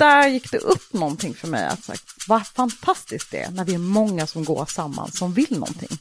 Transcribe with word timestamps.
Där 0.00 0.28
gick 0.28 0.50
det 0.50 0.58
upp 0.58 0.92
någonting 0.92 1.34
för 1.34 1.48
mig. 1.48 1.66
Att, 1.66 1.84
så 1.84 1.92
här, 1.92 2.00
vad 2.28 2.46
fantastiskt 2.46 3.30
det 3.30 3.42
är 3.42 3.50
när 3.50 3.64
vi 3.64 3.74
är 3.74 3.78
många 3.78 4.26
som 4.26 4.44
går 4.44 4.66
samman 4.66 5.12
som 5.12 5.32
vill 5.32 5.58
någonting. 5.58 5.98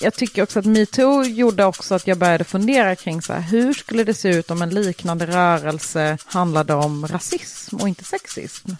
Jag 0.00 0.14
tycker 0.14 0.42
också 0.42 0.58
att 0.58 0.64
metoo 0.64 1.24
gjorde 1.24 1.64
också 1.64 1.94
att 1.94 2.06
jag 2.06 2.18
började 2.18 2.44
fundera 2.44 2.96
kring 2.96 3.22
så 3.22 3.32
här, 3.32 3.40
hur 3.40 3.74
skulle 3.74 4.04
det 4.04 4.14
se 4.14 4.28
ut 4.28 4.50
om 4.50 4.62
en 4.62 4.70
liknande 4.70 5.26
rörelse 5.26 6.18
handlade 6.24 6.74
om 6.74 7.06
rasism 7.06 7.76
och 7.76 7.88
inte 7.88 8.04
sexism? 8.04 8.70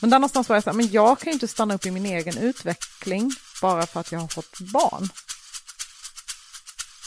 Men 0.00 0.10
där 0.10 0.18
någonstans 0.18 0.48
var 0.48 0.56
jag 0.56 0.64
så 0.64 0.70
här, 0.70 0.76
men 0.76 0.90
jag 0.90 1.18
kan 1.18 1.30
ju 1.30 1.32
inte 1.32 1.48
stanna 1.48 1.74
upp 1.74 1.86
i 1.86 1.90
min 1.90 2.06
egen 2.06 2.38
utveckling 2.38 3.32
bara 3.62 3.86
för 3.86 4.00
att 4.00 4.12
jag 4.12 4.18
har 4.18 4.28
fått 4.28 4.60
barn. 4.60 5.08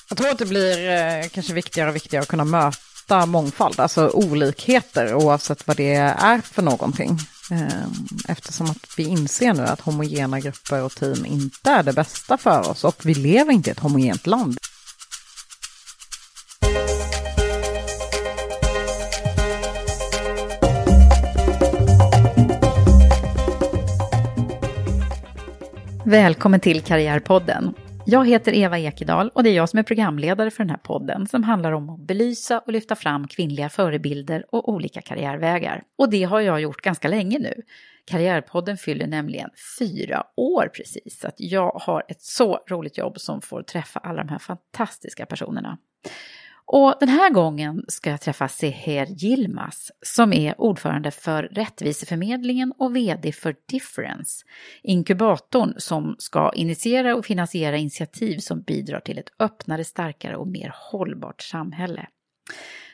Jag 0.10 0.18
tror 0.18 0.30
att 0.30 0.40
det 0.40 0.46
blir 0.46 0.90
eh, 0.90 1.28
kanske 1.28 1.54
viktigare 1.54 1.90
och 1.90 1.96
viktigare 1.96 2.24
att 2.24 2.30
kunna 2.30 2.46
möta 2.46 2.89
mångfald, 3.26 3.80
alltså 3.80 4.10
olikheter 4.10 5.14
oavsett 5.14 5.68
vad 5.68 5.78
det 5.78 5.94
är 5.96 6.42
för 6.42 6.62
någonting. 6.62 7.20
Ehm, 7.52 8.08
eftersom 8.28 8.70
att 8.70 8.94
vi 8.98 9.04
inser 9.04 9.54
nu 9.54 9.64
att 9.64 9.82
homogena 9.82 10.40
grupper 10.40 10.84
och 10.84 10.96
team 10.96 11.26
inte 11.26 11.72
är 11.72 11.84
det 11.84 11.94
bästa 11.94 12.38
för 12.38 12.70
oss 12.70 12.84
och 12.84 13.06
vi 13.06 13.14
lever 13.14 13.52
inte 13.52 13.70
i 13.70 13.72
ett 13.72 13.80
homogent 13.80 14.28
land. 14.28 14.58
Välkommen 26.06 26.60
till 26.60 26.82
Karriärpodden. 26.82 27.74
Jag 28.12 28.28
heter 28.28 28.54
Eva 28.54 28.80
Ekedal 28.80 29.30
och 29.30 29.44
det 29.44 29.50
är 29.50 29.54
jag 29.54 29.70
som 29.70 29.80
är 29.80 29.84
programledare 29.84 30.52
för 30.52 30.64
den 30.64 30.70
här 30.70 30.78
podden 30.78 31.28
som 31.28 31.44
handlar 31.44 31.72
om 31.72 31.90
att 31.90 32.00
belysa 32.00 32.60
och 32.60 32.72
lyfta 32.72 32.96
fram 32.96 33.28
kvinnliga 33.28 33.70
förebilder 33.70 34.46
och 34.50 34.70
olika 34.70 35.02
karriärvägar. 35.02 35.84
Och 35.98 36.10
det 36.10 36.24
har 36.24 36.40
jag 36.40 36.62
gjort 36.62 36.82
ganska 36.82 37.08
länge 37.08 37.40
nu. 37.40 37.62
Karriärpodden 38.06 38.78
fyller 38.78 39.08
nämligen 39.08 39.50
fyra 39.80 40.24
år 40.36 40.70
precis, 40.76 41.20
så 41.20 41.28
att 41.28 41.36
jag 41.38 41.72
har 41.72 42.04
ett 42.08 42.22
så 42.22 42.60
roligt 42.70 42.98
jobb 42.98 43.20
som 43.20 43.42
får 43.42 43.64
träffa 43.64 44.00
alla 44.00 44.24
de 44.24 44.30
här 44.30 44.40
fantastiska 44.40 45.26
personerna. 45.26 45.78
Och 46.72 46.96
den 47.00 47.10
här 47.10 47.30
gången 47.30 47.84
ska 47.88 48.10
jag 48.10 48.22
träffa 48.22 48.48
Seher 48.48 49.24
Yilmaz 49.24 49.92
som 50.02 50.34
är 50.34 50.62
ordförande 50.62 51.12
för 51.12 51.44
Rättviseförmedlingen 51.44 52.74
och 52.78 52.96
VD 52.96 53.32
för 53.32 53.56
Difference, 53.66 54.46
inkubatorn 54.84 55.74
som 55.78 56.16
ska 56.20 56.52
initiera 56.54 57.16
och 57.16 57.26
finansiera 57.26 57.78
initiativ 57.78 58.38
som 58.38 58.62
bidrar 58.62 59.00
till 59.00 59.18
ett 59.18 59.32
öppnare, 59.40 59.84
starkare 59.84 60.36
och 60.36 60.48
mer 60.48 60.74
hållbart 60.92 61.42
samhälle. 61.42 62.08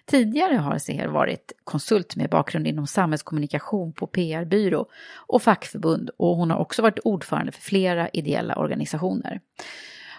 Tidigare 0.06 0.56
har 0.56 0.78
Seher 0.78 1.08
varit 1.08 1.52
konsult 1.64 2.16
med 2.16 2.30
bakgrund 2.30 2.68
inom 2.68 2.88
samhällskommunikation 2.88 3.94
på 3.94 4.08
PR-byrå 4.08 4.85
och 5.28 5.41
fackförbund 5.41 6.09
och 6.18 6.35
hon 6.35 6.52
har 6.52 6.58
också 6.58 6.81
varit 6.81 7.00
ordförande 7.03 7.52
för 7.52 7.62
flera 7.62 8.09
ideella 8.09 8.56
organisationer. 8.56 9.40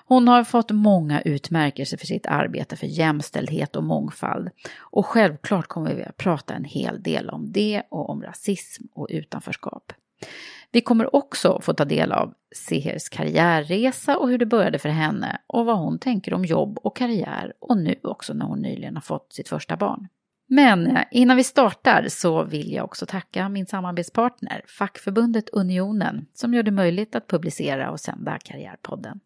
Hon 0.08 0.28
har 0.28 0.44
fått 0.44 0.70
många 0.70 1.20
utmärkelser 1.20 1.96
för 1.96 2.06
sitt 2.06 2.26
arbete 2.26 2.76
för 2.76 2.86
jämställdhet 2.86 3.76
och 3.76 3.84
mångfald. 3.84 4.50
Och 4.78 5.06
självklart 5.06 5.66
kommer 5.66 5.94
vi 5.94 6.04
att 6.04 6.16
prata 6.16 6.54
en 6.54 6.64
hel 6.64 7.02
del 7.02 7.30
om 7.30 7.52
det 7.52 7.82
och 7.88 8.10
om 8.10 8.22
rasism 8.22 8.84
och 8.94 9.06
utanförskap. 9.10 9.92
Vi 10.72 10.80
kommer 10.80 11.16
också 11.16 11.60
få 11.60 11.72
ta 11.72 11.84
del 11.84 12.12
av 12.12 12.34
Sehers 12.56 13.08
karriärresa 13.08 14.18
och 14.18 14.28
hur 14.28 14.38
det 14.38 14.46
började 14.46 14.78
för 14.78 14.88
henne 14.88 15.40
och 15.46 15.66
vad 15.66 15.78
hon 15.78 15.98
tänker 15.98 16.34
om 16.34 16.44
jobb 16.44 16.78
och 16.82 16.96
karriär 16.96 17.52
och 17.60 17.76
nu 17.76 17.94
också 18.02 18.34
när 18.34 18.46
hon 18.46 18.60
nyligen 18.60 18.94
har 18.94 19.02
fått 19.02 19.32
sitt 19.32 19.48
första 19.48 19.76
barn. 19.76 20.08
Men 20.48 20.86
eh, 20.86 21.02
innan 21.10 21.36
vi 21.36 21.44
startar 21.44 22.06
så 22.08 22.44
vill 22.44 22.72
jag 22.72 22.84
också 22.84 23.06
tacka 23.06 23.48
min 23.48 23.66
samarbetspartner, 23.66 24.62
fackförbundet 24.78 25.48
Unionen, 25.48 26.26
som 26.34 26.54
gör 26.54 26.62
det 26.62 26.70
möjligt 26.70 27.14
att 27.14 27.26
publicera 27.26 27.90
och 27.90 28.00
sända 28.00 28.38
Karriärpodden. 28.44 29.20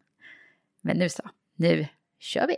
Men 0.83 0.97
nu 0.97 1.09
så, 1.09 1.23
nu 1.55 1.87
kör 2.19 2.47
vi! 2.47 2.55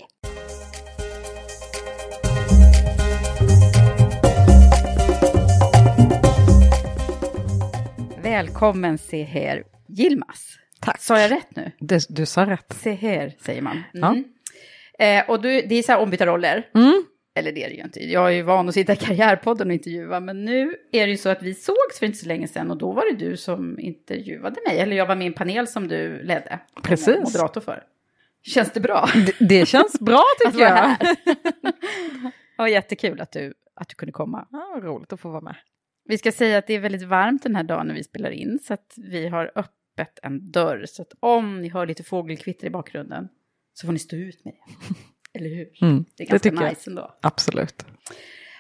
Välkommen 8.22 8.98
Seher 8.98 9.64
Yilmaz. 10.00 10.58
Tack. 10.80 11.02
Sa 11.02 11.20
jag 11.20 11.32
rätt 11.32 11.56
nu? 11.56 11.72
Det, 11.80 12.06
du 12.10 12.26
sa 12.26 12.46
rätt. 12.46 12.74
Seher 12.74 13.36
säger 13.40 13.62
man. 13.62 13.84
Ja. 13.94 14.08
Mm. 14.08 14.24
Eh, 15.00 15.30
och 15.30 15.42
du, 15.42 15.62
det 15.62 15.76
är 15.76 15.84
så 15.84 15.92
här 15.92 16.00
ombytta 16.00 16.26
roller. 16.26 16.70
Mm. 16.76 17.04
Eller 17.36 17.52
det 17.52 17.64
är 17.64 17.70
det 17.70 17.76
ju 17.76 17.84
inte. 17.84 18.00
Jag 18.00 18.28
är 18.28 18.32
ju 18.32 18.42
van 18.42 18.70
att 18.70 18.74
sitta 18.74 18.94
i 18.94 18.96
Karriärpodden 18.96 19.68
och 19.68 19.74
intervjua. 19.74 20.20
Men 20.20 20.46
nu 20.46 20.76
är 20.92 21.06
det 21.06 21.12
ju 21.12 21.18
så 21.18 21.30
att 21.30 21.44
vi 21.44 21.54
sågs 21.54 22.00
för 22.00 22.06
inte 22.06 22.18
så 22.18 22.28
länge 22.28 22.48
sedan. 22.48 22.72
Och 22.72 22.78
då 22.78 22.92
var 22.92 23.12
det 23.12 23.26
du 23.26 23.38
som 23.38 23.80
intervjuade 23.80 24.56
mig. 24.68 24.80
Eller 24.80 24.98
jag 24.98 25.06
var 25.06 25.16
med 25.16 25.26
i 25.26 25.28
en 25.28 25.34
panel 25.34 25.68
som 25.68 25.88
du 25.88 26.24
ledde. 26.24 26.60
Precis. 26.84 27.18
Moderator 27.18 27.62
för. 27.62 27.84
Känns 28.44 28.72
det 28.72 28.80
bra? 28.80 29.10
Det, 29.26 29.46
det 29.48 29.66
känns 29.66 30.00
bra 30.00 30.24
tycker 30.46 30.60
jag. 30.60 30.70
här. 30.76 30.98
Ja, 32.58 32.70
jättekul 32.70 33.22
att 33.22 33.32
du, 33.32 33.54
att 33.76 33.90
du 33.90 33.96
kunde 33.96 34.12
komma. 34.12 34.48
Ja, 34.52 34.80
roligt 34.84 35.14
att 35.14 35.20
få 35.20 35.30
vara 35.30 35.42
med. 35.42 35.56
Vi 36.06 36.18
ska 36.18 36.32
säga 36.32 36.58
att 36.58 36.68
det 36.68 36.74
är 36.74 36.80
väldigt 36.80 37.02
varmt 37.04 37.44
den 37.44 37.56
här 37.56 37.64
dagen 37.64 37.88
när 37.88 37.94
vi 37.96 38.04
spelar 38.04 38.30
in. 38.32 38.60
Så 38.64 38.74
att 38.74 38.94
vi 38.98 39.28
har 39.28 39.52
öppet 39.56 40.20
en 40.24 40.52
dörr. 40.52 40.86
Så 40.88 41.02
att 41.02 41.14
om 41.20 41.62
ni 41.62 41.70
hör 41.70 41.86
lite 41.88 42.04
fågelkvitter 42.04 42.68
i 42.68 42.70
bakgrunden 42.70 43.28
så 43.74 43.88
får 43.88 43.94
ni 43.94 44.00
stå 44.00 44.16
ut 44.16 44.46
med 44.46 44.54
det. 44.54 44.96
Eller 45.40 45.50
hur? 45.50 45.68
Mm, 45.82 46.06
det 46.18 46.24
är 46.24 46.28
det 46.28 46.50
ganska 46.50 46.50
jag. 46.66 46.70
nice 46.70 46.90
ändå. 46.90 47.16
Absolut. 47.22 47.86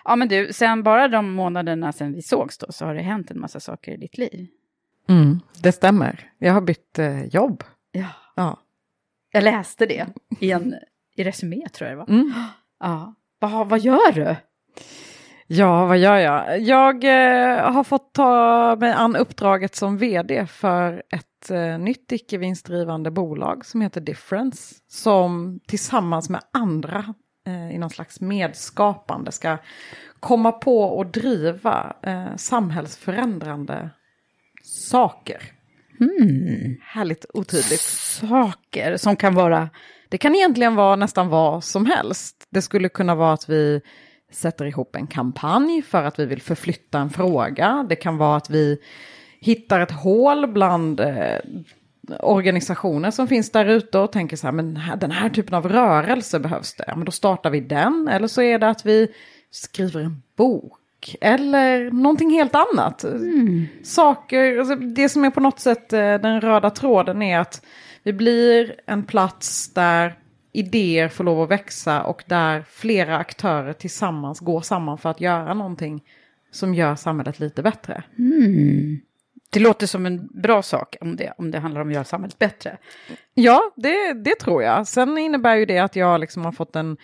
Ja 0.04 0.16
men 0.16 0.28
du, 0.28 0.54
sen 0.54 0.84
bara 0.84 1.08
de 1.08 1.34
månaderna 1.34 1.92
sen 1.92 2.14
vi 2.14 2.22
sågs 2.22 2.58
då 2.58 2.72
så 2.72 2.86
har 2.86 2.96
det 2.96 3.02
hänt 3.02 3.32
en 3.32 3.40
massa 3.40 3.60
saker 3.60 3.92
i 3.92 3.98
ditt 3.98 4.18
liv. 4.18 4.48
Mm, 5.10 5.40
det 5.64 5.72
stämmer. 5.72 6.32
Jag 6.38 6.54
har 6.54 6.62
bytt 6.62 7.00
eh, 7.00 7.26
jobb. 7.26 7.64
Ja. 7.92 8.08
Ja. 8.36 8.60
Jag 9.34 9.44
läste 9.44 9.86
det 9.86 10.08
i 10.40 10.52
en 10.52 10.76
i 11.16 11.24
Resumé 11.24 11.70
tror 11.70 11.90
jag 11.90 11.98
det 11.98 12.00
var. 12.00 12.10
Mm. 12.10 12.34
Ja. 12.80 13.16
Vad, 13.40 13.70
vad 13.70 13.80
gör 13.80 14.12
du? 14.12 14.36
Ja, 15.48 15.86
vad 15.86 15.98
gör 15.98 16.18
jag? 16.18 16.62
Jag 16.62 17.04
eh, 17.04 17.72
har 17.72 17.84
fått 17.84 18.14
ta 18.14 18.76
mig 18.76 18.92
an 18.92 19.16
uppdraget 19.16 19.76
som 19.76 19.98
vd 19.98 20.48
för 20.48 21.04
ett 21.10 21.28
ett 21.44 21.52
eh, 21.52 21.80
nytt 21.80 22.12
icke 22.12 22.38
vinstdrivande 22.38 23.12
bolag 23.12 23.66
som 23.66 23.82
heter 23.82 24.02
Difference. 24.02 24.76
Som 24.88 25.60
tillsammans 25.68 26.30
med 26.30 26.42
andra 26.54 27.14
eh, 27.48 27.76
i 27.76 27.78
någon 27.78 27.90
slags 27.90 28.22
medskapande 28.22 29.32
ska 29.32 29.58
komma 30.20 30.52
på 30.52 30.84
och 30.84 31.06
driva 31.06 31.96
eh, 32.04 32.36
samhällsförändrande 32.36 33.90
saker. 34.64 35.52
Mm. 36.00 36.78
Härligt 36.82 37.26
otydligt. 37.34 37.82
Saker 37.82 38.98
som 38.98 39.16
kan 39.16 39.36
vara... 39.36 39.70
Det 40.10 40.18
kan 40.18 40.36
egentligen 40.36 40.76
vara 40.76 40.96
nästan 40.96 41.30
vad 41.30 41.64
som 41.64 41.86
helst. 41.86 42.48
Det 42.50 42.62
skulle 42.62 42.90
kunna 42.90 43.16
vara 43.16 43.34
att 43.34 43.50
vi 43.50 43.82
sätter 44.32 44.66
ihop 44.66 44.96
en 44.96 45.08
kampanj 45.08 45.82
för 45.82 46.04
att 46.04 46.20
vi 46.20 46.26
vill 46.26 46.42
förflytta 46.42 47.00
en 47.00 47.10
fråga. 47.10 47.86
Det 47.90 47.96
kan 47.96 48.18
vara 48.18 48.38
att 48.38 48.50
vi 48.50 48.78
hittar 49.40 49.80
ett 49.80 49.92
hål 49.92 50.48
bland 50.48 51.00
eh, 51.00 51.38
organisationer 52.20 53.12
som 53.12 53.28
finns 53.28 53.52
där 53.52 53.66
ute 53.66 54.00
och 54.00 54.12
tänker 54.12 54.38
så 54.38 54.48
här, 54.48 54.52
men 54.52 54.80
den 54.98 55.12
här 55.12 55.30
typen 55.30 55.54
av 55.54 55.70
rörelse 55.70 56.40
behövs 56.40 56.74
det. 56.74 56.84
Ja, 56.88 56.96
men 56.96 57.06
då 57.06 57.12
startar 57.12 57.50
vi 57.50 57.60
den. 57.60 58.08
Eller 58.12 58.28
så 58.28 58.42
är 58.42 58.60
det 58.60 58.70
att 58.70 58.86
vi 58.86 59.08
skriver 59.52 60.00
en 60.00 60.22
bok. 60.38 60.80
Eller 61.22 61.92
någonting 61.92 62.30
helt 62.30 62.56
annat. 62.56 63.04
Mm. 63.04 63.68
Saker, 63.84 64.58
alltså 64.58 64.76
det 64.76 65.10
som 65.10 65.24
är 65.24 65.30
på 65.30 65.40
något 65.40 65.60
sätt 65.60 65.94
eh, 65.94 66.00
den 66.00 66.42
röda 66.42 66.70
tråden 66.70 67.22
är 67.22 67.40
att 67.40 67.66
vi 68.04 68.14
blir 68.14 68.76
en 68.86 69.04
plats 69.04 69.74
där 69.74 70.18
idéer 70.52 71.08
får 71.08 71.24
lov 71.24 71.42
att 71.42 71.50
växa 71.50 72.04
och 72.04 72.24
där 72.28 72.64
flera 72.70 73.18
aktörer 73.18 73.74
tillsammans 73.74 74.40
går 74.40 74.62
samman 74.62 74.98
för 74.98 75.10
att 75.10 75.22
göra 75.22 75.54
någonting 75.54 76.04
som 76.52 76.74
gör 76.74 76.96
samhället 76.96 77.40
lite 77.40 77.62
bättre. 77.64 78.04
Mm. 78.18 79.00
Det 79.50 79.60
låter 79.60 79.88
som 79.88 80.06
en 80.06 80.28
bra 80.28 80.62
sak 80.62 80.96
om 81.02 81.16
det, 81.16 81.34
om 81.38 81.52
det 81.52 81.60
handlar 81.60 81.82
om 81.82 81.88
att 81.88 81.94
göra 81.94 82.04
samhället 82.04 82.40
bättre. 82.40 82.78
Ja, 83.34 83.74
det, 83.76 84.14
det 84.14 84.40
tror 84.40 84.64
jag. 84.64 84.88
Sen 84.88 85.18
innebär 85.18 85.56
ju 85.56 85.66
det 85.66 85.80
att 85.80 85.96
jag 85.96 86.20
liksom 86.20 86.46
har 86.46 86.52
fått 86.52 86.76
en, 86.76 86.98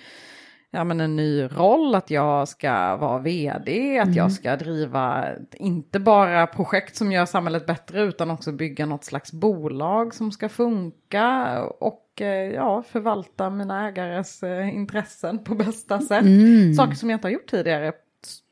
ja, 0.72 0.84
men 0.84 1.02
en 1.02 1.16
ny 1.16 1.44
roll, 1.44 1.96
att 1.96 2.10
jag 2.10 2.48
ska 2.48 2.96
vara 2.96 3.20
vd, 3.20 4.00
att 4.00 4.06
mm. 4.06 4.18
jag 4.18 4.32
ska 4.32 4.56
driva 4.56 5.26
inte 5.54 6.00
bara 6.00 6.48
projekt 6.48 6.96
som 6.96 7.12
gör 7.12 7.26
samhället 7.26 7.66
bättre 7.66 8.02
utan 8.02 8.32
också 8.32 8.52
bygga 8.52 8.86
något 8.86 9.04
slags 9.04 9.32
bolag 9.32 10.14
som 10.14 10.32
ska 10.32 10.50
funka 10.50 11.60
och 11.64 12.22
eh, 12.22 12.54
ja, 12.54 12.84
förvalta 12.84 13.50
mina 13.50 13.88
ägares 13.88 14.44
eh, 14.44 14.76
intressen 14.76 15.44
på 15.44 15.56
bästa 15.56 16.02
sätt. 16.02 16.22
Mm. 16.22 16.74
Saker 16.74 16.96
som 16.96 17.10
jag 17.10 17.18
inte 17.18 17.28
har 17.28 17.34
gjort 17.34 17.50
tidigare 17.50 17.94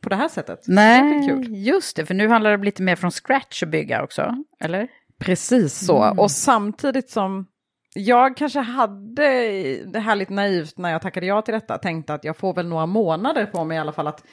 på 0.01 0.09
det 0.09 0.15
här 0.15 0.27
sättet. 0.27 0.63
Nej, 0.67 1.27
det 1.27 1.57
just 1.57 1.95
det, 1.95 2.05
för 2.05 2.13
nu 2.13 2.27
handlar 2.27 2.57
det 2.57 2.65
lite 2.65 2.81
mer 2.81 2.95
från 2.95 3.11
scratch 3.11 3.63
att 3.63 3.69
bygga 3.69 4.03
också, 4.03 4.35
eller? 4.59 4.87
Precis 5.19 5.85
så, 5.85 6.03
mm. 6.03 6.19
och 6.19 6.31
samtidigt 6.31 7.09
som 7.09 7.45
jag 7.95 8.37
kanske 8.37 8.59
hade 8.59 9.29
det 9.85 9.99
här 9.99 10.15
lite 10.15 10.33
naivt 10.33 10.77
när 10.77 10.91
jag 10.91 11.01
tackade 11.01 11.25
ja 11.25 11.41
till 11.41 11.53
detta, 11.53 11.77
tänkte 11.77 12.13
att 12.13 12.23
jag 12.23 12.37
får 12.37 12.53
väl 12.53 12.67
några 12.67 12.85
månader 12.85 13.45
på 13.45 13.63
mig 13.63 13.77
i 13.77 13.79
alla 13.79 13.91
fall 13.91 14.07
att 14.07 14.23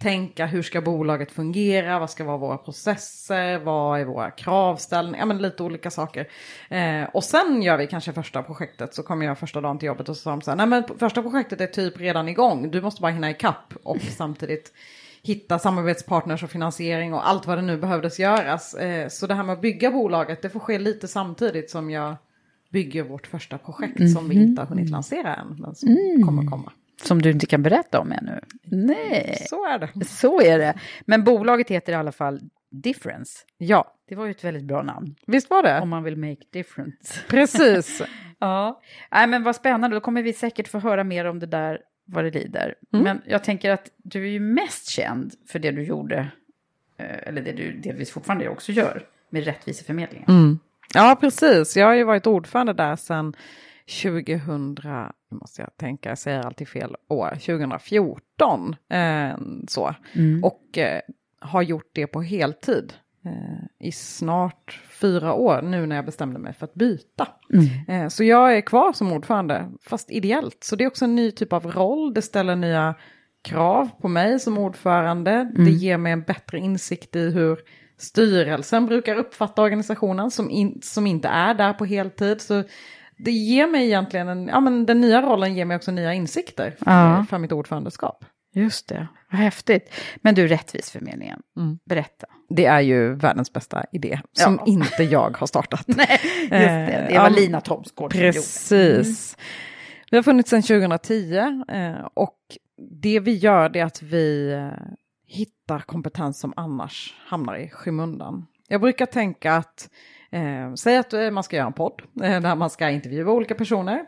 tänka 0.00 0.46
hur 0.46 0.62
ska 0.62 0.80
bolaget 0.80 1.32
fungera, 1.32 1.98
vad 1.98 2.10
ska 2.10 2.24
vara 2.24 2.36
våra 2.36 2.56
processer, 2.56 3.58
vad 3.58 4.00
är 4.00 4.04
våra 4.04 4.30
kravställningar, 4.30 5.18
ja 5.18 5.26
men 5.26 5.42
lite 5.42 5.62
olika 5.62 5.90
saker. 5.90 6.28
Eh, 6.68 7.04
och 7.12 7.24
sen 7.24 7.62
gör 7.62 7.76
vi 7.76 7.86
kanske 7.86 8.12
första 8.12 8.42
projektet 8.42 8.94
så 8.94 9.02
kommer 9.02 9.26
jag 9.26 9.38
första 9.38 9.60
dagen 9.60 9.78
till 9.78 9.86
jobbet 9.86 10.08
och 10.08 10.16
så 10.16 10.22
sa 10.22 10.30
de 10.30 10.42
så 10.42 10.50
här, 10.50 10.56
nej 10.56 10.66
men 10.66 10.84
första 10.98 11.22
projektet 11.22 11.60
är 11.60 11.66
typ 11.66 12.00
redan 12.00 12.28
igång, 12.28 12.70
du 12.70 12.82
måste 12.82 13.02
bara 13.02 13.12
hinna 13.12 13.30
ikapp 13.30 13.74
och 13.82 14.00
samtidigt 14.16 14.72
hitta 15.22 15.58
samarbetspartners 15.58 16.42
och 16.42 16.50
finansiering 16.50 17.14
och 17.14 17.28
allt 17.28 17.46
vad 17.46 17.58
det 17.58 17.62
nu 17.62 17.76
behövdes 17.76 18.18
göras. 18.18 18.74
Eh, 18.74 19.08
så 19.08 19.26
det 19.26 19.34
här 19.34 19.42
med 19.42 19.52
att 19.52 19.60
bygga 19.60 19.90
bolaget, 19.90 20.42
det 20.42 20.50
får 20.50 20.60
ske 20.60 20.78
lite 20.78 21.08
samtidigt 21.08 21.70
som 21.70 21.90
jag 21.90 22.16
bygger 22.70 23.02
vårt 23.02 23.26
första 23.26 23.58
projekt 23.58 24.00
mm. 24.00 24.12
som 24.12 24.28
vi 24.28 24.34
inte 24.34 24.62
har 24.62 24.66
hunnit 24.66 24.90
lansera 24.90 25.34
än, 25.34 25.56
men 25.58 25.74
som 25.74 25.88
mm. 25.88 26.22
kommer 26.22 26.42
komma. 26.42 26.72
Som 27.02 27.22
du 27.22 27.30
inte 27.30 27.46
kan 27.46 27.62
berätta 27.62 28.00
om 28.00 28.12
ännu? 28.12 28.40
Nej. 28.62 29.46
Så 29.48 29.66
är 29.66 29.78
det. 29.78 30.04
Så 30.04 30.40
är 30.40 30.58
det. 30.58 30.74
Men 31.04 31.24
bolaget 31.24 31.68
heter 31.68 31.92
i 31.92 31.96
alla 31.96 32.12
fall 32.12 32.40
Difference. 32.70 33.38
Ja. 33.58 33.94
Det 34.08 34.14
var 34.14 34.24
ju 34.24 34.30
ett 34.30 34.44
väldigt 34.44 34.64
bra 34.64 34.82
namn. 34.82 35.14
Visst 35.26 35.50
var 35.50 35.62
det? 35.62 35.80
Om 35.80 35.88
man 35.88 36.02
vill 36.02 36.16
make 36.16 36.42
difference. 36.52 37.20
Precis. 37.28 38.02
ja. 38.38 38.80
Nej, 39.10 39.26
men 39.26 39.42
vad 39.42 39.56
spännande. 39.56 39.96
Då 39.96 40.00
kommer 40.00 40.22
vi 40.22 40.32
säkert 40.32 40.68
få 40.68 40.78
höra 40.78 41.04
mer 41.04 41.24
om 41.24 41.38
det 41.38 41.46
där 41.46 41.78
vad 42.04 42.24
det 42.24 42.30
lider. 42.30 42.74
Mm. 42.92 43.04
Men 43.04 43.22
jag 43.26 43.44
tänker 43.44 43.70
att 43.70 43.90
du 43.96 44.24
är 44.24 44.30
ju 44.30 44.40
mest 44.40 44.88
känd 44.88 45.32
för 45.46 45.58
det 45.58 45.70
du 45.70 45.82
gjorde, 45.82 46.18
eh, 46.96 47.28
eller 47.28 47.42
det 47.42 47.52
du 47.52 47.72
delvis 47.72 48.10
fortfarande 48.10 48.48
också 48.48 48.72
gör, 48.72 49.06
med 49.30 49.44
Rättviseförmedlingen. 49.44 50.28
Mm. 50.28 50.58
Ja, 50.94 51.16
precis. 51.20 51.76
Jag 51.76 51.86
har 51.86 51.94
ju 51.94 52.04
varit 52.04 52.26
ordförande 52.26 52.72
där 52.72 52.96
sedan 52.96 53.34
2000, 54.02 54.76
måste 55.30 55.62
jag 55.62 55.76
tänka, 55.76 56.08
jag 56.08 56.18
säger 56.18 56.40
alltid 56.40 56.68
fel 56.68 56.96
år, 57.08 57.30
2014. 57.30 58.76
Eh, 58.88 59.38
så. 59.68 59.94
Mm. 60.12 60.44
Och 60.44 60.78
eh, 60.78 61.00
har 61.40 61.62
gjort 61.62 61.90
det 61.92 62.06
på 62.06 62.22
heltid 62.22 62.92
eh, 63.24 63.86
i 63.88 63.92
snart 63.92 64.80
fyra 64.90 65.34
år 65.34 65.62
nu 65.62 65.86
när 65.86 65.96
jag 65.96 66.04
bestämde 66.04 66.38
mig 66.38 66.52
för 66.52 66.64
att 66.64 66.74
byta. 66.74 67.28
Mm. 67.52 67.66
Eh, 67.88 68.08
så 68.08 68.24
jag 68.24 68.56
är 68.56 68.60
kvar 68.60 68.92
som 68.92 69.12
ordförande, 69.12 69.70
fast 69.82 70.10
ideellt. 70.10 70.64
Så 70.64 70.76
det 70.76 70.84
är 70.84 70.88
också 70.88 71.04
en 71.04 71.14
ny 71.14 71.30
typ 71.30 71.52
av 71.52 71.66
roll, 71.66 72.14
det 72.14 72.22
ställer 72.22 72.56
nya 72.56 72.94
krav 73.42 73.88
på 74.00 74.08
mig 74.08 74.40
som 74.40 74.58
ordförande. 74.58 75.30
Mm. 75.30 75.64
Det 75.64 75.70
ger 75.70 75.98
mig 75.98 76.12
en 76.12 76.22
bättre 76.22 76.58
insikt 76.58 77.16
i 77.16 77.30
hur 77.30 77.58
styrelsen 78.00 78.86
brukar 78.86 79.14
uppfatta 79.14 79.62
organisationen 79.62 80.30
som, 80.30 80.50
in, 80.50 80.80
som 80.82 81.06
inte 81.06 81.28
är 81.28 81.54
där 81.54 81.72
på 81.72 81.84
heltid. 81.84 82.40
Så 82.40 82.64
det 83.24 83.30
ger 83.30 83.66
mig 83.66 83.86
egentligen, 83.86 84.28
en, 84.28 84.48
ja 84.48 84.60
men 84.60 84.86
den 84.86 85.00
nya 85.00 85.22
rollen 85.22 85.54
ger 85.54 85.64
mig 85.64 85.76
också 85.76 85.90
nya 85.90 86.14
insikter 86.14 86.76
för, 86.78 86.90
ja. 86.90 87.26
för 87.30 87.38
mitt 87.38 87.52
ordförandeskap. 87.52 88.24
Just 88.54 88.88
det, 88.88 89.08
vad 89.30 89.40
häftigt. 89.40 89.92
Men 90.16 90.34
du, 90.34 90.48
Rättvisförmedlingen, 90.48 91.40
mm. 91.56 91.78
berätta. 91.84 92.26
Det 92.48 92.66
är 92.66 92.80
ju 92.80 93.14
världens 93.14 93.52
bästa 93.52 93.84
idé, 93.92 94.20
som 94.32 94.54
ja. 94.54 94.72
inte 94.72 95.02
jag 95.02 95.36
har 95.36 95.46
startat. 95.46 95.84
Nej, 95.86 96.20
just 96.42 96.50
det. 96.50 97.06
Det 97.10 97.18
var 97.18 97.30
Lina 97.30 97.60
Thomsgård 97.60 98.12
Precis. 98.12 99.36
Mm. 99.36 99.46
Vi 100.10 100.16
har 100.16 100.22
funnits 100.22 100.50
sedan 100.50 100.62
2010 100.62 101.36
eh, 101.68 102.08
och 102.14 102.38
det 103.02 103.20
vi 103.20 103.34
gör 103.34 103.76
är 103.76 103.84
att 103.84 104.02
vi 104.02 104.52
eh, 104.52 104.92
hittar 105.30 105.78
kompetens 105.78 106.40
som 106.40 106.52
annars 106.56 107.14
hamnar 107.26 107.56
i 107.56 107.70
skymundan. 107.70 108.46
Jag 108.68 108.80
brukar 108.80 109.06
tänka 109.06 109.54
att 109.54 109.90
Eh, 110.32 110.74
säg 110.74 110.96
att 110.96 111.12
eh, 111.12 111.30
man 111.30 111.44
ska 111.44 111.56
göra 111.56 111.66
en 111.66 111.72
podd 111.72 112.02
eh, 112.22 112.40
där 112.40 112.54
man 112.54 112.70
ska 112.70 112.90
intervjua 112.90 113.32
olika 113.32 113.54
personer. 113.54 114.04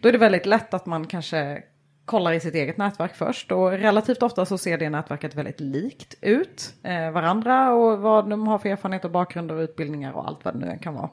Då 0.00 0.08
är 0.08 0.12
det 0.12 0.18
väldigt 0.18 0.46
lätt 0.46 0.74
att 0.74 0.86
man 0.86 1.06
kanske 1.06 1.62
kollar 2.04 2.32
i 2.32 2.40
sitt 2.40 2.54
eget 2.54 2.76
nätverk 2.76 3.14
först 3.14 3.52
och 3.52 3.70
relativt 3.70 4.22
ofta 4.22 4.46
så 4.46 4.58
ser 4.58 4.78
det 4.78 4.90
nätverket 4.90 5.34
väldigt 5.34 5.60
likt 5.60 6.14
ut 6.20 6.74
eh, 6.82 7.10
varandra 7.10 7.72
och 7.74 7.98
vad 7.98 8.30
de 8.30 8.46
har 8.46 8.58
för 8.58 8.68
erfarenhet 8.68 9.04
och 9.04 9.10
bakgrund 9.10 9.50
och 9.50 9.58
utbildningar 9.58 10.12
och 10.12 10.28
allt 10.28 10.44
vad 10.44 10.54
det 10.54 10.66
nu 10.66 10.78
kan 10.78 10.94
vara. 10.94 11.10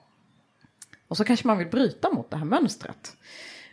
Och 1.07 1.17
så 1.17 1.23
kanske 1.23 1.47
man 1.47 1.57
vill 1.57 1.67
bryta 1.67 2.09
mot 2.11 2.31
det 2.31 2.37
här 2.37 2.45
mönstret. 2.45 3.17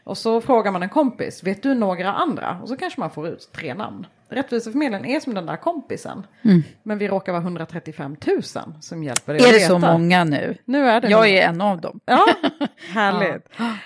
Och 0.04 0.18
så 0.18 0.40
frågar 0.40 0.72
man 0.72 0.82
en 0.82 0.88
kompis, 0.88 1.42
vet 1.42 1.62
du 1.62 1.74
några 1.74 2.12
andra? 2.12 2.58
Och 2.62 2.68
så 2.68 2.76
kanske 2.76 3.00
man 3.00 3.10
får 3.10 3.28
ut 3.28 3.50
tre 3.52 3.74
namn. 3.74 4.06
Rättviseförmedlingen 4.30 5.06
är 5.06 5.20
som 5.20 5.34
den 5.34 5.46
där 5.46 5.56
kompisen. 5.56 6.26
Mm. 6.42 6.62
Men 6.82 6.98
vi 6.98 7.08
råkar 7.08 7.32
vara 7.32 7.42
135 7.42 8.16
000 8.26 8.42
som 8.80 9.04
hjälper 9.04 9.34
dig 9.34 9.48
Är 9.48 9.52
det 9.52 9.60
så 9.60 9.78
många 9.78 10.24
nu? 10.24 10.56
Nu 10.64 10.88
är 10.88 11.00
det. 11.00 11.08
Jag 11.08 11.28
är 11.28 11.48
en 11.48 11.60
av 11.60 11.80
dem. 11.80 12.00
Ja, 12.04 12.26
härligt. 12.88 13.46
ja. 13.58 13.76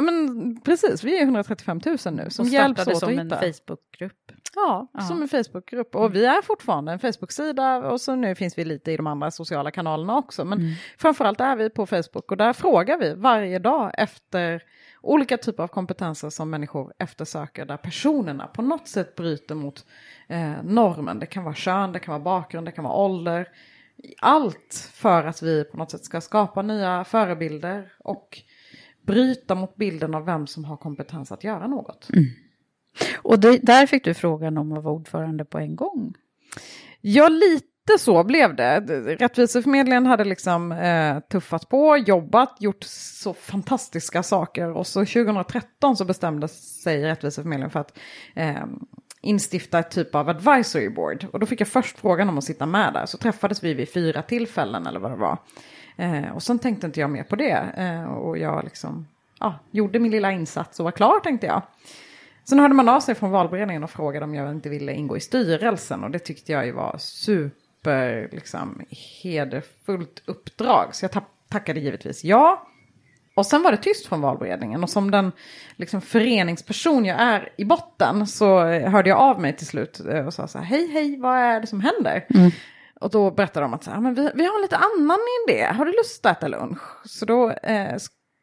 Ja, 0.00 0.02
men 0.02 0.60
precis, 0.60 1.04
vi 1.04 1.18
är 1.18 1.22
135 1.22 1.80
000 1.86 1.96
nu 2.14 2.30
som 2.30 2.46
hjälps 2.46 2.86
åt 2.86 2.98
som 2.98 3.18
att 3.18 3.24
hitta. 3.24 3.40
en 3.40 3.52
Facebookgrupp. 3.52 4.32
Ja, 4.54 4.86
ja, 4.92 5.00
som 5.00 5.22
en 5.22 5.28
Facebookgrupp. 5.28 5.94
Och 5.94 6.14
vi 6.14 6.24
är 6.24 6.42
fortfarande 6.42 6.92
en 6.92 6.98
Facebook-sida 6.98 7.76
och 7.76 8.00
så 8.00 8.14
nu 8.14 8.34
finns 8.34 8.58
vi 8.58 8.64
lite 8.64 8.92
i 8.92 8.96
de 8.96 9.06
andra 9.06 9.30
sociala 9.30 9.70
kanalerna 9.70 10.16
också. 10.16 10.44
Men 10.44 10.58
mm. 10.58 10.72
framförallt 10.98 11.40
är 11.40 11.56
vi 11.56 11.70
på 11.70 11.86
Facebook 11.86 12.30
och 12.30 12.36
där 12.36 12.52
frågar 12.52 12.98
vi 12.98 13.14
varje 13.14 13.58
dag 13.58 13.90
efter 13.94 14.62
olika 15.02 15.36
typer 15.36 15.62
av 15.62 15.68
kompetenser 15.68 16.30
som 16.30 16.50
människor 16.50 16.92
eftersöker 16.98 17.64
där 17.64 17.76
personerna 17.76 18.46
på 18.46 18.62
något 18.62 18.88
sätt 18.88 19.16
bryter 19.16 19.54
mot 19.54 19.86
eh, 20.28 20.62
normen. 20.62 21.18
Det 21.18 21.26
kan 21.26 21.44
vara 21.44 21.54
kön, 21.54 21.92
det 21.92 21.98
kan 21.98 22.12
vara 22.12 22.24
bakgrund, 22.24 22.66
det 22.66 22.72
kan 22.72 22.84
vara 22.84 22.94
ålder. 22.94 23.48
Allt 24.20 24.90
för 24.92 25.24
att 25.24 25.42
vi 25.42 25.64
på 25.64 25.76
något 25.76 25.90
sätt 25.90 26.04
ska 26.04 26.20
skapa 26.20 26.62
nya 26.62 27.04
förebilder 27.04 27.92
och 27.98 28.42
bryta 29.02 29.54
mot 29.54 29.76
bilden 29.76 30.14
av 30.14 30.24
vem 30.24 30.46
som 30.46 30.64
har 30.64 30.76
kompetens 30.76 31.32
att 31.32 31.44
göra 31.44 31.66
något. 31.66 32.08
Mm. 32.12 32.28
Och 33.22 33.38
det, 33.40 33.58
där 33.58 33.86
fick 33.86 34.04
du 34.04 34.14
frågan 34.14 34.58
om 34.58 34.72
att 34.72 34.84
vara 34.84 34.94
ordförande 34.94 35.44
på 35.44 35.58
en 35.58 35.76
gång. 35.76 36.14
Ja, 37.00 37.28
lite 37.28 37.98
så 37.98 38.24
blev 38.24 38.56
det. 38.56 38.80
Rättviseförmedlingen 39.20 40.06
hade 40.06 40.24
liksom 40.24 40.72
eh, 40.72 41.18
tuffat 41.20 41.68
på, 41.68 41.96
jobbat, 41.96 42.56
gjort 42.60 42.84
så 42.84 43.34
fantastiska 43.34 44.22
saker 44.22 44.76
och 44.76 44.86
så 44.86 45.00
2013 45.00 45.96
så 45.96 46.04
bestämde 46.04 46.48
sig 46.48 47.02
Rättviseförmedlingen 47.02 47.70
för 47.70 47.80
att 47.80 47.98
eh, 48.34 48.64
instifta 49.20 49.78
ett 49.78 49.90
typ 49.90 50.14
av 50.14 50.28
advisory 50.28 50.88
board. 50.88 51.26
Och 51.32 51.40
då 51.40 51.46
fick 51.46 51.60
jag 51.60 51.68
först 51.68 51.98
frågan 51.98 52.28
om 52.28 52.38
att 52.38 52.44
sitta 52.44 52.66
med 52.66 52.92
där. 52.92 53.06
Så 53.06 53.18
träffades 53.18 53.64
vi 53.64 53.74
vid 53.74 53.92
fyra 53.92 54.22
tillfällen 54.22 54.86
eller 54.86 55.00
vad 55.00 55.10
det 55.10 55.16
var. 55.16 55.38
Eh, 55.96 56.30
och 56.34 56.42
sen 56.42 56.58
tänkte 56.58 56.86
inte 56.86 57.00
jag 57.00 57.10
mer 57.10 57.24
på 57.24 57.36
det. 57.36 57.72
Eh, 57.76 58.04
och 58.04 58.38
jag 58.38 58.64
liksom, 58.64 59.06
ja, 59.40 59.58
gjorde 59.70 59.98
min 59.98 60.10
lilla 60.10 60.32
insats 60.32 60.80
och 60.80 60.84
var 60.84 60.92
klar 60.92 61.20
tänkte 61.20 61.46
jag. 61.46 61.62
Sen 62.44 62.58
hörde 62.58 62.74
man 62.74 62.88
av 62.88 63.00
sig 63.00 63.14
från 63.14 63.30
valberedningen 63.30 63.84
och 63.84 63.90
frågade 63.90 64.24
om 64.24 64.34
jag 64.34 64.50
inte 64.50 64.68
ville 64.68 64.92
ingå 64.92 65.16
i 65.16 65.20
styrelsen. 65.20 66.04
Och 66.04 66.10
det 66.10 66.18
tyckte 66.18 66.52
jag 66.52 66.66
ju 66.66 66.72
var 66.72 66.96
super, 66.98 68.28
liksom, 68.32 68.82
hederfullt 69.22 70.22
uppdrag. 70.26 70.94
Så 70.94 71.04
jag 71.04 71.22
tackade 71.48 71.80
givetvis 71.80 72.24
ja. 72.24 72.66
Och 73.34 73.46
sen 73.46 73.62
var 73.62 73.70
det 73.70 73.76
tyst 73.76 74.06
från 74.06 74.20
valberedningen. 74.20 74.82
Och 74.82 74.90
som 74.90 75.10
den 75.10 75.32
liksom, 75.76 76.00
föreningsperson 76.00 77.04
jag 77.04 77.20
är 77.20 77.48
i 77.56 77.64
botten 77.64 78.26
så 78.26 78.60
hörde 78.64 79.08
jag 79.08 79.18
av 79.18 79.40
mig 79.40 79.56
till 79.56 79.66
slut 79.66 80.00
eh, 80.08 80.26
och 80.26 80.34
sa 80.34 80.46
så 80.46 80.58
här, 80.58 80.64
hej 80.64 80.90
hej, 80.92 81.16
vad 81.20 81.38
är 81.38 81.60
det 81.60 81.66
som 81.66 81.80
händer? 81.80 82.26
Mm. 82.34 82.50
Och 83.00 83.10
då 83.10 83.30
berättade 83.30 83.64
de 83.64 83.74
att 83.74 83.84
så 83.84 83.90
här, 83.90 84.00
men 84.00 84.14
vi, 84.14 84.30
vi 84.34 84.46
har 84.46 84.54
en 84.54 84.62
lite 84.62 84.76
annan 84.76 85.18
idé, 85.48 85.64
har 85.64 85.84
du 85.84 85.92
lust 85.92 86.26
att 86.26 86.36
äta 86.36 86.48
lunch? 86.48 86.82
Så 87.04 87.24
då 87.26 87.50
eh, 87.50 87.96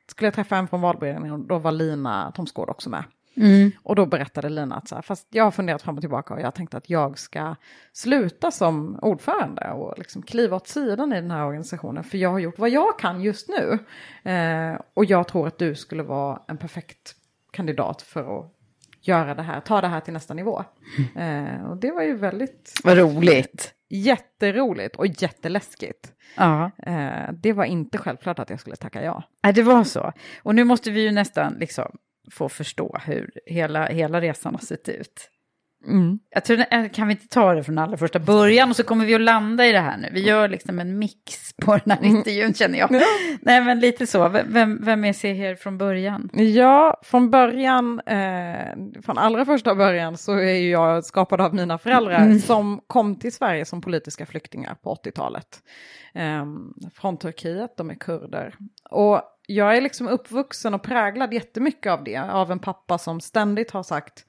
skulle 0.08 0.28
jag 0.28 0.34
träffa 0.34 0.58
en 0.58 0.68
från 0.68 0.82
valberedningen 0.82 1.34
och 1.34 1.48
då 1.48 1.58
var 1.58 1.72
Lina 1.72 2.32
Thomsgård 2.32 2.70
också 2.70 2.90
med. 2.90 3.04
Mm. 3.38 3.72
Och 3.84 3.96
då 3.96 4.06
berättade 4.06 4.50
Lina 4.50 4.76
att 4.76 4.88
så 4.88 4.96
här, 4.96 5.02
fast 5.02 5.28
jag 5.32 5.44
har 5.44 5.52
funderat 5.52 5.82
fram 5.82 5.96
och 5.96 6.02
tillbaka 6.02 6.34
och 6.34 6.42
jag 6.42 6.56
tänkte 6.56 6.78
att 6.78 6.90
jag 6.90 7.20
ska 7.20 7.56
sluta 7.94 8.52
som 8.52 9.00
ordförande 9.02 9.72
och 9.72 9.94
liksom 9.98 10.22
kliva 10.22 10.56
åt 10.56 10.68
sidan 10.68 11.14
i 11.14 11.16
den 11.16 11.32
här 11.32 11.46
organisationen. 11.46 12.04
För 12.04 12.18
jag 12.18 12.30
har 12.30 12.40
gjort 12.40 12.60
vad 12.60 12.70
jag 12.70 13.00
kan 13.00 13.22
just 13.22 13.50
nu. 13.50 13.80
Eh, 14.32 14.82
och 14.94 15.06
jag 15.06 15.28
tror 15.28 15.48
att 15.48 15.58
du 15.58 15.76
skulle 15.76 16.04
vara 16.04 16.42
en 16.48 16.58
perfekt 16.58 17.16
kandidat 17.52 18.02
för 18.02 18.40
att 18.40 18.54
göra 19.02 19.36
det 19.36 19.44
här, 19.44 19.60
ta 19.60 19.82
det 19.82 19.88
här 19.88 20.00
till 20.00 20.14
nästa 20.14 20.34
nivå. 20.34 20.64
Mm. 21.16 21.46
Eh, 21.46 21.70
och 21.70 21.78
det 21.78 21.92
var 21.92 22.02
ju 22.02 22.16
väldigt... 22.16 22.74
Vad 22.84 22.98
roligt. 22.98 23.74
Jätteroligt 23.90 24.96
och 24.96 25.08
jätteläskigt. 25.08 26.14
Ja. 26.38 26.72
Eh, 26.84 27.32
det 27.34 27.54
var 27.54 27.66
inte 27.66 27.98
självklart 27.98 28.40
att 28.40 28.50
jag 28.50 28.60
skulle 28.60 28.76
tacka 28.76 29.04
ja. 29.04 29.24
Nej, 29.44 29.54
det 29.54 29.64
var 29.64 29.84
så. 29.84 30.12
Och 30.44 30.56
nu 30.56 30.64
måste 30.64 30.92
vi 30.92 31.02
ju 31.02 31.12
nästan 31.12 31.54
liksom 31.54 31.98
få 32.32 32.50
förstå 32.50 32.98
hur 33.06 33.32
hela, 33.46 33.86
hela 33.86 34.22
resan 34.22 34.56
har 34.56 34.62
sett 34.62 34.90
ut. 34.90 35.30
Mm. 35.86 36.20
Jag 36.30 36.46
tror, 36.46 36.60
eh, 36.72 36.90
kan 36.90 37.08
vi 37.08 37.12
inte 37.12 37.28
ta 37.28 37.54
det 37.54 37.64
från 37.64 37.78
allra 37.78 37.98
första 37.98 38.20
början 38.20 38.70
och 38.70 38.76
så 38.76 38.84
kommer 38.84 39.06
vi 39.06 39.16
att 39.16 39.22
landa 39.22 39.66
i 39.68 39.72
det 39.72 39.80
här 39.80 39.98
nu. 39.98 40.10
Vi 40.12 40.22
gör 40.22 40.48
liksom 40.48 40.80
en 40.80 41.00
mix 41.00 41.54
på 41.62 41.78
den 41.78 41.92
här 41.92 42.04
mm. 42.04 42.16
intervjun 42.16 42.54
känner 42.54 42.80
jag. 42.80 42.92
Nej 43.42 43.62
men 43.62 43.80
lite 43.80 44.08
så, 44.08 44.30
vem, 44.30 44.86
vem 44.86 45.06
är 45.06 45.14
Seher 45.14 45.56
från 45.56 45.78
början? 45.78 46.30
Ja, 46.34 47.02
från 47.04 47.32
början, 47.32 48.00
eh, 48.00 49.02
från 49.06 49.18
allra 49.18 49.46
första 49.46 49.76
början 49.76 50.18
så 50.18 50.34
är 50.34 50.70
jag 50.70 51.06
skapad 51.06 51.42
av 51.42 51.56
mina 51.56 51.78
föräldrar 51.78 52.22
mm. 52.22 52.40
som 52.40 52.82
kom 52.88 53.20
till 53.20 53.34
Sverige 53.34 53.66
som 53.66 53.82
politiska 53.82 54.26
flyktingar 54.26 54.76
på 54.76 54.96
80-talet. 54.96 55.60
Eh, 56.14 56.46
från 56.94 57.18
Turkiet, 57.18 57.78
de 57.78 57.90
är 57.90 57.96
kurder. 57.96 58.56
Och 58.90 59.22
jag 59.48 59.78
är 59.78 59.82
liksom 59.82 60.08
uppvuxen 60.08 60.74
och 60.74 60.84
präglad 60.84 61.34
jättemycket 61.34 61.92
av 61.92 62.04
det, 62.04 62.18
av 62.18 62.52
en 62.52 62.60
pappa 62.60 62.98
som 62.98 63.22
ständigt 63.22 63.72
har 63.72 63.84
sagt 63.84 64.26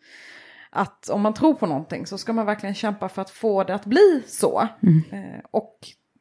att 0.71 1.09
om 1.09 1.21
man 1.21 1.35
tror 1.35 1.55
på 1.55 1.67
någonting 1.67 2.07
så 2.07 2.19
ska 2.19 2.33
man 2.33 2.47
verkligen 2.47 2.75
kämpa 2.75 3.09
för 3.09 3.23
att 3.23 3.31
få 3.31 3.65
det 3.65 3.75
att 3.75 3.87
bli 3.87 4.23
så. 4.27 4.69
Mm. 4.83 5.03
Eh, 5.11 5.41
och 5.51 5.79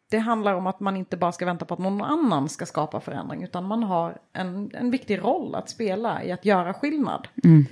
det 0.09 0.17
handlar 0.17 0.53
om 0.53 0.67
att 0.67 0.79
man 0.79 0.97
inte 0.97 1.17
bara 1.17 1.31
ska 1.31 1.45
vänta 1.45 1.65
på 1.65 1.73
att 1.73 1.79
någon 1.79 2.01
annan 2.01 2.49
ska 2.49 2.65
skapa 2.65 2.99
förändring 2.99 3.43
utan 3.43 3.65
man 3.65 3.83
har 3.83 4.17
en, 4.33 4.71
en 4.73 4.91
viktig 4.91 5.19
roll 5.19 5.55
att 5.55 5.69
spela 5.69 6.23
i 6.23 6.31
att 6.31 6.45
göra 6.45 6.73
skillnad. 6.73 7.27
Mm. 7.43 7.65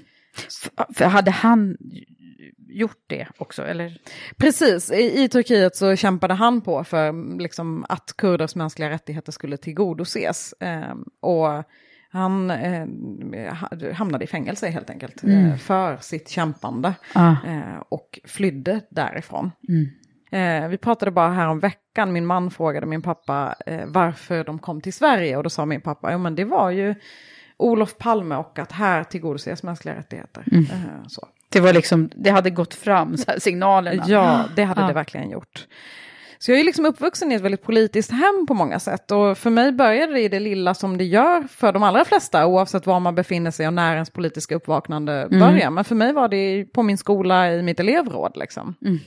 För 0.93 1.05
hade 1.05 1.31
han 1.31 1.77
gjort 2.57 3.03
det 3.07 3.27
också, 3.37 3.63
eller? 3.63 3.97
Precis, 4.37 4.91
I, 4.91 5.23
i, 5.23 5.29
Turkiet 5.29 5.75
så 5.75 5.95
kämpade 5.95 6.33
han 6.33 6.61
på 6.61 6.83
för 6.83 7.37
liksom, 7.39 7.85
att 7.89 8.13
kurders 8.17 8.55
mänskliga 8.55 8.89
rättigheter 8.89 9.31
skulle 9.31 9.57
tillgodoses. 9.57 10.53
Eh, 10.53 10.95
och 11.21 11.63
han 12.15 12.51
eh, 12.51 12.87
hamnade 13.93 14.23
i 14.23 14.27
fängelse 14.27 14.69
helt 14.69 14.89
enkelt 14.89 15.23
mm. 15.23 15.45
eh, 15.45 15.57
för 15.57 15.97
sitt 15.97 16.29
kämpande 16.29 16.93
ah. 17.13 17.35
eh, 17.47 17.83
och 17.89 18.19
flydde 18.23 18.81
därifrån. 18.89 19.51
Mm. 19.69 19.89
Eh, 20.31 20.69
vi 20.69 20.77
pratade 20.77 21.11
bara 21.11 21.29
här 21.29 21.47
om 21.47 21.59
veckan, 21.59 22.13
min 22.13 22.25
man 22.25 22.51
frågade 22.51 22.85
min 22.85 23.01
pappa 23.01 23.55
eh, 23.65 23.85
varför 23.87 24.43
de 24.43 24.59
kom 24.59 24.81
till 24.81 24.93
Sverige 24.93 25.37
och 25.37 25.43
då 25.43 25.49
sa 25.49 25.65
min 25.65 25.81
pappa, 25.81 26.11
ja 26.11 26.17
men 26.17 26.35
det 26.35 26.45
var 26.45 26.69
ju 26.71 26.95
Olof 27.57 27.97
Palme 27.97 28.35
och 28.35 28.59
att 28.59 28.71
här 28.71 29.03
tillgodoses 29.03 29.63
mänskliga 29.63 29.95
rättigheter. 29.95 30.43
Mm. 30.51 30.63
Eh, 30.63 31.07
så. 31.07 31.27
Det 31.49 31.59
var 31.59 31.73
liksom, 31.73 32.09
det 32.15 32.29
hade 32.29 32.49
gått 32.49 32.73
fram, 32.73 33.17
signalerna. 33.37 34.03
Ja, 34.07 34.45
det 34.55 34.63
hade 34.63 34.83
ah. 34.83 34.87
det 34.87 34.93
verkligen 34.93 35.29
gjort. 35.29 35.67
Så 36.37 36.51
jag 36.51 36.59
är 36.59 36.63
liksom 36.63 36.85
uppvuxen 36.85 37.31
i 37.31 37.35
ett 37.35 37.41
väldigt 37.41 37.63
politiskt 37.63 38.11
hem 38.11 38.45
på 38.47 38.53
många 38.53 38.79
sätt. 38.79 39.11
Och 39.11 39.37
för 39.37 39.49
mig 39.49 39.71
började 39.71 40.13
det 40.13 40.21
i 40.21 40.27
det 40.27 40.39
lilla 40.39 40.73
som 40.73 40.97
det 40.97 41.03
gör 41.03 41.41
för 41.47 41.71
de 41.71 41.83
allra 41.83 42.05
flesta, 42.05 42.45
oavsett 42.45 42.85
var 42.85 42.99
man 42.99 43.15
befinner 43.15 43.51
sig 43.51 43.67
och 43.67 43.73
när 43.73 43.93
ens 43.93 44.09
politiska 44.09 44.55
uppvaknande 44.55 45.13
mm. 45.13 45.39
börjar. 45.39 45.69
Men 45.69 45.83
för 45.83 45.95
mig 45.95 46.13
var 46.13 46.27
det 46.27 46.65
på 46.73 46.83
min 46.83 46.97
skola 46.97 47.53
i 47.53 47.61
mitt 47.61 47.79
elevråd. 47.79 48.31
Liksom. 48.35 48.75
Mm. 48.85 48.99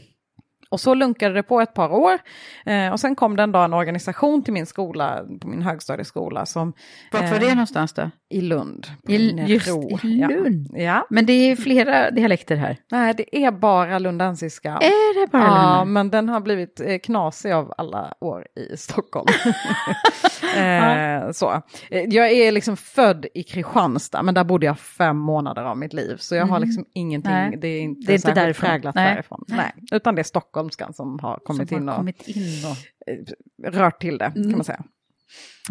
Och 0.70 0.80
så 0.80 0.94
lunkade 0.94 1.34
det 1.34 1.42
på 1.42 1.60
ett 1.60 1.74
par 1.74 1.92
år. 1.92 2.18
Eh, 2.66 2.92
och 2.92 3.00
sen 3.00 3.16
kom 3.16 3.36
det 3.36 3.42
en 3.42 3.52
dag 3.52 3.64
en 3.64 3.74
organisation 3.74 4.42
till 4.42 4.52
min 4.52 4.66
skola, 4.66 5.24
på 5.40 5.48
min 5.48 5.62
högstadieskola. 5.62 6.46
Som, 6.46 6.72
Vart 7.12 7.30
var 7.30 7.36
eh, 7.36 7.40
det 7.40 7.54
någonstans 7.54 7.92
då? 7.92 8.10
I 8.30 8.40
Lund. 8.40 8.86
I, 9.08 9.44
just 9.46 9.68
i 9.68 9.70
Lund? 10.08 10.66
Ja. 10.72 10.78
ja. 10.78 11.06
Men 11.10 11.26
det 11.26 11.32
är 11.32 11.56
flera 11.56 12.10
dialekter 12.10 12.56
här. 12.56 12.76
Nej, 12.90 13.14
det 13.14 13.44
är 13.44 13.50
bara 13.50 13.98
lundensiska. 13.98 14.72
Är 14.72 15.20
det 15.20 15.32
bara 15.32 15.42
Ja, 15.42 15.84
men 15.84 16.10
den 16.10 16.28
har 16.28 16.40
blivit 16.40 16.80
eh, 16.80 16.98
knasig 16.98 17.52
av 17.52 17.74
alla 17.76 18.14
år 18.20 18.46
i 18.56 18.76
Stockholm. 18.76 19.26
eh, 20.56 21.30
så. 21.30 21.62
Eh, 21.90 22.04
jag 22.08 22.30
är 22.30 22.52
liksom 22.52 22.76
född 22.76 23.26
i 23.34 23.42
Kristianstad, 23.42 24.22
men 24.22 24.34
där 24.34 24.44
bodde 24.44 24.66
jag 24.66 24.78
fem 24.78 25.16
månader 25.16 25.62
av 25.62 25.76
mitt 25.76 25.92
liv. 25.92 26.16
Så 26.16 26.34
jag 26.34 26.46
har 26.46 26.56
mm. 26.56 26.68
liksom 26.68 26.84
ingenting, 26.94 27.32
Nej. 27.32 27.58
det 27.60 27.68
är 27.68 27.80
inte, 27.80 28.06
det 28.06 28.12
är 28.12 28.14
inte 28.14 28.34
därifrån. 28.34 28.68
präglat 28.68 28.94
Nej. 28.94 29.14
därifrån. 29.14 29.44
Nej. 29.48 29.72
Utan 29.92 30.14
det 30.14 30.20
är 30.20 30.24
stockholmskan 30.58 30.92
som 30.92 31.18
har 31.22 31.38
kommit, 31.44 31.68
som 31.68 31.78
in, 31.78 31.88
och, 31.88 31.96
kommit 31.96 32.28
in 32.28 32.64
och 32.64 32.76
eh, 33.66 33.72
rört 33.72 34.00
till 34.00 34.18
det, 34.18 34.24
mm. 34.24 34.42
kan 34.42 34.58
man 34.58 34.64
säga. 34.64 34.82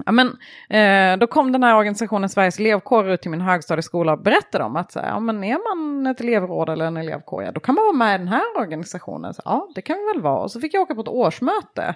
Ja, 0.06 0.12
men, 0.12 0.28
eh, 0.70 1.20
då 1.20 1.28
kom 1.28 1.52
den 1.52 1.64
här 1.64 1.76
organisationen 1.76 2.30
Sveriges 2.30 2.60
elevkår 2.60 3.10
ut 3.10 3.22
till 3.22 3.32
min 3.32 3.42
högstadieskola 3.42 4.14
och 4.14 4.22
berättade 4.22 4.64
om 4.64 4.76
att 4.76 4.92
så 4.92 5.00
här, 5.00 5.08
ja, 5.08 5.20
men 5.20 5.44
är 5.44 5.76
man 5.76 6.08
ett 6.08 6.22
elevråd 6.22 6.70
eller 6.70 6.86
en 6.86 6.98
elevkår, 6.98 7.44
ja, 7.44 7.52
då 7.52 7.60
kan 7.60 7.76
man 7.76 7.84
vara 7.84 7.96
med 7.96 8.16
i 8.16 8.18
den 8.18 8.28
här 8.28 8.58
organisationen. 8.58 9.34
Så, 9.34 9.42
ja, 9.46 9.70
det 9.76 9.82
kan 9.82 9.98
vi 9.98 10.14
väl 10.14 10.24
vara. 10.24 10.44
Och 10.44 10.52
så 10.52 10.60
fick 10.60 10.74
jag 10.74 10.82
åka 10.82 10.96
på 10.96 11.02
ett 11.02 11.08
årsmöte. 11.08 11.96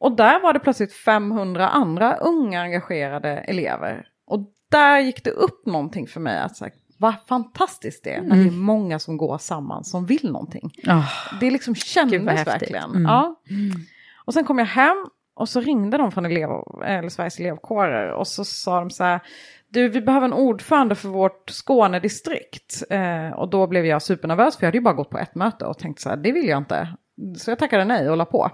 Och 0.00 0.16
där 0.16 0.40
var 0.40 0.52
det 0.52 0.60
plötsligt 0.60 0.92
500 0.92 1.68
andra 1.68 2.16
unga 2.16 2.62
engagerade 2.62 3.30
elever. 3.30 4.06
Och 4.26 4.40
där 4.70 4.98
gick 4.98 5.24
det 5.24 5.30
upp 5.30 5.66
någonting 5.66 6.06
för 6.06 6.20
mig. 6.20 6.38
att 6.38 6.56
så 6.56 6.64
här, 6.64 6.72
vad 7.00 7.14
fantastiskt 7.26 8.04
det 8.04 8.14
är 8.14 8.20
när 8.20 8.34
mm. 8.34 8.48
det 8.48 8.54
är 8.54 8.58
många 8.58 8.98
som 8.98 9.16
går 9.16 9.38
samman 9.38 9.84
som 9.84 10.06
vill 10.06 10.32
någonting. 10.32 10.72
Oh, 10.86 11.38
det 11.40 11.50
liksom 11.50 11.74
kändes 11.74 12.46
verkligen. 12.46 12.90
Mm. 12.90 13.02
Ja. 13.02 13.40
Mm. 13.50 13.80
Och 14.24 14.34
sen 14.34 14.44
kom 14.44 14.58
jag 14.58 14.66
hem 14.66 15.06
och 15.34 15.48
så 15.48 15.60
ringde 15.60 15.98
de 15.98 16.12
från 16.12 16.26
elev, 16.26 16.48
eller 16.84 17.08
Sveriges 17.08 17.40
elevkårer 17.40 18.12
och 18.12 18.26
så 18.26 18.44
sa 18.44 18.80
de 18.80 18.90
så 18.90 19.04
här, 19.04 19.20
du 19.68 19.88
vi 19.88 20.00
behöver 20.00 20.26
en 20.26 20.32
ordförande 20.32 20.94
för 20.94 21.08
vårt 21.08 21.50
Skånedistrikt. 21.50 22.82
Eh, 22.90 23.30
och 23.30 23.50
då 23.50 23.66
blev 23.66 23.86
jag 23.86 24.02
supernervös 24.02 24.56
för 24.56 24.62
jag 24.62 24.68
hade 24.68 24.78
ju 24.78 24.84
bara 24.84 24.94
gått 24.94 25.10
på 25.10 25.18
ett 25.18 25.34
möte 25.34 25.64
och 25.66 25.78
tänkt 25.78 26.00
så 26.00 26.08
här, 26.08 26.16
det 26.16 26.32
vill 26.32 26.48
jag 26.48 26.58
inte. 26.58 26.88
Så 27.38 27.50
jag 27.50 27.58
tackade 27.58 27.84
nej 27.84 28.10
och 28.10 28.16
la 28.16 28.24
på. 28.24 28.50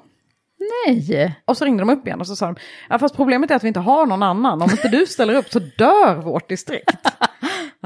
Nej! 0.86 1.36
Och 1.44 1.56
så 1.56 1.64
ringde 1.64 1.82
de 1.82 1.90
upp 1.90 2.06
igen 2.06 2.20
och 2.20 2.26
så 2.26 2.36
sa 2.36 2.46
de, 2.46 2.56
ja 2.88 2.98
fast 2.98 3.16
problemet 3.16 3.50
är 3.50 3.54
att 3.54 3.64
vi 3.64 3.68
inte 3.68 3.80
har 3.80 4.06
någon 4.06 4.22
annan, 4.22 4.62
om 4.62 4.70
inte 4.70 4.88
du 4.88 5.06
ställer 5.06 5.34
upp 5.34 5.48
så 5.48 5.58
dör 5.58 6.14
vårt 6.14 6.48
distrikt. 6.48 7.08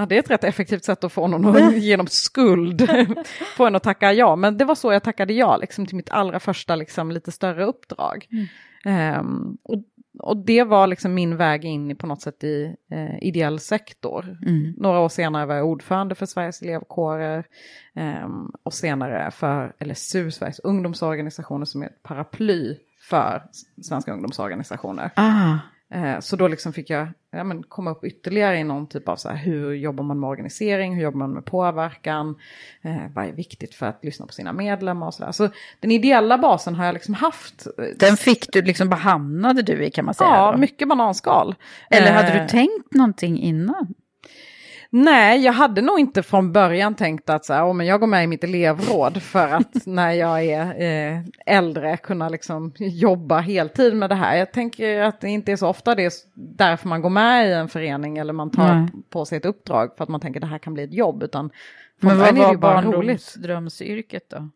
Ja, 0.01 0.07
det 0.07 0.15
är 0.15 0.19
ett 0.19 0.31
rätt 0.31 0.45
effektivt 0.45 0.85
sätt 0.85 1.05
att 1.05 1.13
få 1.13 1.27
någon 1.27 1.57
att 1.57 1.77
genom 1.83 2.07
skuld 2.07 2.91
få 3.57 3.67
en 3.67 3.77
att 3.77 3.83
tacka 3.83 4.13
ja. 4.13 4.37
Men 4.37 4.59
det 4.59 4.65
var 4.65 4.75
så 4.75 4.93
jag 4.93 5.03
tackade 5.03 5.33
ja 5.33 5.57
liksom, 5.57 5.87
till 5.87 5.97
mitt 5.97 6.11
allra 6.11 6.41
första 6.41 6.77
liksom, 6.77 7.11
lite 7.11 7.33
större 7.33 7.65
uppdrag. 7.65 8.27
Mm. 8.85 9.21
Um, 9.21 9.59
och, 9.63 9.83
och 10.19 10.37
det 10.37 10.65
var 10.65 10.87
liksom 10.87 11.15
min 11.15 11.37
väg 11.37 11.65
in 11.65 11.97
på 11.97 12.07
något 12.07 12.23
sätt 12.23 12.45
i 12.45 12.75
eh, 12.91 13.29
ideell 13.29 13.59
sektor. 13.59 14.39
Mm. 14.47 14.75
Några 14.77 14.99
år 14.99 15.09
senare 15.09 15.47
var 15.47 15.55
jag 15.55 15.67
ordförande 15.67 16.15
för 16.15 16.27
Sveriges 16.27 16.63
elevkårer 16.63 17.45
um, 18.25 18.53
och 18.63 18.75
senare 18.75 19.31
för 19.31 19.73
LSU, 19.85 20.31
Sveriges 20.31 20.59
ungdomsorganisationer 20.59 21.65
som 21.65 21.83
är 21.83 21.87
ett 21.87 22.03
paraply 22.03 22.77
för 23.11 23.43
svenska 23.83 24.13
ungdomsorganisationer. 24.13 25.11
Ah. 25.15 25.59
Eh, 25.95 26.21
så 26.21 26.37
då 26.37 26.49
liksom 26.49 26.73
fick 26.73 26.91
jag 26.91 27.09
ja, 27.31 27.45
men 27.45 27.63
komma 27.63 27.91
upp 27.91 28.05
ytterligare 28.05 28.59
i 28.59 28.65
någon 28.65 28.87
typ 28.87 29.09
av 29.09 29.17
så 29.17 29.29
här, 29.29 29.37
hur 29.37 29.75
jobbar 29.75 30.05
man 30.05 30.21
med 30.21 30.31
organisering, 30.31 30.95
hur 30.95 31.03
jobbar 31.03 31.19
man 31.19 31.31
med 31.33 31.45
påverkan, 31.45 32.37
eh, 32.83 32.97
vad 33.15 33.25
är 33.25 33.33
viktigt 33.33 33.75
för 33.75 33.87
att 33.87 34.05
lyssna 34.05 34.27
på 34.27 34.33
sina 34.33 34.53
medlemmar 34.53 35.07
och 35.07 35.15
sådär. 35.15 35.33
Så 35.33 35.49
den 35.81 35.91
ideella 35.91 36.39
basen 36.39 36.75
har 36.75 36.85
jag 36.85 36.93
liksom 36.93 37.15
haft. 37.15 37.67
Eh, 37.67 37.85
den 37.97 38.17
fick 38.17 38.53
du, 38.53 38.63
liksom 38.63 38.89
bara 38.89 38.97
hamnade 38.97 39.63
du 39.63 39.85
i 39.85 39.91
kan 39.91 40.05
man 40.05 40.15
säga? 40.15 40.31
Ja, 40.31 40.53
då? 40.53 40.59
mycket 40.59 40.89
bananskal. 40.89 41.55
Eller 41.91 42.13
hade 42.13 42.43
du 42.43 42.49
tänkt 42.49 42.95
någonting 42.95 43.39
innan? 43.39 43.95
Nej, 44.93 45.45
jag 45.45 45.53
hade 45.53 45.81
nog 45.81 46.01
inte 46.01 46.23
från 46.23 46.53
början 46.53 46.95
tänkt 46.95 47.31
att 47.31 47.45
så 47.45 47.53
här, 47.53 47.71
oh, 47.71 47.75
men 47.75 47.87
jag 47.87 48.01
går 48.01 48.07
med 48.07 48.25
i 48.25 48.27
mitt 48.27 48.45
elevråd 48.45 49.23
för 49.23 49.49
att 49.49 49.75
när 49.87 50.13
jag 50.13 50.45
är 50.45 50.83
eh, 50.83 51.23
äldre 51.47 51.97
kunna 51.97 52.29
liksom 52.29 52.73
jobba 52.79 53.39
heltid 53.39 53.97
med 53.97 54.11
det 54.11 54.15
här. 54.15 54.37
Jag 54.37 54.53
tänker 54.53 55.03
att 55.03 55.21
det 55.21 55.29
inte 55.29 55.53
är 55.53 55.57
så 55.57 55.69
ofta 55.69 55.95
det 55.95 56.05
är 56.05 56.13
därför 56.35 56.89
man 56.89 57.03
går 57.03 57.11
med 57.11 57.49
i 57.49 57.53
en 57.53 57.69
förening 57.69 58.19
eller 58.19 58.33
man 58.33 58.51
tar 58.51 58.75
Nej. 58.75 58.89
på 59.11 59.25
sig 59.25 59.39
ett 59.39 59.45
uppdrag 59.45 59.97
för 59.97 60.05
att 60.05 60.11
man 60.11 60.21
tänker 60.21 60.41
att 60.41 60.43
det 60.43 60.51
här 60.51 60.59
kan 60.59 60.75
bli 60.75 60.83
ett 60.83 60.95
jobb. 60.95 61.23
Utan 61.23 61.51
Men 62.01 62.19
vad 62.19 62.37
var 62.37 62.57
barndomsdrömsyrket 62.57 64.31
då? 64.31 64.51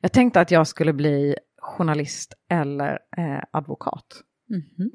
Jag 0.00 0.12
tänkte 0.12 0.40
att 0.40 0.50
jag 0.50 0.66
skulle 0.66 0.92
bli 0.92 1.36
journalist 1.58 2.34
eller 2.50 2.98
eh, 3.16 3.42
advokat. 3.50 4.22
Mhm. 4.48 4.90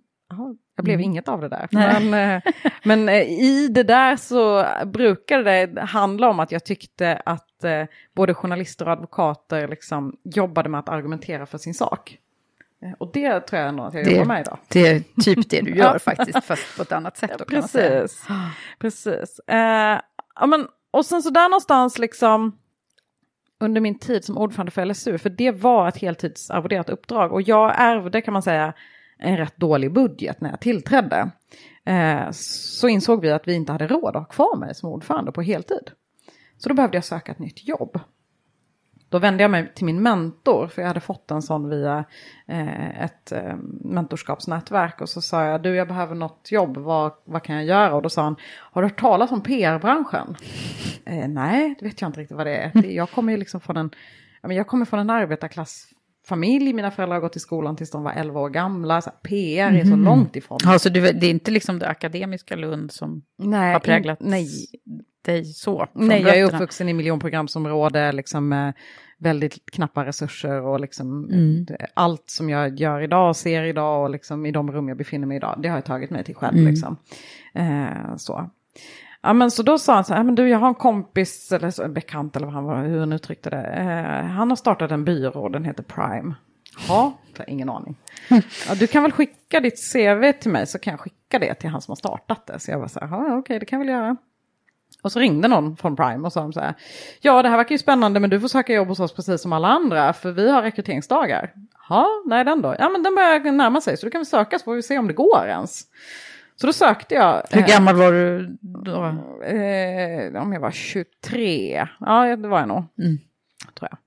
Jag 0.75 0.83
blev 0.85 0.95
Mm. 0.99 1.03
inget 1.11 1.27
av 1.27 1.41
det 1.41 1.49
där. 1.49 1.67
Men, 1.71 2.13
eh, 2.13 2.41
men 2.83 3.09
eh, 3.09 3.21
i 3.21 3.67
det 3.71 3.83
där 3.83 4.15
så 4.15 4.65
brukade 4.85 5.65
det 5.65 5.81
handla 5.81 6.29
om 6.29 6.39
att 6.39 6.51
jag 6.51 6.65
tyckte 6.65 7.21
att 7.25 7.63
eh, 7.63 7.83
både 8.15 8.33
journalister 8.33 8.85
och 8.85 8.91
advokater 8.91 9.67
liksom 9.67 10.15
jobbade 10.23 10.69
med 10.69 10.79
att 10.79 10.89
argumentera 10.89 11.45
för 11.45 11.57
sin 11.57 11.73
sak. 11.73 12.17
Och 12.97 13.11
det 13.13 13.39
tror 13.39 13.61
jag 13.61 13.75
nog 13.75 13.85
att 13.85 13.93
jag 13.93 14.05
Det- 14.05 14.11
jobbar 14.11 14.25
med 14.25 14.41
idag. 14.41 14.57
Det 14.67 14.87
är 14.87 15.03
typ 15.23 15.49
det 15.49 15.61
du 15.61 15.71
gör 15.75 15.97
faktiskt, 15.99 16.45
fast 16.45 16.77
på 16.77 16.81
ett 16.81 16.91
annat 16.91 17.17
sätt. 17.17 17.31
Då. 17.39 17.45
Precis. 17.45 18.23
Precis. 18.79 19.39
Eh, 19.47 19.99
ja, 20.35 20.45
men, 20.47 20.67
och 20.91 21.05
sen 21.05 21.21
så 21.23 21.29
där 21.29 21.49
någonstans 21.49 21.97
liksom 21.99 22.57
under 23.59 23.81
min 23.81 23.99
tid 23.99 24.25
som 24.25 24.37
ordförande 24.37 24.71
för 24.71 24.85
LSU, 24.85 25.17
för 25.17 25.29
det 25.29 25.51
var 25.51 25.87
ett 25.87 25.97
heltidsarvoderat 25.97 26.89
uppdrag 26.89 27.31
och 27.33 27.41
jag 27.41 27.73
ärvde 27.77 28.21
kan 28.21 28.33
man 28.33 28.41
säga 28.43 28.73
en 29.21 29.37
rätt 29.37 29.57
dålig 29.57 29.93
budget 29.93 30.41
när 30.41 30.49
jag 30.49 30.59
tillträdde. 30.59 31.31
Eh, 31.85 32.27
så 32.31 32.87
insåg 32.87 33.21
vi 33.21 33.31
att 33.31 33.47
vi 33.47 33.53
inte 33.53 33.71
hade 33.71 33.87
råd 33.87 34.15
att 34.15 34.21
ha 34.21 34.25
kvar 34.25 34.57
mig 34.57 34.75
som 34.75 34.89
ordförande 34.89 35.31
på 35.31 35.41
heltid. 35.41 35.91
Så 36.57 36.69
då 36.69 36.75
behövde 36.75 36.97
jag 36.97 37.05
söka 37.05 37.31
ett 37.31 37.39
nytt 37.39 37.67
jobb. 37.67 37.99
Då 39.09 39.19
vände 39.19 39.43
jag 39.43 39.51
mig 39.51 39.73
till 39.75 39.85
min 39.85 40.01
mentor, 40.01 40.67
för 40.67 40.81
jag 40.81 40.87
hade 40.87 40.99
fått 40.99 41.31
en 41.31 41.41
sån 41.41 41.69
via 41.69 42.05
eh, 42.47 43.03
ett 43.03 43.31
eh, 43.31 43.55
mentorskapsnätverk. 43.81 45.01
Och 45.01 45.09
så 45.09 45.21
sa 45.21 45.45
jag, 45.45 45.63
du 45.63 45.75
jag 45.75 45.87
behöver 45.87 46.15
något 46.15 46.51
jobb, 46.51 46.77
vad, 46.77 47.11
vad 47.25 47.43
kan 47.43 47.55
jag 47.55 47.65
göra? 47.65 47.95
Och 47.95 48.01
då 48.01 48.09
sa 48.09 48.23
han, 48.23 48.35
har 48.71 48.81
du 48.81 48.87
hört 48.87 48.99
talas 48.99 49.31
om 49.31 49.41
PR-branschen? 49.41 50.35
Eh, 51.05 51.27
nej, 51.27 51.75
det 51.79 51.85
vet 51.85 52.01
jag 52.01 52.09
inte 52.09 52.19
riktigt 52.19 52.37
vad 52.37 52.47
det 52.47 52.55
är. 52.55 52.85
Jag 52.91 53.11
kommer 53.11 53.31
ju 53.31 53.37
liksom 53.37 53.61
från 53.61 53.77
en, 53.77 53.91
jag 54.41 54.67
kommer 54.67 54.85
från 54.85 54.99
en 54.99 55.09
arbetarklassfamilj, 56.27 56.73
mina 56.73 56.91
föräldrar 56.91 57.15
har 57.15 57.21
gått 57.21 57.35
i 57.35 57.39
skolan 57.39 57.75
tills 57.75 57.91
de 57.91 58.03
var 58.03 58.11
11 58.11 58.39
år 58.39 58.49
gamla. 58.49 59.01
Så 59.01 59.11
PR 59.23 59.71
är 59.73 59.85
så 59.85 59.95
långt 59.95 60.35
ifrån. 60.35 60.59
Ja, 60.63 60.79
så 60.79 60.89
du, 60.89 61.01
det 61.01 61.25
är 61.25 61.29
inte 61.29 61.51
liksom 61.51 61.79
det 61.79 61.87
akademiska 61.87 62.55
Lund 62.55 62.91
som 62.91 63.21
Nej, 63.37 63.73
har 63.73 63.79
präglat 63.79 64.21
in- 64.21 64.29
nej, 64.29 64.47
dig 65.25 65.45
så? 65.45 65.87
Nej, 65.93 66.21
jag 66.21 66.37
är 66.39 66.43
uppvuxen 66.43 66.89
i 66.89 66.93
miljonprogramsområde, 66.93 68.11
liksom 68.11 68.47
med 68.49 68.73
väldigt 69.19 69.71
knappa 69.71 70.05
resurser 70.05 70.61
och 70.61 70.79
liksom 70.79 71.25
Mm. 71.31 71.65
det- 71.65 71.87
allt 71.93 72.23
som 72.29 72.49
jag 72.49 72.79
gör 72.79 73.01
idag, 73.01 73.35
ser 73.35 73.63
idag 73.63 74.03
och 74.03 74.09
liksom 74.09 74.45
i 74.45 74.51
de 74.51 74.71
rum 74.71 74.87
jag 74.87 74.97
befinner 74.97 75.27
mig 75.27 75.37
idag, 75.37 75.59
det 75.61 75.69
har 75.69 75.77
jag 75.77 75.85
tagit 75.85 76.09
mig 76.09 76.23
till 76.23 76.35
själv. 76.35 76.57
Mm. 76.57 76.69
Liksom. 76.71 76.97
Eh, 77.53 78.15
så. 78.17 78.49
Ja, 79.23 79.33
men 79.33 79.51
så 79.51 79.63
då 79.63 79.77
sa 79.77 79.95
han 79.95 80.03
så 80.03 80.13
här, 80.13 80.19
"Ja, 80.19 80.23
men 80.23 80.35
du 80.35 80.49
jag 80.49 80.59
har 80.59 80.67
en 80.67 80.75
kompis, 80.75 81.51
eller 81.51 81.69
så, 81.69 81.87
bekant 81.87 82.35
eller 82.35 82.45
vad 82.45 82.55
han 82.55 82.63
var, 82.63 82.83
hur 82.83 82.99
han 82.99 83.13
uttryckte 83.13 83.49
det. 83.49 83.63
Eh, 83.63 84.25
han 84.25 84.49
har 84.49 84.55
startat 84.55 84.91
en 84.91 85.05
byrå, 85.05 85.49
den 85.49 85.65
heter 85.65 85.83
Prime. 85.83 86.35
Ja, 86.87 87.13
ingen 87.47 87.69
aning. 87.69 87.95
Ja, 88.67 88.75
du 88.75 88.87
kan 88.87 89.03
väl 89.03 89.11
skicka 89.11 89.59
ditt 89.59 89.93
CV 89.93 90.31
till 90.41 90.51
mig 90.51 90.67
så 90.67 90.79
kan 90.79 90.91
jag 90.91 90.99
skicka 90.99 91.39
det 91.39 91.53
till 91.53 91.69
han 91.69 91.81
som 91.81 91.91
har 91.91 91.95
startat 91.95 92.47
det. 92.47 92.59
Så 92.59 92.71
jag 92.71 92.79
var 92.79 92.87
så 92.87 92.99
här, 92.99 93.07
ja 93.07 93.37
okej 93.37 93.59
det 93.59 93.65
kan 93.65 93.79
jag 93.79 93.85
väl 93.85 93.95
göra. 93.95 94.17
Och 95.03 95.11
så 95.11 95.19
ringde 95.19 95.47
någon 95.47 95.77
från 95.77 95.95
Prime 95.95 96.25
och 96.25 96.33
sa 96.33 96.51
så 96.51 96.59
här, 96.59 96.73
ja 97.21 97.41
det 97.41 97.49
här 97.49 97.57
verkar 97.57 97.71
ju 97.71 97.79
spännande 97.79 98.19
men 98.19 98.29
du 98.29 98.39
får 98.39 98.47
söka 98.47 98.73
jobb 98.73 98.87
hos 98.87 98.99
oss 98.99 99.13
precis 99.15 99.41
som 99.41 99.53
alla 99.53 99.67
andra 99.67 100.13
för 100.13 100.31
vi 100.31 100.51
har 100.51 100.61
rekryteringsdagar. 100.61 101.53
Ja, 101.89 102.07
nej 102.25 102.45
den 102.45 102.61
då? 102.61 102.75
Ja 102.79 102.89
men 102.89 103.03
den 103.03 103.15
börjar 103.15 103.51
närma 103.51 103.81
sig 103.81 103.97
så 103.97 104.05
du 104.05 104.09
kan 104.11 104.21
vi 104.21 104.25
söka 104.25 104.59
så 104.59 104.63
får 104.63 104.75
vi 104.75 104.83
se 104.83 104.97
om 104.97 105.07
det 105.07 105.13
går 105.13 105.47
ens. 105.47 105.81
Så 106.61 106.67
då 106.67 106.73
sökte 106.73 107.15
jag. 107.15 107.43
Hur 107.49 107.61
eh, 107.61 107.67
gammal 107.67 107.95
var 107.95 108.11
du 108.11 108.57
då? 108.61 109.05
Eh, 109.45 110.41
om 110.41 110.53
jag 110.53 110.59
var 110.59 110.71
23, 110.71 111.87
ja 111.99 112.35
det 112.35 112.47
var 112.47 112.59
jag 112.59 112.67
nog. 112.67 112.83
Mm. 112.99 113.17
Tror 113.79 113.89
jag. 113.91 113.97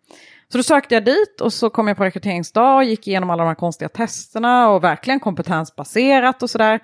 Så 0.49 0.59
då 0.59 0.63
sökte 0.63 0.95
jag 0.95 1.05
dit 1.05 1.41
och 1.41 1.53
så 1.53 1.71
kom 1.71 1.89
jag 1.89 1.97
på 1.97 2.05
rekryteringsdag, 2.05 2.85
gick 2.85 3.09
igenom 3.09 3.31
alla 3.31 3.43
de 3.43 3.49
här 3.49 3.55
konstiga 3.55 3.89
testerna 3.89 4.69
och 4.69 4.85
verkligen 4.85 5.21
kompetensbaserat 5.21 6.43
och 6.43 6.51
sådär. 6.51 6.81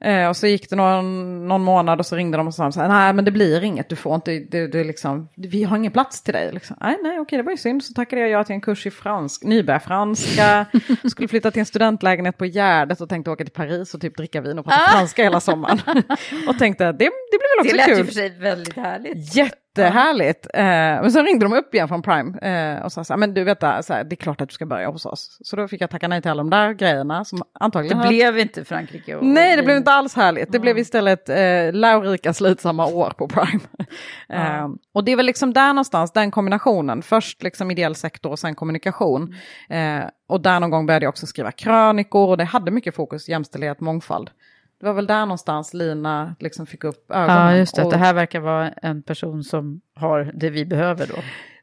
Eh, 0.00 0.28
och 0.28 0.36
så 0.36 0.46
gick 0.46 0.70
det 0.70 0.76
någon, 0.76 1.48
någon 1.48 1.62
månad 1.62 1.98
och 1.98 2.06
så 2.06 2.16
ringde 2.16 2.36
de 2.36 2.46
och 2.46 2.54
sa 2.54 2.68
nej 2.76 3.12
men 3.12 3.24
det 3.24 3.30
blir 3.30 3.64
inget, 3.64 3.88
du 3.88 3.96
får 3.96 4.14
inte, 4.14 4.38
det 4.38 4.74
är 4.74 4.84
liksom, 4.84 5.28
vi 5.36 5.64
har 5.64 5.76
ingen 5.76 5.92
plats 5.92 6.22
till 6.22 6.34
dig. 6.34 6.52
Liksom. 6.52 6.76
Nej, 6.80 6.98
nej, 7.02 7.20
okej, 7.20 7.36
det 7.36 7.42
var 7.42 7.50
ju 7.50 7.56
synd. 7.56 7.84
Så 7.84 7.94
tackade 7.94 8.22
jag 8.22 8.30
ja 8.30 8.44
till 8.44 8.54
en 8.54 8.60
kurs 8.60 8.86
i 8.86 8.90
fransk, 8.90 9.44
nybörjarfranska, 9.44 10.66
skulle 11.10 11.28
flytta 11.28 11.50
till 11.50 11.60
en 11.60 11.66
studentlägenhet 11.66 12.38
på 12.38 12.46
Gärdet 12.46 13.00
och 13.00 13.08
tänkte 13.08 13.30
åka 13.30 13.44
till 13.44 13.52
Paris 13.52 13.94
och 13.94 14.00
typ 14.00 14.16
dricka 14.16 14.40
vin 14.40 14.58
och 14.58 14.64
prata 14.64 14.78
franska 14.78 15.22
hela 15.22 15.40
sommaren. 15.40 15.80
och 16.48 16.58
tänkte, 16.58 16.84
det, 16.84 16.92
det 16.92 17.38
blir 17.38 17.56
väl 17.56 17.66
också 17.66 17.76
Det 17.76 17.76
lät 17.76 17.86
kul. 17.86 17.98
ju 17.98 18.04
för 18.04 18.12
sig 18.12 18.38
väldigt 18.38 18.76
härligt. 18.76 19.34
Jättehärligt. 19.82 20.46
Eh, 20.54 20.62
men 20.64 21.12
sen 21.12 21.24
ringde 21.24 21.44
de 21.44 21.52
upp 21.52 21.74
igen 21.74 21.88
från 21.88 22.02
Prime 22.02 22.38
eh, 22.38 22.84
och 22.84 22.92
sa 22.92 23.04
så 23.04 23.12
här, 23.12 23.18
men 23.18 23.34
du 23.34 23.44
vet 23.44 23.60
det, 23.60 23.82
så 23.82 23.92
här, 23.92 24.04
det 24.04 24.14
är 24.14 24.16
klart 24.16 24.40
att 24.40 24.48
du 24.48 24.54
ska 24.54 24.66
börja 24.66 24.88
hos 24.88 25.06
oss. 25.06 25.38
Så 25.40 25.56
då 25.56 25.68
fick 25.68 25.80
jag 25.80 25.90
tacka 25.90 26.08
nej 26.08 26.22
till 26.22 26.30
alla 26.30 26.42
de 26.42 26.50
där 26.50 26.72
grejerna 26.72 27.24
som 27.24 27.38
Det 27.38 27.44
antagligen 27.60 27.96
hade- 27.98 28.08
blev 28.08 28.38
inte 28.38 28.64
Frankrike 28.64 29.16
och 29.16 29.24
Nej, 29.24 29.56
det 29.56 29.62
blev 29.62 29.76
inte 29.76 29.92
alls 29.92 30.14
härligt. 30.16 30.52
Det 30.52 30.58
blev 30.58 30.78
istället 30.78 31.28
eh, 31.28 31.36
lärorika, 31.72 32.32
slitsamma 32.32 32.86
år 32.86 33.12
på 33.18 33.28
Prime. 33.28 33.60
eh, 34.28 34.68
och 34.94 35.04
det 35.04 35.12
är 35.12 35.16
väl 35.16 35.26
liksom 35.26 35.52
där 35.52 35.68
någonstans, 35.68 36.12
den 36.12 36.30
kombinationen. 36.30 37.02
Först 37.02 37.42
liksom 37.42 37.70
ideell 37.70 37.94
sektor 37.94 38.30
och 38.30 38.38
sen 38.38 38.54
kommunikation. 38.54 39.34
Eh, 39.68 40.04
och 40.28 40.40
där 40.40 40.60
någon 40.60 40.70
gång 40.70 40.86
började 40.86 41.04
jag 41.04 41.10
också 41.10 41.26
skriva 41.26 41.52
krönikor 41.52 42.28
och 42.28 42.36
det 42.36 42.44
hade 42.44 42.70
mycket 42.70 42.94
fokus 42.94 43.28
jämställdhet, 43.28 43.80
mångfald. 43.80 44.30
Det 44.84 44.88
var 44.88 44.94
väl 44.94 45.06
där 45.06 45.26
någonstans 45.26 45.74
Lina 45.74 46.34
liksom 46.40 46.66
fick 46.66 46.84
upp 46.84 47.10
ögonen. 47.10 47.36
Ja, 47.52 47.56
just 47.56 47.76
det. 47.76 47.82
och- 47.84 47.90
Det 47.92 47.96
här 47.98 48.14
verkar 48.14 48.40
vara 48.40 48.70
en 48.70 49.02
person 49.02 49.42
som 49.44 49.80
har 49.96 50.30
det 50.34 50.50
vi 50.50 50.64
behöver 50.64 51.06
då. 51.06 51.14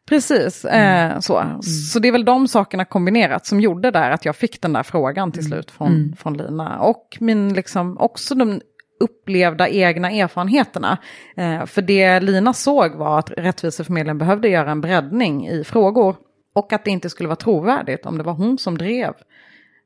Precis, 0.09 0.65
eh, 0.65 1.19
så. 1.19 1.43
så 1.61 1.99
det 1.99 2.07
är 2.07 2.11
väl 2.11 2.25
de 2.25 2.47
sakerna 2.47 2.85
kombinerat 2.85 3.45
som 3.45 3.59
gjorde 3.61 3.91
där 3.91 4.11
att 4.11 4.25
jag 4.25 4.35
fick 4.35 4.61
den 4.61 4.73
där 4.73 4.83
frågan 4.83 5.31
till 5.31 5.45
slut 5.45 5.71
från, 5.71 6.15
från 6.17 6.37
Lina. 6.37 6.79
Och 6.79 7.17
min, 7.19 7.53
liksom, 7.53 7.97
också 7.97 8.35
de 8.35 8.61
upplevda 8.99 9.69
egna 9.69 10.11
erfarenheterna. 10.11 10.97
Eh, 11.37 11.65
för 11.65 11.81
det 11.81 12.19
Lina 12.19 12.53
såg 12.53 12.95
var 12.95 13.19
att 13.19 13.31
Rättviseförmedlingen 13.37 14.17
behövde 14.17 14.49
göra 14.49 14.71
en 14.71 14.81
breddning 14.81 15.47
i 15.47 15.63
frågor. 15.63 16.15
Och 16.55 16.73
att 16.73 16.85
det 16.85 16.91
inte 16.91 17.09
skulle 17.09 17.27
vara 17.29 17.35
trovärdigt 17.35 18.05
om 18.05 18.17
det 18.17 18.23
var 18.23 18.33
hon 18.33 18.57
som 18.57 18.77
drev 18.77 19.13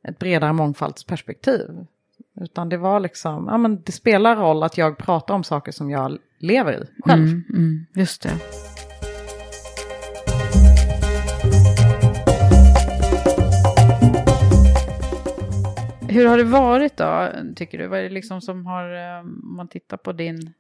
ett 0.08 0.20
bredare 0.20 0.54
mångfaldsperspektiv. 0.54 1.68
Utan 2.42 2.70
det 2.70 2.78
var 2.78 3.00
liksom, 3.00 3.48
ja 3.48 3.58
men 3.58 3.82
det 3.82 3.92
spelar 3.92 4.36
roll 4.36 4.64
att 4.64 4.78
jag 4.78 4.98
pratar 4.98 5.34
om 5.34 5.44
saker 5.44 5.72
som 5.72 5.90
jag 5.90 6.18
lever 6.38 6.74
i 6.74 7.02
själv. 7.06 7.24
Mm, 7.24 7.44
mm, 7.50 7.86
just 7.94 8.22
det. 8.22 8.32
Hur 16.10 16.26
har 16.26 16.38
det 16.38 16.44
varit 16.44 16.98
då, 16.98 17.30
tycker 17.56 17.78
du? 17.78 17.88
Vad 17.88 18.00
är 18.00 18.04
det 18.04 18.10
liksom 18.10 18.42
som 18.42 18.66
har, 18.66 19.18
eh, 19.18 19.20
om 19.20 19.56
man 19.56 19.68
tittar 19.68 19.98
på 19.98 20.12
din, 20.12 20.54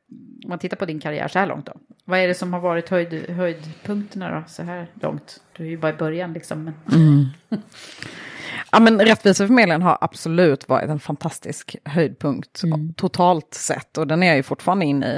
om 0.44 0.50
man 0.50 0.60
tittar 0.60 0.78
på 0.78 0.86
din 0.86 1.00
karriär 1.00 1.28
så 1.28 1.40
här 1.40 1.48
långt 1.48 1.66
då? 1.66 1.74
Vad 2.06 2.20
är 2.20 2.28
det 2.28 2.34
som 2.34 2.54
har 2.54 2.60
varit 2.60 2.90
höjd, 2.90 3.30
höjdpunkterna 3.30 4.36
då, 4.36 4.44
så 4.48 4.64
här 4.64 4.88
långt? 5.02 5.42
Du 5.58 5.64
är 5.64 5.68
ju 5.68 5.78
bara 5.78 5.94
i 5.94 5.98
början 5.98 6.34
liksom. 6.34 6.64
Men... 6.64 7.30
Ja, 8.76 8.80
men 8.80 9.00
Rättviseförmedlingen 9.00 9.82
har 9.82 9.98
absolut 10.02 10.70
varit 10.70 10.90
en 10.90 11.00
fantastisk 11.00 11.76
höjdpunkt 11.86 12.62
totalt 12.96 13.54
sett 13.54 13.98
och 13.98 14.08
den 14.08 14.24
är 14.24 14.28
jag 14.28 14.36
ju 14.36 14.44
fortfarande 14.44 14.86
inne 14.86 15.08
i. 15.08 15.18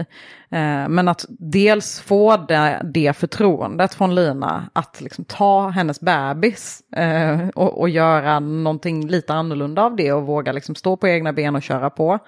Eh, 0.55 0.89
men 0.89 1.07
att 1.07 1.25
dels 1.29 1.99
få 1.99 2.37
det, 2.37 2.81
det 2.93 3.13
förtroendet 3.17 3.93
från 3.93 4.15
Lina 4.15 4.69
att 4.73 5.01
liksom 5.01 5.25
ta 5.25 5.69
hennes 5.69 5.99
bebis 5.99 6.81
eh, 6.95 7.47
och, 7.47 7.79
och 7.79 7.89
göra 7.89 8.39
någonting 8.39 9.07
lite 9.07 9.33
annorlunda 9.33 9.83
av 9.83 9.95
det 9.95 10.11
och 10.11 10.25
våga 10.25 10.51
liksom 10.51 10.75
stå 10.75 10.97
på 10.97 11.07
egna 11.07 11.33
ben 11.33 11.55
och 11.55 11.63
köra 11.63 11.89
på. 11.89 12.19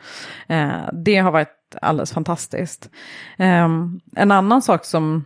Eh, 0.48 0.90
det 0.94 1.16
har 1.16 1.32
varit 1.32 1.76
alldeles 1.82 2.14
fantastiskt. 2.14 2.90
En 4.16 4.32
annan 4.32 4.62
sak 4.62 4.86
som 4.86 5.26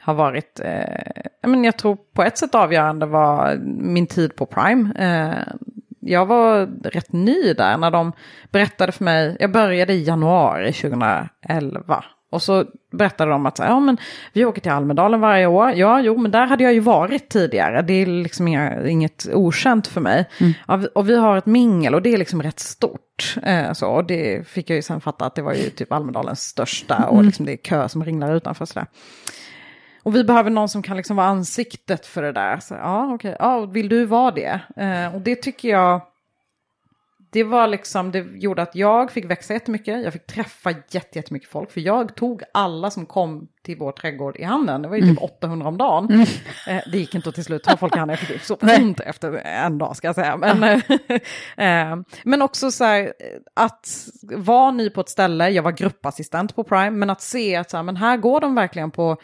har 0.00 0.14
varit, 0.14 0.60
eh, 0.64 1.48
men 1.50 1.64
jag 1.64 1.76
tror 1.76 1.96
på 2.14 2.22
ett 2.22 2.38
sätt 2.38 2.54
avgörande 2.54 3.06
var 3.06 3.56
min 3.80 4.06
tid 4.06 4.36
på 4.36 4.46
Prime. 4.46 4.92
Eh, 4.98 5.54
jag 6.00 6.26
var 6.26 6.66
rätt 6.84 7.12
ny 7.12 7.52
där 7.52 7.76
när 7.76 7.90
de 7.90 8.12
berättade 8.52 8.92
för 8.92 9.04
mig, 9.04 9.36
jag 9.40 9.52
började 9.52 9.92
i 9.92 10.02
januari 10.02 10.72
2011 10.72 12.04
Och 12.32 12.42
så 12.42 12.64
berättade 12.92 13.30
de 13.30 13.46
att 13.46 13.56
så 13.56 13.62
här, 13.62 13.70
ja, 13.70 13.80
men 13.80 13.96
vi 14.32 14.44
åker 14.44 14.60
till 14.60 14.70
Almedalen 14.72 15.20
varje 15.20 15.46
år. 15.46 15.72
Ja, 15.72 16.00
jo, 16.00 16.16
men 16.16 16.30
där 16.30 16.46
hade 16.46 16.64
jag 16.64 16.72
ju 16.72 16.80
varit 16.80 17.28
tidigare. 17.28 17.82
Det 17.82 17.92
är 17.92 18.06
liksom 18.06 18.48
inga, 18.48 18.88
inget 18.88 19.28
okänt 19.32 19.86
för 19.86 20.00
mig. 20.00 20.28
Mm. 20.40 20.52
Ja, 20.68 20.80
och 20.94 21.08
vi 21.08 21.16
har 21.16 21.36
ett 21.36 21.46
mingel 21.46 21.94
och 21.94 22.02
det 22.02 22.12
är 22.14 22.18
liksom 22.18 22.42
rätt 22.42 22.60
stort. 22.60 23.36
Eh, 23.42 23.72
så, 23.72 23.86
och 23.88 24.04
det 24.04 24.48
fick 24.48 24.70
jag 24.70 24.76
ju 24.76 24.82
sen 24.82 25.00
fatta 25.00 25.26
att 25.26 25.34
det 25.34 25.42
var 25.42 25.52
ju 25.52 25.70
typ 25.70 25.92
Almedalens 25.92 26.40
största 26.40 26.96
Mm. 26.96 27.08
och 27.08 27.24
liksom 27.24 27.46
det 27.46 27.52
är 27.52 27.56
kö 27.56 27.88
som 27.88 28.04
ringlar 28.04 28.34
utanför. 28.34 28.64
Så 28.64 28.78
där. 28.78 28.86
Och 30.02 30.14
vi 30.14 30.24
behöver 30.24 30.50
någon 30.50 30.68
som 30.68 30.82
kan 30.82 30.96
liksom 30.96 31.16
vara 31.16 31.26
ansiktet 31.26 32.06
för 32.06 32.22
det 32.22 32.32
där. 32.32 32.58
Så, 32.60 32.74
ja, 32.74 33.14
okej. 33.14 33.36
Ja, 33.38 33.60
vill 33.60 33.88
du 33.88 34.04
vara 34.04 34.30
det? 34.30 34.60
Eh, 34.76 35.14
och 35.14 35.20
det 35.20 35.36
tycker 35.36 35.68
jag... 35.68 36.00
Det 37.32 37.44
var 37.44 37.66
liksom, 37.66 38.10
det 38.12 38.18
gjorde 38.34 38.62
att 38.62 38.74
jag 38.74 39.10
fick 39.10 39.24
växa 39.24 39.52
jättemycket. 39.52 40.04
Jag 40.04 40.12
fick 40.12 40.26
träffa 40.26 40.70
jätte- 40.70 41.18
jättemycket 41.18 41.48
folk. 41.48 41.70
För 41.70 41.80
jag 41.80 42.14
tog 42.14 42.42
alla 42.54 42.90
som 42.90 43.06
kom 43.06 43.48
till 43.64 43.76
vår 43.76 43.92
trädgård 43.92 44.36
i 44.36 44.44
handen. 44.44 44.82
Det 44.82 44.88
var 44.88 44.96
ju 44.96 45.02
typ 45.02 45.22
800 45.22 45.68
om 45.68 45.78
dagen. 45.78 46.26
Eh, 46.68 46.80
det 46.92 46.98
gick 46.98 47.14
inte 47.14 47.28
att 47.28 47.34
till 47.34 47.44
slut 47.44 47.64
ta 47.64 47.76
folk 47.76 47.96
i 47.96 47.98
handen. 47.98 48.16
Jag 48.20 48.28
fick 48.28 48.42
så 48.42 48.54
ont 48.54 49.00
efter 49.00 49.32
en 49.34 49.78
dag 49.78 49.96
ska 49.96 50.08
jag 50.08 50.14
säga. 50.14 50.36
Men, 50.36 50.62
eh, 51.56 52.02
men 52.24 52.42
också 52.42 52.70
så 52.70 52.84
här, 52.84 53.12
att 53.54 53.88
vara 54.22 54.70
ny 54.70 54.90
på 54.90 55.00
ett 55.00 55.08
ställe. 55.08 55.50
Jag 55.50 55.62
var 55.62 55.72
gruppassistent 55.72 56.56
på 56.56 56.64
Prime. 56.64 56.90
Men 56.90 57.10
att 57.10 57.22
se 57.22 57.56
att 57.56 57.70
så 57.70 57.76
här, 57.76 57.84
men 57.84 57.96
här 57.96 58.16
går 58.16 58.40
de 58.40 58.54
verkligen 58.54 58.90
på 58.90 59.16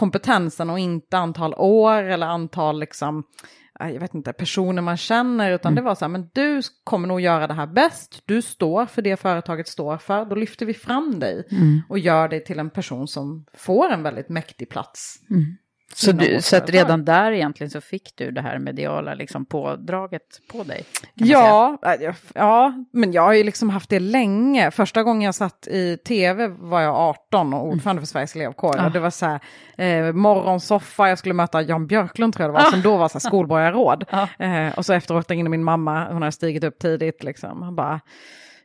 kompetensen 0.00 0.70
och 0.70 0.78
inte 0.78 1.18
antal 1.18 1.54
år 1.54 2.02
eller 2.02 2.26
antal 2.26 2.80
liksom, 2.80 3.24
eh, 3.80 3.90
jag 3.90 4.00
vet 4.00 4.14
inte, 4.14 4.32
personer 4.32 4.82
man 4.82 4.96
känner, 4.96 5.52
utan 5.52 5.74
det 5.74 5.82
var 5.82 5.94
så 5.94 6.04
här, 6.04 6.08
men 6.10 6.30
du 6.32 6.62
kommer 6.84 7.08
nog 7.08 7.20
göra 7.20 7.46
det 7.46 7.54
här 7.54 7.66
bäst, 7.66 8.22
du 8.24 8.42
står 8.42 8.86
för 8.86 9.02
det 9.02 9.16
företaget 9.16 9.68
står 9.68 9.98
för, 9.98 10.24
då 10.24 10.34
lyfter 10.34 10.66
vi 10.66 10.74
fram 10.74 11.20
dig 11.20 11.44
och 11.88 11.98
gör 11.98 12.28
dig 12.28 12.44
till 12.44 12.58
en 12.58 12.70
person 12.70 13.08
som 13.08 13.46
får 13.54 13.90
en 13.90 14.02
väldigt 14.02 14.28
mäktig 14.28 14.70
plats. 14.70 15.18
Så, 15.94 16.12
du, 16.12 16.42
så 16.42 16.56
att 16.56 16.70
redan 16.70 17.04
där 17.04 17.32
egentligen 17.32 17.70
så 17.70 17.80
fick 17.80 18.16
du 18.16 18.30
det 18.30 18.40
här 18.40 18.58
mediala 18.58 19.14
liksom 19.14 19.46
pådraget 19.46 20.22
på 20.52 20.62
dig? 20.62 20.84
säga. 21.18 21.28
Ja, 21.28 21.78
äh, 21.82 22.02
ja, 22.02 22.12
ja, 22.34 22.84
men 22.92 23.12
jag 23.12 23.22
har 23.22 23.32
ju 23.32 23.44
liksom 23.44 23.70
haft 23.70 23.90
det 23.90 24.00
länge. 24.00 24.70
Första 24.70 25.02
gången 25.02 25.22
jag 25.22 25.34
satt 25.34 25.66
i 25.66 25.96
tv 25.96 26.46
var 26.48 26.80
jag 26.80 26.94
18 26.94 27.54
och 27.54 27.66
ordförande 27.66 28.02
för 28.02 28.06
Sveriges 28.06 28.36
elevkår. 28.36 28.76
Ah. 28.78 28.86
Och 28.86 28.92
det 28.92 29.00
var 29.00 29.10
så 29.10 29.26
här, 29.26 29.40
eh, 29.76 30.12
morgonsoffa, 30.12 31.08
jag 31.08 31.18
skulle 31.18 31.34
möta 31.34 31.62
Jan 31.62 31.86
Björklund 31.86 32.34
tror 32.34 32.44
jag 32.44 32.54
det 32.54 32.64
var, 32.64 32.70
som 32.70 32.82
då 32.82 32.96
var 32.96 33.08
så 33.08 33.14
här 33.14 33.20
skolborgarråd. 33.20 34.04
Ah. 34.12 34.44
Eh, 34.44 34.78
och 34.78 34.86
så 34.86 34.92
efteråt 34.92 35.30
ringde 35.30 35.50
min 35.50 35.64
mamma, 35.64 36.12
hon 36.12 36.22
hade 36.22 36.32
stigit 36.32 36.64
upp 36.64 36.78
tidigt 36.78 37.22
liksom. 37.22 37.62
Han 37.62 37.76
bara, 37.76 38.00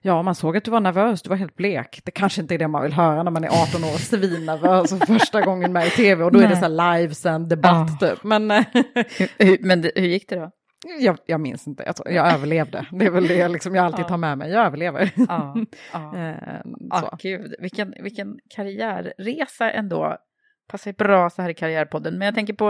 Ja, 0.07 0.21
man 0.21 0.35
såg 0.35 0.57
att 0.57 0.63
du 0.63 0.71
var 0.71 0.79
nervös, 0.79 1.21
du 1.21 1.29
var 1.29 1.37
helt 1.37 1.55
blek. 1.55 2.01
Det 2.05 2.11
kanske 2.11 2.41
inte 2.41 2.53
är 2.53 2.57
det 2.57 2.67
man 2.67 2.81
vill 2.83 2.93
höra 2.93 3.23
när 3.23 3.31
man 3.31 3.43
är 3.43 3.47
18 3.47 3.83
år, 3.83 3.97
svinnervös 3.97 4.91
och 4.91 5.07
första 5.07 5.41
gången 5.41 5.73
med 5.73 5.87
i 5.87 5.89
tv. 5.89 6.23
Och 6.23 6.31
då 6.31 6.39
är 6.39 6.43
det 6.43 6.49
Nej. 6.49 6.57
så 6.57 6.79
här 6.81 6.97
livesänd 6.99 7.49
debatt 7.49 7.89
Ja. 8.01 8.07
typ. 8.09 8.23
Men 8.23 8.51
eh, 8.51 8.63
Men 9.59 9.83
hur 9.95 10.01
gick 10.07 10.29
det 10.29 10.35
då? 10.35 10.51
jag, 10.99 11.17
jag 11.25 11.41
minns 11.41 11.67
inte, 11.67 11.83
jag, 11.85 12.13
jag 12.13 12.33
överlevde. 12.33 12.85
Det 12.91 13.05
är 13.05 13.11
väl 13.11 13.27
det 13.27 13.47
liksom 13.47 13.75
jag 13.75 13.85
alltid 13.85 14.07
tar 14.07 14.17
med 14.17 14.37
mig, 14.37 14.51
jag 14.51 14.65
överlever. 14.65 15.11
Ja, 15.15 15.55
ja. 15.93 16.17
Eh, 16.17 16.59
Ah, 16.91 17.17
gud, 17.21 17.55
vilken, 17.59 17.93
vilken 18.03 18.39
karriärresa 18.55 19.71
ändå. 19.71 20.17
Passar 20.67 20.91
ju 20.91 20.95
bra 20.95 21.29
så 21.29 21.41
här 21.41 21.49
i 21.49 21.53
Karriärpodden. 21.53 22.17
Men 22.17 22.25
jag 22.25 22.35
tänker 22.35 22.53
på, 22.53 22.69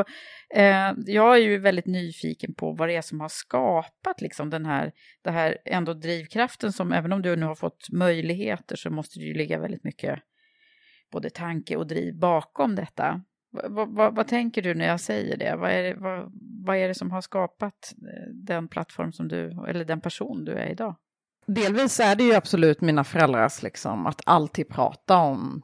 eh, 0.55 0.93
jag 1.05 1.35
är 1.35 1.41
ju 1.41 1.57
väldigt 1.57 1.85
nyfiken 1.85 2.53
på 2.53 2.71
vad 2.71 2.89
det 2.89 2.95
är 2.95 3.01
som 3.01 3.21
har 3.21 3.29
skapat 3.29 4.21
liksom 4.21 4.49
den 4.49 4.65
här, 4.65 4.91
det 5.23 5.31
här 5.31 5.57
ändå 5.65 5.93
drivkraften 5.93 6.73
som, 6.73 6.93
även 6.93 7.13
om 7.13 7.21
du 7.21 7.35
nu 7.35 7.45
har 7.45 7.55
fått 7.55 7.91
möjligheter 7.91 8.75
så 8.75 8.89
måste 8.89 9.19
det 9.19 9.25
ju 9.25 9.33
ligga 9.33 9.59
väldigt 9.59 9.83
mycket 9.83 10.19
både 11.11 11.29
tanke 11.29 11.75
och 11.75 11.87
driv 11.87 12.19
bakom 12.19 12.75
detta. 12.75 13.21
Vad, 13.69 13.95
va, 13.95 14.09
vad 14.09 14.27
tänker 14.27 14.61
du 14.61 14.73
när 14.73 14.87
jag 14.87 14.99
säger 14.99 15.37
det? 15.37 15.55
Vad 15.55 15.71
är 15.71 15.83
det, 15.83 15.93
va, 15.93 16.31
vad 16.65 16.77
är 16.77 16.87
det 16.87 16.95
som 16.95 17.11
har 17.11 17.21
skapat 17.21 17.93
eh, 17.97 18.33
den 18.33 18.67
plattform 18.67 19.11
som 19.11 19.27
du, 19.27 19.65
eller 19.67 19.85
den 19.85 20.01
person 20.01 20.45
du 20.45 20.51
är 20.51 20.69
idag? 20.69 20.95
Delvis 21.47 21.99
är 21.99 22.15
det 22.15 22.23
ju 22.23 22.33
absolut 22.33 22.81
mina 22.81 23.03
föräldrars 23.03 23.63
liksom 23.63 24.05
att 24.05 24.21
alltid 24.25 24.69
prata 24.69 25.17
om 25.17 25.61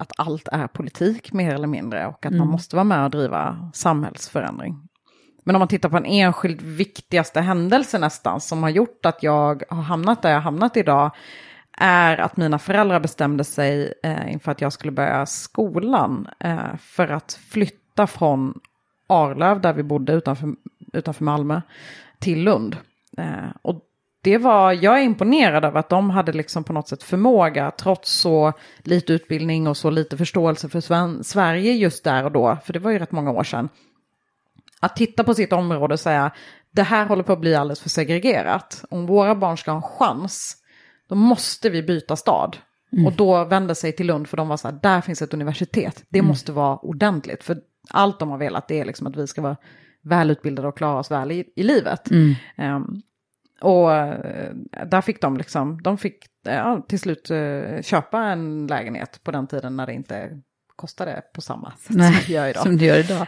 att 0.00 0.12
allt 0.16 0.48
är 0.52 0.66
politik 0.66 1.32
mer 1.32 1.54
eller 1.54 1.66
mindre 1.66 2.06
och 2.06 2.26
att 2.26 2.32
man 2.32 2.40
Mm. 2.40 2.48
måste 2.48 2.76
vara 2.76 2.84
med 2.84 3.04
och 3.04 3.10
driva 3.10 3.70
samhällsförändring. 3.74 4.88
Men 5.44 5.56
om 5.56 5.58
man 5.60 5.68
tittar 5.68 5.88
på 5.88 5.96
en 5.96 6.04
enskild 6.06 6.62
viktigaste 6.62 7.40
händelse 7.40 7.98
nästan 7.98 8.40
som 8.40 8.62
har 8.62 8.70
gjort 8.70 9.06
att 9.06 9.22
jag 9.22 9.62
har 9.70 9.82
hamnat 9.82 10.22
där 10.22 10.28
jag 10.30 10.36
har 10.36 10.42
hamnat 10.42 10.76
idag 10.76 11.10
är 11.78 12.18
att 12.18 12.36
mina 12.36 12.58
föräldrar 12.58 13.00
bestämde 13.00 13.44
sig 13.44 13.94
eh, 14.02 14.32
inför 14.32 14.52
att 14.52 14.60
jag 14.60 14.72
skulle 14.72 14.92
börja 14.92 15.26
skolan 15.26 16.28
eh, 16.40 16.76
för 16.80 17.08
att 17.08 17.32
flytta 17.32 18.06
från 18.06 18.60
Arlöv 19.06 19.60
där 19.60 19.72
vi 19.72 19.82
bodde 19.82 20.12
utanför, 20.12 20.54
utanför 20.92 21.24
Malmö 21.24 21.60
till 22.18 22.42
Lund. 22.44 22.76
Eh, 23.18 23.50
och 23.62 23.82
det 24.22 24.38
var, 24.38 24.72
jag 24.72 24.98
är 24.98 25.02
imponerad 25.02 25.64
över 25.64 25.80
att 25.80 25.88
de 25.88 26.10
hade 26.10 26.32
liksom 26.32 26.64
på 26.64 26.72
något 26.72 26.88
sätt 26.88 27.02
förmåga, 27.02 27.70
trots 27.70 28.12
så 28.12 28.52
lite 28.78 29.12
utbildning 29.12 29.66
och 29.66 29.76
så 29.76 29.90
lite 29.90 30.16
förståelse 30.16 30.68
för 30.68 31.22
Sverige 31.22 31.72
just 31.72 32.04
där 32.04 32.24
och 32.24 32.32
då, 32.32 32.58
för 32.64 32.72
det 32.72 32.78
var 32.78 32.90
ju 32.90 32.98
rätt 32.98 33.12
många 33.12 33.30
år 33.30 33.44
sedan, 33.44 33.68
att 34.80 34.96
titta 34.96 35.24
på 35.24 35.34
sitt 35.34 35.52
område 35.52 35.94
och 35.94 36.00
säga 36.00 36.30
det 36.70 36.82
här 36.82 37.06
håller 37.06 37.22
på 37.22 37.32
att 37.32 37.40
bli 37.40 37.54
alldeles 37.54 37.80
för 37.80 37.88
segregerat. 37.88 38.84
Om 38.90 39.06
våra 39.06 39.34
barn 39.34 39.56
ska 39.56 39.70
ha 39.70 39.76
en 39.76 39.82
chans, 39.82 40.56
då 41.08 41.14
måste 41.14 41.70
vi 41.70 41.82
byta 41.82 42.16
stad. 42.16 42.56
Och 43.06 43.12
då 43.12 43.44
vände 43.44 43.74
sig 43.74 43.92
till 43.92 44.06
Lund 44.06 44.28
för 44.28 44.36
de 44.36 44.48
var 44.48 44.56
så 44.56 44.68
här, 44.68 44.78
där 44.82 45.00
finns 45.00 45.22
ett 45.22 45.34
universitet, 45.34 46.04
det 46.08 46.22
måste 46.22 46.52
vara 46.52 46.76
ordentligt. 46.76 47.44
För 47.44 47.58
allt 47.90 48.18
de 48.18 48.30
har 48.30 48.38
velat 48.38 48.68
det 48.68 48.80
är 48.80 48.84
liksom 48.84 49.06
att 49.06 49.16
vi 49.16 49.26
ska 49.26 49.42
vara 49.42 49.56
välutbildade 50.02 50.68
och 50.68 50.76
klara 50.76 50.98
oss 50.98 51.10
väl 51.10 51.32
i, 51.32 51.44
i 51.56 51.62
livet. 51.62 52.10
Ehm, 52.56 53.02
och 53.60 53.92
eh, 53.94 54.52
där 54.86 55.00
fick 55.00 55.20
de 55.20 55.36
liksom, 55.36 55.82
de 55.82 55.98
fick 55.98 56.16
eh, 56.46 56.54
ja, 56.54 56.84
till 56.88 57.00
slut 57.00 57.30
eh, 57.30 57.82
köpa 57.82 58.22
en 58.22 58.66
lägenhet 58.66 59.20
på 59.24 59.30
den 59.30 59.46
tiden 59.46 59.76
när 59.76 59.86
det 59.86 59.92
inte 59.92 60.30
kostade 60.76 61.22
på 61.34 61.40
samma 61.40 61.70
sätt 61.70 61.86
som 61.86 61.96
det 61.98 62.28
gör 62.28 62.48
idag. 62.48 62.62
som 62.62 62.76
du 62.76 62.84
gör 62.84 62.98
idag. 62.98 63.26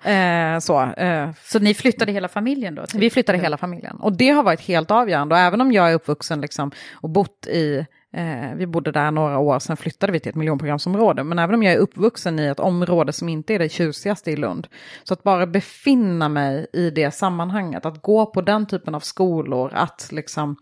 Eh, 0.55 0.59
så, 0.59 0.83
eh, 0.83 1.31
Så 1.45 1.59
ni 1.59 1.75
flyttade 1.75 2.13
hela 2.13 2.29
familjen 2.29 2.75
då? 2.75 2.85
vi 2.95 3.11
flyttade 3.11 3.39
hela 3.39 3.57
familjen. 3.57 3.97
Och 3.97 4.17
det 4.17 4.29
har 4.31 4.43
varit 4.43 4.61
helt 4.61 4.91
avgörande. 4.91 5.35
Och 5.35 5.41
även 5.41 5.61
om 5.61 5.73
jag 5.73 5.91
är 5.91 5.95
uppvuxen 5.95 6.41
liksom, 6.41 6.71
och 6.95 7.11
bott 7.11 7.47
i, 7.47 7.87
eh, 8.13 8.55
vi 8.55 8.67
bodde 8.67 8.93
där 8.93 9.11
några 9.11 9.39
år, 9.39 9.59
sen 9.59 9.77
flyttade 9.77 10.13
vi 10.13 10.21
till 10.21 10.31
ett 10.31 10.37
miljonprogramsområde. 10.37 11.25
Men 11.25 11.39
även 11.39 11.55
om 11.55 11.63
jag 11.63 11.75
är 11.75 11.79
uppvuxen 11.79 12.39
i 12.39 12.47
ett 12.47 12.61
område 12.61 13.13
som 13.13 13.29
inte 13.29 13.55
är 13.55 13.59
det 13.59 13.69
tjusigaste 13.69 14.31
i 14.31 14.37
Lund. 14.37 14.69
Så 15.05 15.15
att 15.15 15.23
bara 15.23 15.47
befinna 15.47 16.29
mig 16.29 16.67
i 16.73 16.91
det 16.91 17.11
sammanhanget, 17.11 17.87
att 17.87 18.03
gå 18.03 18.27
på 18.27 18.41
den 18.41 18.67
typen 18.67 18.95
av 18.95 19.01
skolor, 19.01 19.71
att 19.75 20.09
liksom, 20.13 20.57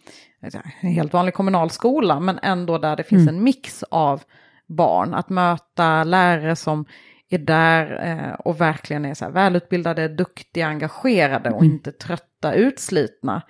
en 0.80 0.90
helt 0.90 1.12
vanlig 1.12 1.34
kommunalskola, 1.34 2.20
men 2.20 2.38
ändå 2.42 2.78
där 2.78 2.96
det 2.96 3.04
finns 3.04 3.28
en 3.28 3.44
mix 3.44 3.82
av 3.82 4.22
barn. 4.66 5.14
Att 5.14 5.28
möta 5.28 6.04
lärare 6.04 6.56
som 6.56 6.84
är 7.30 7.38
där 7.38 8.08
eh, 8.08 8.34
och 8.34 8.60
verkligen 8.60 9.04
är 9.04 9.14
så 9.14 9.24
här 9.24 9.32
välutbildade, 9.32 10.08
duktiga, 10.08 10.66
engagerade 10.66 11.50
och 11.50 11.64
inte 11.64 11.92
trötta, 11.92 12.54
utslitna. 12.54 13.42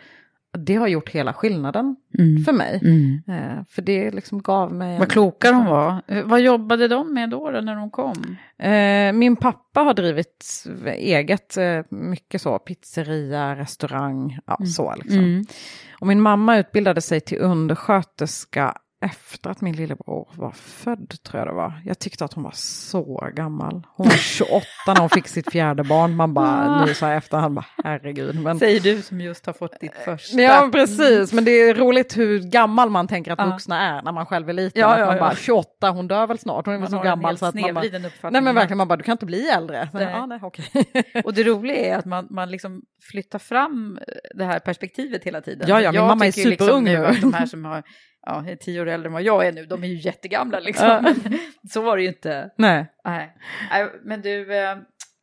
Det 0.59 0.75
har 0.77 0.89
gjort 0.89 1.09
hela 1.09 1.33
skillnaden 1.33 1.97
för 2.47 2.53
mig. 2.53 2.81
Eh, 3.29 3.65
för 3.69 3.83
det 3.83 4.11
liksom 4.11 4.43
gav 4.43 4.73
mig... 4.73 4.93
en- 4.93 4.99
Vad 4.99 5.09
kloka 5.11 5.53
de 5.53 5.67
var. 5.67 6.03
Eh, 6.07 6.25
Vad 6.25 6.41
jobbade 6.41 6.89
de 6.89 7.15
med 7.15 7.31
då, 7.31 7.51
då 7.51 7.61
när 7.61 7.77
de 7.77 7.91
kom? 7.91 8.37
Eh, 8.59 9.13
min 9.13 9.37
pappa 9.37 9.81
har 9.81 9.95
drivit 9.95 10.65
eget, 10.97 11.57
mycket 11.91 12.43
så, 12.43 12.59
pizzeria, 12.59 13.57
restaurang, 13.57 14.39
ja 14.47 14.59
så 14.67 14.95
liksom. 14.97 15.21
Och 16.01 16.07
min 16.07 16.21
mamma 16.21 16.59
utbildade 16.59 17.01
sig 17.01 17.21
till 17.21 17.39
undersköterska 17.39 18.75
efter 19.03 19.51
att 19.51 19.61
min 19.61 19.77
lillebror 19.77 20.29
var 20.37 20.51
född, 20.51 21.23
tror 21.23 21.39
jag 21.41 21.49
det 21.49 21.55
var. 21.55 21.83
Jag 21.85 21.99
tyckte 21.99 22.25
att 22.25 22.33
hon 22.33 22.45
var 22.45 22.53
så 22.55 23.31
gammal. 23.35 23.87
Hon 23.97 24.07
var 24.09 24.15
28 24.17 24.65
när 24.87 25.01
hon 25.01 25.11
fick 25.11 25.29
sitt 25.29 25.51
fjärde 25.53 25.85
barn. 25.85 26.17
Man 26.17 26.35
bara, 26.35 26.85
nu 26.85 26.95
så 26.95 27.07
här 27.07 27.17
efterhand, 27.17 27.55
bara 27.55 27.67
herregud. 27.85 28.43
Men, 28.43 28.59
Säger 28.59 28.81
du 28.81 29.03
som 29.03 29.21
just 29.21 29.47
har 29.47 29.53
fått 29.53 29.81
ditt 29.81 29.95
första. 30.05 30.41
Ja, 30.41 30.69
precis. 30.73 31.33
Men 31.33 31.45
det 31.45 31.51
är 31.51 31.75
roligt 31.75 32.17
hur 32.17 32.39
gammal 32.41 32.91
man 32.91 33.09
tänker 33.09 33.33
att 33.33 33.39
Ja. 33.39 33.47
vuxna 33.47 33.81
är 33.99 34.03
när 34.03 34.13
man 34.13 34.27
själv 34.27 34.49
är 34.49 34.53
liten. 34.53 34.81
Ja, 34.81 34.89
att 34.93 34.99
ja, 35.01 35.07
man 35.07 35.17
ja. 35.17 35.21
bara, 35.21 35.35
28, 35.35 35.91
hon 35.91 36.09
dör 36.09 36.27
väl 36.27 36.39
snart. 36.39 36.67
Hon 36.67 36.75
är 36.75 36.79
väl 36.79 36.91
så 36.91 36.99
gammal 36.99 37.39
så 37.39 37.47
att 37.47 37.55
man 37.55 37.75
bara... 37.75 37.85
Nej 38.31 38.43
men 38.43 38.55
verkligen, 38.55 38.79
man 38.79 38.89
bara, 38.89 38.97
du 38.97 39.03
kan 39.05 39.13
inte 39.13 39.27
bli 39.27 39.49
äldre. 39.49 39.89
Nej. 39.93 40.03
Ja, 40.03 40.27
nej, 40.27 40.39
okej. 40.43 40.67
Och 41.25 41.35
det 41.35 41.43
roliga 41.43 41.77
är 41.77 41.99
att 41.99 42.05
man, 42.05 42.27
man 42.31 42.51
liksom 42.51 42.83
flyttar 43.11 43.39
fram 43.39 43.99
det 44.35 44.45
här 44.45 44.59
perspektivet 44.59 45.25
hela 45.25 45.41
tiden. 45.41 45.69
Ja, 45.69 45.81
ja, 45.81 45.91
min 45.93 46.01
Jag 46.01 46.07
mamma 46.09 46.27
är 46.27 46.39
ju 46.39 46.43
superung 46.51 46.85
liksom 46.85 47.03
nu. 47.03 47.07
att 47.07 47.21
de 47.21 47.35
här 47.35 47.47
som 47.47 47.65
har, 47.65 47.83
ja, 48.27 48.45
är 48.47 48.57
tio 48.57 48.81
år 48.81 48.87
äldre 48.89 49.07
än 49.09 49.13
vad 49.13 49.23
jag 49.23 49.47
är 49.47 49.53
nu, 49.53 49.67
de 49.67 49.85
är 49.85 49.89
ju 49.89 49.95
jättegamla 49.97 50.61
liksom. 50.61 51.15
Så 51.71 51.81
var 51.81 51.97
det 51.97 52.03
ju 52.03 52.09
inte. 52.09 52.51
Nej. 52.57 52.87
Nej, 53.05 53.93
men 54.03 54.23
du, 54.23 54.55
eh, 54.55 54.77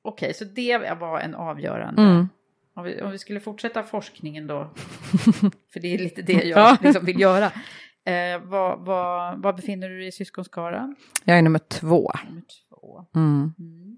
okej, 0.03 0.33
så 0.33 0.43
det 0.45 0.77
var 0.99 1.19
en 1.19 1.35
avgörande. 1.35 2.01
Mm. 2.01 2.29
Om, 2.75 2.83
vi, 2.83 3.01
om 3.01 3.11
vi 3.11 3.17
skulle 3.17 3.39
fortsätta 3.39 3.83
forskningen 3.83 4.47
då, 4.47 4.73
för 5.73 5.79
det 5.79 5.93
är 5.93 5.97
lite 5.97 6.21
det 6.21 6.33
jag 6.33 6.59
Ja. 6.59 6.77
liksom 6.81 7.05
vill 7.05 7.19
göra. 7.19 7.45
Eh, 8.05 8.41
vad, 8.43 8.79
vad, 8.85 9.41
vad 9.41 9.55
befinner 9.55 9.89
du 9.89 9.97
dig 9.99 10.07
i 10.07 10.11
syskonskaran? 10.11 10.95
Jag 11.25 11.37
är 11.37 11.41
nummer 11.41 11.59
två. 11.59 12.11
Nummer 12.27 12.41
två. 12.69 13.05
Mm. 13.15 13.53
Mm. 13.59 13.97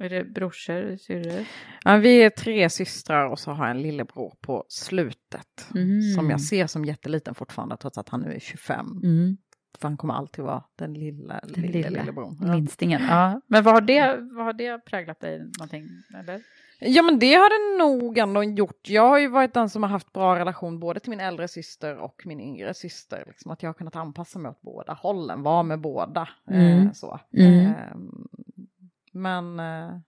Är 0.00 0.08
det 0.08 0.24
brorsor, 0.24 0.96
syrror? 0.96 1.46
Ja, 1.84 1.96
vi 1.96 2.22
är 2.22 2.30
tre 2.30 2.70
systrar 2.70 3.26
och 3.26 3.38
så 3.38 3.50
har 3.50 3.66
jag 3.66 3.76
en 3.76 3.82
lillebror 3.82 4.34
på 4.40 4.64
slutet. 4.68 5.68
Mm. 5.74 6.02
Som 6.02 6.30
jag 6.30 6.40
ser 6.40 6.66
som 6.66 6.84
jätteliten 6.84 7.34
fortfarande 7.34 7.76
trots 7.76 7.98
att 7.98 8.08
han 8.08 8.20
nu 8.20 8.32
är 8.32 8.38
25. 8.38 8.86
Mm. 9.02 9.36
För 9.78 9.88
han 9.88 9.96
kommer 9.96 10.14
alltid 10.14 10.44
vara 10.44 10.64
den 10.76 10.94
lilla, 10.94 11.40
Den 11.42 11.62
lilla, 11.62 11.88
lilla, 11.88 12.00
lillebror. 12.00 12.36
Ja. 12.40 12.46
Minstingen. 12.46 13.02
Ja. 13.02 13.40
Men 13.46 13.64
vad 13.64 13.74
har, 13.74 13.80
det, 13.80 14.16
vad 14.32 14.44
har 14.44 14.52
det 14.52 14.84
präglat 14.84 15.20
dig 15.20 15.38
någonting? 15.38 15.88
Eller? 16.18 16.42
Ja 16.80 17.02
men 17.02 17.18
det 17.18 17.34
har 17.34 17.48
det 17.48 17.84
nog 17.84 18.18
ändå 18.18 18.44
gjort. 18.44 18.88
Jag 18.88 19.08
har 19.08 19.18
ju 19.18 19.28
varit 19.28 19.54
den 19.54 19.68
som 19.68 19.82
har 19.82 19.90
haft 19.90 20.12
bra 20.12 20.38
relation 20.38 20.80
både 20.80 21.00
till 21.00 21.10
min 21.10 21.20
äldre 21.20 21.48
syster 21.48 21.96
och 21.96 22.22
min 22.24 22.40
yngre 22.40 22.74
syster. 22.74 23.24
Liksom 23.26 23.50
att 23.50 23.62
jag 23.62 23.68
har 23.68 23.74
kunnat 23.74 23.96
anpassa 23.96 24.38
mig 24.38 24.50
åt 24.50 24.60
båda 24.60 24.92
hållen, 24.92 25.42
vara 25.42 25.62
med 25.62 25.80
båda. 25.80 26.28
Mm. 26.50 26.86
Eh, 26.86 26.92
så. 26.92 27.20
Mm. 27.32 27.66
Eh, 27.66 27.74
men 29.10 29.60
eh, 29.60 29.98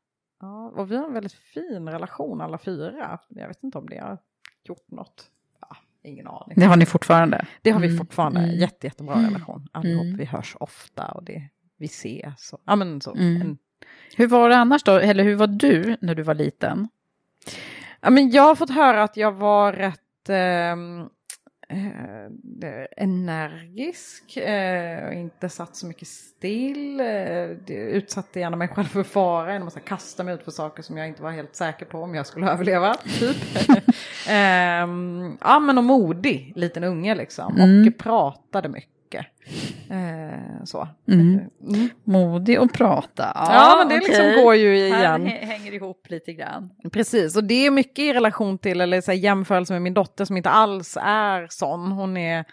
ja, 0.40 0.72
och 0.76 0.90
vi 0.90 0.96
har 0.96 1.04
en 1.06 1.12
väldigt 1.14 1.32
fin 1.32 1.88
relation 1.88 2.40
alla 2.40 2.58
fyra. 2.58 3.18
Jag 3.28 3.48
vet 3.48 3.62
inte 3.62 3.78
om 3.78 3.88
det 3.88 3.98
har 3.98 4.18
gjort 4.64 4.90
något. 4.90 5.30
Ja, 5.60 5.76
ingen 6.02 6.26
aning. 6.26 6.54
Det 6.56 6.64
har 6.64 6.76
ni 6.76 6.86
fortfarande? 6.86 7.46
Det 7.62 7.70
har 7.70 7.80
vi 7.80 7.86
Mm, 7.86 7.98
fortfarande. 7.98 8.40
mm. 8.40 8.54
Jätte, 8.56 8.86
jättebra 8.86 9.22
relation. 9.26 9.68
Allihop. 9.72 10.04
Mm. 10.04 10.16
Vi 10.16 10.24
hörs 10.24 10.56
ofta 10.60 11.06
och 11.06 11.22
det, 11.24 11.48
vi 11.76 11.86
ses. 11.86 12.52
Och, 12.52 12.60
ja, 12.64 12.76
men 12.76 13.00
så. 13.00 13.14
Mm. 13.14 13.40
En, 13.42 13.58
Hur 14.16 14.26
var 14.26 14.48
det 14.48 14.56
annars 14.56 14.82
då? 14.82 14.92
Eller 14.92 15.24
hur 15.24 15.34
var 15.36 15.46
du 15.46 15.96
när 16.00 16.14
du 16.14 16.22
var 16.22 16.34
liten? 16.34 16.88
ja, 18.00 18.10
men 18.10 18.30
jag 18.30 18.42
har 18.42 18.54
fått 18.54 18.70
höra 18.70 19.02
att 19.02 19.16
jag 19.16 19.32
var 19.32 19.72
rätt 19.72 20.28
ehm, 20.28 21.08
eh, 21.72 22.86
energisk. 22.96 24.36
Eh, 24.36 25.20
inte 25.20 25.48
satt 25.48 25.76
så 25.76 25.86
mycket 25.86 26.08
still. 26.08 27.00
Eh, 27.00 27.76
utsatte 27.76 28.40
gärna 28.40 28.56
mig 28.56 28.68
själv 28.68 28.86
för 28.86 29.02
fara 29.02 29.52
genom 29.52 29.68
att 29.68 29.84
kasta 29.84 30.24
mig 30.24 30.34
ut 30.34 30.42
för 30.42 30.50
saker 30.50 30.82
som 30.82 30.96
jag 30.96 31.08
inte 31.08 31.22
var 31.22 31.30
helt 31.30 31.56
säker 31.56 31.86
på 31.86 31.98
om 31.98 32.14
jag 32.14 32.26
skulle 32.26 32.46
överleva. 32.52 32.94
Typ. 32.94 33.36
Ehm, 34.28 35.38
ja 35.40 35.58
men 35.60 35.78
och 35.78 35.84
modig 35.84 36.52
liten 36.56 36.84
unge 36.84 37.14
liksom. 37.14 37.56
Mm. 37.56 37.86
Och 37.88 37.98
pratade 37.98 38.68
mycket. 38.68 39.01
Eh, 39.18 40.64
så. 40.64 40.88
Mm. 41.08 41.40
Mm. 41.68 41.88
Modig 42.04 42.60
och 42.60 42.72
prata. 42.72 43.32
Ja, 43.34 43.74
men 43.78 43.88
det 43.88 43.96
okej. 43.96 44.08
liksom 44.08 44.44
går 44.44 44.54
ju 44.54 44.90
Här 44.92 44.98
igen. 44.98 45.26
hä- 45.26 45.44
hänger 45.46 45.72
ihop 45.74 46.06
lite 46.10 46.32
grann. 46.32 46.70
Precis, 46.92 47.36
och 47.36 47.44
det 47.44 47.66
är 47.66 47.70
mycket 47.70 47.98
i 47.98 48.12
relation 48.12 48.58
till, 48.58 48.80
eller 48.80 49.00
så 49.00 49.10
här, 49.10 49.18
jämförelse 49.18 49.72
med 49.72 49.82
min 49.82 49.94
dotter 49.94 50.24
som 50.24 50.36
inte 50.36 50.50
alls 50.50 50.98
är 51.02 51.46
sån. 51.50 51.92
Hon 51.92 52.16
är 52.16 52.44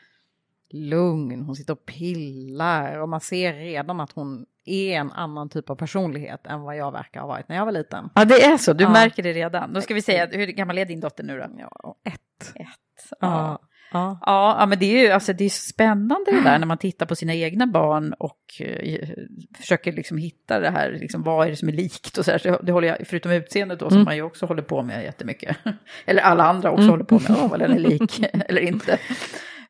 lugn, 0.71 1.41
hon 1.41 1.55
sitter 1.55 1.73
och 1.73 1.85
pillar 1.85 2.97
och 3.01 3.09
man 3.09 3.21
ser 3.21 3.53
redan 3.53 3.99
att 3.99 4.11
hon 4.11 4.45
är 4.65 4.93
en 4.99 5.11
annan 5.11 5.49
typ 5.49 5.69
av 5.69 5.75
personlighet 5.75 6.47
än 6.47 6.61
vad 6.61 6.77
jag 6.77 6.91
verkar 6.91 7.19
ha 7.21 7.27
varit 7.27 7.49
när 7.49 7.55
jag 7.55 7.65
var 7.65 7.71
liten. 7.71 8.09
Ja, 8.15 8.25
det 8.25 8.43
är 8.45 8.57
så. 8.57 8.73
Du 8.73 8.83
Ja. 8.83 8.89
märker 8.89 9.23
det 9.23 9.33
redan. 9.33 9.73
Då 9.73 9.81
ska 9.81 9.93
vi 9.93 10.01
säga, 10.01 10.25
hur 10.31 10.47
gammal 10.47 10.77
är 10.77 10.85
din 10.85 10.99
dotter 10.99 11.23
nu 11.23 11.37
då? 11.39 11.45
Ja, 11.57 11.95
ett. 12.03 12.55
Ett. 12.55 13.17
Ja. 13.19 13.59
Ja. 13.91 14.19
Ja, 14.25 14.65
men 14.69 14.79
det 14.79 14.85
är 14.85 15.03
ju 15.03 15.11
alltså, 15.11 15.33
det 15.33 15.43
är 15.43 15.49
spännande 15.49 16.31
det 16.31 16.41
där 16.43 16.59
när 16.59 16.67
man 16.67 16.77
tittar 16.77 17.05
på 17.05 17.15
sina 17.15 17.33
egna 17.33 17.67
barn 17.67 18.13
och 18.19 18.39
eh, 18.59 19.09
försöker 19.57 19.91
liksom 19.91 20.17
hitta 20.17 20.59
det 20.59 20.69
här, 20.69 20.91
liksom, 20.91 21.23
vad 21.23 21.45
är 21.47 21.49
det 21.49 21.55
som 21.55 21.69
är 21.69 21.73
likt 21.73 22.17
och 22.17 22.25
så 22.25 22.31
här. 22.31 22.37
Så 22.37 22.61
det 22.61 22.71
håller 22.71 22.87
jag, 22.87 22.97
förutom 23.07 23.31
utseendet 23.31 23.79
då, 23.79 23.89
som 23.89 23.97
Mm. 23.97 24.05
man 24.05 24.15
ju 24.15 24.21
också 24.21 24.45
håller 24.45 24.61
på 24.61 24.83
med 24.83 25.03
jättemycket. 25.03 25.57
Eller 26.05 26.21
alla 26.21 26.43
andra 26.43 26.71
också 26.71 26.89
håller 26.89 27.03
på 27.03 27.19
med, 27.19 27.31
oh, 27.31 27.49
vad 27.49 27.59
den 27.59 27.71
är 27.71 27.79
lik 27.79 28.19
eller 28.49 28.61
inte. 28.61 28.99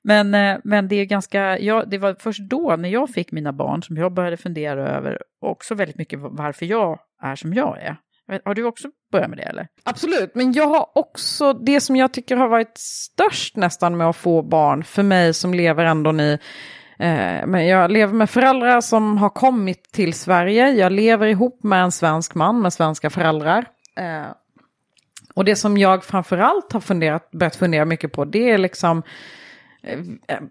Men, 0.02 0.34
eh, 0.34 0.58
men 0.64 0.88
det 0.88 0.96
är 0.96 1.06
ganska, 1.06 1.60
ja, 1.60 1.86
det 1.86 1.98
var 1.98 2.16
först 2.20 2.42
då 2.50 2.76
när 2.76 2.90
jag 2.90 3.10
fick 3.10 3.32
mina 3.32 3.54
barn 3.54 3.84
som 3.84 3.98
jag 3.98 4.14
började 4.14 4.38
fundera 4.38 4.90
över 4.90 5.18
också 5.42 5.76
väldigt 5.76 5.98
mycket 5.98 6.20
varför 6.22 6.66
jag 6.66 7.00
är 7.24 7.36
som 7.36 7.54
jag 7.54 7.82
är. 7.82 7.96
Har 8.46 8.54
du 8.54 8.64
också 8.64 8.88
börjat 9.12 9.30
med 9.30 9.38
det 9.38 9.44
eller? 9.44 9.68
Absolut, 9.84 10.36
men 10.36 10.54
jag 10.54 10.68
har 10.68 10.98
också 10.98 11.54
det 11.54 11.82
som 11.82 11.96
jag 11.96 12.14
tycker 12.14 12.38
har 12.38 12.48
varit 12.48 12.78
störst 12.78 13.56
nästan 13.56 13.98
med 13.98 14.10
att 14.10 14.16
få 14.16 14.42
barn 14.42 14.84
för 14.84 15.04
mig 15.04 15.34
som 15.34 15.54
lever 15.54 15.86
ändå 15.86 16.22
i 16.22 16.32
eh, 17.00 17.46
men 17.48 17.68
jag 17.68 17.92
lever 17.92 18.14
med 18.14 18.30
föräldrar 18.30 18.82
som 18.82 19.18
har 19.18 19.30
kommit 19.30 19.92
till 19.92 20.14
Sverige. 20.14 20.70
Jag 20.70 20.92
lever 20.92 21.28
ihop 21.28 21.64
med 21.64 21.84
en 21.84 21.92
svensk 21.92 22.36
man 22.36 22.62
med 22.62 22.74
svenska 22.74 23.10
föräldrar. 23.10 23.66
Eh, 23.98 24.32
och 25.34 25.46
det 25.46 25.56
som 25.56 25.78
jag 25.78 26.04
framförallt 26.04 26.74
har 26.74 26.80
funderat, 26.80 27.32
börjat 27.32 27.56
fundera 27.56 27.86
mycket 27.86 28.12
på 28.12 28.26
det 28.26 28.52
är 28.52 28.58
liksom 28.58 28.98
eh, 28.98 29.04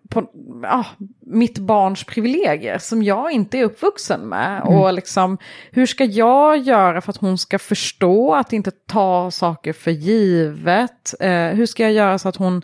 på, 0.09 0.31
ja, 0.63 0.87
mitt 1.21 1.59
barns 1.59 2.05
privilegier 2.05 2.79
som 2.79 3.03
jag 3.03 3.33
inte 3.33 3.59
är 3.59 3.65
uppvuxen 3.65 4.21
med. 4.21 4.63
Och 4.63 4.93
liksom, 4.93 5.39
hur 5.71 5.87
ska 5.87 6.05
jag 6.05 6.59
göra 6.59 7.01
för 7.01 7.11
att 7.11 7.17
hon 7.17 7.39
ska 7.39 7.59
förstå 7.59 8.35
att 8.35 8.53
inte 8.53 8.71
ta 8.71 9.31
saker 9.31 9.73
för 9.73 9.91
givet? 9.91 11.15
Eh, 11.21 11.47
hur 11.47 11.67
ska 11.67 11.83
jag 11.83 11.93
göra 11.93 12.19
så 12.19 12.29
att 12.29 12.37
hon 12.37 12.63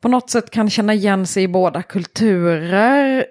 på 0.00 0.08
något 0.08 0.30
sätt 0.30 0.50
kan 0.50 0.70
känna 0.70 0.94
igen 0.94 1.26
sig 1.26 1.42
i 1.42 1.48
båda 1.48 1.82
kulturer? 1.82 3.26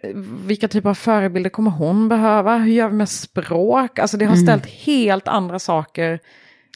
Vilka 0.47 0.67
typer 0.67 0.89
av 0.89 0.93
förebilder 0.93 1.49
kommer 1.49 1.71
hon 1.71 2.09
behöva? 2.09 2.57
Hur 2.57 2.71
gör 2.71 2.89
vi 2.89 2.95
med 2.95 3.09
språk? 3.09 3.99
Alltså 3.99 4.17
det 4.17 4.25
har 4.25 4.35
ställt 4.35 4.65
helt 4.65 5.27
andra 5.27 5.59
saker 5.59 6.19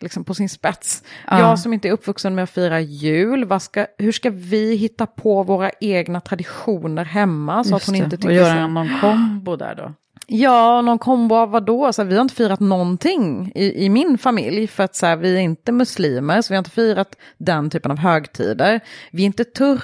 liksom 0.01 0.23
på 0.23 0.33
sin 0.33 0.49
spets. 0.49 1.03
Ja. 1.27 1.39
Jag 1.39 1.59
som 1.59 1.73
inte 1.73 1.87
är 1.87 1.91
uppvuxen 1.91 2.35
med 2.35 2.43
att 2.43 2.49
fira 2.49 2.79
jul, 2.79 3.59
ska, 3.59 3.85
hur 3.97 4.11
ska 4.11 4.29
vi 4.29 4.75
hitta 4.75 5.05
på 5.05 5.43
våra 5.43 5.71
egna 5.81 6.21
traditioner 6.21 7.05
hemma 7.05 7.63
så 7.63 7.75
att 7.75 7.85
hon 7.85 7.95
Just 7.95 8.03
inte 8.03 8.17
tycker 8.17 8.41
och 8.41 8.47
så? 8.47 8.53
göra 8.53 8.67
någon 8.67 8.99
kombo 9.01 9.55
där 9.55 9.75
då? 9.75 9.93
Ja, 10.27 10.81
någon 10.81 10.99
kombo 10.99 11.35
av 11.35 11.49
vadå? 11.51 11.93
Så 11.93 12.01
här, 12.01 12.09
vi 12.09 12.15
har 12.15 12.21
inte 12.21 12.35
firat 12.35 12.59
någonting 12.59 13.51
i, 13.55 13.85
i 13.85 13.89
min 13.89 14.17
familj 14.17 14.67
för 14.67 14.83
att 14.83 14.95
så 14.95 15.05
här, 15.05 15.15
vi 15.15 15.35
är 15.35 15.39
inte 15.39 15.71
muslimer, 15.71 16.41
så 16.41 16.53
vi 16.53 16.55
har 16.55 16.59
inte 16.59 16.71
firat 16.71 17.15
den 17.37 17.69
typen 17.69 17.91
av 17.91 17.97
högtider. 17.97 18.79
Vi 19.11 19.21
är 19.21 19.25
inte 19.25 19.43
tur 19.43 19.81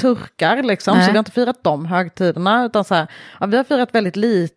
turkar 0.00 0.62
liksom, 0.62 0.96
Nej. 0.96 1.06
så 1.06 1.12
vi 1.12 1.16
har 1.16 1.18
inte 1.18 1.30
firat 1.30 1.64
de 1.64 1.86
högtiderna, 1.86 2.64
utan 2.64 2.84
så 2.84 2.94
här, 2.94 3.06
ja, 3.40 3.46
vi 3.46 3.56
har 3.56 3.64
firat 3.64 3.94
väldigt 3.94 4.16
lite. 4.16 4.55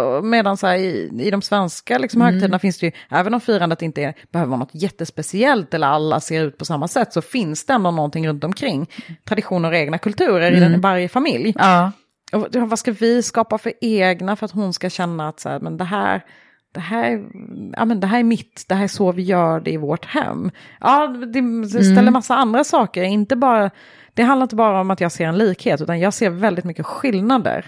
Och 0.00 0.24
Medan 0.24 0.56
så 0.56 0.66
här, 0.66 0.76
i, 0.76 1.10
i 1.20 1.30
de 1.30 1.42
svenska 1.42 1.98
liksom, 1.98 2.20
högtiderna 2.20 2.58
finns 2.58 2.78
det 2.78 2.86
ju, 2.86 2.92
även 3.10 3.34
om 3.34 3.40
firandet 3.40 3.82
inte 3.82 4.02
är, 4.02 4.14
behöver 4.32 4.50
vara 4.50 4.58
något 4.60 4.74
jättespeciellt 4.74 5.74
eller 5.74 5.86
alla 5.86 6.20
ser 6.20 6.44
ut 6.44 6.58
på 6.58 6.64
samma 6.64 6.88
sätt, 6.88 7.12
så 7.12 7.22
finns 7.22 7.66
det 7.66 7.72
ändå 7.72 7.90
någonting 7.90 8.28
runt 8.28 8.44
omkring. 8.44 8.86
Traditioner 9.24 9.68
och 9.68 9.76
egna 9.76 9.98
kulturer 9.98 10.52
i 10.52 10.60
den, 10.60 10.80
varje 10.80 11.08
familj. 11.08 11.54
Ja, 11.58 11.92
Och 12.32 12.46
vad 12.52 12.78
ska 12.78 12.92
vi 12.92 13.22
skapa 13.22 13.58
för 13.58 13.72
egna 13.80 14.36
för 14.36 14.44
att 14.44 14.52
hon 14.52 14.72
ska 14.72 14.90
känna 14.90 15.28
att 15.28 15.40
så 15.40 15.48
här, 15.48 15.60
men 15.60 15.76
det 15.76 15.84
här, 15.84 16.24
det 16.74 16.80
här, 16.80 17.24
ja, 17.76 17.84
men 17.84 18.00
det 18.00 18.06
här 18.06 18.18
är 18.18 18.24
mitt, 18.24 18.64
det 18.68 18.74
här 18.74 18.84
är 18.84 18.88
så 18.88 19.12
vi 19.12 19.22
gör 19.22 19.60
det 19.60 19.70
i 19.70 19.76
vårt 19.76 20.04
hem. 20.04 20.50
Ja, 20.80 21.06
det, 21.06 21.40
det 21.62 21.84
ställer 21.84 22.10
massa 22.10 22.34
andra 22.34 22.64
saker, 22.64 23.02
inte 23.02 23.36
bara, 23.36 23.70
det 24.14 24.22
handlar 24.22 24.44
inte 24.44 24.56
bara 24.56 24.80
om 24.80 24.90
att 24.90 25.00
jag 25.00 25.12
ser 25.12 25.24
en 25.26 25.38
likhet, 25.38 25.80
utan 25.80 26.00
jag 26.00 26.14
ser 26.14 26.30
väldigt 26.30 26.64
mycket 26.64 26.86
skillnader. 26.86 27.64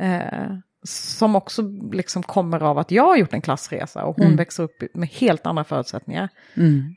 Eh, 0.00 0.56
som 0.88 1.36
också 1.36 1.62
liksom 1.92 2.22
kommer 2.22 2.62
av 2.62 2.78
att 2.78 2.90
jag 2.90 3.04
har 3.04 3.16
gjort 3.16 3.32
en 3.32 3.40
klassresa 3.42 4.04
och 4.04 4.16
hon 4.16 4.36
växer 4.36 4.62
upp 4.62 4.82
med 4.94 5.08
helt 5.08 5.46
andra 5.46 5.64
förutsättningar 5.64 6.28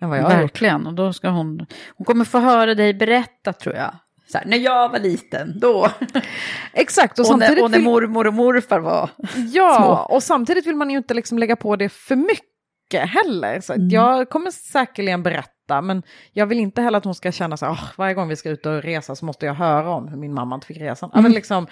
än 0.02 0.10
vad 0.10 0.18
jag 0.18 0.24
har 0.24 0.32
gjort. 0.32 0.42
verkligen. 0.42 0.88
Och 0.88 0.94
då 0.94 1.14
ska 1.14 1.30
hon, 1.30 1.66
hon 1.98 2.06
kommer 2.06 2.26
få 2.26 2.40
höra 2.40 2.76
dig 2.76 2.94
berätta 2.94 3.54
tror 3.54 3.76
jag. 3.76 3.92
Så 4.32 4.38
här, 4.38 4.46
när 4.46 4.58
jag 4.58 4.90
var 4.90 5.00
liten, 5.00 5.60
då. 5.60 5.90
Exakt, 6.74 7.20
och, 7.20 7.32
Och, 7.32 7.40
när, 7.40 7.64
och 7.64 7.72
när 7.72 7.80
mormor 7.80 8.28
och 8.28 8.34
morfar 8.34 8.80
var. 8.80 9.10
Ja, 9.36 10.08
och 10.12 10.24
samtidigt 10.24 10.68
vill 10.68 10.76
man 10.76 10.90
ju 10.90 10.98
inte 10.98 11.14
liksom 11.14 11.40
lägga 11.40 11.56
på 11.56 11.76
det 11.76 11.90
för 11.90 12.16
mycket 12.16 13.10
heller. 13.10 13.62
Så 13.62 13.74
Mm. 13.74 13.90
Jag 13.90 14.30
kommer 14.30 14.52
säkerligen 14.52 15.24
berätta, 15.24 15.50
men 15.68 16.04
jag 16.32 16.46
vill 16.46 16.60
inte 16.60 16.82
heller 16.82 16.98
att 16.98 17.06
hon 17.06 17.16
ska 17.16 17.32
känna 17.32 17.58
så 17.58 17.66
här, 17.66 17.72
"Åh, 17.72 17.84
varje 17.98 18.14
gång 18.14 18.28
vi 18.28 18.36
ska 18.36 18.50
ut 18.50 18.66
och 18.66 18.84
resa 18.84 19.16
så 19.16 19.26
måste 19.26 19.46
jag 19.46 19.54
höra 19.54 19.90
om 19.90 20.08
hur 20.08 20.18
min 20.18 20.34
mamma 20.34 20.56
inte 20.56 20.68
fick 20.68 20.78
resan. 20.78 21.12
Ja, 21.14 21.22
men 21.22 21.32
liksom, 21.32 21.68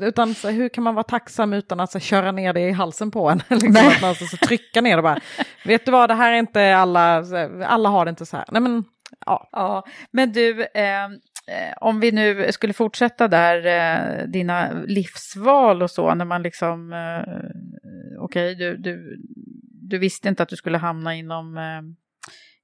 Utan 0.00 0.34
så, 0.34 0.50
hur 0.50 0.68
kan 0.68 0.84
man 0.84 0.94
vara 0.94 1.04
tacksam 1.04 1.52
utan 1.52 1.80
att 1.80 1.92
så, 1.92 1.98
köra 1.98 2.32
ner 2.32 2.52
det 2.52 2.60
i 2.60 2.72
halsen 2.72 3.10
på 3.10 3.30
en? 3.30 3.42
liksom, 3.50 3.88
att 3.88 4.02
man 4.02 4.14
så, 4.14 4.26
så, 4.26 4.36
trycka 4.36 4.80
ner 4.80 4.96
det 4.96 5.02
bara. 5.02 5.20
Vet 5.64 5.84
du 5.86 5.92
vad, 5.92 6.10
det 6.10 6.14
här 6.14 6.32
är 6.32 6.36
inte 6.36 6.76
alla, 6.76 7.24
alla 7.66 7.88
har 7.88 8.04
det 8.04 8.08
inte 8.08 8.26
så 8.26 8.36
här. 8.36 8.46
Nej 8.50 8.62
men, 8.62 8.84
ja. 9.26 9.48
Ja, 9.52 9.84
men 10.10 10.32
du, 10.32 10.62
eh, 10.74 11.04
eh, 11.46 11.74
om 11.80 12.00
vi 12.00 12.12
nu 12.12 12.52
skulle 12.52 12.72
fortsätta 12.72 13.28
där, 13.28 13.66
eh, 13.66 14.26
dina 14.26 14.72
livsval 14.86 15.82
och 15.82 15.90
så, 15.90 16.14
när 16.14 16.24
man 16.24 16.42
liksom, 16.42 16.92
eh, 16.92 17.34
okej, 18.18 18.54
du, 18.54 18.76
du, 18.76 19.16
du 19.82 19.98
visste 19.98 20.28
inte 20.28 20.42
att 20.42 20.48
du 20.48 20.56
skulle 20.56 20.78
hamna 20.78 21.14
inom, 21.14 21.58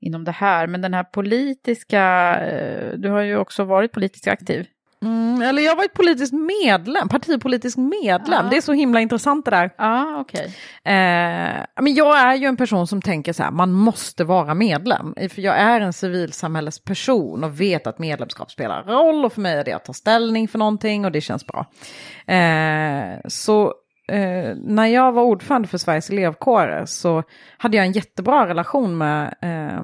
inom 0.00 0.24
det 0.24 0.32
här, 0.32 0.66
men 0.66 0.82
den 0.82 0.94
här 0.94 1.04
politiska, 1.04 2.34
eh, 2.40 2.92
du 2.98 3.10
har 3.10 3.20
ju 3.20 3.36
också 3.36 3.64
varit 3.64 3.92
politiskt 3.92 4.28
aktiv. 4.28 4.66
Mm, 5.02 5.42
eller 5.42 5.62
jag 5.62 5.76
var 5.76 5.84
ett 5.84 5.94
politiskt 5.94 6.32
medlem, 6.64 7.08
partipolitisk 7.08 7.76
medlem. 7.76 8.50
Det 8.50 8.56
är 8.56 8.60
så 8.60 8.72
himla 8.72 9.00
intressant 9.00 9.44
det 9.44 9.50
där. 9.50 9.70
Ja, 9.78 10.20
okej. 10.20 10.44
Eh, 10.84 11.82
men 11.82 11.94
jag 11.94 12.18
är 12.18 12.34
ju 12.34 12.46
en 12.46 12.56
person 12.56 12.86
som 12.86 13.02
tänker 13.02 13.32
så 13.32 13.42
här, 13.42 13.50
man 13.50 13.72
måste 13.72 14.24
vara 14.24 14.54
medlem. 14.54 15.14
För 15.30 15.40
jag 15.42 15.58
är 15.58 15.80
en 15.80 15.92
civilsamhällesperson 15.92 17.44
och 17.44 17.60
vet 17.60 17.86
att 17.86 17.98
medlemskap 17.98 18.50
spelar 18.50 18.82
roll 18.82 19.24
och 19.24 19.32
för 19.32 19.40
mig 19.40 19.58
är 19.58 19.64
det 19.64 19.72
att 19.72 19.84
ta 19.84 19.92
ställning 19.92 20.48
för 20.48 20.58
någonting 20.58 21.04
och 21.04 21.12
det 21.12 21.20
känns 21.20 21.46
bra. 21.46 21.66
Eh, 22.34 23.18
så 23.28 23.74
eh, 24.08 24.54
när 24.56 24.86
jag 24.86 25.12
var 25.12 25.22
ordförande 25.22 25.68
för 25.68 25.78
Sveriges 25.78 26.10
elevkårer 26.10 26.84
så 26.86 27.22
hade 27.58 27.76
jag 27.76 27.86
en 27.86 27.92
jättebra 27.92 28.46
relation 28.48 28.98
med 28.98 29.34
eh, 29.42 29.82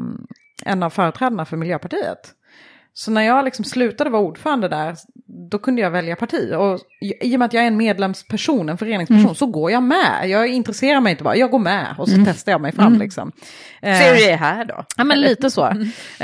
en 0.64 0.82
av 0.82 0.90
företrädarna 0.90 1.44
för 1.44 1.56
Miljöpartiet. 1.56 2.30
Så 2.96 3.10
när 3.10 3.22
jag 3.22 3.44
liksom 3.44 3.64
slutade 3.64 4.10
vara 4.10 4.22
ordförande 4.22 4.68
där, 4.68 4.96
då 5.50 5.58
kunde 5.58 5.82
jag 5.82 5.90
välja 5.90 6.16
parti. 6.16 6.52
Och 6.54 6.80
i 7.22 7.34
och 7.36 7.38
med 7.38 7.46
att 7.46 7.52
jag 7.52 7.62
är 7.62 7.66
en 7.66 7.76
medlemsperson, 7.76 8.68
en 8.68 8.78
föreningsperson, 8.78 9.24
Mm. 9.24 9.34
så 9.34 9.46
går 9.46 9.70
jag 9.70 9.82
med. 9.82 10.28
Jag 10.28 10.48
intresserar 10.48 11.00
mig 11.00 11.10
inte 11.10 11.24
bara, 11.24 11.36
jag 11.36 11.50
går 11.50 11.58
med 11.58 11.94
och 11.98 12.08
så 12.08 12.14
Mm. 12.14 12.26
testar 12.26 12.52
jag 12.52 12.60
mig 12.60 12.72
fram 12.72 12.98
liksom. 12.98 13.32
Eh, 13.82 13.98
Ser 13.98 14.14
du 14.14 14.26
det 14.26 14.36
här 14.36 14.64
då? 14.64 14.84
Ja, 14.96 15.04
men 15.04 15.20
lite 15.20 15.50
så. 15.50 15.66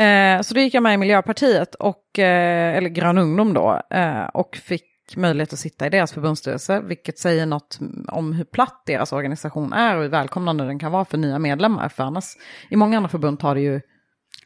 Eh, 0.01 0.41
så 0.43 0.55
då 0.55 0.61
gick 0.61 0.75
jag 0.75 0.83
med 0.83 0.95
i 0.95 0.97
Miljöpartiet, 0.97 1.75
och, 1.75 2.19
eh, 2.19 2.77
eller 2.77 2.89
Grön 2.89 3.19
Ungdom 3.19 3.55
då, 3.55 3.81
eh, 3.91 4.23
och 4.23 4.57
fick 4.57 4.85
möjlighet 5.17 5.53
att 5.53 5.59
sitta 5.59 5.87
i 5.87 5.91
deras 5.91 6.13
förbundsstyrelse, 6.13 6.81
vilket 6.81 7.19
säger 7.19 7.47
något 7.47 7.79
om 8.09 8.33
hur 8.33 8.45
platt 8.45 8.83
deras 8.87 9.13
organisation 9.13 9.73
är 9.73 9.97
och 9.97 10.03
hur 10.03 10.09
välkomnande 10.09 10.65
den 10.65 10.79
kan 10.79 10.93
vara 10.93 11.05
för 11.05 11.19
nya 11.19 11.39
medlemmar. 11.39 11.89
För 11.89 12.03
annars, 12.05 12.25
i 12.71 12.77
många 12.77 12.97
andra 12.97 13.09
förbund 13.09 13.39
tar 13.41 13.55
det 13.55 13.61
ju 13.61 13.81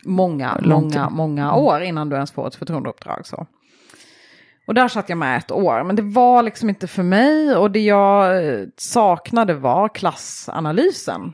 många, 0.05 0.61
många, 0.65 1.11
många 1.11 1.55
år 1.55 1.83
innan 1.83 2.09
du 2.09 2.15
ens 2.17 2.33
får 2.33 2.47
ett 2.47 2.55
förtroendeuppdrag. 2.55 3.27
Så. 3.27 3.47
Och 4.67 4.75
där 4.75 4.89
satt 4.89 5.09
jag 5.09 5.19
med 5.19 5.39
ett 5.39 5.51
år, 5.51 5.85
men 5.85 5.97
det 5.97 6.03
var 6.03 6.43
liksom 6.43 6.69
inte 6.69 6.87
för 6.87 7.03
mig 7.03 7.57
och 7.57 7.71
det 7.71 7.81
jag 7.81 8.47
eh, 8.47 8.67
saknade 8.77 9.55
var 9.55 9.89
klassanalysen. 9.89 11.33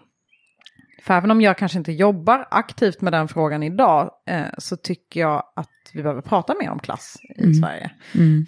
För 1.02 1.14
även 1.14 1.30
om 1.30 1.40
jag 1.40 1.58
kanske 1.58 1.78
inte 1.78 1.92
jobbar 1.92 2.48
aktivt 2.50 3.00
med 3.00 3.12
den 3.12 3.28
frågan 3.28 3.62
idag 3.62 4.10
eh, 4.26 4.42
så 4.58 4.76
tycker 4.76 5.20
jag 5.20 5.42
att 5.56 5.68
vi 5.94 6.02
behöver 6.02 6.22
prata 6.22 6.54
mer 6.60 6.70
om 6.70 6.78
klass 6.78 7.16
i 7.36 7.54
Sverige. 7.54 7.90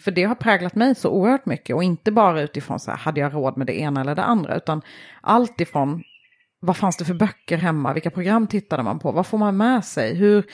För 0.05 0.11
det 0.11 0.25
har 0.25 0.35
präglat 0.35 0.75
mig 0.75 0.95
så 0.95 1.11
oerhört 1.11 1.47
mycket 1.47 1.77
och 1.77 1.85
inte 1.85 2.12
bara 2.12 2.43
utifrån 2.43 2.81
så 2.81 2.91
här, 2.91 2.99
hade 2.99 3.21
jag 3.21 3.35
råd 3.35 3.57
med 3.57 3.67
det 3.67 3.81
ena 3.81 4.01
eller 4.01 4.15
det 4.15 4.23
andra, 4.23 4.57
utan 4.57 4.83
allt 5.21 5.61
ifrån 5.61 6.03
vad 6.61 6.77
fanns 6.77 6.97
det 6.97 7.05
för 7.05 7.15
böcker 7.15 7.57
hemma, 7.59 7.93
vilka 7.93 8.11
program 8.11 8.47
tittade 8.47 8.83
man 8.83 8.99
på, 8.99 9.12
vad 9.12 9.27
får 9.27 9.38
man 9.38 9.57
med 9.57 9.85
sig, 9.85 10.15
hur... 10.15 10.45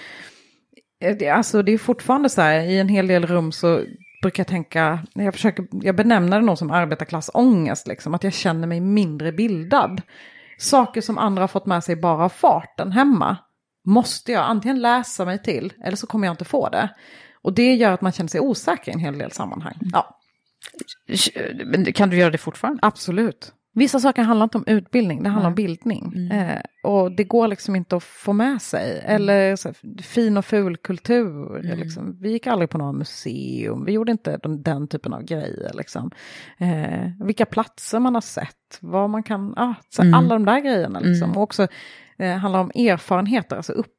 eh, 1.04 1.16
det- 1.18 1.28
Alltså 1.28 1.62
det 1.62 1.72
är 1.72 1.78
fortfarande 1.78 2.28
så 2.28 2.40
här, 2.40 2.60
i 2.60 2.78
en 2.78 2.88
hel 2.88 3.06
del 3.06 3.26
rum 3.26 3.52
så 3.52 3.80
brukar 4.22 4.40
jag 4.40 4.46
tänka, 4.48 4.98
jag, 5.14 5.34
försöker, 5.34 5.66
jag 5.72 5.96
benämner 5.96 6.40
det 6.40 6.46
nog 6.46 6.58
som 6.58 6.70
arbetarklassångest, 6.70 7.86
liksom, 7.88 8.14
att 8.14 8.24
jag 8.24 8.32
känner 8.32 8.66
mig 8.66 8.80
mindre 8.80 9.32
bildad. 9.32 10.02
Saker 10.58 11.00
som 11.00 11.18
andra 11.18 11.42
har 11.42 11.48
fått 11.48 11.66
med 11.66 11.84
sig 11.84 11.96
bara 11.96 12.24
av 12.24 12.28
farten 12.28 12.92
hemma 12.92 13.36
måste 13.84 14.32
jag 14.32 14.44
antingen 14.44 14.80
läsa 14.80 15.24
mig 15.24 15.42
till 15.42 15.72
eller 15.84 15.96
så 15.96 16.06
kommer 16.06 16.26
jag 16.26 16.32
inte 16.32 16.44
få 16.44 16.68
det. 16.68 16.88
Och 17.42 17.52
det 17.52 17.74
gör 17.74 17.92
att 17.92 18.00
man 18.00 18.12
känner 18.12 18.28
sig 18.28 18.40
osäker 18.40 18.90
i 18.92 18.94
en 18.94 19.00
hel 19.00 19.18
del 19.18 19.32
sammanhang. 19.32 19.78
Ja, 19.92 20.18
Men 21.64 21.92
kan 21.92 22.10
du 22.10 22.16
göra 22.16 22.30
det 22.30 22.38
fortfarande? 22.38 22.80
absolut. 22.82 23.52
Vissa 23.78 24.00
saker 24.00 24.22
handlar 24.22 24.44
inte 24.44 24.58
om 24.58 24.64
utbildning, 24.66 25.22
det 25.22 25.28
handlar 25.28 25.48
om 25.48 25.54
bildning. 25.54 26.30
Eh, 26.30 26.60
och 26.82 27.12
det 27.12 27.24
går 27.24 27.48
liksom 27.48 27.76
inte 27.76 27.96
att 27.96 28.02
få 28.02 28.32
med 28.32 28.62
sig. 28.62 29.02
Eller 29.04 29.56
så, 29.56 29.68
här, 29.68 30.02
fin 30.02 30.36
och 30.36 30.44
ful 30.44 30.76
kultur. 30.76 31.62
Liksom. 31.76 32.16
Vi 32.20 32.30
gick 32.30 32.46
aldrig 32.46 32.70
på 32.70 32.78
några 32.78 32.92
museum, 32.92 33.84
vi 33.84 33.92
gjorde 33.92 34.12
inte 34.12 34.36
den, 34.42 34.62
den 34.62 34.88
typen 34.88 35.12
av 35.12 35.22
grejer. 35.22 35.70
Liksom. 35.74 36.10
Eh, 36.58 37.10
vilka 37.26 37.46
platser 37.46 37.98
man 37.98 38.14
har 38.14 38.20
sett, 38.20 38.78
vad 38.80 39.10
man 39.10 39.22
kan, 39.22 39.54
ah, 39.56 39.74
så, 39.88 40.02
alla 40.02 40.28
de 40.28 40.44
där 40.44 40.60
grejerna. 40.60 41.00
Liksom. 41.00 41.36
Och 41.36 41.42
också 41.42 41.66
eh, 42.18 42.36
handlar 42.36 42.60
om 42.60 42.70
erfarenheter, 42.74 43.56
alltså 43.56 43.72
upp, 43.72 43.94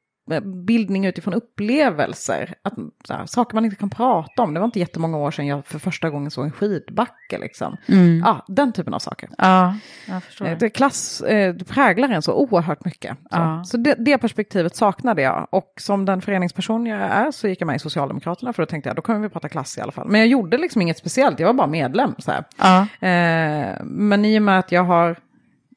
bildning 0.65 1.05
utifrån 1.05 1.33
upplevelser. 1.33 2.53
Att, 2.61 2.73
här, 3.09 3.25
saker 3.25 3.55
man 3.55 3.65
inte 3.65 3.77
kan 3.77 3.89
prata 3.89 4.41
om. 4.43 4.53
Det 4.53 4.59
var 4.59 4.65
inte 4.65 4.79
jättemånga 4.79 5.17
år 5.17 5.31
sedan 5.31 5.47
jag 5.47 5.65
för 5.65 5.79
första 5.79 6.09
gången 6.09 6.31
såg 6.31 6.45
en 6.45 6.51
skidbacke. 6.51 7.37
Liksom. 7.37 7.77
Ja, 8.25 8.45
den 8.47 8.73
typen 8.73 8.93
av 8.93 8.99
saker. 8.99 9.29
Ja, 9.37 9.75
jag 10.07 10.23
förstår. 10.23 10.47
Eh, 10.47 10.57
Det 10.57 10.69
klass 10.69 11.21
eh, 11.21 11.53
det 11.53 11.65
präglar 11.65 12.09
en 12.09 12.21
så 12.21 12.33
oerhört 12.33 12.85
mycket. 12.85 13.17
Så, 13.21 13.27
Ja. 13.31 13.63
så 13.65 13.77
det, 13.77 13.95
det 13.99 14.17
perspektivet 14.17 14.75
saknade 14.75 15.21
jag. 15.21 15.47
Och 15.51 15.73
som 15.77 16.05
den 16.05 16.21
föreningsperson 16.21 16.85
jag 16.85 16.99
är 17.01 17.31
så 17.31 17.47
gick 17.47 17.61
jag 17.61 17.67
med 17.67 17.75
i 17.75 17.79
Socialdemokraterna 17.79 18.53
för 18.53 18.63
då 18.63 18.67
tänkte 18.67 18.89
jag 18.89 18.95
då 18.95 19.01
kommer 19.01 19.19
vi 19.19 19.29
prata 19.29 19.49
klass 19.49 19.77
i 19.77 19.81
alla 19.81 19.91
fall. 19.91 20.07
Men 20.07 20.19
jag 20.19 20.27
gjorde 20.27 20.57
liksom 20.57 20.81
inget 20.81 20.97
speciellt, 20.97 21.39
jag 21.39 21.47
var 21.47 21.53
bara 21.53 21.67
medlem. 21.67 22.15
Så. 22.17 22.31
Ja. 22.57 22.81
Eh, 23.07 23.75
men 23.83 24.25
i 24.25 24.39
och 24.39 24.43
med 24.43 24.59
att 24.59 24.71
jag 24.71 24.83
har 24.83 25.15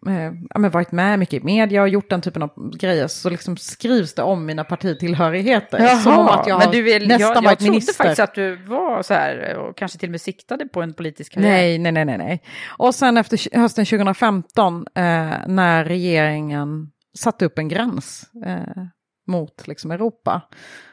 eh, 0.07 0.71
varit 0.71 0.93
med 0.93 1.19
mycket 1.19 1.43
i 1.43 1.45
media 1.45 1.83
och 1.83 1.89
gjort 1.89 2.11
den 2.11 2.21
typen 2.21 2.43
av 2.43 2.77
grejer 2.77 3.07
så 3.07 3.31
liksom 3.31 3.57
skrivs 3.57 4.15
det 4.15 4.23
om 4.23 4.47
mina 4.47 4.65
partitillhörigheter. 4.65 5.97
som 5.97 6.19
om 6.19 6.27
att 6.27 6.47
jag 6.47 6.59
men 6.59 6.71
du 6.71 6.83
vill, 6.83 7.09
nästan 7.09 7.21
jag, 7.21 7.37
jag 7.37 7.43
varit 7.43 7.59
trodde 7.59 7.71
minister. 7.71 7.95
faktiskt 7.95 8.21
att 8.21 8.35
du 8.35 8.57
var 8.57 9.03
så 9.03 9.15
här 9.15 9.57
och 9.57 9.77
kanske 9.77 9.99
till 9.99 10.09
och 10.09 10.11
med 10.11 10.21
siktade 10.21 10.69
på 10.69 10.83
en 10.83 10.95
politisk 10.95 11.33
karriär. 11.33 11.51
Nej, 11.51 11.79
nej, 11.79 11.93
nej, 11.93 12.05
nej, 12.05 12.19
nej. 12.19 12.43
Och 12.79 12.95
sen 12.95 13.17
efter 13.17 13.59
hösten 13.59 13.85
2015 13.85 14.87
eh, 14.95 15.03
när 15.47 15.85
regeringen 15.85 16.91
satte 17.19 17.45
upp 17.45 17.59
en 17.59 17.69
gräns 17.69 18.31
eh, 18.47 18.85
mot 19.27 19.67
liksom, 19.67 19.91
Europa, 19.91 20.43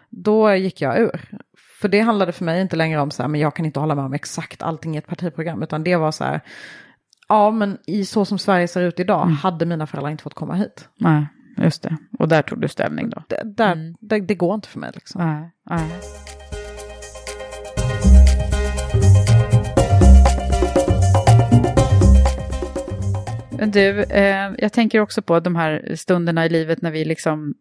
då 0.09 0.55
gick 0.55 0.81
jag 0.81 0.99
ur. 0.99 1.29
För 1.81 1.87
det 1.87 1.99
handlade 1.99 2.31
för 2.31 2.45
mig 2.45 2.61
inte 2.61 2.75
längre 2.75 3.01
om 3.01 3.11
så 3.11 3.23
här, 3.23 3.27
men 3.27 3.41
jag 3.41 3.55
kan 3.55 3.65
inte 3.65 3.79
hålla 3.79 3.95
med 3.95 4.05
om 4.05 4.13
exakt 4.13 4.61
allting 4.61 4.95
i 4.95 4.97
ett 4.97 5.07
partiprogram, 5.07 5.63
utan 5.63 5.83
det 5.83 5.95
var 5.95 6.11
så 6.11 6.23
här, 6.23 6.41
ja 7.29 7.51
men 7.51 7.77
i 7.87 8.05
så 8.05 8.25
som 8.25 8.39
Sverige 8.39 8.67
ser 8.67 8.81
ut 8.81 8.99
idag 8.99 9.25
hade 9.25 9.65
mina 9.65 9.87
föräldrar 9.87 10.11
inte 10.11 10.23
fått 10.23 10.33
komma 10.33 10.53
hit. 10.53 10.89
Nej, 10.97 11.27
just 11.57 11.83
det. 11.83 11.97
Och 12.19 12.27
där 12.27 12.41
tog 12.41 12.61
du 12.61 12.67
ställning 12.67 13.09
då? 13.09 13.23
Det, 13.27 13.41
där, 13.45 13.95
det, 13.99 14.19
det 14.19 14.35
går 14.35 14.55
inte 14.55 14.67
för 14.67 14.79
mig 14.79 14.91
liksom. 14.93 15.21
Nej, 15.21 15.51
nej. 15.69 15.89
Men 23.57 23.71
du, 23.71 24.03
eh, 24.03 24.51
jag 24.57 24.73
tänker 24.73 24.99
också 24.99 25.21
på 25.21 25.39
de 25.39 25.55
här 25.55 25.95
stunderna 25.95 26.45
i 26.45 26.49
livet 26.49 26.81
när 26.81 26.91
vi 26.91 27.05
liksom... 27.05 27.53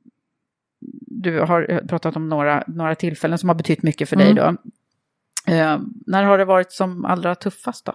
Du 1.07 1.41
har 1.41 1.87
pratat 1.89 2.17
om 2.17 2.29
några, 2.29 2.65
några 2.67 2.95
tillfällen 2.95 3.39
som 3.39 3.49
har 3.49 3.57
betytt 3.57 3.83
mycket 3.83 4.09
för 4.09 4.17
dig 4.17 4.35
då. 4.35 4.57
Eh, 5.53 5.79
när 6.07 6.25
har 6.25 6.39
det 6.39 6.45
varit 6.45 6.73
som 6.73 7.05
allra 7.05 7.35
tuffast 7.35 7.85
då? 7.85 7.95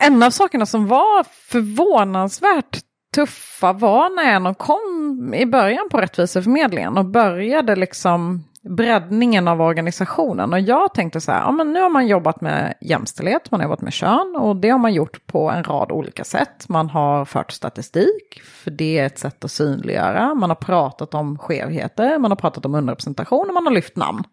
En 0.00 0.22
av 0.22 0.30
sakerna 0.30 0.66
som 0.66 0.86
var 0.86 1.24
förvånansvärt 1.24 2.80
tuffa 3.14 3.72
var 3.72 4.16
när 4.16 4.32
jag 4.32 4.58
kom 4.58 5.34
i 5.34 5.46
början 5.46 5.88
på 5.90 6.00
Rättviseförmedlingen 6.00 6.98
och 6.98 7.04
började 7.04 7.76
liksom 7.76 8.44
breddningen 8.62 9.48
av 9.48 9.60
organisationen. 9.60 10.52
Och 10.52 10.60
jag 10.60 10.94
tänkte 10.94 11.20
så 11.20 11.32
här, 11.32 11.40
ja 11.40 11.50
men 11.50 11.72
nu 11.72 11.80
har 11.80 11.88
man 11.88 12.06
jobbat 12.06 12.40
med 12.40 12.74
jämställdhet, 12.80 13.50
man 13.50 13.60
har 13.60 13.64
jobbat 13.64 13.80
med 13.80 13.92
kön 13.92 14.36
och 14.36 14.56
det 14.56 14.68
har 14.68 14.78
man 14.78 14.94
gjort 14.94 15.26
på 15.26 15.50
en 15.50 15.64
rad 15.64 15.92
olika 15.92 16.24
sätt. 16.24 16.68
Man 16.68 16.90
har 16.90 17.24
fört 17.24 17.52
statistik, 17.52 18.42
för 18.44 18.70
det 18.70 18.98
är 18.98 19.06
ett 19.06 19.18
sätt 19.18 19.44
att 19.44 19.50
synliggöra. 19.50 20.34
Man 20.34 20.50
har 20.50 20.56
pratat 20.56 21.14
om 21.14 21.38
skevheter, 21.38 22.18
man 22.18 22.30
har 22.30 22.36
pratat 22.36 22.64
om 22.66 22.74
underrepresentation 22.74 23.48
och 23.48 23.54
man 23.54 23.66
har 23.66 23.72
lyft 23.72 23.96
namn. 23.96 24.24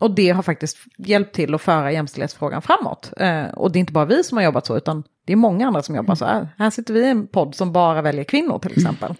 Och 0.00 0.14
det 0.14 0.30
har 0.30 0.42
faktiskt 0.42 0.76
hjälpt 0.98 1.34
till 1.34 1.54
att 1.54 1.60
föra 1.62 1.92
jämställdhetsfrågan 1.92 2.62
framåt. 2.62 3.12
Eh, 3.16 3.44
och 3.44 3.72
det 3.72 3.78
är 3.78 3.80
inte 3.80 3.92
bara 3.92 4.04
vi 4.04 4.24
som 4.24 4.38
har 4.38 4.44
jobbat 4.44 4.66
så, 4.66 4.76
utan 4.76 5.04
det 5.26 5.32
är 5.32 5.36
många 5.36 5.66
andra 5.66 5.82
som 5.82 5.94
jobbar 5.94 6.14
så 6.14 6.24
här. 6.24 6.48
Här 6.58 6.70
sitter 6.70 6.94
vi 6.94 7.00
i 7.00 7.10
en 7.10 7.26
podd 7.26 7.54
som 7.54 7.72
bara 7.72 8.02
väljer 8.02 8.24
kvinnor 8.24 8.58
till 8.58 8.72
exempel. 8.72 9.14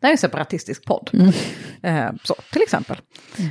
Det 0.00 0.06
här 0.06 0.10
är 0.10 0.14
en 0.14 0.18
separatistisk 0.18 0.84
podd. 0.84 1.10
Eh, 1.82 2.10
så, 2.24 2.34
till 2.52 2.62
exempel. 2.62 2.96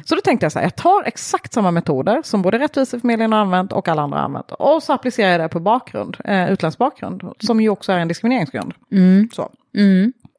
Så 0.06 0.16
då 0.16 0.22
tänkte 0.22 0.46
jag 0.46 0.52
så 0.52 0.60
här, 0.60 0.66
jag 0.66 0.76
tar 0.76 1.04
exakt 1.04 1.54
samma 1.54 1.72
metoder 1.72 2.22
som 2.24 2.42
både 2.42 2.60
Rättviseförmedlingen 2.60 3.34
har 3.34 3.40
använt 3.40 3.72
och 3.74 3.88
alla 3.88 4.02
andra 4.02 4.18
har 4.18 4.26
använt. 4.26 4.52
Och 4.52 4.84
så 4.84 4.94
applicerar 4.94 5.32
jag 5.32 5.42
det 5.42 5.50
på 5.50 5.60
bakgrund, 5.60 6.18
eh, 6.26 6.52
utländsk 6.52 6.78
bakgrund, 6.80 7.24
som 7.40 7.62
ju 7.62 7.70
också 7.70 7.92
är 7.92 7.98
en 7.98 8.08
diskrimineringsgrund. 8.08 8.74
Så. 9.34 9.52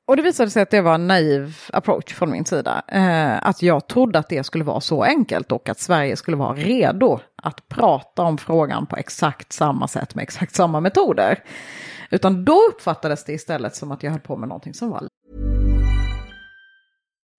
Och 0.09 0.17
det 0.17 0.23
visade 0.23 0.51
sig 0.51 0.63
att 0.63 0.71
det 0.71 0.81
var 0.81 0.95
en 0.95 1.07
naiv 1.07 1.57
approach 1.73 2.15
från 2.15 2.31
min 2.31 2.45
sida. 2.45 2.83
Eh, 2.89 3.47
att 3.47 3.63
jag 3.63 3.87
trodde 3.87 4.19
att 4.19 4.29
det 4.29 4.45
skulle 4.45 4.65
vara 4.65 4.81
så 4.81 5.03
enkelt 5.03 5.53
och 5.53 5.69
att 5.69 5.81
Sverige 5.81 6.17
skulle 6.17 6.37
vara 6.37 6.55
redo 6.55 7.21
att 7.43 7.69
prata 7.69 8.23
om 8.23 8.39
frågan 8.39 8.87
på 8.87 8.97
exakt 8.97 9.53
samma 9.53 9.89
sätt 9.89 10.15
med 10.15 10.23
exakt 10.23 10.55
samma 10.55 10.81
metoder. 10.81 11.39
Utan 12.11 12.45
då 12.45 12.59
uppfattades 12.71 13.25
det 13.25 13.33
istället 13.33 13.77
som 13.77 13.93
att 13.93 14.03
jag 14.03 14.11
höll 14.11 14.21
på 14.21 14.37
med 14.37 14.49
någonting 14.49 14.75
som 14.75 14.91
var 14.91 15.03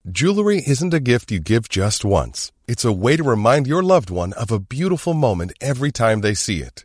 Jewelry 0.08 0.62
isn't 0.66 0.94
a 0.94 0.98
gift 0.98 1.32
you 1.32 1.40
give 1.40 1.62
just 1.70 2.04
once. 2.04 2.52
It's 2.66 2.84
a 2.84 2.92
way 2.92 3.16
to 3.16 3.30
remind 3.30 3.66
your 3.66 3.82
loved 3.82 4.10
one 4.10 4.32
of 4.32 4.52
a 4.52 4.58
beautiful 4.58 5.14
moment 5.14 5.52
every 5.60 5.92
time 5.92 6.20
they 6.22 6.34
see 6.34 6.58
it. 6.58 6.84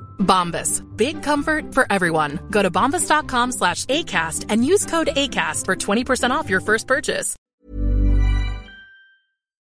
Bombas. 0.21 0.81
Big 0.97 1.23
comfort 1.23 1.73
for 1.73 1.85
everyone. 1.89 2.39
Go 2.49 2.63
to 2.63 2.71
bombas.com 2.71 3.51
slash 3.51 3.85
ACAST 3.85 4.45
and 4.49 4.65
use 4.65 4.85
code 4.85 5.09
ACAST 5.15 5.65
for 5.65 5.75
20% 5.75 6.31
off 6.31 6.49
your 6.49 6.61
first 6.61 6.87
purchase. 6.87 7.35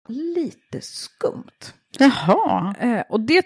Lite 0.08 0.82
skumt. 0.82 1.74
Jaha. 2.00 2.76
Eh, 2.80 3.04
och 3.10 3.20
det, 3.20 3.46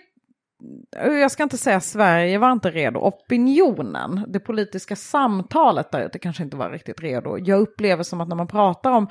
jag 0.97 1.31
ska 1.31 1.43
inte 1.43 1.57
säga 1.57 1.79
Sverige 1.81 2.37
var 2.37 2.51
inte 2.51 2.71
redo. 2.71 2.99
Opinionen, 2.99 4.25
det 4.27 4.39
politiska 4.39 4.95
samtalet 4.95 5.91
där 5.91 6.05
ute 6.05 6.19
kanske 6.19 6.43
inte 6.43 6.57
var 6.57 6.69
riktigt 6.69 7.01
redo. 7.01 7.37
Jag 7.37 7.59
upplever 7.59 8.03
som 8.03 8.21
att 8.21 8.27
när 8.27 8.35
man 8.35 8.47
pratar 8.47 8.91
om 8.91 9.07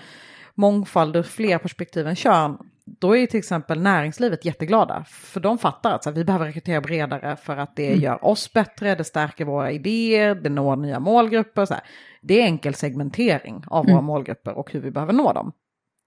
mångfald 0.54 1.16
ur 1.16 1.22
fler 1.22 1.58
perspektiv 1.58 2.06
än 2.06 2.16
kön, 2.16 2.58
då 2.98 3.16
är 3.16 3.26
till 3.26 3.38
exempel 3.38 3.80
näringslivet 3.80 4.44
jätteglada. 4.44 5.04
För 5.08 5.40
de 5.40 5.58
fattar 5.58 5.94
att 5.94 6.04
så 6.04 6.10
här, 6.10 6.14
vi 6.14 6.24
behöver 6.24 6.46
rekrytera 6.46 6.80
bredare 6.80 7.36
för 7.36 7.56
att 7.56 7.76
det 7.76 7.94
gör 7.94 8.24
oss 8.24 8.52
bättre, 8.52 8.94
det 8.94 9.04
stärker 9.04 9.44
våra 9.44 9.70
idéer, 9.70 10.34
det 10.34 10.48
når 10.48 10.76
nya 10.76 11.00
målgrupper. 11.00 11.64
Så 11.64 11.74
här. 11.74 11.82
Det 12.22 12.40
är 12.40 12.44
enkel 12.44 12.74
segmentering 12.74 13.64
av 13.66 13.86
våra 13.86 14.00
målgrupper 14.00 14.58
och 14.58 14.72
hur 14.72 14.80
vi 14.80 14.90
behöver 14.90 15.12
nå 15.12 15.32
dem 15.32 15.52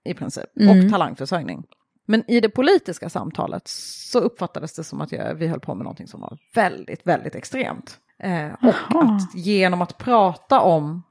i 0.05 0.13
princip. 0.13 0.49
Och 0.55 0.91
talangförsörjning. 0.91 1.63
Men 2.05 2.31
i 2.31 2.39
det 2.39 2.49
politiska 2.49 3.09
samtalet 3.09 3.67
så 3.67 4.19
uppfattades 4.19 4.75
det 4.75 4.83
som 4.83 5.01
att 5.01 5.11
jag, 5.11 5.35
vi 5.35 5.47
höll 5.47 5.59
på 5.59 5.75
med 5.75 5.83
någonting 5.83 6.07
som 6.07 6.21
var 6.21 6.37
väldigt, 6.55 7.07
väldigt 7.07 7.35
extremt. 7.35 7.99
Eh, 8.19 8.53
och 8.61 9.03
att 9.03 9.35
genom 9.35 9.81
att 9.81 9.97
prata 9.97 10.59
om 10.59 11.03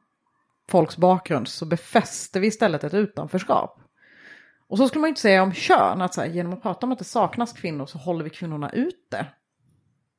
folks 0.70 0.96
bakgrund 0.96 1.48
så 1.48 1.66
befäste 1.66 2.40
vi 2.40 2.46
istället 2.46 2.84
ett 2.84 2.94
utanförskap. 2.94 3.80
Och 4.70 4.78
så 4.78 4.88
skulle 4.88 5.00
man 5.00 5.08
inte 5.08 5.20
säga 5.20 5.42
om 5.42 5.52
kön, 5.52 6.02
att 6.02 6.14
så 6.14 6.20
här, 6.20 6.28
genom 6.28 6.52
att 6.52 6.62
prata 6.62 6.86
om 6.86 6.92
att 6.92 6.98
det 6.98 7.04
saknas 7.04 7.52
kvinnor 7.52 7.86
så 7.86 7.98
håller 7.98 8.24
vi 8.24 8.30
kvinnorna 8.30 8.70
ute. 8.70 9.26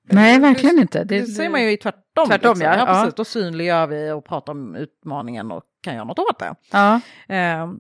Nej, 0.03 0.39
verkligen 0.39 0.79
inte. 0.79 1.03
Det, 1.03 1.25
säger 1.25 1.49
man 1.49 1.63
ju 1.63 1.77
tvärtom. 1.77 2.27
Tvärtom, 2.27 2.49
liksom. 2.49 2.61
ja. 2.61 2.77
ja, 2.77 2.85
precis. 2.85 3.05
Ja. 3.05 3.13
Då 3.15 3.25
synliggör 3.25 3.87
vi 3.87 4.11
och 4.11 4.25
pratar 4.25 4.53
om 4.53 4.75
utmaningen 4.75 5.51
och 5.51 5.63
kan 5.81 5.93
göra 5.93 6.03
något 6.03 6.19
åt 6.19 6.39
det. 6.39 6.55
Ja. 6.71 7.01
Eh, 7.35 7.71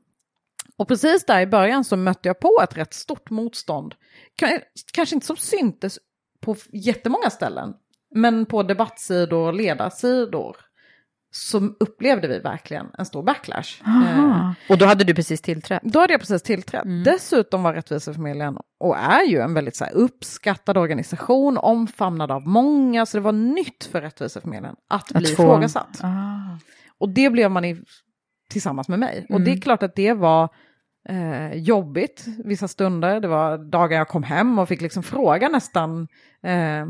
och 0.77 0.87
precis 0.87 1.25
där 1.25 1.41
i 1.41 1.47
början 1.47 1.83
så 1.83 1.97
mötte 1.97 2.29
jag 2.29 2.39
på 2.39 2.61
ett 2.63 2.77
rätt 2.77 2.93
stort 2.93 3.29
motstånd. 3.29 3.95
Kanske 4.93 5.15
inte 5.15 5.27
som 5.27 5.37
syntes 5.37 5.99
på 6.39 6.55
jättemånga 6.71 7.29
ställen, 7.29 7.73
men 8.15 8.45
på 8.45 8.63
debattsidor 8.63 9.47
och 9.47 9.53
ledarsidor 9.53 10.57
så 11.31 11.57
upplevde 11.79 12.27
vi 12.27 12.39
verkligen 12.39 12.87
en 12.97 13.05
stor 13.05 13.23
backlash. 13.23 13.81
Eh. 13.85 14.51
Och 14.69 14.77
då 14.77 14.85
hade 14.85 15.03
du 15.03 15.13
precis 15.13 15.41
tillträtt? 15.41 15.81
då 15.83 15.99
hade 15.99 16.13
jag 16.13 16.19
precis 16.19 16.41
tillträtt. 16.41 16.85
Mm. 16.85 17.03
Dessutom 17.03 17.63
var 17.63 17.73
Rättviseförmedlingen 17.73 18.57
och 18.79 18.97
är 18.97 19.23
ju 19.23 19.39
en 19.39 19.53
väldigt 19.53 19.75
så 19.75 19.85
här, 19.85 19.93
uppskattad 19.93 20.77
organisation, 20.77 21.57
omfamnad 21.57 22.31
av 22.31 22.47
många, 22.47 23.05
så 23.05 23.17
det 23.17 23.21
var 23.21 23.31
nytt 23.31 23.83
för 23.91 24.01
Rättviseförmedlingen 24.01 24.75
att, 24.89 25.13
bli 25.13 25.25
få- 25.25 25.31
ifrågasatt. 25.31 25.99
Ah. 26.03 26.57
Och 26.97 27.09
det 27.09 27.29
blev 27.29 27.51
man 27.51 27.65
i, 27.65 27.81
tillsammans 28.49 28.87
med 28.87 28.99
mig. 28.99 29.25
Och 29.29 29.41
det 29.41 29.51
är 29.51 29.61
klart 29.61 29.83
att 29.83 29.95
det 29.95 30.13
var 30.13 30.49
eh, 31.09 31.53
jobbigt 31.53 32.25
vissa 32.45 32.67
stunder. 32.67 33.19
Det 33.19 33.27
var 33.27 33.57
dagar 33.57 33.97
jag 33.97 34.07
kom 34.07 34.23
hem 34.23 34.59
och 34.59 34.67
fick 34.67 34.81
liksom 34.81 35.03
fråga 35.03 35.49
nästan 35.49 36.07
eh, 36.43 36.85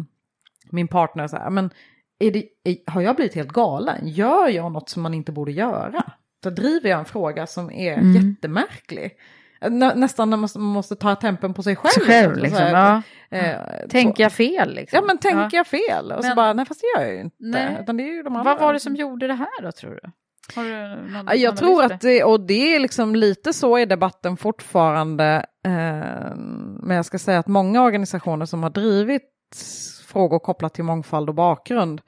min 0.72 0.88
partner 0.88 1.28
så 1.28 1.38
här, 1.38 1.50
men 1.50 1.70
det, 2.30 2.46
är, 2.64 2.92
har 2.92 3.02
jag 3.02 3.16
blivit 3.16 3.36
helt 3.36 3.50
galen? 3.52 4.08
Gör 4.08 4.48
jag 4.48 4.72
något 4.72 4.90
som 4.90 5.04
man 5.04 5.14
inte 5.14 5.32
borde 5.32 5.52
göra? 5.52 6.04
Då 6.44 6.50
driver 6.50 6.90
jag 6.90 7.00
en 7.00 7.06
fråga 7.06 7.48
som 7.48 7.72
är 7.72 7.94
Mm. 7.94 8.12
jättemärklig. 8.16 9.12
Nä, 9.70 9.96
nästan 9.96 10.30
när 10.30 10.38
man 10.38 10.50
måste, 10.56 10.96
ta 10.96 11.16
tempen 11.16 11.54
på 11.54 11.64
sig 11.64 11.76
själv. 11.76 11.92
Sig 11.92 12.06
själv, 12.06 12.34
Så 12.36 12.40
liksom. 12.42 12.60
här, 12.64 13.02
Ja. 13.30 13.38
eh, 13.38 13.88
Tänker 13.90 14.24
jag 14.24 14.32
fel? 14.32 14.74
Liksom? 14.76 14.98
Ja 14.98 15.04
men 15.08 15.18
tänker 15.18 15.40
Ja. 15.40 15.50
jag 15.52 15.68
fel? 15.68 16.12
Och 16.12 16.24
så 16.24 16.28
Men- 16.30 16.36
bara, 16.36 16.54
nej 16.54 16.66
fast 16.66 16.82
det 16.82 17.00
gör 17.02 17.08
jag 17.08 17.16
ju 17.16 17.22
inte. 17.22 17.36
Nej. 17.40 17.78
Utan 17.82 17.98
det 17.98 18.04
är 18.04 18.14
ju 18.14 18.24
de 18.24 18.36
andra. 18.36 18.52
Vad 18.54 18.62
var 18.62 18.74
det 18.74 18.80
som 18.80 18.96
gjorde 18.96 19.28
det 19.28 19.34
här 19.34 19.62
då, 19.64 19.72
tror 19.72 19.92
du? 19.92 20.12
Någon 20.56 21.26
Ja, 21.28 21.36
Jag 21.36 21.58
tror 21.58 21.84
att 21.84 22.02
det, 22.02 22.24
och 22.24 22.40
det 22.42 22.76
är 22.76 22.80
liksom 22.80 23.16
lite 23.16 23.54
så 23.54 23.80
i 23.80 23.86
debatten 23.86 24.38
fortfarande. 24.38 25.46
Eh, 25.66 26.36
men 26.84 26.96
jag 26.96 27.06
ska 27.06 27.20
säga 27.20 27.40
att 27.40 27.48
många 27.48 27.84
organisationer 27.84 28.46
som 28.46 28.64
har 28.64 28.70
drivit 28.70 29.24
frågor 30.12 30.40
kopplat 30.40 30.74
till 30.74 30.84
mångfald 30.84 31.30
och 31.30 31.36
bakgrund, 31.36 32.02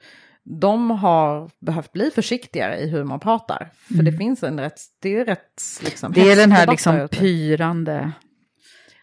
de 0.44 0.90
har 0.90 1.50
behövt 1.60 1.92
bli 1.92 2.10
försiktigare 2.10 2.78
i 2.78 2.88
hur 2.88 3.04
man 3.04 3.20
pratar. 3.20 3.70
För 3.96 4.02
det 4.02 4.12
finns 4.12 4.42
en 4.42 4.60
rätt, 4.60 4.80
det 5.02 5.16
är 5.16 5.24
rätt 5.24 5.62
liksom 5.82 6.12
Mm. 6.12 6.24
Det 6.24 6.32
är 6.32 6.36
den 6.36 6.52
här 6.52 6.66
liksom 6.66 7.08
pyrande... 7.08 8.12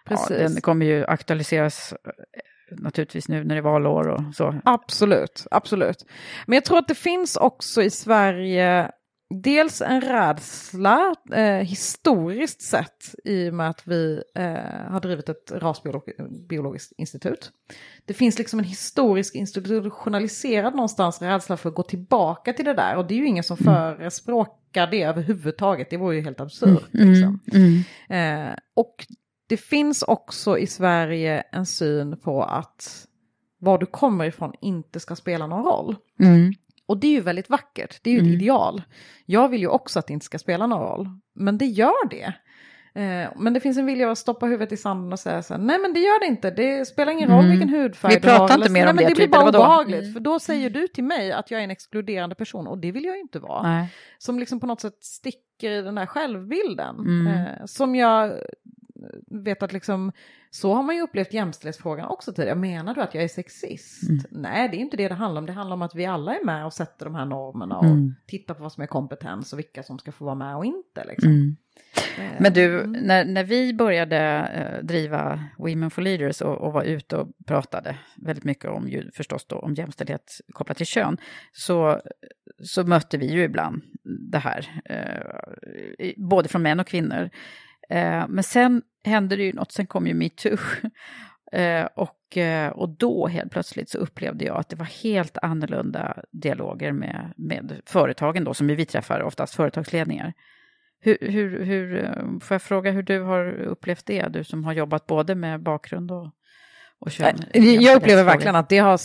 Precis. 0.06 0.30
Ja, 0.30 0.38
den 0.38 0.62
kommer 0.62 0.86
ju 0.86 1.06
aktualiseras 1.06 1.93
eh, 1.93 2.78
naturligtvis 2.78 3.28
nu 3.28 3.43
när 3.43 3.56
det 3.56 3.60
är 3.60 3.62
valår 3.62 4.08
och 4.08 4.22
så. 4.36 4.62
Absolut, 4.66 5.47
absolut. 5.52 6.06
Men 6.45 6.56
jag 6.56 6.66
tror 6.66 6.78
att 6.78 6.88
det 6.88 6.95
finns 6.95 7.36
också 7.36 7.84
i 7.84 7.89
Sverige 7.89 8.91
dels 9.32 9.82
en 9.82 10.01
rädsla 10.01 11.15
eh, 11.34 11.43
historiskt 11.43 12.61
sett 12.61 13.15
i 13.23 13.49
och 13.49 13.53
med 13.53 13.69
att 13.69 13.88
vi 13.88 14.23
eh, 14.36 14.91
har 14.91 14.99
drivit 14.99 15.29
ett 15.29 15.51
rasbiologiskt 15.51 16.93
institut. 16.97 17.51
Det 18.05 18.13
finns 18.13 18.38
liksom 18.38 18.59
en 18.59 18.65
historisk 18.65 19.36
institutionaliserad 19.36 20.75
någonstans 20.75 21.21
rädsla 21.21 21.57
för 21.57 21.69
att 21.69 21.75
gå 21.75 21.84
tillbaka 21.84 22.53
till 22.53 22.65
det 22.65 22.73
där 22.73 22.97
och 22.97 23.07
det 23.07 23.13
är 23.13 23.17
ju 23.17 23.27
ingen 23.27 23.43
som 23.43 23.57
mm. 23.61 23.73
förespråkar 23.73 24.88
det 24.88 25.03
överhuvudtaget, 25.03 25.89
det 25.89 25.97
vore 25.97 26.15
ju 26.15 26.21
helt 26.21 26.39
absurt. 26.39 26.93
Mm. 26.93 27.11
Liksom. 27.11 27.39
Mm. 27.53 28.49
Eh, 28.49 28.55
och 28.73 29.05
det 29.47 29.57
finns 29.57 30.03
också 30.03 30.57
i 30.57 30.67
Sverige 30.67 31.43
en 31.51 31.65
syn 31.65 32.17
på 32.17 32.43
att 32.43 33.07
var 33.59 33.77
du 33.77 33.86
kommer 33.86 34.25
ifrån 34.25 34.53
inte 34.61 34.99
ska 34.99 35.15
spela 35.15 35.47
någon 35.47 35.63
roll. 35.63 35.95
Mm. 36.19 36.53
Och 36.91 36.97
det 36.97 37.07
är 37.07 37.11
ju 37.11 37.21
väldigt 37.21 37.49
vackert, 37.49 37.99
det 38.03 38.09
är 38.09 38.13
ju 38.13 38.19
mm. 38.19 38.31
ett 38.31 38.41
ideal. 38.41 38.81
Jag 39.25 39.49
vill 39.49 39.61
ju 39.61 39.67
också 39.67 39.99
att 39.99 40.07
det 40.07 40.13
inte 40.13 40.25
ska 40.25 40.39
spela 40.39 40.67
någon 40.67 40.81
roll, 40.81 41.07
men 41.33 41.57
det 41.57 41.65
gör 41.65 42.09
det. 42.09 42.33
Eh, 42.93 43.31
men 43.35 43.53
det 43.53 43.59
finns 43.59 43.77
en 43.77 43.85
vilja 43.85 44.11
att 44.11 44.17
stoppa 44.17 44.45
huvudet 44.45 44.71
i 44.71 44.77
sanden 44.77 45.13
och 45.13 45.19
säga 45.19 45.43
så 45.43 45.53
här, 45.53 45.61
nej 45.61 45.79
men 45.79 45.93
det 45.93 45.99
gör 45.99 46.19
det 46.19 46.25
inte, 46.25 46.51
det 46.51 46.85
spelar 46.85 47.11
ingen 47.11 47.29
roll 47.29 47.45
mm. 47.45 47.51
vilken 47.51 47.69
hudfärg 47.69 48.19
du 48.19 48.27
har. 48.27 48.33
Vi 48.33 48.39
pratar 48.39 48.55
inte 48.55 48.69
mer 48.69 48.89
om 48.89 48.95
det, 48.95 49.07
det 49.07 49.15
blir 49.15 49.25
typ, 49.25 49.31
bara 49.31 49.49
obehagligt, 49.49 50.01
mm. 50.01 50.13
för 50.13 50.19
då 50.19 50.39
säger 50.39 50.69
du 50.69 50.87
till 50.87 51.03
mig 51.03 51.31
att 51.31 51.51
jag 51.51 51.59
är 51.59 51.63
en 51.63 51.71
exkluderande 51.71 52.35
person 52.35 52.67
och 52.67 52.77
det 52.77 52.91
vill 52.91 53.05
jag 53.05 53.15
ju 53.15 53.21
inte 53.21 53.39
vara. 53.39 53.63
Nej. 53.63 53.93
Som 54.17 54.39
liksom 54.39 54.59
på 54.59 54.67
något 54.67 54.81
sätt 54.81 54.97
sticker 55.01 55.71
i 55.71 55.81
den 55.81 55.95
där 55.95 56.05
självbilden. 56.05 56.99
Mm. 56.99 57.27
Eh, 57.27 57.65
som 57.65 57.95
jag 57.95 58.33
vet 59.43 59.64
att 59.64 59.74
liksom, 59.74 60.12
så 60.49 60.74
har 60.74 60.84
man 60.84 60.95
ju 60.95 61.02
upplevt 61.02 61.34
jämställdhetsfrågan 61.34 62.08
också 62.08 62.34
tidigare. 62.34 62.56
Menar 62.56 62.95
du 62.95 63.02
att 63.02 63.14
jag 63.14 63.24
är 63.24 63.28
sexist? 63.28 64.10
Mm. 64.10 64.24
Nej, 64.30 64.70
det 64.70 64.78
är 64.78 64.80
inte 64.80 64.97
det 64.97 65.08
det 65.08 65.16
handlar 65.16 65.41
om. 65.41 65.45
Det 65.45 65.54
handlar 65.54 65.74
om 65.74 65.82
att 65.82 65.95
vi 65.95 66.06
alla 66.06 66.36
är 66.36 66.45
med 66.45 66.66
och 66.66 66.74
sätter 66.74 67.06
de 67.06 67.16
här 67.16 67.26
normerna 67.26 67.78
och 67.78 67.86
mm. 67.86 68.16
tittar 68.28 68.54
på 68.54 68.64
vad 68.64 68.72
som 68.72 68.84
är 68.84 68.88
kompetens 68.88 69.54
och 69.54 69.60
vilka 69.60 69.84
som 69.84 69.99
ska 69.99 70.12
få 70.12 70.26
vara 70.26 70.36
med 70.36 70.56
och 70.56 70.66
inte. 70.66 71.06
Liksom. 71.06 71.30
Mm. 71.30 71.56
Eh, 72.18 72.41
Men 72.41 72.54
du, 72.54 72.80
mm. 72.80 72.91
när, 72.91 73.26
när 73.26 73.43
vi 73.43 73.74
började 73.74 74.18
eh, 74.18 74.86
driva 74.86 75.43
Women 75.58 75.91
for 75.91 76.02
Leaders 76.02 76.41
och, 76.41 76.58
och 76.58 76.74
var 76.74 76.84
ute 76.84 77.18
och 77.18 77.28
pratade 77.45 77.97
väldigt 78.16 78.45
mycket 78.45 78.70
om, 78.70 78.88
ju, 78.88 79.12
förstås 79.12 79.45
då, 79.45 79.56
om 79.56 79.74
jämställdhet 79.74 80.41
kopplat 80.54 80.78
till 80.78 80.86
kön, 80.86 81.18
så, 81.52 82.02
så 82.64 82.84
mötte 82.84 83.18
vi 83.18 83.32
ju 83.32 83.43
ibland 83.43 83.82
det 84.32 84.38
här, 84.38 84.82
eh, 84.86 86.12
både 86.18 86.49
från 86.49 86.62
män 86.62 86.80
och 86.80 86.88
kvinnor. 86.88 87.30
Eh, 87.91 88.27
men 88.29 88.43
sen 88.43 88.81
hände 89.05 89.35
det 89.35 89.43
ju 89.43 89.53
något, 89.53 89.71
sen 89.71 89.87
kom 89.87 90.07
ju 90.07 90.13
metoo. 90.13 90.57
Eh, 91.53 91.85
och, 91.95 92.37
eh, 92.37 92.71
och 92.71 92.89
då 92.89 93.27
helt 93.27 93.51
plötsligt 93.51 93.89
så 93.89 93.97
upplevde 93.97 94.45
jag 94.45 94.57
att 94.57 94.69
det 94.69 94.75
var 94.75 95.03
helt 95.03 95.37
annorlunda 95.41 96.23
dialoger 96.31 96.91
med, 96.91 97.33
med 97.37 97.81
företagen 97.85 98.43
då, 98.43 98.53
som 98.53 98.67
vi 98.67 98.85
träffar 98.85 99.21
oftast 99.21 99.55
företagsledningar. 99.55 100.33
Hur, 100.99 101.17
hur, 101.21 101.63
hur, 101.65 102.03
eh, 102.03 102.39
får 102.41 102.55
jag 102.55 102.61
fråga 102.61 102.91
hur 102.91 103.03
du 103.03 103.21
har 103.21 103.53
upplevt 103.53 104.05
det, 104.05 104.27
du 104.27 104.43
som 104.43 104.63
har 104.63 104.73
jobbat 104.73 105.07
både 105.07 105.35
med 105.35 105.63
bakgrund 105.63 106.11
och 106.11 106.31
och 107.02 107.12
kön, 107.12 107.36
jag 107.54 107.95
upplever 107.95 108.24
verkligen 108.24 108.56
att 108.56 108.70
det 108.70 108.78
har 108.78 108.97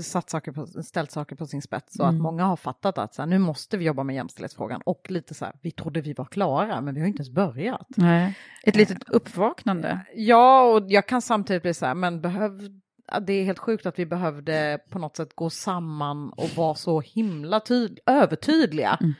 satt 0.00 0.30
saker 0.30 0.52
på, 0.52 0.66
ställt 0.66 1.10
saker 1.10 1.36
på 1.36 1.46
sin 1.46 1.62
spets 1.62 1.98
och 1.98 2.04
mm. 2.04 2.16
att 2.16 2.22
många 2.22 2.44
har 2.44 2.56
fattat 2.56 2.98
att 2.98 3.14
så 3.14 3.22
här, 3.22 3.26
nu 3.26 3.38
måste 3.38 3.76
vi 3.76 3.84
jobba 3.84 4.02
med 4.04 4.16
jämställdhetsfrågan 4.16 4.80
och 4.84 5.10
lite 5.10 5.34
så 5.34 5.44
här, 5.44 5.54
vi 5.62 5.70
trodde 5.70 6.00
vi 6.00 6.12
var 6.12 6.24
klara 6.24 6.80
men 6.80 6.94
vi 6.94 7.00
har 7.00 7.08
inte 7.08 7.20
ens 7.20 7.30
börjat. 7.30 7.86
Nej. 7.88 8.38
Ett 8.62 8.76
litet 8.76 9.08
uppvaknande. 9.08 10.00
Ja, 10.14 10.62
och 10.62 10.84
jag 10.88 11.08
kan 11.08 11.22
samtidigt 11.22 11.62
bli 11.62 11.74
så 11.74 11.86
här, 11.86 11.94
men 11.94 12.20
behöv, 12.20 12.70
det 13.26 13.32
är 13.32 13.44
helt 13.44 13.58
sjukt 13.58 13.86
att 13.86 13.98
vi 13.98 14.06
behövde 14.06 14.78
på 14.90 14.98
något 14.98 15.16
sätt 15.16 15.34
gå 15.34 15.50
samman 15.50 16.32
och 16.32 16.50
vara 16.56 16.74
så 16.74 17.00
himla 17.00 17.60
tyd, 17.60 17.98
övertydliga. 18.06 18.98
Mm. 19.00 19.14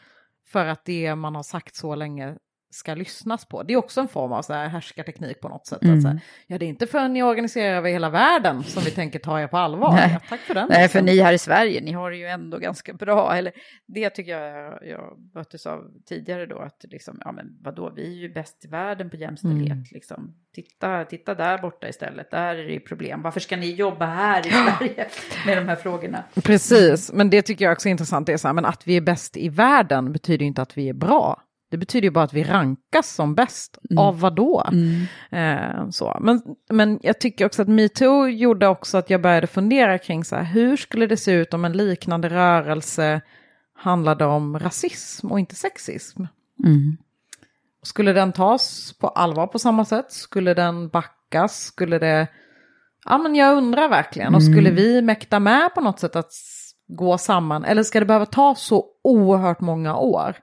För 0.47 0.67
att 0.67 0.85
det 0.85 1.15
man 1.15 1.35
har 1.35 1.43
sagt 1.43 1.77
så 1.77 1.95
länge 1.95 2.37
ska 2.75 2.95
lyssnas 2.95 3.45
på. 3.45 3.63
Det 3.63 3.73
är 3.73 3.77
också 3.77 4.01
en 4.01 4.09
form 4.09 4.33
av 4.33 4.43
så 4.43 4.53
här 4.53 4.69
härskarteknik 4.69 5.41
på 5.41 5.49
något 5.49 5.67
sätt. 5.67 5.83
Mm. 5.83 5.99
Att 5.99 6.23
ja, 6.47 6.59
det 6.59 6.65
är 6.65 6.69
inte 6.69 6.87
förrän 6.87 7.13
ni 7.13 7.23
organiserar 7.23 7.77
över 7.77 7.91
hela 7.91 8.11
världen 8.11 8.63
som 8.63 8.83
vi 8.83 8.91
tänker 8.91 9.19
ta 9.19 9.41
er 9.41 9.47
på 9.47 9.57
allvar. 9.57 9.99
Ja, 9.99 10.21
tack 10.29 10.41
för 10.41 10.55
den. 10.55 10.67
Nej, 10.71 10.89
för 10.89 11.03
ni 11.03 11.21
här 11.21 11.33
i 11.33 11.39
Sverige, 11.39 11.81
ni 11.81 11.93
har 11.93 12.11
det 12.11 12.17
ju 12.17 12.27
ändå 12.27 12.59
ganska 12.59 12.93
bra. 12.93 13.37
Eller, 13.37 13.53
det 13.87 14.11
tycker 14.11 14.39
jag 14.39 14.79
jag 14.83 15.19
möttes 15.35 15.67
av 15.67 15.91
tidigare 16.09 16.47
då, 16.47 16.59
att 16.59 16.85
liksom, 16.89 17.19
ja 17.25 17.33
men 17.33 17.59
vadå, 17.61 17.93
vi 17.97 18.07
är 18.07 18.21
ju 18.21 18.33
bäst 18.33 18.65
i 18.65 18.69
världen 18.69 19.11
på 19.11 19.17
jämställdhet. 19.17 19.73
Mm. 19.73 19.85
Liksom. 19.91 20.35
Titta, 20.55 21.05
titta 21.05 21.35
där 21.35 21.59
borta 21.59 21.89
istället, 21.89 22.31
där 22.31 22.55
är 22.55 22.65
det 22.65 22.73
ju 22.73 22.81
problem. 22.81 23.23
Varför 23.23 23.41
ska 23.41 23.57
ni 23.57 23.73
jobba 23.73 24.07
här 24.07 24.47
i 24.47 24.51
Sverige 24.51 25.09
med 25.47 25.57
de 25.57 25.69
här 25.69 25.77
frågorna? 25.77 26.25
Precis, 26.35 27.13
men 27.13 27.31
det 27.31 27.43
tycker 27.43 27.65
jag 27.65 27.73
också 27.73 27.89
är 27.89 27.91
intressant. 27.91 28.27
Det 28.27 28.33
är 28.33 28.37
så 28.37 28.49
här, 28.49 28.53
men 28.53 28.65
att 28.65 28.87
vi 28.87 28.97
är 28.97 29.01
bäst 29.01 29.37
i 29.37 29.49
världen 29.49 30.13
betyder 30.13 30.47
inte 30.47 30.63
att 30.63 30.79
vi 30.79 30.89
är 30.89 30.95
bra. 30.95 31.43
Det 31.75 31.79
betyder 31.79 32.05
ju 32.05 32.11
bara 32.11 32.25
att 32.25 32.33
vi 32.33 32.45
rankas 32.45 33.15
som 33.15 33.35
bäst. 33.35 33.79
Mm. 33.91 33.99
Av 33.99 34.21
vad 34.21 34.37
då? 34.37 34.69
Mm. 34.73 35.07
Eh, 35.31 35.91
så. 35.91 36.19
Men, 36.21 36.43
men 36.71 36.99
jag 37.03 37.21
tycker 37.21 37.47
också 37.47 37.63
att 37.63 37.69
metoo 37.69 38.29
gjorde 38.29 38.69
också 38.69 38.99
att 38.99 39.11
jag 39.11 39.23
började 39.23 39.47
fundera 39.47 39.99
kring 39.99 40.25
så 40.25 40.37
här, 40.37 40.45
hur 40.45 40.77
skulle 40.77 41.07
det 41.07 41.17
se 41.17 41.33
ut 41.33 41.55
om 41.55 41.65
en 41.65 41.73
liknande 41.73 42.29
rörelse 42.29 43.21
handlade 43.77 44.25
om 44.25 44.59
rasism 44.59 45.33
och 45.33 45.41
inte 45.41 45.55
sexism? 45.55 46.25
Mm. 46.65 46.97
Skulle 47.83 48.13
den 48.13 48.33
tas 48.33 48.93
på 49.01 49.09
allvar 49.09 49.47
på 49.47 49.59
samma 49.59 49.85
sätt? 49.85 50.13
Skulle 50.13 50.55
den 50.55 50.89
backas? 50.89 51.65
Skulle 51.65 51.99
det... 51.99 52.29
Ja, 53.05 53.19
men 53.19 53.35
jag 53.35 53.57
undrar 53.57 53.89
verkligen. 53.89 54.35
Och 54.35 54.43
skulle 54.43 54.71
mm. 54.71 54.75
vi 54.75 55.03
mäkta 55.03 55.41
med 55.41 55.75
på 55.75 55.81
något 55.81 56.01
sätt 56.01 56.17
att 56.17 56.33
gå 56.89 57.19
samman? 57.19 57.65
Eller 57.65 57.83
ska 57.83 58.01
det 58.01 58.07
behöva 58.07 58.27
ta 58.27 58.55
så 58.55 58.87
oerhört 59.05 59.61
många 59.61 59.97
år? 59.97 60.37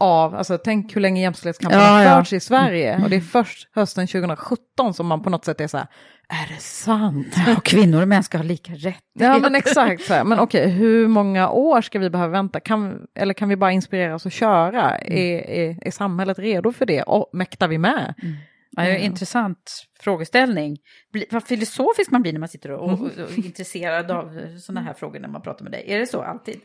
Av, 0.00 0.34
alltså 0.34 0.58
tänk 0.58 0.96
hur 0.96 1.00
länge 1.00 1.22
jämställdhetskampen 1.22 1.80
har 1.80 2.02
ja, 2.02 2.18
förts 2.18 2.32
ja. 2.32 2.36
i 2.36 2.40
Sverige. 2.40 3.00
Och 3.02 3.10
det 3.10 3.16
är 3.16 3.20
först 3.20 3.68
hösten 3.74 4.06
2017 4.06 4.94
som 4.94 5.06
man 5.06 5.22
på 5.22 5.30
något 5.30 5.44
sätt 5.44 5.60
är 5.60 5.66
så 5.66 5.76
här, 5.76 5.86
är 6.28 6.54
det 6.54 6.60
sant? 6.60 7.34
Och 7.56 7.64
kvinnor 7.64 8.02
och 8.02 8.08
män 8.08 8.22
ska 8.22 8.38
ha 8.38 8.44
lika 8.44 8.72
rätt. 8.72 9.04
Ja 9.12 9.38
men 9.38 9.54
exakt, 9.54 10.04
så 10.04 10.14
här. 10.14 10.24
men 10.24 10.38
okej, 10.38 10.68
hur 10.68 11.08
många 11.08 11.50
år 11.50 11.82
ska 11.82 11.98
vi 11.98 12.10
behöva 12.10 12.32
vänta? 12.32 12.60
Kan, 12.60 13.06
eller 13.14 13.34
kan 13.34 13.48
vi 13.48 13.56
bara 13.56 13.72
inspireras 13.72 14.26
och 14.26 14.32
köra? 14.32 14.98
Mm. 14.98 15.18
Är, 15.18 15.50
är, 15.50 15.78
är 15.86 15.90
samhället 15.90 16.38
redo 16.38 16.72
för 16.72 16.86
det? 16.86 17.02
Och 17.02 17.30
mäktar 17.32 17.68
vi 17.68 17.78
med? 17.78 18.14
Mm. 18.22 18.36
Ja, 18.76 18.82
mm. 18.82 19.02
Intressant 19.02 19.86
frågeställning. 20.00 20.78
Vad 21.30 21.44
filosofisk 21.44 22.10
man 22.10 22.22
blir 22.22 22.32
när 22.32 22.40
man 22.40 22.48
sitter 22.48 22.70
och, 22.70 22.92
och, 22.92 23.00
och 23.00 23.10
är 23.18 23.44
intresserad 23.44 24.10
av 24.10 24.58
sådana 24.58 24.80
här 24.80 24.94
frågor 24.94 25.20
när 25.20 25.28
man 25.28 25.42
pratar 25.42 25.62
med 25.62 25.72
dig. 25.72 25.84
Är 25.86 25.98
det 25.98 26.06
så 26.06 26.22
alltid? 26.22 26.60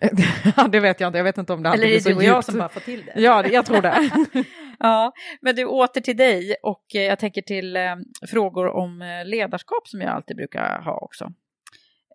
Ja, 0.56 0.68
det 0.68 0.80
vet 0.80 1.00
jag 1.00 1.08
inte. 1.08 1.18
Jag 1.18 1.24
vet 1.24 1.38
inte 1.38 1.52
om 1.52 1.62
det 1.62 1.68
alltid 1.68 1.84
Eller 1.84 1.96
är 1.96 2.00
det 2.00 2.10
du 2.10 2.16
och 2.16 2.22
jag 2.22 2.44
som 2.44 2.58
bara 2.58 2.68
får 2.68 2.80
till 2.80 3.04
det? 3.04 3.20
Ja, 3.20 3.46
jag 3.46 3.66
tror 3.66 3.82
det. 3.82 4.10
ja, 4.78 5.12
men 5.40 5.56
du, 5.56 5.64
åter 5.64 6.00
till 6.00 6.16
dig 6.16 6.56
och 6.62 6.84
eh, 6.94 7.02
jag 7.02 7.18
tänker 7.18 7.42
till 7.42 7.76
eh, 7.76 7.96
frågor 8.30 8.68
om 8.68 9.02
eh, 9.02 9.24
ledarskap 9.24 9.88
som 9.88 10.00
jag 10.00 10.10
alltid 10.10 10.36
brukar 10.36 10.82
ha 10.82 10.98
också. 10.98 11.24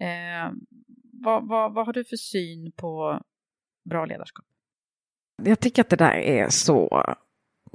Eh, 0.01 0.51
vad, 1.23 1.47
vad, 1.47 1.73
vad 1.73 1.85
har 1.85 1.93
du 1.93 2.03
för 2.03 2.17
syn 2.17 2.71
på 2.71 3.21
bra 3.89 4.05
ledarskap? 4.05 4.45
Jag 5.43 5.59
tycker 5.59 5.81
att 5.81 5.89
det 5.89 5.95
där 5.95 6.17
är 6.17 6.49
så 6.49 7.05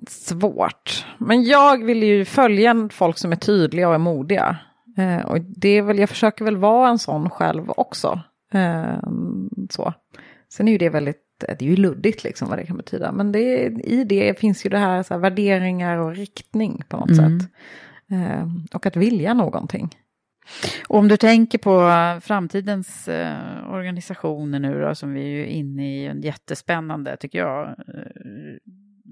svårt. 0.07 1.07
Men 1.19 1.45
jag 1.45 1.85
vill 1.85 2.03
ju 2.03 2.25
följa 2.25 2.89
folk 2.93 3.19
som 3.19 3.33
är 3.33 3.37
tydliga 3.37 3.89
och 3.89 3.95
är 3.95 3.99
modiga. 3.99 4.57
Eh, 4.99 5.27
och 5.27 5.41
det 5.41 5.69
är 5.69 5.83
väl, 5.83 5.99
jag 5.99 6.09
försöker 6.09 6.45
väl 6.45 6.57
vara 6.57 6.89
en 6.89 6.99
sån 6.99 7.31
själv 7.31 7.71
också. 7.71 8.21
Eh, 8.53 8.99
så. 9.71 9.95
Sen 10.53 10.69
är 10.69 10.73
ju 10.73 10.79
det 10.79 10.91
väldigt, 10.91 11.23
det 11.39 11.63
är 11.63 11.69
ju 11.69 11.77
luddigt 11.77 12.25
liksom 12.25 12.49
vad 12.49 12.59
det 12.59 12.67
kan 12.67 12.77
betyda. 12.77 13.13
Men 13.13 13.33
det, 13.33 13.65
i 13.85 14.05
det 14.05 14.39
finns 14.39 14.67
ju 14.67 14.71
det 14.71 14.79
här, 14.79 15.03
så 15.03 15.15
här 15.15 15.21
värderingar 15.21 15.99
och 15.99 16.17
riktning 16.17 16.83
på 16.89 16.97
något 16.97 17.11
mm. 17.11 17.41
sätt. 17.41 17.51
Eh, 18.11 18.49
och 18.73 18.87
att 18.87 18.97
vilja 18.97 19.35
någonting. 19.35 19.91
Och 20.89 20.99
om 20.99 21.09
du 21.09 21.17
tänker 21.17 21.59
på 21.59 21.91
framtidens 22.21 23.09
eh, 23.09 23.73
organisationer 23.73 24.59
nu 24.59 24.81
då, 24.81 24.95
som 24.95 25.13
vi 25.13 25.21
är 25.21 25.29
ju 25.29 25.47
inne 25.47 25.97
i, 25.97 26.07
en 26.07 26.21
jättespännande 26.21 27.17
tycker 27.17 27.39
jag, 27.39 27.69
eh, 27.69 27.75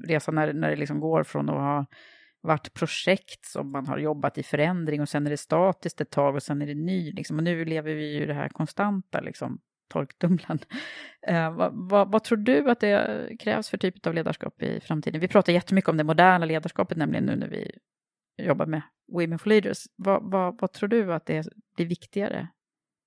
resa 0.05 0.33
när, 0.33 0.53
när 0.53 0.71
det 0.71 0.77
liksom 0.77 1.01
går 1.01 1.25
från 1.25 1.51
att 1.51 1.57
ha 1.57 1.87
varit 2.47 2.75
projekt 2.75 3.45
som 3.45 3.73
man 3.73 3.87
har 3.87 3.99
jobbat 3.99 4.39
i 4.39 4.43
förändring 4.43 5.01
och 5.01 5.09
sen 5.09 5.27
är 5.27 5.31
det 5.31 5.37
statiskt 5.37 6.01
ett 6.01 6.11
tag 6.11 6.35
och 6.35 6.43
sen 6.43 6.63
är 6.63 6.67
det 6.67 6.75
ny. 6.75 7.13
Liksom. 7.13 7.37
Och 7.37 7.45
nu 7.45 7.65
lever 7.65 7.95
vi 7.95 8.19
ju 8.19 8.27
det 8.27 8.35
här 8.35 8.49
konstanta 8.49 9.21
liksom, 9.21 9.61
torktumlaren. 9.93 10.59
Eh, 11.29 11.55
vad, 11.55 11.71
vad, 11.75 12.13
vad, 12.13 12.25
tror 12.25 12.39
du 12.39 12.71
att 12.71 12.81
det 12.81 13.29
krävs 13.41 13.69
för 13.69 13.79
typ 13.79 14.07
av 14.07 14.15
ledarskap 14.15 14.63
i 14.63 14.81
framtiden? 14.81 15.21
Vi 15.21 15.29
pratar 15.29 15.53
jättemycket 15.53 15.89
om 15.89 15.97
det 15.97 16.05
moderna 16.05 16.47
ledarskapet 16.47 16.99
nämligen 16.99 17.25
nu 17.25 17.37
när 17.37 17.49
vi 17.49 17.71
jobbar 18.43 18.67
med 18.67 18.83
Women 19.13 19.39
for 19.39 19.49
Leaders. 19.49 19.79
Vad, 19.97 20.31
vad 20.61 20.73
tror 20.73 20.89
du 20.89 21.13
att 21.13 21.27
det 21.27 21.47
blir 21.77 21.87
viktigare 21.87 22.49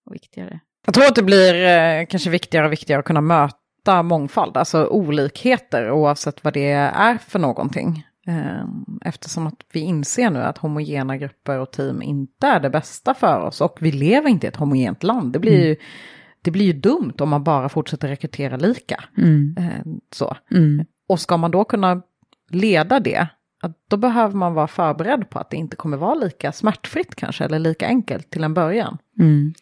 och 0.05 0.15
viktigare? 0.15 0.59
Jag 0.85 0.93
tror 0.93 1.05
att 1.05 1.15
det 1.15 1.23
blir 1.23 1.53
eh, 1.65 2.05
kanske 2.05 2.29
viktigare 2.29 2.65
och 2.65 2.71
viktigare 2.71 2.99
att 2.99 3.05
kunna 3.05 3.21
möta 3.21 3.57
möta 3.89 4.03
mångfald, 4.03 4.57
alltså 4.57 4.87
olikheter 4.87 5.91
oavsett 5.91 6.43
vad 6.43 6.53
det 6.53 6.71
är 6.71 7.17
för 7.17 7.39
någonting. 7.39 8.05
Ehm, 8.27 8.99
eftersom 9.05 9.47
att 9.47 9.65
vi 9.73 9.79
inser 9.79 10.29
nu 10.29 10.39
att 10.39 10.57
homogena 10.57 11.17
grupper 11.17 11.59
och 11.59 11.71
team 11.71 12.01
inte 12.01 12.47
är 12.47 12.59
det 12.59 12.69
bästa 12.69 13.13
för 13.13 13.39
oss 13.39 13.61
och 13.61 13.77
vi 13.81 13.91
lever 13.91 14.29
inte 14.29 14.47
i 14.47 14.49
ett 14.49 14.55
homogent 14.55 15.03
land. 15.03 15.33
Det 15.33 15.39
blir 15.39 15.55
mm. 15.55 15.67
ju 15.67 15.75
det 16.41 16.51
blir 16.51 16.65
ju 16.65 16.73
dumt 16.73 17.13
om 17.19 17.29
man 17.29 17.43
bara 17.43 17.69
fortsätter 17.69 18.07
rekrytera 18.07 18.57
lika. 18.57 19.03
Mm. 19.17 19.55
Eh, 19.57 19.93
så. 20.11 20.37
Mm. 20.51 20.85
Och 21.07 21.19
ska 21.19 21.37
man 21.37 21.51
då 21.51 21.63
kunna 21.63 22.01
leda 22.49 22.99
det, 22.99 23.27
då 23.89 23.97
behöver 23.97 24.35
man 24.35 24.53
vara 24.53 24.67
förberedd 24.67 25.29
på 25.29 25.39
att 25.39 25.49
det 25.49 25.57
inte 25.57 25.75
kommer 25.75 25.97
vara 25.97 26.15
lika 26.15 26.51
smärtfritt 26.51 27.15
kanske, 27.15 27.45
eller 27.45 27.59
lika 27.59 27.87
enkelt 27.87 28.29
till 28.29 28.43
en 28.43 28.53
början. 28.53 28.97
Mm. 29.19 29.53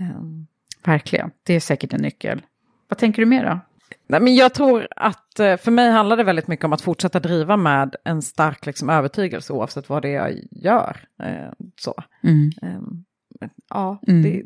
Um, 0.00 0.46
Verkligen, 0.84 1.30
det 1.46 1.54
är 1.54 1.60
säkert 1.60 1.92
en 1.92 2.02
nyckel. 2.02 2.42
Vad 2.88 2.98
tänker 2.98 3.22
du 3.22 3.26
mer 3.26 3.44
då? 3.44 3.60
Nej, 4.06 4.20
men 4.20 4.34
jag 4.34 4.54
tror 4.54 4.88
att 4.96 5.40
eh, 5.40 5.56
för 5.56 5.70
mig 5.70 5.90
handlar 5.90 6.16
det 6.16 6.24
väldigt 6.24 6.48
mycket 6.48 6.64
om 6.64 6.72
att 6.72 6.80
fortsätta 6.80 7.20
driva 7.20 7.56
med 7.56 7.96
en 8.04 8.22
stark 8.22 8.66
liksom, 8.66 8.90
övertygelse 8.90 9.52
oavsett 9.52 9.88
vad 9.88 10.02
det 10.02 10.08
är 10.08 10.28
jag 10.28 10.34
gör. 10.50 10.96
Eh, 11.22 11.52
så. 11.80 11.94
Mm. 12.22 12.50
Um, 12.62 13.04
ja, 13.70 14.00
Mm. 14.08 14.22
det, 14.22 14.42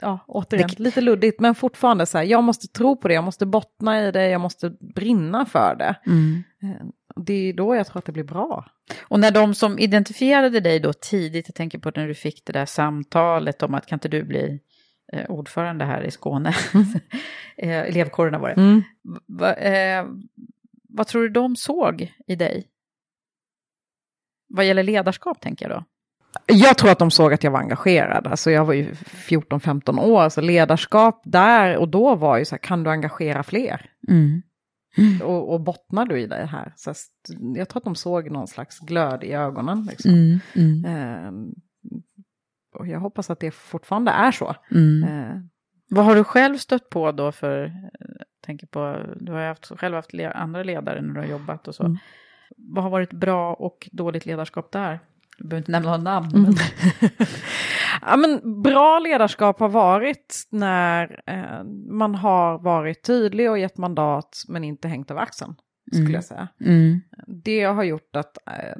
ja, 0.00 0.18
återigen, 0.26 0.70
lite 0.76 1.00
luddigt, 1.00 1.40
men 1.40 1.54
fortfarande 1.54 2.06
så 2.06 2.18
här, 2.18 2.24
jag 2.24 2.44
måste 2.44 2.68
tro 2.68 2.96
på 2.96 3.08
det, 3.08 3.14
jag 3.14 3.24
måste 3.24 3.46
bottna 3.46 4.08
i 4.08 4.10
det, 4.12 4.28
jag 4.28 4.40
måste 4.40 4.70
brinna 4.94 5.46
för 5.46 5.76
det. 5.76 5.94
Mm. 6.06 6.42
Eh, 6.62 6.86
Det 7.16 7.32
är 7.34 7.52
då 7.52 7.74
jag 7.74 7.86
tror 7.86 7.98
att 7.98 8.04
det 8.04 8.12
blir 8.12 8.24
bra. 8.24 8.66
Och 9.02 9.20
när 9.20 9.30
de 9.30 9.54
som 9.54 9.78
identifierade 9.78 10.60
dig 10.60 10.80
då 10.80 10.92
tidigt, 10.92 11.48
jag 11.48 11.54
tänker 11.54 11.78
på 11.78 11.92
när 11.96 12.08
du 12.08 12.14
fick 12.14 12.42
det 12.46 12.52
där 12.52 12.66
samtalet 12.66 13.62
om 13.62 13.74
att 13.74 13.86
kan 13.86 13.96
inte 13.96 14.08
du 14.08 14.22
bli 14.24 14.60
eh, 15.12 15.30
ordförande 15.30 15.84
här 15.84 16.02
i 16.02 16.10
Skåne, 16.10 16.54
eh, 17.56 17.80
elevkårerna 17.80 18.38
var 18.38 18.48
det. 18.48 18.54
Mm. 18.54 18.82
Va, 19.26 19.54
eh, 19.54 20.06
vad 20.88 21.06
tror 21.06 21.22
du 21.22 21.28
de 21.28 21.56
såg 21.56 22.12
i 22.26 22.36
dig? 22.36 22.68
Vad 24.48 24.64
gäller 24.64 24.82
ledarskap 24.82 25.40
tänker 25.40 25.68
jag 25.68 25.78
då. 25.78 25.84
Jag 26.46 26.78
tror 26.78 26.90
att 26.90 26.98
de 26.98 27.10
såg 27.10 27.32
att 27.32 27.44
jag 27.44 27.50
var 27.50 27.58
engagerad. 27.58 28.26
Alltså 28.26 28.50
jag 28.50 28.64
var 28.64 28.74
ju 28.74 28.92
14-15 28.92 30.00
år, 30.00 30.28
så 30.28 30.40
ledarskap 30.40 31.22
där 31.24 31.76
och 31.76 31.88
då 31.88 32.14
var 32.14 32.38
ju 32.38 32.44
så 32.44 32.54
här, 32.54 32.58
kan 32.60 32.82
du 32.82 32.90
engagera 32.90 33.42
fler? 33.42 33.90
Mm. 34.08 34.42
Och, 35.22 35.52
och 35.52 35.60
bottnar 35.60 36.06
du 36.06 36.20
i 36.20 36.26
det 36.26 36.46
här? 36.46 36.72
Så 36.76 36.94
jag 37.56 37.68
tror 37.68 37.80
att 37.80 37.84
de 37.84 37.94
såg 37.94 38.30
någon 38.30 38.48
slags 38.48 38.78
glöd 38.78 39.24
i 39.24 39.32
ögonen. 39.32 39.86
Liksom. 39.90 40.10
Mm. 40.10 40.40
Mm. 40.54 41.54
Och 42.74 42.86
jag 42.86 43.00
hoppas 43.00 43.30
att 43.30 43.40
det 43.40 43.50
fortfarande 43.50 44.10
är 44.10 44.30
så. 44.32 44.54
Mm. 44.70 45.02
Eh, 45.04 45.36
Vad 45.90 46.04
har 46.04 46.14
du 46.14 46.24
själv 46.24 46.56
stött 46.56 46.90
på 46.90 47.12
då 47.12 47.32
för, 47.32 47.64
eh, 47.64 47.70
tänker 48.46 48.66
på, 48.66 48.98
du 49.20 49.32
har 49.32 49.40
ju 49.40 49.46
haft, 49.46 49.78
själv 49.80 49.94
haft 49.94 50.12
le, 50.12 50.26
andra 50.26 50.62
ledare 50.62 51.00
när 51.00 51.14
du 51.14 51.20
har 51.20 51.26
jobbat 51.26 51.68
och 51.68 51.74
så. 51.74 51.84
Mm. 51.84 51.98
Vad 52.56 52.84
har 52.84 52.90
varit 52.90 53.12
bra 53.12 53.54
och 53.54 53.88
dåligt 53.92 54.26
ledarskap 54.26 54.72
där? 54.72 55.00
Du 55.38 55.48
behöver 55.48 55.60
inte 55.60 55.72
nämna 55.72 55.96
några 55.96 56.02
namn. 56.02 56.34
Mm. 56.34 56.42
Men... 56.42 56.54
ja, 58.02 58.16
men 58.16 58.62
bra 58.62 58.98
ledarskap 58.98 59.60
har 59.60 59.68
varit 59.68 60.46
när 60.50 61.22
eh, 61.26 61.64
man 61.90 62.14
har 62.14 62.58
varit 62.58 63.02
tydlig 63.02 63.50
och 63.50 63.58
gett 63.58 63.78
mandat 63.78 64.44
men 64.48 64.64
inte 64.64 64.88
hängt 64.88 65.10
över 65.10 65.20
axeln. 65.20 65.54
Skulle 65.92 66.04
Mm. 66.04 66.14
jag 66.14 66.24
säga. 66.24 66.48
Mm. 66.60 67.00
Det 67.26 67.62
har 67.62 67.82
gjort 67.82 68.16
att 68.16 68.38
eh, 68.46 68.76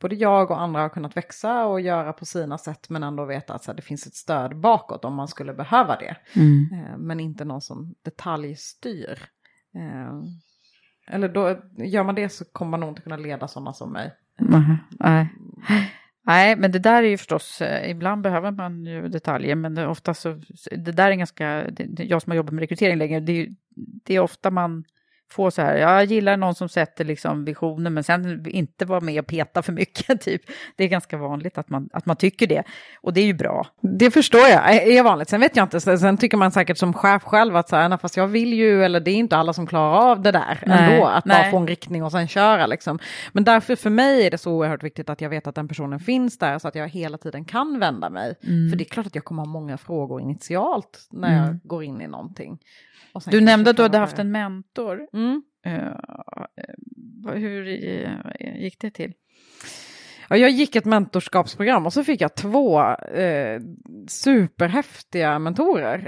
både 0.00 0.14
jag 0.14 0.50
och 0.50 0.60
andra 0.60 0.80
har 0.80 0.88
kunnat 0.88 1.16
växa 1.16 1.66
och 1.66 1.80
göra 1.80 2.12
på 2.12 2.26
sina 2.26 2.58
sätt 2.58 2.90
men 2.90 3.02
ändå 3.02 3.24
veta 3.24 3.54
att 3.54 3.64
så 3.64 3.70
här, 3.70 3.76
det 3.76 3.82
finns 3.82 4.06
ett 4.06 4.14
stöd 4.14 4.56
bakåt 4.60 5.04
om 5.04 5.14
man 5.14 5.28
skulle 5.28 5.54
behöva 5.54 5.96
det. 5.96 6.16
Mm. 6.36 6.68
Eh, 6.72 6.96
men 6.98 7.20
inte 7.20 7.44
någon 7.44 7.60
som 7.60 7.94
detaljstyr. 8.04 9.18
Eh, 9.74 10.12
eller 11.14 11.28
då, 11.28 11.56
gör 11.84 12.04
man 12.04 12.14
det 12.14 12.28
så 12.28 12.44
kommer 12.44 12.70
man 12.70 12.80
nog 12.80 12.88
inte 12.88 13.02
kunna 13.02 13.16
leda 13.16 13.48
sådana 13.48 13.72
som 13.72 13.92
mig. 13.92 14.12
Nej. 14.90 15.28
Nej, 16.26 16.56
men 16.56 16.72
det 16.72 16.78
där 16.78 17.02
är 17.02 17.08
ju 17.08 17.16
förstås, 17.16 17.62
ibland 17.84 18.22
behöver 18.22 18.50
man 18.50 18.84
ju 18.84 19.08
detaljer, 19.08 19.54
men 19.54 19.74
det, 19.74 19.82
är 19.82 19.88
ofta 19.88 20.14
så, 20.14 20.40
det 20.70 20.92
där 20.92 21.10
är 21.10 21.14
ganska, 21.14 21.66
det, 21.70 22.04
jag 22.04 22.22
som 22.22 22.30
har 22.30 22.36
jobbat 22.36 22.52
med 22.54 22.60
rekrytering 22.60 22.98
länge, 22.98 23.20
det, 23.20 23.48
det 24.04 24.14
är 24.14 24.20
ofta 24.20 24.50
man 24.50 24.84
får 25.32 25.50
så 25.50 25.62
här, 25.62 25.76
jag 25.76 26.04
gillar 26.04 26.36
någon 26.36 26.54
som 26.54 26.68
sätter 26.68 27.04
liksom 27.04 27.44
visionen, 27.44 27.94
men 27.94 28.04
sen 28.04 28.46
inte 28.48 28.84
vara 28.84 29.00
med 29.00 29.20
och 29.20 29.26
peta 29.26 29.62
för 29.62 29.72
mycket, 29.72 30.20
typ. 30.24 30.42
Det 30.76 30.84
är 30.84 30.88
ganska 30.88 31.16
vanligt 31.16 31.58
att 31.58 31.68
man, 31.70 31.88
att 31.92 32.06
man 32.06 32.16
tycker 32.16 32.46
det, 32.46 32.62
och 33.00 33.12
det 33.12 33.20
är 33.20 33.24
ju 33.24 33.34
bra. 33.34 33.66
Det 33.80 34.10
förstår 34.10 34.40
jag, 34.40 34.74
är 34.74 35.02
vanligt. 35.02 35.28
Sen 35.28 35.40
vet 35.40 35.56
jag 35.56 35.64
inte, 35.64 35.80
sen 35.80 36.16
tycker 36.16 36.36
man 36.36 36.50
säkert 36.52 36.78
som 36.78 36.92
chef 36.92 37.22
själv 37.22 37.56
att 37.56 37.68
så 37.68 37.76
här, 37.76 37.88
"Nej, 37.88 37.98
fast 37.98 38.16
jag 38.16 38.26
vill 38.26 38.52
ju, 38.52 38.84
eller 38.84 39.00
det 39.00 39.10
är 39.10 39.14
inte 39.16 39.36
alla 39.36 39.52
som 39.52 39.66
klarar 39.66 40.10
av 40.10 40.22
det 40.22 40.32
där 40.32 40.58
Nej, 40.66 40.94
ändå, 40.94 41.06
att 41.06 41.24
nej. 41.24 41.42
bara 41.42 41.50
få 41.50 41.56
en 41.56 41.66
riktning 41.66 42.04
och 42.04 42.12
sen 42.12 42.28
köra 42.28 42.66
liksom. 42.66 42.98
Men 43.32 43.44
därför 43.44 43.76
för 43.76 43.90
mig 43.90 44.26
är 44.26 44.30
det 44.30 44.38
så 44.38 44.52
oerhört 44.52 44.82
viktigt 44.82 45.10
att 45.10 45.20
jag 45.20 45.30
vet 45.30 45.46
att 45.46 45.54
den 45.54 45.68
personen 45.68 46.00
finns 46.00 46.38
där 46.38 46.58
så 46.58 46.68
att 46.68 46.74
jag 46.74 46.88
hela 46.88 47.18
tiden 47.18 47.44
kan 47.44 47.78
vända 47.80 48.10
mig. 48.10 48.34
Mm. 48.46 48.70
För 48.70 48.76
det 48.76 48.82
är 48.84 48.88
klart 48.88 49.06
att 49.06 49.14
jag 49.14 49.24
kommer 49.24 49.42
ha 49.42 49.50
många 49.50 49.78
frågor 49.78 50.20
initialt 50.20 51.08
när 51.10 51.36
jag 51.36 51.44
Mm. 51.46 51.60
går 51.64 51.84
in 51.84 52.00
i 52.00 52.06
någonting. 52.06 52.58
Du 53.26 53.40
nämnde 53.40 53.70
att 53.70 53.76
du 53.76 53.82
hade 53.82 53.98
haft 53.98 54.18
en 54.18 54.32
mentor. 54.32 55.00
Mm. 55.12 55.42
Vad- 57.24 57.34
hur 57.38 57.68
eh, 57.68 58.62
gick 58.62 58.80
det 58.80 58.90
till? 58.90 59.12
Ja, 60.32 60.36
jag 60.36 60.50
gick 60.50 60.76
ett 60.76 60.84
mentorskapsprogram 60.84 61.86
och 61.86 61.92
så 61.92 62.04
fick 62.04 62.20
jag 62.20 62.34
två 62.34 62.80
eh, 62.92 63.60
superhäftiga 64.08 65.38
mentorer. 65.38 65.98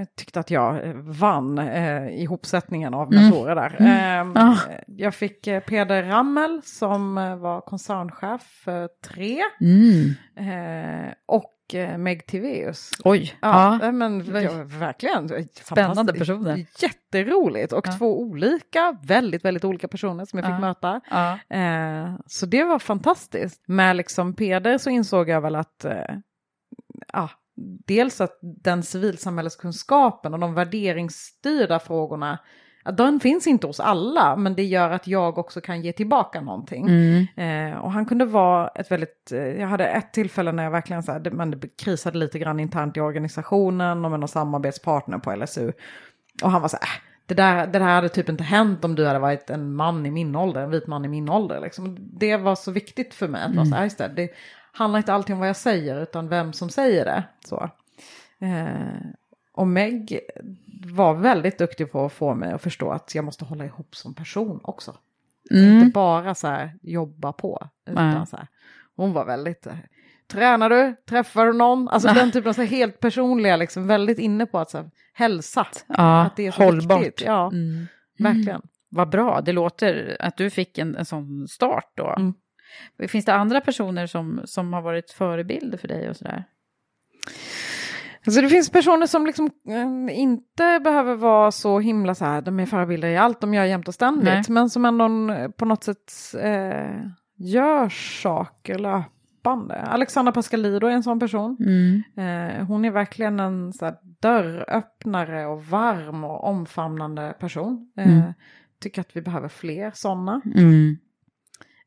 Eh, 0.00 0.04
tyckte 0.16 0.40
att 0.40 0.50
jag 0.50 0.94
vann 0.94 1.58
eh, 1.58 2.20
ihopsättningen 2.22 2.94
av 2.94 3.12
Mm. 3.12 3.22
mentorer 3.24 3.54
där. 3.54 3.76
Mm. 3.80 4.32
Ah. 4.36 4.56
Jag 4.86 5.14
fick 5.14 5.42
Peder 5.66 6.02
Rammel 6.02 6.60
som 6.64 7.14
var 7.14 7.60
koncernchef 7.60 8.42
för 8.42 8.88
Tre. 9.04 9.38
Eh, 10.36 11.12
och 11.26 11.53
Meg 11.98 12.26
Tiveus. 12.26 12.90
Oj, 13.04 13.36
Ja, 13.42 13.78
ja. 13.80 13.86
eh, 13.86 13.92
men 13.92 14.42
ja, 14.42 14.50
verkligen. 14.64 15.48
Spännande 15.52 16.12
personer. 16.12 16.66
Jätteroligt 16.78 17.72
och 17.72 17.86
Ja. 17.88 17.92
två 17.98 18.20
olika, 18.20 18.98
väldigt, 19.02 19.44
väldigt 19.44 19.64
olika 19.64 19.88
personer 19.88 20.24
som 20.24 20.38
jag 20.38 20.46
fick 20.48 20.60
möta. 20.60 21.00
Eh, 21.48 22.14
så 22.26 22.46
det 22.46 22.64
var 22.64 22.78
fantastiskt. 22.78 23.62
Med 23.68 23.96
liksom 23.96 24.34
Peder 24.34 24.78
så 24.78 24.90
insåg 24.90 25.28
jag 25.28 25.40
väl 25.40 25.54
att 25.54 25.84
eh, 25.84 26.16
dels 27.86 28.20
att 28.20 28.38
den 28.42 28.82
civilsamhälleskunskapen 28.82 30.34
och 30.34 30.40
de 30.40 30.54
värderingsstyrda 30.54 31.78
frågorna, 31.78 32.38
att 32.86 32.96
den 32.96 33.20
finns 33.20 33.46
inte 33.46 33.66
hos 33.66 33.80
alla, 33.80 34.36
men 34.36 34.54
det 34.54 34.64
gör 34.64 34.90
att 34.90 35.06
jag 35.06 35.38
också 35.38 35.60
kan 35.60 35.82
ge 35.82 35.92
tillbaka 35.92 36.40
någonting. 36.40 36.88
Mm. 36.88 37.72
Eh, 37.72 37.78
och 37.78 37.92
han 37.92 38.06
kunde 38.06 38.24
vara 38.24 38.68
ett 38.68 38.90
väldigt, 38.90 39.32
eh, 39.32 39.38
jag 39.38 39.68
hade 39.68 39.86
ett 39.86 40.12
tillfälle 40.12 40.52
när 40.52 40.64
jag 40.64 40.70
verkligen 40.70 41.02
så 41.02 41.12
här, 41.12 41.20
det, 41.20 41.30
men 41.30 41.50
det 41.50 41.76
krisade 41.76 42.18
lite 42.18 42.38
grann 42.38 42.60
internt 42.60 42.96
i 42.96 43.00
organisationen 43.00 44.04
och 44.04 44.10
med 44.10 44.20
någon 44.20 44.28
samarbetspartner 44.28 45.18
på 45.18 45.34
LSU. 45.36 45.72
Och 46.42 46.50
han 46.50 46.62
var 46.62 46.68
så 46.68 46.76
här, 46.80 46.86
äh, 46.86 47.02
det 47.26 47.34
där, 47.34 47.66
det 47.66 47.78
där 47.78 47.86
hade 47.86 48.08
typ 48.08 48.28
inte 48.28 48.44
hänt 48.44 48.84
om 48.84 48.94
du 48.94 49.06
hade 49.06 49.18
varit 49.18 49.50
en 49.50 49.74
man 49.74 50.06
i 50.06 50.10
min 50.10 50.36
ålder, 50.36 50.60
en 50.60 50.70
vit 50.70 50.86
man 50.86 51.04
i 51.04 51.08
min 51.08 51.28
ålder. 51.28 51.60
Liksom. 51.60 51.96
Det 52.00 52.36
var 52.36 52.54
så 52.54 52.70
viktigt 52.70 53.14
för 53.14 53.28
mig 53.28 53.42
att 53.42 53.54
vara 53.54 53.66
så 53.66 53.74
här, 53.74 54.08
det, 54.08 54.22
det 54.22 54.30
handlar 54.72 54.98
inte 54.98 55.12
alltid 55.12 55.34
om 55.34 55.40
vad 55.40 55.48
jag 55.48 55.56
säger 55.56 56.02
utan 56.02 56.28
vem 56.28 56.52
som 56.52 56.70
säger 56.70 57.04
det. 57.04 57.24
Så. 57.44 57.70
Eh, 58.40 59.10
och 59.54 59.66
Meg 59.66 60.20
var 60.86 61.14
väldigt 61.14 61.58
duktig 61.58 61.92
på 61.92 62.04
att 62.06 62.12
få 62.12 62.34
mig 62.34 62.52
att 62.52 62.62
förstå 62.62 62.90
att 62.90 63.14
jag 63.14 63.24
måste 63.24 63.44
hålla 63.44 63.64
ihop 63.64 63.96
som 63.96 64.14
person 64.14 64.60
också. 64.62 64.96
Mm. 65.50 65.64
Inte 65.78 65.92
bara 65.92 66.34
så 66.34 66.46
här 66.48 66.78
jobba 66.82 67.32
på. 67.32 67.68
Utan 67.90 68.26
så 68.26 68.36
här, 68.36 68.46
hon 68.96 69.12
var 69.12 69.24
väldigt, 69.24 69.66
eh, 69.66 69.74
tränar 70.26 70.70
du, 70.70 70.96
träffar 71.08 71.46
du 71.46 71.52
någon? 71.52 71.88
Alltså 71.88 72.08
den 72.14 72.32
typen 72.32 72.48
av 72.48 72.52
så 72.52 72.62
helt 72.62 73.00
personliga, 73.00 73.56
liksom, 73.56 73.86
väldigt 73.86 74.18
inne 74.18 74.46
på 74.46 74.58
att 74.58 74.70
så 74.70 74.78
här, 74.78 74.90
hälsa. 75.12 75.66
Ja, 75.86 76.22
att 76.22 76.36
det 76.36 76.46
är 76.46 76.50
så 76.50 76.64
hållbart. 76.64 77.00
viktigt. 77.04 77.26
Ja, 77.26 77.50
Mm. 77.52 77.86
verkligen. 78.18 78.62
Vad 78.88 79.08
bra, 79.08 79.40
det 79.40 79.52
låter 79.52 80.16
att 80.20 80.36
du 80.36 80.50
fick 80.50 80.78
en, 80.78 80.96
en 80.96 81.04
sån 81.04 81.48
start 81.48 81.92
då. 81.94 82.14
Mm. 82.18 82.34
Finns 83.08 83.24
det 83.24 83.34
andra 83.34 83.60
personer 83.60 84.06
som, 84.06 84.40
som 84.44 84.72
har 84.72 84.82
varit 84.82 85.10
förebilder 85.10 85.78
för 85.78 85.88
dig 85.88 86.10
och 86.10 86.16
sådär? 86.16 86.44
Alltså 88.26 88.40
det 88.40 88.48
finns 88.48 88.70
personer 88.70 89.06
som 89.06 89.26
liksom 89.26 89.50
eh, 89.68 90.20
inte 90.20 90.80
behöver 90.84 91.14
vara 91.14 91.50
så 91.50 91.78
himla 91.78 92.14
så 92.14 92.24
här, 92.24 92.42
de 92.42 92.60
är 92.60 92.66
förebilder 92.66 93.08
i 93.08 93.16
allt 93.16 93.40
de 93.40 93.54
gör 93.54 93.64
jämt 93.64 93.88
och 93.88 93.94
ständigt, 93.94 94.24
Nej. 94.24 94.42
men 94.48 94.70
som 94.70 94.84
ändå 94.84 95.32
eh, 95.34 95.48
på 95.48 95.64
något 95.64 95.84
sätt 95.84 96.12
eh, 96.40 97.06
gör 97.36 97.88
saker 98.22 98.78
löpande. 98.78 99.74
Alexandra 99.74 100.32
Pascalido 100.32 100.86
är 100.86 100.90
en 100.90 101.02
sån 101.02 101.20
person. 101.20 101.56
Mm. 101.60 102.02
Eh, 102.16 102.66
hon 102.66 102.84
är 102.84 102.90
verkligen 102.90 103.40
en 103.40 103.72
så 103.72 103.84
här, 103.84 103.96
dörröppnare 104.20 105.46
och 105.46 105.64
varm 105.64 106.24
och 106.24 106.44
omfamnande 106.44 107.34
person. 107.40 107.92
Mm. 107.96 108.32
Tycker 108.80 109.00
att 109.00 109.16
vi 109.16 109.22
behöver 109.22 109.48
fler 109.48 109.90
sådana. 109.94 110.40
Mm. 110.54 110.96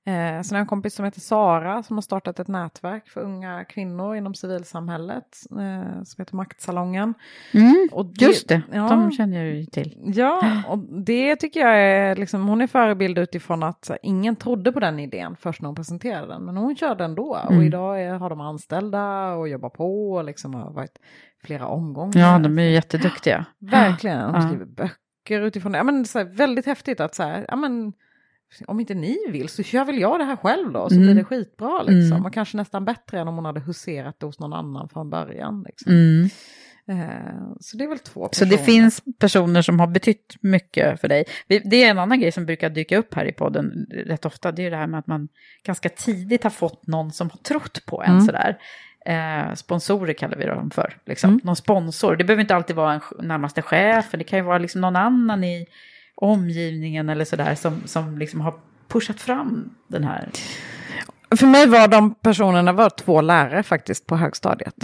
Eh, 0.07 0.13
sen 0.41 0.55
har 0.55 0.57
jag 0.57 0.59
en 0.59 0.65
kompis 0.67 0.95
som 0.95 1.05
heter 1.05 1.19
Sara 1.21 1.83
som 1.83 1.97
har 1.97 2.01
startat 2.01 2.39
ett 2.39 2.47
nätverk 2.47 3.07
för 3.07 3.21
unga 3.21 3.65
kvinnor 3.65 4.15
inom 4.15 4.33
civilsamhället 4.35 5.37
eh, 5.51 6.03
som 6.03 6.21
heter 6.21 6.35
Maktsalongen. 6.35 7.13
Mm, 7.53 7.87
Och 7.91 8.05
det- 8.05 8.25
just 8.25 8.47
det, 8.49 8.61
ja. 8.71 8.87
de 8.89 9.11
känner 9.11 9.37
jag 9.43 9.55
ju 9.55 9.65
till. 9.65 9.97
Ja, 10.15 10.61
och 10.67 10.77
det 11.05 11.35
tycker 11.35 11.59
jag 11.59 11.79
är, 11.81 12.15
liksom, 12.15 12.47
hon 12.47 12.61
är 12.61 12.67
förebild 12.67 13.17
utifrån 13.17 13.63
att 13.63 13.85
här, 13.89 13.97
ingen 14.01 14.35
trodde 14.35 14.71
på 14.71 14.79
den 14.79 14.99
idén 14.99 15.35
först 15.39 15.61
när 15.61 15.67
hon 15.67 15.75
presenterade 15.75 16.27
den, 16.27 16.43
men 16.45 16.57
hon 16.57 16.75
körde 16.75 17.03
ändå. 17.05 17.29
Och 17.45 17.51
Mm. 17.51 17.63
idag 17.67 18.03
är, 18.03 18.13
har 18.13 18.29
de 18.29 18.41
anställda 18.41 19.33
och 19.33 19.47
jobbar 19.49 19.69
på 19.69 20.11
och 20.11 20.23
liksom 20.23 20.53
har 20.53 20.71
varit 20.73 20.99
flera 21.43 21.67
omgångar. 21.67 22.19
Ja, 22.19 22.39
de 22.39 22.59
är 22.59 22.63
ju 22.63 22.71
jätteduktiga. 22.71 23.45
Verkligen, 23.59 24.17
de 24.19 24.35
Ja. 24.35 24.41
skriver 24.41 24.65
böcker 24.65 25.41
utifrån 25.41 25.71
det. 25.71 25.77
Ja, 25.77 25.83
men, 25.83 26.05
så 26.05 26.17
här, 26.19 26.25
väldigt 26.25 26.65
häftigt 26.65 26.99
att 26.99 27.15
så 27.15 27.23
här, 27.23 27.45
ja, 27.47 27.55
men, 27.55 27.93
om 28.67 28.79
inte 28.79 28.93
ni 28.93 29.17
vill 29.29 29.49
så 29.49 29.63
kör 29.63 29.85
väl 29.85 29.99
jag 29.99 30.19
det 30.19 30.23
här 30.23 30.35
själv 30.35 30.71
då, 30.71 30.89
så 30.89 30.95
Mm. 30.95 31.05
blir 31.07 31.15
det 31.15 31.23
skitbra 31.23 31.81
liksom. 31.83 32.11
Mm. 32.11 32.25
Och 32.25 32.33
kanske 32.33 32.57
nästan 32.57 32.85
bättre 32.85 33.19
än 33.19 33.27
om 33.27 33.35
hon 33.35 33.45
hade 33.45 33.59
huserat 33.59 34.19
det 34.19 34.25
hos 34.25 34.39
någon 34.39 34.53
annan 34.53 34.89
från 34.89 35.09
början. 35.09 35.63
Liksom. 35.67 35.91
Mm. 35.91 36.29
Eh, 36.89 37.41
så 37.59 37.77
det 37.77 37.83
är 37.83 37.87
väl 37.87 37.99
två 37.99 38.23
Så 38.23 38.29
personer. 38.29 38.51
det 38.51 38.57
finns 38.57 39.01
personer 39.19 39.61
som 39.61 39.79
har 39.79 39.87
betytt 39.87 40.35
mycket 40.41 41.01
för 41.01 41.07
dig. 41.07 41.25
Det 41.47 41.83
är 41.83 41.89
en 41.91 41.99
annan 41.99 42.19
grej 42.19 42.31
som 42.31 42.45
brukar 42.45 42.69
dyka 42.69 42.97
upp 42.97 43.13
här 43.13 43.25
i 43.25 43.31
podden 43.31 43.85
rätt 44.05 44.25
ofta. 44.25 44.51
Det 44.51 44.65
är 44.65 44.71
det 44.71 44.77
här 44.77 44.87
med 44.87 44.99
att 44.99 45.07
man 45.07 45.27
ganska 45.63 45.89
tidigt 45.89 46.43
har 46.43 46.49
fått 46.49 46.87
någon 46.87 47.11
som 47.11 47.29
har 47.29 47.37
trott 47.37 47.85
på 47.85 48.03
en 48.03 48.11
Mm. 48.11 48.25
sådär. 48.25 48.57
Eh, 49.05 49.53
sponsorer 49.53 50.13
kallar 50.13 50.37
vi 50.37 50.45
dem 50.45 50.71
för. 50.71 50.97
Liksom. 51.05 51.29
Mm. 51.29 51.41
Någon 51.43 51.55
sponsor. 51.55 52.15
Det 52.15 52.23
behöver 52.23 52.41
inte 52.41 52.55
alltid 52.55 52.75
vara 52.75 52.93
en 52.93 53.01
närmaste 53.27 53.61
chef. 53.61 54.05
Det 54.11 54.23
kan 54.23 54.39
ju 54.39 54.45
vara 54.45 54.57
liksom 54.57 54.81
någon 54.81 54.95
annan 54.95 55.43
i 55.43 55.65
omgivningen 56.21 57.09
eller 57.09 57.25
sådär 57.25 57.55
som, 57.55 57.81
som 57.85 58.17
liksom 58.17 58.41
har 58.41 58.53
pushat 58.87 59.19
fram 59.21 59.69
den 59.87 60.03
här. 60.03 60.29
För 61.35 61.47
mig 61.47 61.67
var 61.67 61.87
de 61.87 62.15
personerna 62.15 62.71
var 62.73 62.89
två 62.89 63.21
lärare 63.21 63.63
faktiskt 63.63 64.05
på 64.05 64.15
högstadiet. 64.15 64.75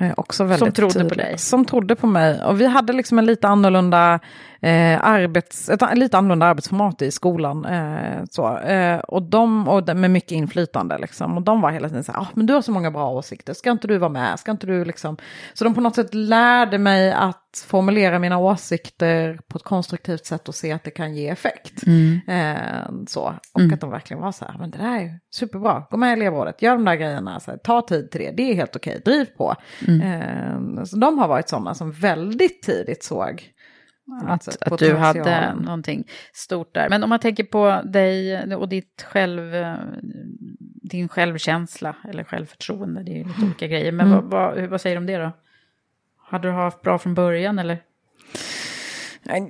Eh, 0.00 0.12
också 0.16 0.44
väldigt 0.44 0.58
Som 0.58 0.72
trodde 0.72 0.94
på 0.94 1.00
tydligt. 1.00 1.18
dig. 1.18 1.38
Som 1.38 1.64
trodde 1.64 1.96
på 1.96 2.06
mig. 2.06 2.44
Och 2.44 2.60
vi 2.60 2.66
hade 2.66 2.92
liksom 2.92 3.18
en 3.18 3.26
lite 3.26 3.48
annorlunda, 3.48 4.20
eh, 4.60 5.04
arbets, 5.04 5.68
ett 5.68 5.98
lite 5.98 6.18
annorlunda 6.18 6.46
arbetsformat 6.46 7.02
i 7.02 7.10
skolan. 7.10 7.64
Eh, 7.64 8.24
så. 8.30 8.58
Eh, 8.58 8.98
och 8.98 9.22
de, 9.22 9.68
och 9.68 9.96
med 9.96 10.10
mycket 10.10 10.32
inflytande 10.32 10.98
liksom. 10.98 11.36
Och 11.36 11.42
de 11.42 11.60
var 11.60 11.70
hela 11.70 11.88
tiden 11.88 12.04
så 12.04 12.12
här, 12.12 12.20
ah, 12.20 12.26
men 12.34 12.46
du 12.46 12.54
har 12.54 12.62
så 12.62 12.72
många 12.72 12.90
bra 12.90 13.10
åsikter, 13.10 13.54
ska 13.54 13.70
inte 13.70 13.88
du 13.88 13.98
vara 13.98 14.10
med? 14.10 14.38
Ska 14.38 14.50
inte 14.50 14.66
du 14.66 14.84
liksom... 14.84 15.16
Så 15.54 15.64
de 15.64 15.74
på 15.74 15.80
något 15.80 15.94
sätt 15.94 16.14
lärde 16.14 16.78
mig 16.78 17.12
att 17.12 17.45
formulera 17.64 18.18
mina 18.18 18.38
åsikter 18.38 19.40
på 19.48 19.58
ett 19.58 19.64
konstruktivt 19.64 20.26
sätt 20.26 20.48
och 20.48 20.54
se 20.54 20.72
att 20.72 20.84
det 20.84 20.90
kan 20.90 21.14
ge 21.14 21.28
effekt. 21.28 21.82
Eh, 22.28 22.90
så. 23.06 23.34
Och 23.54 23.60
Mm. 23.60 23.74
att 23.74 23.80
de 23.80 23.90
verkligen 23.90 24.22
var 24.22 24.32
så 24.32 24.44
här, 24.44 24.58
men 24.58 24.70
det 24.70 24.78
där 24.78 25.00
är 25.00 25.18
superbra, 25.34 25.86
gå 25.90 25.96
med 25.96 26.10
i 26.10 26.12
elevrådet, 26.12 26.62
gör 26.62 26.72
de 26.72 26.84
där 26.84 26.94
grejerna, 26.94 27.40
så 27.40 27.50
här, 27.50 27.58
ta 27.58 27.82
tid 27.82 28.10
till 28.10 28.20
det, 28.20 28.30
det 28.30 28.50
är 28.50 28.54
helt 28.54 28.76
okej, 28.76 29.00
driv 29.04 29.24
på. 29.24 29.54
Mm. 29.88 30.00
Eh, 30.00 30.84
så 30.84 30.96
de 30.96 31.18
har 31.18 31.28
varit 31.28 31.48
sådana 31.48 31.74
som 31.74 31.92
väldigt 31.92 32.62
tidigt 32.62 33.04
såg 33.04 33.52
Att, 34.26 34.42
sätt 34.42 34.62
att 34.62 34.78
du 34.78 34.94
hade 34.96 35.54
någonting 35.54 36.04
stort 36.32 36.74
där. 36.74 36.88
Men 36.88 37.02
om 37.02 37.08
man 37.10 37.18
tänker 37.18 37.44
på 37.44 37.82
dig 37.84 38.44
och 38.54 38.68
ditt 38.68 39.06
själv, 39.08 39.54
eh, 39.54 39.74
din 40.90 41.08
självkänsla 41.08 41.96
eller 42.08 42.24
självförtroende, 42.24 43.02
det 43.02 43.10
är 43.10 43.16
ju 43.16 43.24
lite 43.24 43.42
olika 43.44 43.66
grejer. 43.66 43.92
Men 43.92 44.06
Mm. 44.12 44.28
vad, 44.28 44.54
vad, 44.56 44.66
vad 44.70 44.80
säger 44.80 44.96
du 44.96 45.00
om 45.00 45.06
det 45.06 45.16
då? 45.16 45.32
Hade 46.28 46.48
du 46.48 46.52
haft 46.52 46.82
bra 46.82 46.98
från 46.98 47.14
början 47.14 47.58
eller? 47.58 47.78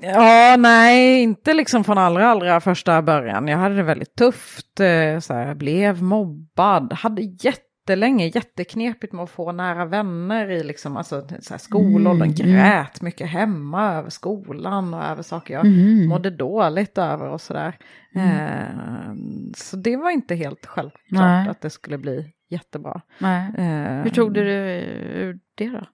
Ja, 0.02 0.56
nej, 0.58 1.22
inte 1.22 1.54
liksom 1.54 1.84
från 1.84 1.98
allra, 1.98 2.28
allra 2.28 2.60
första 2.60 3.02
början. 3.02 3.48
Jag 3.48 3.58
hade 3.58 3.74
det 3.76 3.82
väldigt 3.82 4.14
tufft, 4.14 4.80
eh, 4.80 5.18
så 5.20 5.34
här, 5.34 5.54
blev 5.54 6.02
mobbad, 6.02 6.92
hade 6.92 7.22
jättelänge 7.22 8.26
jätteknepigt 8.26 9.12
med 9.12 9.22
att 9.22 9.30
få 9.30 9.52
nära 9.52 9.84
vänner 9.84 10.50
i 10.50 10.64
liksom, 10.64 10.96
alltså, 10.96 11.28
så 11.40 11.52
här, 11.54 11.58
skolåldern, 11.58 12.22
Mm, 12.22 12.34
grät 12.34 13.02
mycket 13.02 13.28
hemma 13.30 13.92
över 13.94 14.10
skolan 14.10 14.94
och 14.94 15.04
över 15.04 15.22
saker 15.22 15.54
jag 15.54 15.66
Mm. 15.66 16.08
mådde 16.08 16.30
dåligt 16.30 16.98
över 16.98 17.28
och 17.28 17.40
sådär. 17.40 17.78
Eh, 18.14 19.14
så 19.56 19.76
det 19.76 19.96
var 19.96 20.10
inte 20.10 20.34
helt 20.34 20.66
självklart 20.66 21.00
Nej. 21.20 21.48
att 21.48 21.60
det 21.60 21.70
skulle 21.70 21.98
bli 21.98 22.32
jättebra. 22.50 23.00
Eh, 23.20 24.02
Hur 24.02 24.10
tog 24.10 24.34
du 24.34 24.44
det 24.44 24.80
ur 25.14 25.38
det 25.54 25.68
då? 25.68 25.86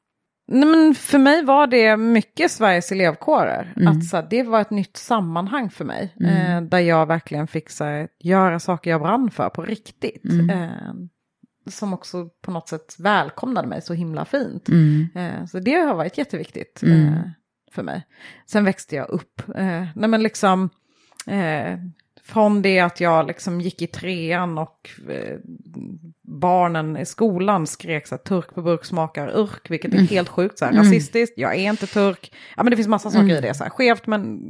Nej, 0.52 0.68
men 0.68 0.94
för 0.94 1.18
mig 1.18 1.44
var 1.44 1.66
det 1.66 1.96
mycket 1.96 2.50
Sveriges 2.50 2.92
elevkårer. 2.92 3.72
Mm. 3.76 3.88
Att, 3.88 4.04
så, 4.04 4.22
det 4.30 4.42
var 4.42 4.60
ett 4.60 4.70
nytt 4.70 4.96
sammanhang 4.96 5.70
för 5.70 5.84
mig. 5.84 6.14
Mm. 6.20 6.56
Eh, 6.56 6.68
där 6.70 6.78
jag 6.78 7.06
verkligen 7.06 7.46
fick 7.46 7.70
så, 7.70 8.06
göra 8.18 8.60
saker 8.60 8.90
jag 8.90 9.00
brann 9.00 9.30
för 9.30 9.48
på 9.48 9.62
riktigt. 9.62 10.24
Mm. 10.24 10.50
Eh, 10.50 10.70
som 11.70 11.94
också 11.94 12.28
på 12.42 12.50
något 12.50 12.68
sätt 12.68 12.96
välkomnade 12.98 13.68
mig 13.68 13.82
så 13.82 13.94
himla 13.94 14.24
fint. 14.24 14.68
Mm. 14.68 15.08
Eh, 15.14 15.46
så 15.46 15.58
det 15.58 15.74
har 15.74 15.94
varit 15.94 16.18
jätteviktigt 16.18 16.82
Mm. 16.82 17.06
eh, 17.06 17.20
för 17.72 17.82
mig. 17.82 18.06
Sen 18.46 18.64
växte 18.64 18.96
jag 18.96 19.08
upp. 19.10 19.42
Eh, 19.56 19.86
nej 19.94 20.08
men 20.08 20.22
liksom, 20.22 20.70
eh, 21.26 21.78
från 22.24 22.62
det 22.62 22.80
att 22.80 23.00
jag 23.00 23.26
liksom 23.26 23.60
gick 23.60 23.82
i 23.82 23.86
trean 23.86 24.58
och 24.58 24.90
barnen 26.40 26.96
i 26.96 27.06
skolan 27.06 27.66
skrek 27.66 28.06
så 28.06 28.14
här, 28.14 28.22
turk 28.22 28.54
på 28.54 28.62
burk 28.62 28.84
smakar 28.84 29.28
urk, 29.38 29.70
vilket 29.70 29.90
är 29.92 29.96
Mm. 29.96 30.08
helt 30.08 30.28
sjukt, 30.28 30.58
så 30.58 30.64
här, 30.64 30.72
Mm. 30.72 30.84
rasistiskt, 30.84 31.38
jag 31.38 31.54
är 31.54 31.70
inte 31.70 31.86
turk. 31.86 32.32
Ja 32.56 32.62
men 32.62 32.70
det 32.70 32.76
finns 32.76 32.88
massa 32.88 33.10
saker 33.10 33.24
Mm. 33.24 33.36
i 33.36 33.40
det, 33.40 33.54
så 33.54 33.62
här, 33.64 33.70
skevt 33.70 34.06
men 34.06 34.40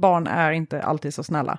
barn 0.00 0.26
är 0.26 0.52
inte 0.52 0.82
alltid 0.82 1.14
så 1.14 1.22
snälla. 1.22 1.58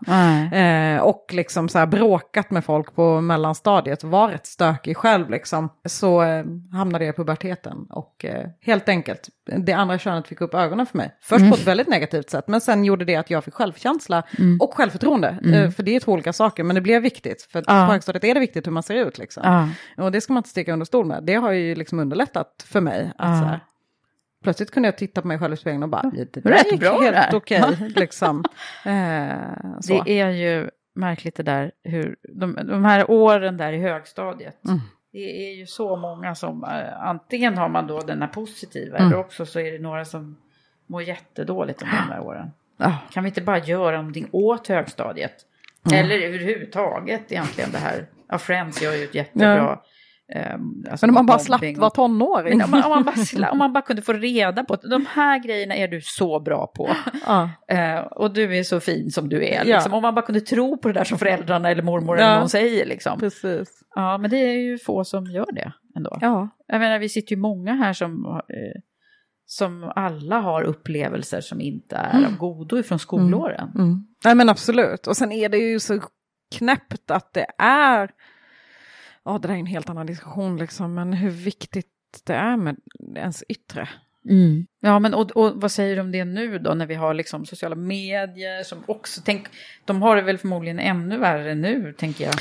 Eh, 0.54 1.02
och 1.02 1.26
liksom 1.32 1.70
så 1.70 1.80
här 1.80 1.86
bråkat 1.86 2.52
med 2.52 2.66
folk 2.66 2.96
på 2.96 3.22
mellanstadiet, 3.22 4.04
var 4.04 4.28
rätt 4.28 4.46
stökig 4.48 4.98
själv 4.98 5.30
liksom. 5.30 5.70
Så 5.88 6.24
eh, 6.24 6.44
hamnade 6.74 7.06
jag 7.06 7.14
i 7.14 7.16
puberteten 7.16 7.78
och 7.90 8.26
eh, 8.26 8.46
helt 8.62 8.90
enkelt, 8.90 9.30
det 9.58 9.74
andra 9.74 9.98
könet 10.00 10.28
fick 10.28 10.42
upp 10.42 10.54
ögonen 10.54 10.86
för 10.86 10.98
mig. 10.98 11.16
Först 11.22 11.40
Mm. 11.40 11.52
på 11.52 11.58
ett 11.58 11.68
väldigt 11.68 11.88
negativt 11.88 12.30
sätt, 12.30 12.48
men 12.48 12.62
sen 12.62 12.86
gjorde 12.86 13.06
det 13.06 13.16
att 13.16 13.30
jag 13.30 13.44
fick 13.44 13.54
självkänsla 13.54 14.24
Mm. 14.40 14.58
och 14.62 14.74
självförtroende. 14.74 15.38
Mm. 15.44 15.54
Eh, 15.54 15.72
för 15.72 15.84
det 15.84 15.96
är 15.96 16.00
två 16.00 16.12
olika 16.12 16.34
saker, 16.34 16.64
men 16.64 16.76
det 16.76 16.82
blev 16.82 17.02
viktigt. 17.02 17.42
För 17.52 17.62
på 17.62 17.72
högstadiet 17.72 18.24
är 18.24 18.34
det 18.34 18.40
viktigt 18.40 18.68
hur 18.68 18.72
man 18.72 18.84
ser 18.84 18.96
ut 18.96 19.18
liksom. 19.18 19.41
Ja. 19.44 19.70
Och 19.98 20.12
det 20.12 20.22
ska 20.22 20.34
man 20.34 20.40
inte 20.40 20.50
sticka 20.50 20.74
under 20.74 20.86
stol 20.86 21.06
med. 21.06 21.24
Det 21.24 21.34
har 21.36 21.52
ju 21.52 21.76
liksom 21.76 22.00
underlättat 22.00 22.66
för 22.68 22.82
mig. 22.82 23.12
Att 23.18 23.30
Ja. 23.30 23.40
så 23.42 23.46
här, 23.46 23.60
plötsligt 24.44 24.72
kunde 24.72 24.88
jag 24.88 24.98
titta 24.98 25.22
på 25.22 25.28
mig 25.28 25.40
själv 25.40 25.54
i 25.54 25.58
spegeln 25.58 25.84
och 25.84 25.90
bara, 25.90 26.02
det 26.14 26.34
där 26.34 26.42
Rätt 26.52 26.72
gick 26.72 26.80
bra 26.82 27.02
helt 27.02 27.16
här." 27.16 27.36
okej. 27.36 27.64
liksom. 27.96 28.44
eh. 28.86 29.38
Det 29.88 30.20
är 30.20 30.30
ju 30.30 30.70
märkligt 30.96 31.36
det 31.36 31.44
där 31.44 31.72
hur 31.84 32.16
de, 32.30 32.60
de 32.64 32.86
här 32.86 33.12
åren 33.12 33.58
där 33.58 33.74
i 33.74 33.78
högstadiet. 33.80 34.66
Mm. 34.66 34.80
Det 35.12 35.48
är 35.52 35.56
ju 35.56 35.66
så 35.66 35.96
många 35.96 36.36
som 36.36 36.64
eh, 36.64 37.02
antingen 37.08 37.58
har 37.58 37.70
man 37.70 37.88
då 37.88 38.00
den 38.00 38.22
här 38.22 38.28
positiva 38.30 38.98
Mm. 38.98 39.08
eller 39.12 39.20
också 39.20 39.46
så 39.46 39.60
är 39.60 39.72
det 39.72 39.80
några 39.80 40.06
som 40.06 40.38
mår 40.88 41.02
jättedåligt 41.04 41.82
under 41.82 41.96
de 41.96 42.14
här 42.14 42.20
åren. 42.22 42.52
Kan 43.12 43.24
vi 43.24 43.28
inte 43.30 43.42
bara 43.42 43.60
göra 43.60 43.98
någonting 43.98 44.30
åt 44.32 44.68
högstadiet? 44.68 45.34
Mm. 45.92 46.06
Eller 46.06 46.20
överhuvudtaget 46.20 47.32
egentligen 47.32 47.72
det 47.72 47.78
här. 47.78 48.06
Ja, 48.32 48.38
Friends 48.38 48.82
gör 48.82 48.94
ju 48.94 49.04
ett 49.04 49.16
jättebra... 49.16 49.80
ehm, 50.36 50.62
alltså 50.92 51.06
Men 51.06 51.10
om 51.10 51.14
man 51.14 51.26
bara 51.26 51.40
slapp 51.40 51.78
vara 51.78 51.90
tonåring. 51.90 52.64
Om, 52.64 52.72
man, 52.72 52.84
om, 52.84 52.90
man 52.90 53.04
bara, 53.04 53.16
sla- 53.16 53.50
om 53.50 53.58
man 53.58 53.74
bara 53.74 53.82
kunde 53.82 54.02
få 54.02 54.14
reda 54.14 54.64
på 54.64 54.74
att 54.74 54.82
de 54.82 55.06
här 55.10 55.40
grejerna 55.44 55.76
är 55.76 55.88
du 55.88 56.02
så 56.04 56.40
bra 56.40 56.68
på. 56.68 56.90
Ja. 57.26 57.50
Eh, 57.68 58.00
och 58.00 58.34
du 58.34 58.58
är 58.58 58.64
så 58.64 58.80
fin 58.80 59.12
som 59.12 59.30
du 59.30 59.46
är. 59.46 59.66
Ja. 59.66 59.76
Liksom. 59.76 59.94
Om 59.94 60.02
man 60.02 60.16
bara 60.16 60.26
kunde 60.26 60.42
tro 60.42 60.78
på 60.78 60.88
det 60.88 60.94
där 60.94 61.04
som 61.04 61.18
föräldrarna 61.18 61.70
eller 61.72 61.84
mormor 61.84 62.18
Ja. 62.18 62.24
eller 62.26 62.40
någon 62.40 62.50
säger. 62.50 62.86
Liksom. 62.86 63.20
Precis. 63.20 63.70
Ja, 63.96 64.18
men 64.18 64.30
det 64.30 64.38
är 64.38 64.54
ju 64.58 64.78
få 64.78 65.04
som 65.04 65.26
gör 65.26 65.52
det 65.54 65.72
ändå. 65.96 66.18
Ja. 66.22 66.50
Jag 66.68 66.80
menar, 66.80 67.00
vi 67.00 67.10
sitter 67.10 67.36
ju 67.36 67.42
många 67.42 67.74
här 67.74 67.94
som, 67.94 68.26
eh, 68.50 68.82
som 69.46 69.92
alla 69.96 70.40
har 70.40 70.64
upplevelser 70.64 71.42
som 71.42 71.62
inte 71.62 71.96
är 71.96 72.18
Mm. 72.18 72.26
av 72.26 72.38
godo 72.38 72.78
ifrån 72.78 73.00
skolåren. 73.00 73.72
Mm. 73.76 74.06
Nej 74.26 74.36
men 74.36 74.50
absolut. 74.50 75.08
Och 75.08 75.18
sen 75.18 75.32
är 75.32 75.50
det 75.50 75.58
ju 75.58 75.80
så 75.80 76.00
knäppt 76.52 77.12
att 77.12 77.34
det 77.34 77.46
är, 77.58 78.12
ja 79.24 79.38
det 79.38 79.48
där 79.48 79.56
är 79.56 79.60
en 79.60 79.66
helt 79.66 79.90
annan 79.90 80.06
diskussion 80.06 80.58
liksom, 80.58 80.94
men 80.94 81.14
hur 81.14 81.32
viktigt 81.32 82.22
det 82.24 82.36
är 82.36 82.58
med 82.58 82.78
ens 83.16 83.44
yttre. 83.44 83.90
Mm. 84.30 84.66
Ja, 84.84 85.00
men 85.00 85.14
och, 85.14 85.32
och 85.32 85.52
vad 85.56 85.72
säger 85.72 85.96
du 85.96 86.02
om 86.02 86.12
det 86.12 86.26
nu 86.26 86.60
då 86.60 86.74
när 86.74 86.86
vi 86.86 86.96
har 86.96 87.14
liksom 87.14 87.46
sociala 87.46 87.76
medier 87.76 88.64
som 88.64 88.84
också, 88.86 89.22
tänk, 89.26 89.48
de 89.86 90.02
har 90.02 90.16
det 90.16 90.22
väl 90.22 90.38
förmodligen 90.38 90.80
ännu 90.80 91.18
värre 91.18 91.56
nu 91.56 91.94
tänker 91.98 92.26
jag. 92.26 92.34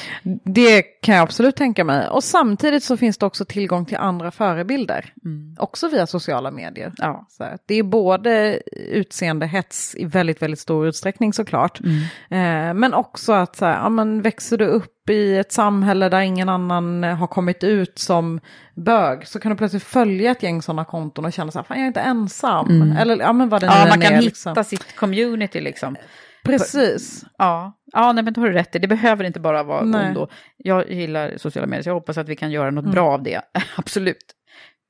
Det 0.45 0.83
kan 0.83 1.15
jag 1.15 1.23
absolut 1.23 1.57
tänka 1.57 1.85
mig. 1.85 2.09
Och 2.09 2.25
samtidigt 2.25 2.83
så 2.83 2.97
finns 2.97 3.19
det 3.19 3.27
också 3.27 3.45
tillgång 3.45 3.87
till 3.87 3.97
andra 3.97 4.31
förebilder. 4.31 5.13
Mm. 5.25 5.57
Också 5.59 5.89
via 5.89 6.07
sociala 6.07 6.51
medier. 6.51 6.93
Ja. 6.97 7.27
Så 7.29 7.45
det 7.67 7.75
är 7.75 7.83
både 7.83 8.63
utseendehets 8.73 9.95
i 9.99 10.05
väldigt, 10.05 10.43
väldigt 10.43 10.61
stor 10.61 10.89
utsträckning 10.89 11.33
såklart. 11.33 11.81
Mm. 11.81 12.01
Eh, 12.31 12.75
men 12.75 12.95
också 12.95 13.33
att 13.33 13.57
så 13.57 13.65
här, 13.65 13.73
ja, 13.73 13.89
men 13.89 14.23
växer 14.23 14.59
du 14.59 14.67
upp 14.67 15.00
i 15.11 15.39
ett 15.39 15.53
samhälle 15.53 16.09
där 16.09 16.21
ingen 16.21 16.49
annan 16.49 17.03
har 17.03 17.27
kommit 17.27 17.65
ut 17.65 17.99
som 17.99 18.41
bög 18.75 19.27
så 19.27 19.41
kan 19.41 19.51
du 19.51 19.57
plötsligt 19.59 19.83
följa 19.83 20.31
ett 20.31 20.43
gäng 20.43 20.63
sådana 20.63 20.85
konton 20.85 21.25
och 21.25 21.33
känna 21.33 21.51
så 21.53 21.59
här, 21.59 21.65
fan 21.65 21.77
jag 21.77 21.85
är 21.85 21.89
inte 21.89 22.01
ensam. 22.01 22.67
Mm. 22.71 22.97
Eller 22.97 23.17
ja 23.21 23.33
men 23.33 23.49
vad 23.49 23.61
det 23.63 23.67
Ja, 23.67 23.87
man 23.89 24.01
kan 24.01 24.13
är, 24.13 24.17
hitta 24.23 24.25
liksom. 24.25 24.65
sitt 24.65 24.97
community 24.97 25.61
liksom. 25.61 25.97
Precis. 26.45 27.25
Ja, 27.39 27.73
ja 27.93 28.13
nej, 28.13 28.25
men 28.25 28.33
då 28.33 28.41
har 28.41 28.49
du 28.49 28.55
rätt 28.55 28.77
i. 28.77 28.79
Det 28.79 28.89
behöver 28.89 29.25
inte 29.25 29.41
bara 29.41 29.63
vara 29.63 29.83
Nej. 29.85 30.09
ondo. 30.09 30.29
Jag 30.57 30.91
gillar 30.91 31.33
sociala 31.37 31.67
medier, 31.67 31.83
så 31.83 31.89
jag 31.89 31.95
hoppas 31.95 32.19
att 32.19 32.29
vi 32.29 32.37
kan 32.37 32.51
göra 32.51 32.71
något 32.71 32.85
Mm. 32.85 32.95
bra 32.95 33.11
av 33.13 33.23
det. 33.23 33.41
Absolut. 33.77 34.35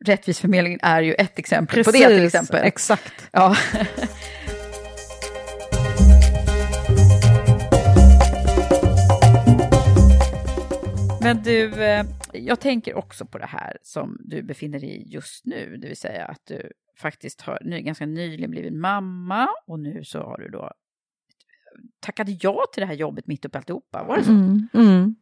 Rättvisförmedlingen 0.04 0.80
är 0.82 1.02
ju 1.02 1.14
ett 1.14 1.38
exempel 1.38 1.84
på 1.84 1.90
det 1.90 2.08
till 2.08 2.24
exempel. 2.26 2.60
exakt. 2.64 3.28
Ja. 3.32 3.56
Men 11.22 11.42
du, 11.42 11.84
eh, 11.84 12.06
jag 12.32 12.60
tänker 12.60 12.94
också 12.94 13.24
på 13.26 13.38
det 13.38 13.46
här 13.46 13.76
som 13.82 14.16
du 14.20 14.42
befinner 14.42 14.80
dig 14.80 14.88
i 14.90 15.02
just 15.08 15.46
nu, 15.46 15.76
det 15.76 15.88
vill 15.88 15.96
säga 15.96 16.24
att 16.24 16.46
du 16.46 16.72
faktiskt 16.98 17.40
har 17.40 17.58
ny, 17.64 17.82
ganska 17.82 18.06
nyligen 18.06 18.50
blivit 18.50 18.72
mamma 18.72 19.48
och 19.66 19.80
nu 19.80 20.04
så 20.04 20.18
har 20.18 20.38
du 20.38 20.48
då 20.48 20.72
tackade 22.00 22.38
ja 22.40 22.64
till 22.72 22.80
det 22.80 22.86
här 22.86 22.94
jobbet 22.94 23.26
mitt 23.26 23.44
uppe 23.44 23.56
i 23.56 23.58
alltihopa. 23.58 24.04
Var 24.04 24.16
det 24.16 24.24
så? 24.24 24.30
Mm. 24.30 24.68
Mm. 24.74 25.14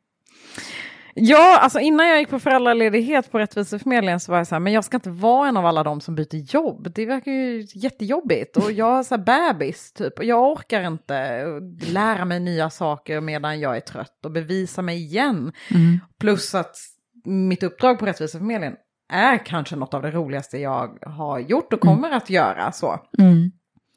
Ja, 1.14 1.58
alltså 1.58 1.78
innan 1.78 2.08
jag 2.08 2.18
gick 2.18 2.28
på 2.28 2.38
föräldraledighet 2.38 3.32
på 3.32 3.38
Rättviseförmedlingen 3.38 4.20
så 4.20 4.32
var 4.32 4.38
jag 4.38 4.46
så 4.46 4.54
här, 4.54 4.60
men 4.60 4.72
jag 4.72 4.84
ska 4.84 4.96
inte 4.96 5.10
vara 5.10 5.48
en 5.48 5.56
av 5.56 5.66
alla 5.66 5.82
de 5.82 6.00
som 6.00 6.14
byter 6.14 6.54
jobb. 6.54 6.92
Det 6.94 7.06
verkar 7.06 7.32
ju 7.32 7.66
jättejobbigt 7.74 8.56
och 8.56 8.72
jag 8.72 8.86
har 8.86 9.02
så 9.02 9.16
här 9.16 9.52
bebis 9.52 9.92
typ 9.92 10.18
och 10.18 10.24
jag 10.24 10.52
orkar 10.52 10.86
inte 10.86 11.44
lära 11.92 12.24
mig 12.24 12.40
nya 12.40 12.70
saker 12.70 13.20
medan 13.20 13.60
jag 13.60 13.76
är 13.76 13.80
trött 13.80 14.24
och 14.24 14.30
bevisa 14.30 14.82
mig 14.82 14.96
igen. 14.96 15.52
Mm. 15.70 15.98
Plus 16.20 16.54
att 16.54 16.76
mitt 17.24 17.62
uppdrag 17.62 17.98
på 17.98 18.06
Rättviseförmedlingen 18.06 18.76
är 19.12 19.38
kanske 19.38 19.76
något 19.76 19.94
av 19.94 20.02
det 20.02 20.10
roligaste 20.10 20.58
jag 20.58 20.98
har 21.02 21.38
gjort 21.38 21.72
och 21.72 21.80
kommer 21.80 22.10
att 22.10 22.30
göra 22.30 22.72
så. 22.72 23.00
Mm. 23.18 23.50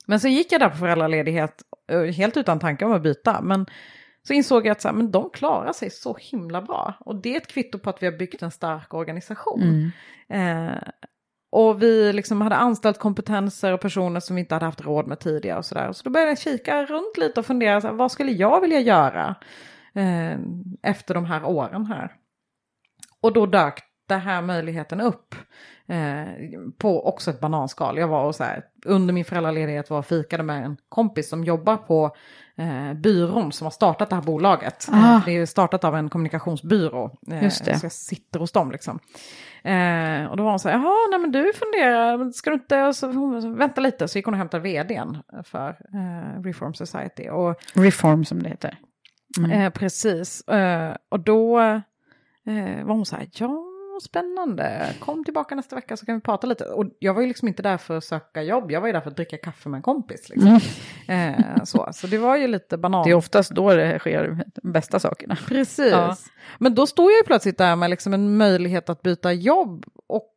Men 0.06 0.20
så 0.20 0.28
gick 0.28 0.52
jag 0.52 0.62
där 0.62 0.70
på 0.70 0.78
föräldraledighet 0.78 1.62
eh, 1.92 2.02
helt 2.02 2.38
utan 2.38 2.60
tanke 2.60 2.86
om 2.86 2.92
att 2.92 3.04
byta. 3.04 3.42
Men 3.42 3.66
så 4.28 4.34
insåg 4.34 4.66
jag 4.66 4.72
att 4.72 4.82
så 4.82 4.88
här, 4.88 4.96
men 4.96 5.12
de 5.12 5.30
klarar 5.30 5.74
sig 5.74 5.90
så 5.90 6.18
himla 6.20 6.62
bra. 6.62 6.94
Och 7.00 7.16
det 7.16 7.34
är 7.34 7.38
ett 7.38 7.48
kvitto 7.48 7.80
på 7.80 7.90
att 7.90 8.04
vi 8.04 8.06
har 8.06 8.18
byggt 8.18 8.42
en 8.42 8.52
stark 8.52 8.94
organisation. 8.94 9.92
Mm. 10.30 10.68
Eh, 10.68 10.82
och 11.52 11.84
vi 11.84 12.14
liksom 12.14 12.42
hade 12.42 12.56
anställt 12.56 13.00
kompetenser 13.00 13.74
och 13.74 13.82
personer 13.82 14.20
som 14.20 14.36
vi 14.36 14.40
inte 14.40 14.56
hade 14.56 14.66
haft 14.66 14.82
råd 14.82 15.08
med 15.08 15.20
tidigare. 15.20 15.58
Och 15.58 15.66
så, 15.66 15.76
där. 15.76 15.92
så 15.92 16.04
då 16.04 16.10
började 16.10 16.32
jag 16.32 16.40
kika 16.40 16.86
runt 16.86 17.18
lite 17.18 17.40
och 17.40 17.46
fundera, 17.46 17.82
så 17.82 17.88
här, 17.88 17.94
vad 17.94 18.12
skulle 18.12 18.32
jag 18.32 18.62
vilja 18.62 18.80
göra 18.80 19.36
eh, 19.96 20.40
efter 20.82 21.14
de 21.14 21.26
här 21.26 21.46
åren 21.46 21.86
här? 21.86 22.16
Och 23.22 23.34
då 23.34 23.46
dök 23.46 23.91
den 24.12 24.22
här 24.22 24.42
möjligheten 24.42 25.02
upp. 25.02 25.36
Eh, 25.92 26.28
på 26.78 27.08
också 27.08 27.32
ett 27.32 27.40
bananskal. 27.40 27.98
Jag 27.98 28.08
var 28.08 28.26
och 28.26 28.36
så 28.36 28.44
här, 28.44 28.64
under 28.86 29.14
min 29.14 29.26
föräldraledighet 29.26 29.90
var 29.90 30.00
och 30.00 30.06
fikade 30.06 30.44
med 30.44 30.66
en 30.66 30.78
kompis 30.90 31.30
som 31.30 31.44
jobbar 31.44 31.78
på 31.78 32.16
eh, 32.56 32.94
byrån 32.94 33.52
som 33.52 33.66
har 33.66 33.72
startat 33.72 34.10
det 34.10 34.16
här 34.16 34.24
bolaget. 34.24 34.88
Ah. 34.92 35.16
Eh, 35.16 35.26
det 35.26 35.38
är 35.38 35.46
startat 35.46 35.84
av 35.84 35.96
en 35.96 36.10
kommunikationsbyrå. 36.10 37.18
Eh, 37.32 37.44
Just 37.44 37.66
det. 37.66 37.80
Så 37.80 37.86
jag 37.86 37.92
sitter 37.92 38.40
hos 38.40 38.52
dem 38.52 38.72
liksom. 38.72 39.00
Eh, 39.64 40.26
och 40.26 40.38
då 40.38 40.44
var 40.44 40.50
hon 40.50 40.60
så 40.60 40.70
här, 40.70 40.76
jaha, 40.76 41.08
nej 41.12 41.20
men 41.20 41.32
du 41.32 41.52
funderar, 41.54 42.32
ska 42.32 42.50
du 42.50 42.54
inte, 42.54 42.84
och 42.84 42.96
så, 42.96 43.08
hon, 43.12 43.58
vänta 43.58 43.82
lite, 43.82 44.08
så 44.08 44.18
gick 44.18 44.26
hon 44.26 44.34
och 44.34 44.38
hämtade 44.38 44.64
vdn 44.64 45.18
för 45.44 45.70
eh, 45.70 46.42
Reform 46.44 46.74
Society. 46.74 47.30
Och, 47.30 47.56
Reform 47.74 48.26
som 48.26 48.44
det 48.44 48.50
heter. 48.50 48.78
Mm. 49.38 49.52
Eh, 49.52 49.70
precis. 49.70 50.48
Eh, 50.48 50.96
och 51.10 51.20
då 51.20 51.58
var 52.84 52.94
hon 52.94 53.06
så 53.06 53.16
här, 53.16 53.30
ja, 53.34 53.71
spännande, 54.02 54.94
kom 55.00 55.24
tillbaka 55.24 55.56
nästa 55.56 55.76
vecka 55.76 55.98
så 55.98 56.06
kan 56.06 56.16
vi 56.16 56.22
prata 56.22 56.48
lite. 56.48 56.66
Och 56.66 56.86
jag 57.00 57.14
var 57.14 57.22
ju 57.22 57.28
liksom 57.28 57.48
inte 57.48 57.64
där 57.64 57.78
för 57.78 57.98
att 57.98 58.04
söka 58.04 58.44
jobb, 58.44 58.72
jag 58.72 58.82
var 58.82 58.88
ju 58.88 58.94
där 58.94 59.02
för 59.02 59.10
att 59.10 59.16
dricka 59.16 59.38
kaffe 59.38 59.70
med 59.70 59.78
en 59.78 59.82
kompis. 59.82 60.30
Liksom. 60.30 60.60
Eh, 61.08 61.64
så, 61.64 61.90
så 61.94 62.08
det 62.08 62.18
var 62.18 62.38
ju 62.38 62.48
lite 62.48 62.78
banan. 62.78 63.04
Det 63.04 63.10
är 63.10 63.16
oftast 63.16 63.52
då 63.52 63.74
det 63.74 64.00
sker 64.00 64.46
de 64.62 64.72
bästa 64.72 65.00
sakerna. 65.00 65.38
Precis. 65.48 65.92
Ja. 65.92 66.16
Men 66.60 66.76
då 66.76 66.88
stod 66.88 67.06
jag 67.12 67.18
ju 67.18 67.24
plötsligt 67.24 67.58
där 67.58 67.76
med 67.76 67.90
liksom 67.90 68.14
en 68.14 68.38
möjlighet 68.38 68.90
att 68.90 69.02
byta 69.02 69.34
jobb 69.34 69.86
och 70.08 70.28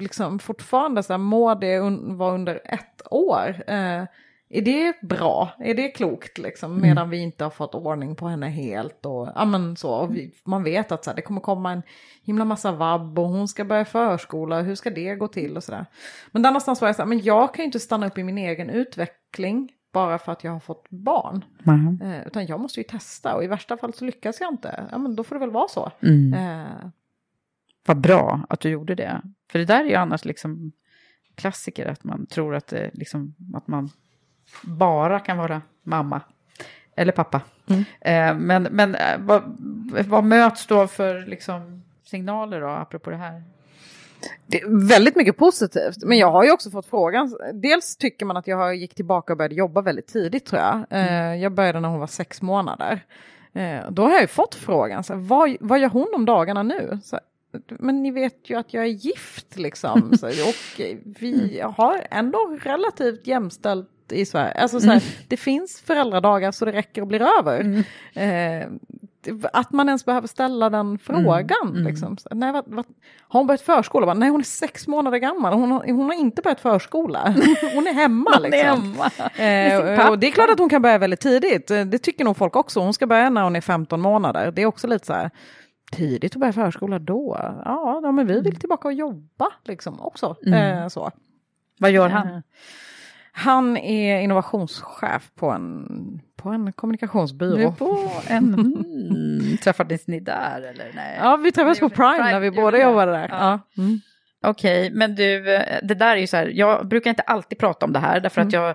liksom 0.00 0.38
fortfarande 0.38 1.02
så 1.02 1.12
här, 1.12 1.18
må 1.18 1.54
det 1.54 1.78
un- 1.80 2.16
vara 2.16 2.34
under 2.34 2.60
ett 2.64 3.02
år. 3.10 3.62
Eh, 3.66 4.02
är 4.50 4.62
det 4.62 4.94
bra? 5.02 5.50
Är 5.58 5.74
det 5.74 5.88
klokt 5.88 6.38
liksom? 6.38 6.72
Mm. 6.72 6.82
Medan 6.82 7.10
vi 7.10 7.18
inte 7.18 7.44
har 7.44 7.50
fått 7.50 7.74
ordning 7.74 8.16
på 8.16 8.28
henne 8.28 8.48
helt. 8.48 9.06
Och, 9.06 9.28
ja, 9.34 9.44
men 9.44 9.76
så, 9.76 9.90
och 9.90 10.16
vi, 10.16 10.32
man 10.44 10.64
vet 10.64 10.92
att 10.92 11.04
så 11.04 11.10
här, 11.10 11.16
det 11.16 11.22
kommer 11.22 11.40
komma 11.40 11.72
en 11.72 11.82
himla 12.22 12.44
massa 12.44 12.72
vabb 12.72 13.18
och 13.18 13.28
hon 13.28 13.48
ska 13.48 13.64
börja 13.64 13.84
förskola. 13.84 14.62
Hur 14.62 14.74
ska 14.74 14.90
det 14.90 15.14
gå 15.14 15.28
till 15.28 15.56
och 15.56 15.64
sådär. 15.64 15.86
Men 16.32 16.42
där 16.42 16.50
någonstans 16.50 16.80
var 16.80 16.88
jag 16.88 16.96
så 16.96 17.02
här, 17.02 17.08
men 17.08 17.20
jag 17.20 17.54
kan 17.54 17.62
ju 17.62 17.66
inte 17.66 17.80
stanna 17.80 18.06
upp 18.06 18.18
i 18.18 18.24
min 18.24 18.38
egen 18.38 18.70
utveckling 18.70 19.72
bara 19.92 20.18
för 20.18 20.32
att 20.32 20.44
jag 20.44 20.52
har 20.52 20.60
fått 20.60 20.90
barn. 20.90 21.44
Eh, 22.02 22.26
utan 22.26 22.46
jag 22.46 22.60
måste 22.60 22.80
ju 22.80 22.84
testa 22.84 23.34
och 23.34 23.44
i 23.44 23.46
värsta 23.46 23.76
fall 23.76 23.94
så 23.94 24.04
lyckas 24.04 24.40
jag 24.40 24.52
inte. 24.52 24.88
Ja 24.90 24.98
men 24.98 25.16
då 25.16 25.24
får 25.24 25.34
det 25.34 25.40
väl 25.40 25.50
vara 25.50 25.68
så. 25.68 25.90
Mm. 26.02 26.34
Eh, 26.34 26.88
Vad 27.86 28.00
bra 28.00 28.40
att 28.48 28.60
du 28.60 28.68
gjorde 28.68 28.94
det. 28.94 29.22
För 29.50 29.58
det 29.58 29.64
där 29.64 29.84
är 29.84 29.88
ju 29.88 29.94
annars 29.94 30.24
liksom 30.24 30.72
klassiker, 31.34 31.86
att 31.86 32.04
man 32.04 32.26
tror 32.26 32.54
att, 32.54 32.66
det, 32.66 32.90
liksom, 32.94 33.34
att 33.54 33.68
man 33.68 33.90
bara 34.62 35.20
kan 35.20 35.38
vara 35.38 35.62
mamma. 35.82 36.20
Eller 36.96 37.12
pappa. 37.12 37.40
Mm. 37.66 37.84
Eh, 38.00 38.40
men 38.46 38.62
men 38.62 38.94
eh, 38.94 39.18
vad, 39.18 39.42
vad 40.06 40.24
möts 40.24 40.66
då 40.66 40.86
för 40.86 41.26
liksom, 41.26 41.82
signaler 42.04 42.60
då, 42.60 42.68
apropå 42.68 43.10
det 43.10 43.16
här? 43.16 43.42
Det 44.46 44.60
är 44.60 44.88
väldigt 44.88 45.16
mycket 45.16 45.36
positivt, 45.36 46.04
men 46.04 46.18
jag 46.18 46.30
har 46.30 46.44
ju 46.44 46.52
också 46.52 46.70
fått 46.70 46.86
frågan. 46.86 47.38
Dels 47.54 47.96
tycker 47.96 48.26
man 48.26 48.36
att 48.36 48.46
jag 48.46 48.76
gick 48.76 48.94
tillbaka 48.94 49.32
och 49.32 49.36
började 49.36 49.54
jobba 49.54 49.80
väldigt 49.80 50.06
tidigt 50.06 50.46
tror 50.46 50.62
jag. 50.62 50.84
Eh, 50.90 51.34
jag 51.34 51.52
började 51.52 51.80
när 51.80 51.88
hon 51.88 52.00
var 52.00 52.06
sex 52.06 52.42
månader. 52.42 53.04
Eh, 53.52 53.90
då 53.90 54.02
har 54.02 54.10
jag 54.10 54.20
ju 54.20 54.26
fått 54.26 54.54
frågan, 54.54 55.04
så 55.04 55.14
här, 55.14 55.20
vad, 55.20 55.56
vad 55.60 55.78
gör 55.78 55.88
hon 55.88 56.08
om 56.14 56.24
dagarna 56.24 56.62
nu? 56.62 56.98
Så, 57.04 57.18
men 57.68 58.02
ni 58.02 58.10
vet 58.10 58.50
ju 58.50 58.58
att 58.58 58.74
jag 58.74 58.84
är 58.84 58.88
gift 58.88 59.56
liksom. 59.56 60.18
Så, 60.18 60.26
och 60.26 60.80
vi 61.20 61.60
har 61.64 62.06
ändå 62.10 62.58
relativt 62.62 63.26
jämställt 63.26 63.88
i 64.12 64.26
Sverige. 64.26 64.52
Alltså, 64.52 64.80
så 64.80 64.90
här, 64.90 65.02
Det 65.28 65.36
finns 65.36 65.80
föräldradagar 65.80 66.52
så 66.52 66.64
det 66.64 66.72
räcker 66.72 67.02
och 67.02 67.08
blir 67.08 67.22
över. 67.38 67.84
Eh, 68.14 68.68
det- 69.20 69.50
att 69.52 69.72
man 69.72 69.88
ens 69.88 70.04
behöver 70.04 70.28
ställa 70.28 70.70
den 70.70 70.98
frågan. 70.98 71.72
Liksom. 71.74 72.16
Så, 72.18 72.28
nej, 72.32 72.52
vad, 72.52 72.64
vad, 72.66 72.84
har 73.20 73.40
hon 73.40 73.46
börjat 73.46 73.60
förskola? 73.60 74.06
Bara, 74.06 74.14
nej, 74.14 74.28
hon 74.28 74.40
är 74.40 74.44
sex 74.44 74.88
månader 74.88 75.18
gammal. 75.18 75.52
Hon 75.52 75.70
har, 75.70 75.84
hon 75.86 76.04
har 76.06 76.14
inte 76.14 76.42
börjat 76.42 76.60
förskola. 76.60 77.34
Hon 77.74 77.86
är 77.86 77.92
hemma. 77.94 78.30
Hon 78.34 78.44
är 78.44 78.50
liksom. 78.50 78.96
hemma. 79.38 79.44
Eh, 79.44 79.96
pappa. 79.96 80.10
och 80.10 80.18
det 80.18 80.26
är 80.26 80.30
klart 80.30 80.50
att 80.50 80.58
hon 80.58 80.68
kan 80.68 80.82
börja 80.82 80.98
väldigt 80.98 81.20
tidigt. 81.20 81.70
Eh, 81.70 81.84
Det 81.84 81.98
tycker 81.98 82.24
nog 82.24 82.36
folk 82.36 82.56
också. 82.56 82.80
Hon 82.80 82.94
ska 82.94 83.06
börja 83.06 83.30
när 83.30 83.42
hon 83.42 83.56
är 83.56 83.60
15 83.60 84.00
månader. 84.00 84.50
Det 84.52 84.62
är 84.62 84.66
också 84.66 84.86
lite 84.86 85.06
så 85.06 85.12
här 85.12 85.30
tidigt 85.92 86.34
att 86.36 86.40
börja 86.40 86.52
förskola 86.52 86.98
då. 86.98 87.36
Ja, 87.64 88.00
ja 88.02 88.12
men 88.12 88.26
vi 88.26 88.40
vill 88.40 88.56
tillbaka 88.60 88.88
och 88.88 88.94
jobba 88.94 89.46
liksom 89.64 90.00
också. 90.00 90.36
Mm. 90.46 90.78
Eh, 90.82 90.88
så. 90.88 91.10
Vad 91.78 91.90
gör 91.90 92.08
han? 92.08 92.42
Han 93.38 93.76
är 93.76 94.20
innovationschef 94.20 95.30
på 95.34 95.50
en, 95.50 95.86
på 96.36 96.48
en 96.48 96.72
kommunikationsbyrå. 96.72 97.56
Du 97.56 97.72
på 97.72 98.10
en... 98.28 98.54
Mm, 99.10 99.56
träffades 99.56 100.06
ni 100.06 100.20
där 100.20 100.60
eller? 100.62 100.92
Nej. 100.94 101.18
Ja, 101.20 101.36
vi 101.36 101.52
träffades 101.52 101.80
på 101.80 101.88
Ni- 101.88 101.94
Prime 101.94 102.18
när 102.32 102.40
vi 102.40 102.50
båda 102.50 102.82
jobbade 102.82 103.12
där. 103.12 103.28
Ja. 103.30 103.60
Ja. 103.74 103.82
Mm. 103.82 104.00
Okej, 104.46 104.90
men 104.90 105.14
du, 105.14 105.40
det 105.82 105.94
där 105.94 106.16
är 106.16 106.20
ju 106.20 106.26
så 106.26 106.36
här, 106.36 106.46
jag 106.54 106.88
brukar 106.88 107.10
inte 107.10 107.22
alltid 107.22 107.58
prata 107.58 107.86
om 107.86 107.92
det 107.92 107.98
här, 107.98 108.20
därför 108.20 108.40
att 108.40 108.52
Mm. 108.54 108.64
jag 108.64 108.74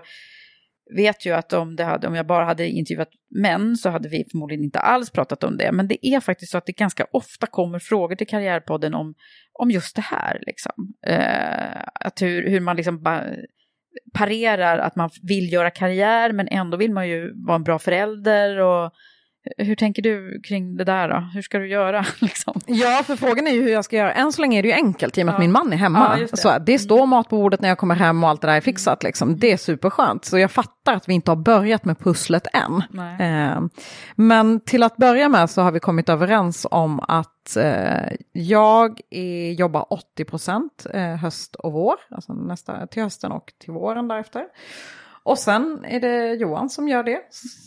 vet 0.96 1.26
ju 1.26 1.32
att 1.32 1.52
om, 1.52 1.76
det 1.76 1.84
hade, 1.84 2.06
om 2.08 2.14
jag 2.14 2.26
bara 2.26 2.44
hade 2.44 2.68
intervjuat 2.68 3.08
män 3.30 3.76
så 3.76 3.90
hade 3.90 4.08
vi 4.08 4.24
förmodligen 4.30 4.64
inte 4.64 4.78
alls 4.78 5.10
pratat 5.10 5.44
om 5.44 5.56
det. 5.56 5.72
Men 5.72 5.88
det 5.88 6.06
är 6.06 6.20
faktiskt 6.20 6.52
så 6.52 6.58
att 6.58 6.66
det 6.66 6.72
ganska 6.72 7.06
ofta 7.12 7.46
kommer 7.46 7.78
frågor 7.78 8.16
till 8.16 8.26
Karriärpodden 8.26 8.94
om, 8.94 9.14
om 9.52 9.70
just 9.70 9.96
det 9.96 10.02
här. 10.02 10.42
Liksom. 10.46 10.72
Eh, 11.06 11.82
att 11.94 12.22
hur, 12.22 12.48
hur 12.50 12.60
man 12.60 12.76
liksom 12.76 13.02
ba, 13.02 13.20
parerar 14.12 14.78
att 14.78 14.96
man 14.96 15.10
vill 15.22 15.52
göra 15.52 15.70
karriär 15.70 16.32
men 16.32 16.48
ändå 16.48 16.76
vill 16.76 16.92
man 16.92 17.08
ju 17.08 17.32
vara 17.34 17.56
en 17.56 17.62
bra 17.62 17.78
förälder. 17.78 18.58
Och, 18.58 18.92
hur 19.58 19.76
tänker 19.76 20.02
du 20.02 20.40
kring 20.44 20.76
det 20.76 20.84
där 20.84 21.08
då? 21.08 21.28
Hur 21.34 21.42
ska 21.42 21.58
du 21.58 21.68
göra? 21.68 22.04
Liksom? 22.18 22.60
Ja, 22.66 23.02
för 23.06 23.16
frågan 23.16 23.46
är 23.46 23.50
ju 23.50 23.62
hur 23.62 23.70
jag 23.72 23.84
ska 23.84 23.96
göra. 23.96 24.12
Än 24.12 24.32
så 24.32 24.40
länge 24.40 24.58
är 24.58 24.62
det 24.62 24.68
ju 24.68 24.74
enkelt 24.74 25.18
i 25.18 25.22
och 25.22 25.26
med 25.26 25.34
att 25.34 25.38
Ja. 25.38 25.40
min 25.40 25.52
man 25.52 25.72
är 25.72 25.76
hemma. 25.76 26.16
Ja, 26.18 26.26
det. 26.30 26.36
Så 26.36 26.58
det 26.58 26.78
står 26.78 27.06
mat 27.06 27.28
på 27.28 27.36
bordet 27.36 27.60
när 27.60 27.68
jag 27.68 27.78
kommer 27.78 27.94
hem 27.94 28.24
och 28.24 28.30
allt 28.30 28.40
det 28.40 28.46
där 28.46 28.54
är 28.56 28.60
fixat. 28.60 29.02
Liksom. 29.02 29.38
Det 29.38 29.52
är 29.52 29.56
superskönt. 29.56 30.24
Så 30.24 30.38
jag 30.38 30.50
fattar 30.50 30.94
att 30.94 31.08
vi 31.08 31.14
inte 31.14 31.30
har 31.30 31.36
börjat 31.36 31.84
med 31.84 31.98
pusslet 31.98 32.46
än. 32.52 32.82
Eh, 33.20 33.60
men 34.16 34.60
till 34.60 34.82
att 34.82 34.96
börja 34.96 35.28
med 35.28 35.50
så 35.50 35.62
har 35.62 35.72
vi 35.72 35.80
kommit 35.80 36.08
överens 36.08 36.66
om 36.70 37.00
att 37.00 37.56
eh, 37.56 38.12
jag 38.32 39.00
är, 39.10 39.52
jobbar 39.52 39.92
80 39.92 40.24
procent 40.24 40.86
eh, 40.94 41.16
höst 41.16 41.54
och 41.54 41.72
vår. 41.72 41.94
Alltså 42.10 42.32
nästa, 42.32 42.86
till 42.86 43.02
hösten 43.02 43.32
och 43.32 43.52
till 43.64 43.72
våren 43.72 44.08
därefter. 44.08 44.44
Och 45.24 45.38
sen 45.38 45.84
är 45.84 46.00
det 46.00 46.34
Johan 46.34 46.70
som 46.70 46.88
gör 46.88 47.02
det. 47.02 47.20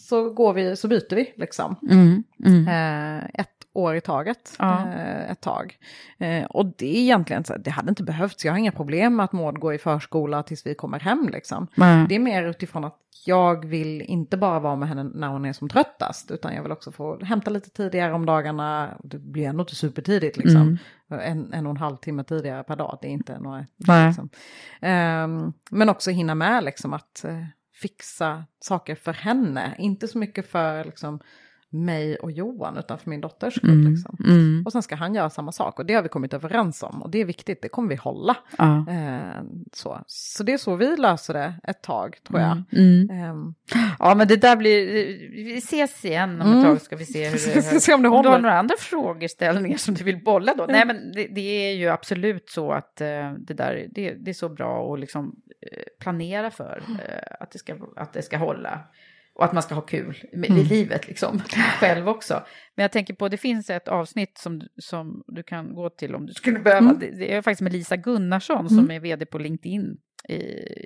Så, 0.08 0.30
går 0.30 0.54
vi, 0.54 0.76
så 0.76 0.88
byter 0.88 1.16
vi 1.16 1.34
liksom. 1.36 1.76
Mm, 1.90 2.24
mm. 2.46 2.68
Eh, 2.68 3.26
ett 3.34 3.57
år 3.78 3.96
i 3.96 4.02
taget 4.02 4.56
Ja. 4.60 4.88
eh, 4.94 5.32
ett 5.32 5.42
tag. 5.42 5.78
Eh, 6.18 6.46
och 6.46 6.66
det 6.66 6.98
är 6.98 7.02
egentligen 7.02 7.44
så 7.44 7.58
det 7.58 7.70
hade 7.70 7.90
inte 7.90 8.04
behövts, 8.04 8.46
jag 8.46 8.54
har 8.54 8.58
inga 8.58 8.72
problem 8.72 9.16
med 9.16 9.24
att 9.24 9.34
Maud 9.34 9.60
går 9.60 9.74
i 9.74 9.78
förskola 9.78 10.44
tills 10.44 10.66
vi 10.66 10.76
kommer 10.76 11.00
hem 11.00 11.30
liksom. 11.32 11.68
Nej. 11.76 12.06
Det 12.10 12.16
är 12.16 12.20
mer 12.20 12.44
utifrån 12.44 12.84
att 12.84 12.98
jag 13.26 13.66
vill 13.66 14.02
inte 14.02 14.38
bara 14.38 14.60
vara 14.60 14.76
med 14.76 14.90
henne 14.90 15.04
när 15.04 15.28
hon 15.28 15.46
är 15.46 15.54
som 15.54 15.70
tröttast, 15.70 16.32
utan 16.32 16.56
jag 16.56 16.64
vill 16.64 16.72
också 16.72 16.92
få 16.92 17.24
hämta 17.24 17.52
lite 17.52 17.70
tidigare 17.70 18.14
om 18.14 18.26
dagarna. 18.26 18.98
Det 19.04 19.20
blir 19.20 19.46
ändå 19.48 19.62
inte 19.62 19.76
supertidigt 19.76 20.38
liksom. 20.38 20.78
En, 21.10 21.54
en 21.54 21.66
och 21.66 21.72
en 21.72 21.78
halv 21.78 21.98
timme 21.98 22.24
tidigare 22.24 22.64
per 22.64 22.76
dag, 22.76 22.98
det 23.02 23.08
är 23.08 23.12
inte 23.12 23.40
några... 23.40 23.66
Liksom. 24.08 24.30
Ehm, 24.82 25.54
men 25.72 25.90
också 25.90 26.12
hinna 26.12 26.36
med 26.36 26.64
liksom 26.64 26.94
att 26.94 27.26
eh, 27.26 27.44
fixa 27.82 28.44
saker 28.60 28.96
för 28.96 29.14
henne, 29.14 29.76
inte 29.78 30.08
så 30.08 30.18
mycket 30.18 30.52
för 30.52 30.84
liksom 30.84 31.20
mig 31.70 32.16
och 32.16 32.32
Johan 32.32 32.78
utan 32.78 32.98
för 33.00 33.10
min 33.10 33.22
dotters 33.22 33.56
skull. 33.56 33.70
Mm. 33.70 33.92
Liksom. 33.92 34.18
Mm. 34.26 34.64
Och 34.66 34.72
sen 34.72 34.84
ska 34.84 34.96
han 34.96 35.16
göra 35.16 35.30
samma 35.30 35.52
sak 35.52 35.80
och 35.80 35.86
det 35.86 35.94
har 35.94 36.02
vi 36.02 36.10
kommit 36.10 36.34
överens 36.34 36.84
om 36.84 37.02
och 37.04 37.10
det 37.12 37.22
är 37.22 37.26
viktigt, 37.26 37.62
det 37.62 37.70
kommer 37.70 37.90
vi 37.90 37.96
hålla. 37.96 38.38
Ja. 38.58 38.86
Eh, 38.90 39.42
så. 39.74 40.02
så 40.08 40.44
det 40.44 40.54
är 40.54 40.58
så 40.58 40.76
vi 40.76 40.96
löser 40.98 41.34
det 41.34 41.54
ett 41.64 41.82
tag 41.84 42.18
tror 42.28 42.40
jag. 42.40 42.64
Mm. 42.72 43.10
Ehm, 43.10 43.54
Ja, 44.00 44.16
men 44.16 44.28
det 44.28 44.36
där 44.36 44.56
blir... 44.56 44.86
Vi 45.44 45.58
ses 45.58 46.06
igen 46.06 46.42
om 46.42 46.48
ett 46.48 46.54
Mm. 46.58 46.64
tag 46.64 46.82
ska 46.82 46.96
vi 46.96 47.06
se 47.06 47.26
hur 47.26 47.32
det... 47.56 47.62
Ska 47.62 47.80
se 47.80 47.94
om 47.94 48.02
det 48.02 48.08
du 48.08 48.12
håller. 48.12 48.30
har 48.30 48.40
några 48.40 48.60
andra 48.60 48.76
frågeställningar 48.80 49.78
som 49.78 49.94
du 49.94 50.04
vill 50.04 50.24
bolla 50.24 50.54
då? 50.56 50.66
Nej, 50.70 50.86
men 50.86 51.12
det, 51.12 51.28
det 51.28 51.42
är 51.70 51.74
ju 51.76 51.88
absolut 51.88 52.50
så 52.50 52.72
att 52.72 53.02
eh, 53.02 53.34
det 53.40 53.54
där, 53.54 53.88
det, 53.92 54.12
det 54.14 54.32
är 54.32 54.34
så 54.34 54.50
bra 54.50 54.94
att 54.94 55.00
liksom 55.00 55.36
eh, 55.72 55.84
planera 56.00 56.52
för 56.52 56.84
eh, 56.90 57.36
att, 57.40 57.52
det 57.52 57.60
ska, 57.60 57.76
att 57.96 58.14
det 58.14 58.22
ska 58.22 58.38
hålla. 58.38 58.80
Och 59.38 59.46
att 59.46 59.54
man 59.54 59.64
ska 59.64 59.76
ha 59.76 59.82
kul 59.82 60.18
Mm. 60.34 60.58
i 60.58 60.64
livet 60.64 61.08
liksom, 61.08 61.40
själv 61.80 62.10
också. 62.10 62.34
Men 62.76 62.84
jag 62.84 62.92
tänker 62.92 63.14
på, 63.14 63.30
det 63.30 63.38
finns 63.38 63.70
ett 63.70 63.88
avsnitt 63.88 64.38
som, 64.38 64.60
du- 64.60 64.70
som 64.78 65.24
du 65.28 65.44
kan 65.44 65.74
gå 65.76 65.90
till 65.90 66.16
om 66.16 66.26
du 66.26 66.34
skulle 66.34 66.60
behöva. 66.60 66.86
Mm. 66.90 67.00
Det, 67.00 67.12
det 67.12 67.34
är 67.34 67.42
faktiskt 67.42 67.62
med 67.62 67.72
Lisa 67.74 67.96
Gunnarsson 67.98 68.70
som 68.70 68.92
är 68.92 69.00
vd 69.00 69.26
på 69.26 69.38
LinkedIn 69.38 69.98
i, 70.30 70.36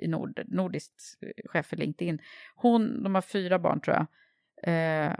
i 0.04 0.08
Nord, 0.08 0.42
nordiskt 0.46 1.02
eh, 1.22 1.50
chef 1.50 1.66
för 1.66 1.76
LinkedIn. 1.76 2.18
Hon, 2.54 3.02
de 3.02 3.14
har 3.14 3.22
fyra 3.22 3.58
barn 3.58 3.80
tror 3.80 3.96
jag. 3.96 4.06
Eh, 5.06 5.14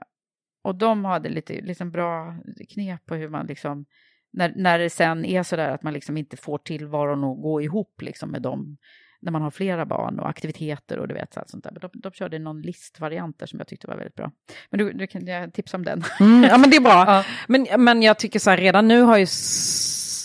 och 0.65 0.75
de 0.75 1.05
hade 1.05 1.29
lite 1.29 1.61
liksom 1.61 1.91
bra 1.91 2.37
knep 2.75 3.07
på 3.07 3.15
hur 3.15 3.29
man 3.29 3.47
liksom, 3.47 3.85
när, 4.33 4.53
när 4.57 4.79
det 4.79 4.91
sen 4.91 5.25
är 5.25 5.43
sådär 5.43 5.69
att 5.69 5.83
man 5.83 5.93
liksom 5.93 6.17
inte 6.17 6.37
får 6.37 6.59
tillvaron 6.59 7.25
att 7.25 7.43
gå 7.43 7.63
ihop 7.63 8.03
liksom 8.03 8.31
med 8.31 8.43
dem, 8.43 8.77
när 9.23 9.33
man 9.33 9.43
har 9.43 9.51
flera 9.51 9.87
barn 9.87 10.19
och 10.19 10.29
aktiviteter 10.29 10.99
och 10.99 11.09
du 11.09 11.15
vet 11.15 11.39
sånt 11.47 11.65
där. 11.65 11.71
Men 11.71 11.81
de, 11.81 12.01
de 12.01 12.13
körde 12.13 12.39
någon 12.39 12.63
listvariant 12.63 13.39
där 13.39 13.47
som 13.47 13.59
jag 13.59 13.69
tyckte 13.69 13.87
var 13.87 13.97
väldigt 13.97 14.15
bra. 14.15 14.31
Men 14.71 14.79
du, 14.79 14.93
du 14.93 15.07
kan 15.07 15.27
jag 15.27 15.53
tipsa 15.55 15.77
om 15.77 15.85
den. 15.85 16.05
Mm, 16.21 16.45
ja 16.45 16.59
men 16.59 16.71
det 16.71 16.77
är 16.77 16.81
bra. 16.81 16.93
Ja. 17.13 17.25
Men, 17.49 17.67
men 17.79 18.03
jag 18.03 18.19
tycker 18.19 18.39
så 18.39 18.51
här, 18.51 18.57
redan 18.57 18.89
nu 18.89 19.03
har 19.03 19.19
ju 19.19 19.27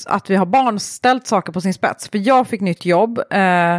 att 0.07 0.29
vi 0.29 0.35
har 0.35 0.45
barn 0.45 0.79
ställt 0.79 1.27
saker 1.27 1.53
på 1.53 1.61
sin 1.61 1.73
spets. 1.73 2.09
För 2.09 2.17
jag 2.27 2.47
fick 2.47 2.61
nytt 2.61 2.85
jobb. 2.85 3.19
Eh, 3.29 3.75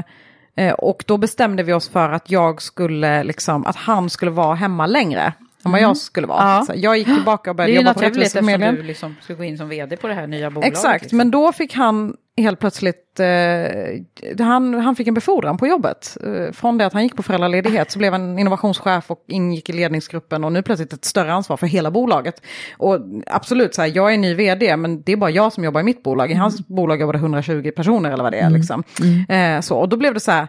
eh, 0.57 0.73
och 0.79 1.05
då 1.07 1.17
bestämde 1.17 1.63
vi 1.63 1.73
oss 1.73 1.89
för 1.89 2.11
att 2.11 2.31
jag 2.31 2.63
skulle, 2.63 3.25
liksom, 3.25 3.67
att 3.67 3.77
han 3.77 4.11
skulle 4.11 4.31
vara 4.31 4.55
hemma 4.55 4.87
längre. 4.87 5.33
Än 5.65 5.73
vad 5.73 5.81
jag 5.81 5.97
skulle 5.97 6.27
vara. 6.27 6.43
Mm. 6.43 6.55
Ja. 6.55 6.65
Så 6.65 6.73
jag 6.77 6.99
gick 6.99 7.07
tillbaka 7.07 7.51
och 7.51 7.57
Det 7.57 7.63
är 7.63 7.67
började 7.67 7.73
ju 7.73 7.79
jobba 7.79 7.95
på 7.95 8.01
naturligt 8.01 8.27
eftersom 8.27 8.49
Rättviseförmedlingen. 8.49 8.75
du 8.75 8.83
liksom 8.83 9.17
ska 9.21 9.35
gå 9.35 9.45
in 9.45 9.59
som 9.59 9.69
vd 9.69 9.97
på 9.97 10.09
det 10.09 10.15
här 10.15 10.27
nya 10.27 10.51
bolaget. 10.51 10.73
Exakt, 10.73 11.03
liksom. 11.03 11.17
men 11.17 11.31
då 11.31 11.53
fick 11.53 11.75
han 11.75 12.17
helt 12.43 12.61
plötsligt, 12.61 13.21
eh, 13.21 14.47
han, 14.47 14.75
han 14.75 14.97
fick 14.97 15.09
en 15.09 15.15
befordran 15.15 15.59
på 15.59 15.67
jobbet. 15.67 16.17
Eh, 16.25 16.53
från 16.53 16.79
det 16.79 16.87
att 16.87 16.93
han 16.93 17.03
gick 17.03 17.17
på 17.17 17.23
föräldraledighet 17.23 17.91
så 17.91 17.99
blev 17.99 18.13
han 18.13 18.39
innovationschef 18.39 19.11
och 19.11 19.25
ingick 19.29 19.69
i 19.69 19.73
ledningsgruppen 19.73 20.45
och 20.45 20.53
nu 20.53 20.63
plötsligt 20.63 20.93
ett 20.93 21.05
större 21.05 21.33
ansvar 21.33 21.57
för 21.57 21.67
hela 21.67 21.91
bolaget. 21.91 22.43
Och 22.77 22.99
absolut, 23.27 23.75
så 23.75 23.83
här, 23.83 23.93
jag 23.95 24.15
är 24.15 24.19
ny 24.19 24.35
vd 24.35 24.77
men 24.77 25.03
det 25.03 25.13
är 25.13 25.17
bara 25.17 25.31
jag 25.31 25.53
som 25.53 25.65
jobbar 25.65 25.81
i 25.81 25.85
mitt 25.85 26.03
bolag. 26.03 26.31
I 26.31 26.35
hans 26.35 26.69
bolag 26.69 27.01
jobbar 27.01 27.13
det 27.13 27.19
120 27.19 27.71
personer 27.77 28.11
eller 28.11 28.23
vad 28.23 28.33
det 28.33 28.39
är. 28.39 28.51
Liksom. 28.51 28.83
Eh, 29.29 29.61
så, 29.61 29.77
och 29.77 29.89
då 29.89 29.97
blev 29.97 30.15
det 30.15 30.21
så 30.21 30.31
här, 30.31 30.49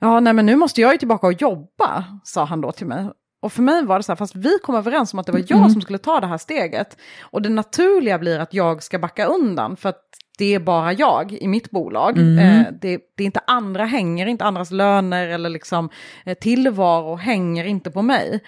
ja 0.00 0.20
nej 0.20 0.32
men 0.32 0.46
nu 0.46 0.56
måste 0.56 0.80
jag 0.80 0.92
ju 0.92 0.98
tillbaka 0.98 1.26
och 1.26 1.42
jobba, 1.42 2.04
sa 2.24 2.44
han 2.44 2.60
då 2.60 2.72
till 2.72 2.86
mig. 2.86 3.06
Och 3.40 3.52
för 3.52 3.62
mig 3.62 3.84
var 3.84 3.98
det 3.98 4.02
så 4.02 4.12
här, 4.12 4.16
fast 4.16 4.36
vi 4.36 4.58
kom 4.62 4.74
överens 4.74 5.12
om 5.12 5.18
att 5.18 5.26
det 5.26 5.32
var 5.32 5.44
jag 5.46 5.72
som 5.72 5.80
skulle 5.80 5.98
ta 5.98 6.20
det 6.20 6.26
här 6.26 6.38
steget. 6.38 6.96
Och 7.20 7.42
det 7.42 7.48
naturliga 7.48 8.18
blir 8.18 8.38
att 8.38 8.54
jag 8.54 8.82
ska 8.82 8.98
backa 8.98 9.26
undan, 9.26 9.76
för 9.76 9.88
att 9.88 10.04
det 10.38 10.54
är 10.54 10.58
bara 10.58 10.92
jag 10.92 11.32
i 11.32 11.48
mitt 11.48 11.70
bolag. 11.70 12.18
Eh, 12.18 12.66
det, 12.80 13.00
det 13.16 13.22
är 13.22 13.26
inte 13.26 13.40
andra 13.46 13.84
hänger, 13.84 14.26
inte 14.26 14.44
andras 14.44 14.70
löner 14.70 15.26
eller 15.26 15.48
liksom 15.48 15.88
eh, 16.24 16.34
tillvaro 16.34 17.16
hänger 17.16 17.64
inte 17.64 17.90
på 17.90 18.02
mig. 18.02 18.40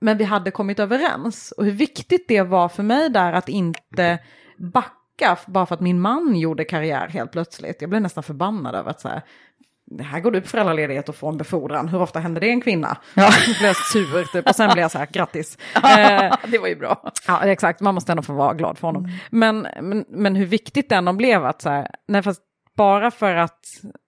Men 0.00 0.18
vi 0.18 0.24
hade 0.24 0.50
kommit 0.50 0.78
överens. 0.78 1.52
Och 1.52 1.64
hur 1.64 1.72
viktigt 1.72 2.28
det 2.28 2.42
var 2.42 2.68
för 2.68 2.82
mig 2.82 3.10
där 3.10 3.32
att 3.32 3.48
inte 3.48 4.18
backa 4.58 5.38
bara 5.46 5.66
för 5.66 5.74
att 5.74 5.80
min 5.80 6.00
man 6.00 6.36
gjorde 6.36 6.64
karriär 6.64 7.08
helt 7.08 7.32
plötsligt. 7.32 7.80
Jag 7.80 7.90
blev 7.90 8.02
nästan 8.02 8.22
förbannad 8.22 8.74
över 8.74 8.90
att 8.90 9.00
så 9.00 9.08
här, 9.08 9.22
här 10.00 10.20
går 10.20 10.30
du 10.30 10.40
på 10.40 10.48
föräldraledighet 10.48 11.08
och 11.08 11.16
får 11.16 11.28
en 11.28 11.36
befordran. 11.36 11.88
Hur 11.88 12.02
ofta 12.02 12.20
händer 12.20 12.40
det 12.40 12.50
en 12.50 12.60
kvinna? 12.60 12.96
Ja. 13.14 13.30
Då 13.46 13.52
blev 13.58 13.66
jag 13.66 13.76
sur 13.76 14.32
typ. 14.32 14.48
Och 14.48 14.56
sen 14.56 14.70
blev 14.72 14.82
jag 14.82 14.90
så 14.90 14.98
här, 14.98 15.08
grattis. 15.12 15.58
Eh, 15.92 16.34
det 16.48 16.58
var 16.58 16.68
ju 16.68 16.76
bra. 16.76 17.12
Ja, 17.26 17.44
exakt. 17.44 17.80
Man 17.80 17.94
måste 17.94 18.12
ändå 18.12 18.22
få 18.22 18.32
vara 18.32 18.54
glad 18.54 18.78
för 18.78 18.88
honom. 18.88 19.08
Men, 19.30 19.66
men, 19.80 20.04
men 20.08 20.36
hur 20.36 20.46
viktigt 20.46 20.88
det 20.88 20.94
ändå 20.94 21.12
blev 21.12 21.44
att 21.44 21.62
så 21.62 21.70
här, 21.70 21.88
nej 22.08 22.22
fast 22.22 22.42
bara 22.76 23.10
för 23.10 23.34
att 23.34 23.60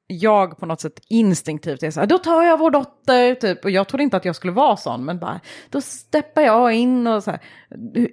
jag 0.07 0.59
på 0.59 0.67
något 0.67 0.81
sätt 0.81 1.01
instinktivt 1.09 1.83
är 1.83 1.91
så 1.91 2.01
här, 2.01 2.07
då 2.07 2.19
tar 2.19 2.43
jag 2.43 2.59
vår 2.59 2.71
dotter, 2.71 3.35
typ. 3.35 3.65
Och 3.65 3.71
jag 3.71 3.89
trodde 3.89 4.03
inte 4.03 4.17
att 4.17 4.25
jag 4.25 4.37
skulle 4.37 4.53
vara 4.53 4.77
sån, 4.77 5.05
men 5.05 5.19
bara, 5.19 5.41
då 5.71 5.81
steppar 5.81 6.43
jag 6.43 6.73
in 6.73 7.07
och 7.07 7.23
så 7.23 7.31
här, 7.31 7.41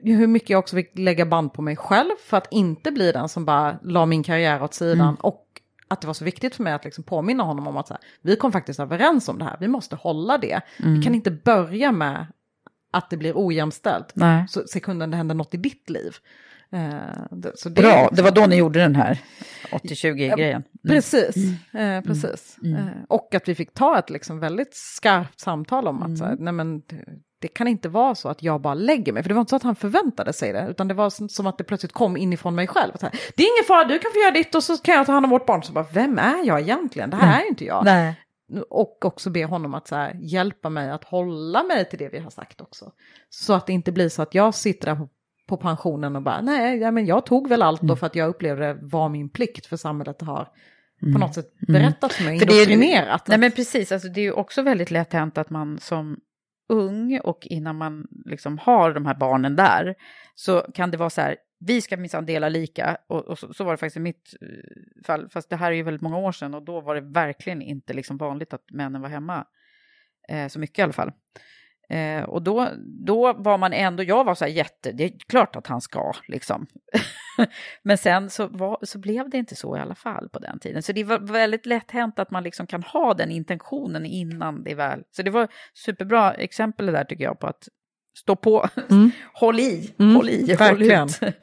hur, 0.04 0.28
mycket 0.28 0.50
jag 0.50 0.60
också 0.60 0.76
fick 0.76 0.98
lägga 0.98 1.26
band 1.26 1.54
på 1.54 1.62
mig 1.62 1.76
själv 1.76 2.12
för 2.26 2.38
att 2.38 2.48
inte 2.52 2.92
bli 2.92 3.12
den 3.12 3.30
som 3.30 3.46
bara 3.46 3.80
la 3.84 4.06
min 4.06 4.24
karriär 4.24 4.64
åt 4.64 4.74
sidan. 4.74 5.16
Och 5.16 5.46
att 5.92 6.02
det 6.02 6.08
var 6.08 6.14
så 6.14 6.26
viktigt 6.26 6.56
för 6.56 6.64
mig 6.64 6.74
att 6.74 6.86
liksom 6.86 7.04
påminna 7.04 7.44
honom 7.44 7.68
om 7.68 7.78
att 7.78 7.88
så 7.88 7.94
här, 7.94 8.04
vi 8.22 8.36
kom 8.36 8.52
faktiskt 8.52 8.80
överens 8.80 9.30
om 9.30 9.40
det 9.40 9.46
här, 9.46 9.58
vi 9.60 9.68
måste 9.68 9.96
hålla 9.96 10.38
det. 10.38 10.62
Vi 10.78 11.04
kan 11.04 11.16
inte 11.16 11.32
börja 11.32 11.92
med 11.92 12.26
att 12.92 13.10
det 13.10 13.18
blir 13.18 13.34
ojämställt 13.36 14.12
Nej. 14.14 14.46
så 14.48 14.68
sekunden 14.68 15.12
det 15.12 15.18
händer 15.18 15.36
något 15.36 15.54
i 15.54 15.58
ditt 15.58 15.90
liv. 15.90 16.16
Eh, 16.72 16.92
det, 17.32 17.70
Bra, 17.70 18.10
det 18.12 18.22
var 18.22 18.32
då 18.32 18.46
ni 18.46 18.56
gjorde 18.56 18.80
den 18.80 18.96
här 18.96 19.20
80-20-grejen. 19.72 20.64
Precis, 20.88 21.36
eh, 21.74 22.02
precis. 22.02 22.58
Eh, 22.64 23.04
och 23.08 23.36
att 23.36 23.48
vi 23.48 23.56
fick 23.56 23.74
ta 23.74 24.00
ett 24.00 24.10
liksom 24.10 24.40
väldigt 24.40 24.76
skarpt 24.76 25.40
samtal 25.40 25.88
om 25.88 26.04
att 26.04 26.18
så 26.18 26.26
här, 26.26 26.36
nej 26.40 26.54
men, 26.54 26.82
det, 27.42 27.48
kan 27.48 27.68
inte 27.68 27.90
vara 27.90 28.16
så 28.16 28.30
att 28.30 28.44
jag 28.44 28.62
bara 28.62 28.74
lägger 28.74 29.14
mig. 29.14 29.24
För 29.24 29.28
det 29.30 29.34
var 29.34 29.40
inte 29.42 29.50
så 29.50 29.56
att 29.56 29.64
han 29.64 29.76
förväntade 29.76 30.34
sig 30.34 30.54
det, 30.54 30.68
utan 30.70 30.88
det 30.88 30.94
var 30.94 31.28
som, 31.30 31.48
att 31.48 31.58
det 31.58 31.64
plötsligt 31.64 31.92
kom 31.94 32.18
inifrån 32.18 32.56
mig 32.56 32.68
själv. 32.68 32.92
Här, 33.02 33.12
det 33.36 33.44
är 33.44 33.48
ingen 33.58 33.68
fara, 33.68 33.84
du 33.84 34.00
kan 34.00 34.12
få 34.12 34.20
göra 34.20 34.32
ditt 34.32 34.56
och 34.56 34.64
så 34.64 34.78
kan 34.78 34.96
jag 34.96 35.06
ta 35.06 35.12
hand 35.12 35.26
om 35.26 35.30
vårt 35.30 35.46
barn. 35.46 35.64
Så 35.64 35.74
bara, 35.74 35.86
vem 35.94 36.20
är 36.20 36.46
jag 36.46 36.62
egentligen? 36.62 37.10
Det 37.10 37.18
här 37.18 37.40
är 37.40 37.44
ju 37.44 37.50
inte 37.50 37.66
jag. 37.66 37.86
Nej. 37.86 38.16
Och 38.70 39.06
också 39.06 39.30
be 39.30 39.46
honom 39.46 39.74
att 39.74 39.92
här, 39.92 40.18
hjälpa 40.22 40.70
mig 40.70 40.90
att 40.92 41.04
hålla 41.04 41.64
mig 41.64 41.90
till 41.90 42.00
det 42.00 42.10
vi 42.10 42.20
har 42.20 42.30
sagt 42.30 42.62
också. 42.62 42.92
Så 43.30 43.54
att 43.54 43.68
det 43.68 43.74
inte 43.74 43.92
blir 43.92 44.10
så 44.10 44.22
att 44.22 44.36
jag 44.36 44.56
sitter 44.56 44.88
där 44.88 44.96
på, 44.96 45.10
på 45.48 45.58
pensionen 45.58 46.16
och 46.16 46.22
bara, 46.22 46.42
nej, 46.42 46.78
ja, 46.78 46.92
men 46.92 47.06
jag 47.06 47.26
tog 47.26 47.50
väl 47.50 47.62
allt 47.62 47.82
då 47.82 47.96
för 47.96 48.06
att 48.08 48.16
jag 48.16 48.30
upplevde 48.30 48.68
det 48.74 48.80
var 48.82 49.10
min 49.10 49.30
plikt 49.30 49.66
för 49.66 49.78
samhället 49.78 50.22
har 50.22 50.48
på 51.14 51.20
något 51.20 51.36
sätt 51.36 51.54
berättat 51.68 52.14
för 52.14 52.24
mig, 52.24 52.40
För 52.40 52.46
det 52.46 52.54
är 52.54 52.56
ju- 52.56 52.62
indoktrinerat. 52.74 53.28
Nej 53.28 53.38
men 53.38 53.52
precis, 53.52 53.92
alltså, 53.92 54.08
det 54.08 54.20
är 54.20 54.24
ju 54.24 54.32
också 54.32 54.62
väldigt 54.62 54.92
lätt 54.92 55.14
hänt 55.14 55.38
att 55.38 55.50
man 55.50 55.80
som 55.80 56.20
ung 56.72 57.20
och 57.24 57.48
innan 57.50 57.76
man 57.76 58.08
liksom 58.26 58.58
har 58.58 58.94
de 58.94 59.06
här 59.06 59.16
barnen 59.16 59.56
där 59.56 59.96
så 60.36 60.62
kan 60.74 60.92
det 60.92 60.98
vara 60.98 61.10
så 61.10 61.22
här, 61.22 61.38
vi 61.60 61.82
ska 61.82 61.98
minsann 61.98 62.26
dela 62.26 62.50
lika 62.50 62.98
och, 63.08 63.26
och 63.26 63.40
så, 63.40 63.54
så 63.54 63.64
var 63.64 63.72
det 63.72 63.78
faktiskt 63.78 63.98
i 63.98 64.00
mitt 64.00 64.34
eh, 64.42 65.04
fall, 65.06 65.30
fast 65.30 65.50
det 65.50 65.56
här 65.56 65.72
är 65.72 65.76
ju 65.76 65.84
väldigt 65.84 66.02
många 66.02 66.18
år 66.18 66.32
sedan 66.32 66.54
och 66.54 66.66
då 66.66 66.82
var 66.82 66.96
det 66.96 67.02
verkligen 67.02 67.62
inte 67.62 67.94
liksom 67.94 68.18
vanligt 68.18 68.54
att 68.54 68.72
männen 68.72 69.02
var 69.02 69.10
hemma 69.10 69.46
eh, 70.30 70.48
så 70.48 70.60
mycket 70.60 70.80
i 70.80 70.82
alla 70.82 70.94
fall. 70.94 71.12
Eh, 71.90 72.24
och 72.24 72.42
då, 72.42 72.68
då 73.06 73.34
var 73.34 73.58
man 73.58 73.74
ändå, 73.74 74.04
jag 74.04 74.24
var 74.24 74.36
så 74.36 74.46
här 74.46 74.52
jätte, 74.52 74.92
det 74.92 75.04
är 75.04 75.12
klart 75.28 75.56
att 75.56 75.68
han 75.68 75.82
ska 75.82 76.12
liksom. 76.28 76.68
Men 77.84 77.98
sen 77.98 78.30
så, 78.30 78.48
var, 78.48 78.78
så 78.82 79.00
blev 79.00 79.30
det 79.30 79.38
inte 79.38 79.56
så 79.56 79.78
i 79.78 79.80
alla 79.80 79.96
fall 79.96 80.30
på 80.30 80.40
den 80.40 80.60
tiden. 80.60 80.84
Så 80.84 80.92
det 80.92 81.04
var 81.04 81.20
väldigt 81.20 81.66
lätt 81.66 81.92
hänt 81.92 82.20
att 82.20 82.32
man 82.32 82.44
liksom 82.44 82.68
kan 82.68 82.84
ha 82.84 83.14
den 83.14 83.32
intentionen 83.32 84.06
innan 84.06 84.64
det 84.64 84.76
väl. 84.76 85.04
Så 85.12 85.22
det 85.22 85.32
var 85.32 85.48
superbra 85.74 86.34
exempel 86.34 86.86
det 86.86 86.92
där 86.92 87.04
tycker 87.04 87.24
jag 87.24 87.40
på 87.40 87.48
att 87.48 87.68
stå 88.18 88.36
på, 88.36 88.68
håll 89.34 89.60
i, 89.60 89.94
Mm, 90.00 90.16
håll 90.16 90.30
i, 90.30 90.56
håll 90.60 90.82
ut. 90.82 91.20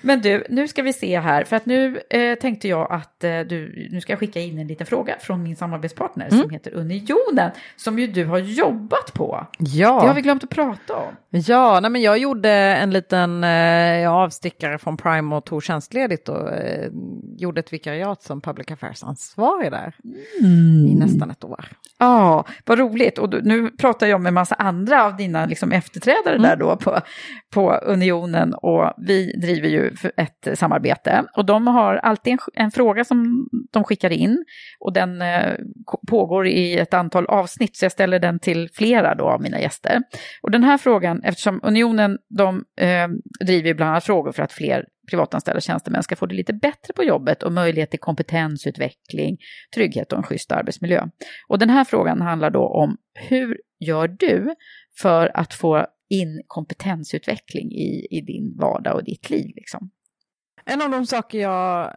Men 0.00 0.20
du, 0.20 0.44
nu 0.48 0.68
ska 0.68 0.82
vi 0.82 0.92
se 0.92 1.20
här, 1.20 1.44
för 1.44 1.56
att 1.56 1.66
nu 1.66 2.00
eh, 2.10 2.34
tänkte 2.38 2.68
jag 2.68 2.92
att 2.92 3.24
eh, 3.24 3.40
du, 3.40 3.88
nu 3.92 4.00
ska 4.00 4.12
jag 4.12 4.20
skicka 4.20 4.40
in 4.40 4.58
en 4.58 4.66
liten 4.66 4.86
fråga 4.86 5.16
från 5.20 5.42
min 5.42 5.56
samarbetspartner 5.56 6.26
Mm. 6.28 6.40
som 6.42 6.50
heter 6.50 6.74
Unionen, 6.74 7.50
som 7.76 7.98
ju 7.98 8.06
du 8.06 8.24
har 8.24 8.38
jobbat 8.38 9.12
på. 9.14 9.46
Ja. 9.58 10.00
Det 10.00 10.06
har 10.06 10.14
vi 10.14 10.20
glömt 10.20 10.44
att 10.44 10.50
prata 10.50 10.96
om. 10.96 11.16
Ja, 11.30 11.80
nej 11.80 11.90
men 11.90 12.02
jag 12.02 12.18
gjorde 12.18 12.50
en 12.50 12.90
liten 12.90 13.44
eh, 13.44 14.12
avstickare 14.12 14.78
från 14.78 14.96
Prime 14.96 15.36
och 15.36 15.44
tog 15.44 15.62
tjänstledigt 15.64 16.28
och 16.28 16.52
eh, 16.52 16.90
gjorde 17.36 17.60
ett 17.60 17.72
vikariat 17.72 18.22
som 18.22 18.40
public 18.40 18.70
affairs-ansvarig 18.70 19.70
där 19.70 19.94
i 20.90 20.94
nästan 20.94 21.30
ett 21.30 21.44
år. 21.44 21.68
Ja, 21.98 22.44
vad 22.64 22.78
roligt. 22.78 23.18
Och 23.18 23.28
då, 23.30 23.38
nu 23.42 23.70
pratar 23.70 24.06
jag 24.06 24.20
med 24.20 24.32
massa 24.32 24.54
andra 24.54 25.04
av 25.04 25.16
dina 25.16 25.46
liksom, 25.46 25.72
eftertraktade 26.10 26.36
ställföreträdare 26.36 26.38
där 26.38 26.56
då 26.56 26.76
på, 26.76 27.00
på 27.54 27.72
Unionen 27.72 28.54
och 28.54 28.92
vi 28.96 29.32
driver 29.32 29.68
ju 29.68 29.90
ett 30.16 30.58
samarbete. 30.58 31.24
Och 31.36 31.46
de 31.46 31.66
har 31.66 31.96
alltid 31.96 32.32
en, 32.32 32.38
en 32.54 32.70
fråga 32.70 33.04
som 33.04 33.48
de 33.72 33.84
skickar 33.84 34.10
in 34.10 34.44
och 34.80 34.92
den 34.92 35.22
eh, 35.22 35.54
pågår 36.08 36.46
i 36.46 36.78
ett 36.78 36.94
antal 36.94 37.26
avsnitt 37.26 37.76
så 37.76 37.84
jag 37.84 37.92
ställer 37.92 38.18
den 38.18 38.38
till 38.38 38.68
flera 38.74 39.14
då 39.14 39.24
av 39.24 39.42
mina 39.42 39.60
gäster. 39.60 40.02
Och 40.42 40.50
den 40.50 40.64
här 40.64 40.78
frågan, 40.78 41.22
eftersom 41.24 41.60
Unionen 41.62 42.18
de 42.36 42.64
eh, 42.80 43.08
driver 43.46 43.74
bland 43.74 43.90
annat 43.90 44.04
frågor 44.04 44.32
för 44.32 44.42
att 44.42 44.52
fler 44.52 44.84
privatanställda 45.10 45.60
tjänstemän 45.60 46.02
ska 46.02 46.16
få 46.16 46.26
det 46.26 46.34
lite 46.34 46.52
bättre 46.52 46.92
på 46.96 47.04
jobbet 47.04 47.42
och 47.42 47.52
möjlighet 47.52 47.90
till 47.90 48.00
kompetensutveckling, 48.00 49.36
trygghet 49.74 50.12
och 50.12 50.18
en 50.18 50.22
schysst 50.22 50.52
arbetsmiljö. 50.52 51.06
Och 51.48 51.58
den 51.58 51.70
här 51.70 51.84
frågan 51.84 52.20
handlar 52.20 52.50
då 52.50 52.68
om 52.68 52.96
hur 53.28 53.56
gör 53.80 54.08
du 54.08 54.54
för 54.98 55.30
att 55.34 55.54
få 55.54 55.86
in 56.08 56.42
kompetensutveckling 56.46 57.72
i, 57.72 58.06
i 58.10 58.20
din 58.20 58.56
vardag 58.56 58.94
och 58.94 59.04
ditt 59.04 59.30
liv? 59.30 59.52
Liksom? 59.56 59.90
En 60.64 60.82
av 60.82 60.90
de 60.90 61.06
saker 61.06 61.38
jag 61.38 61.92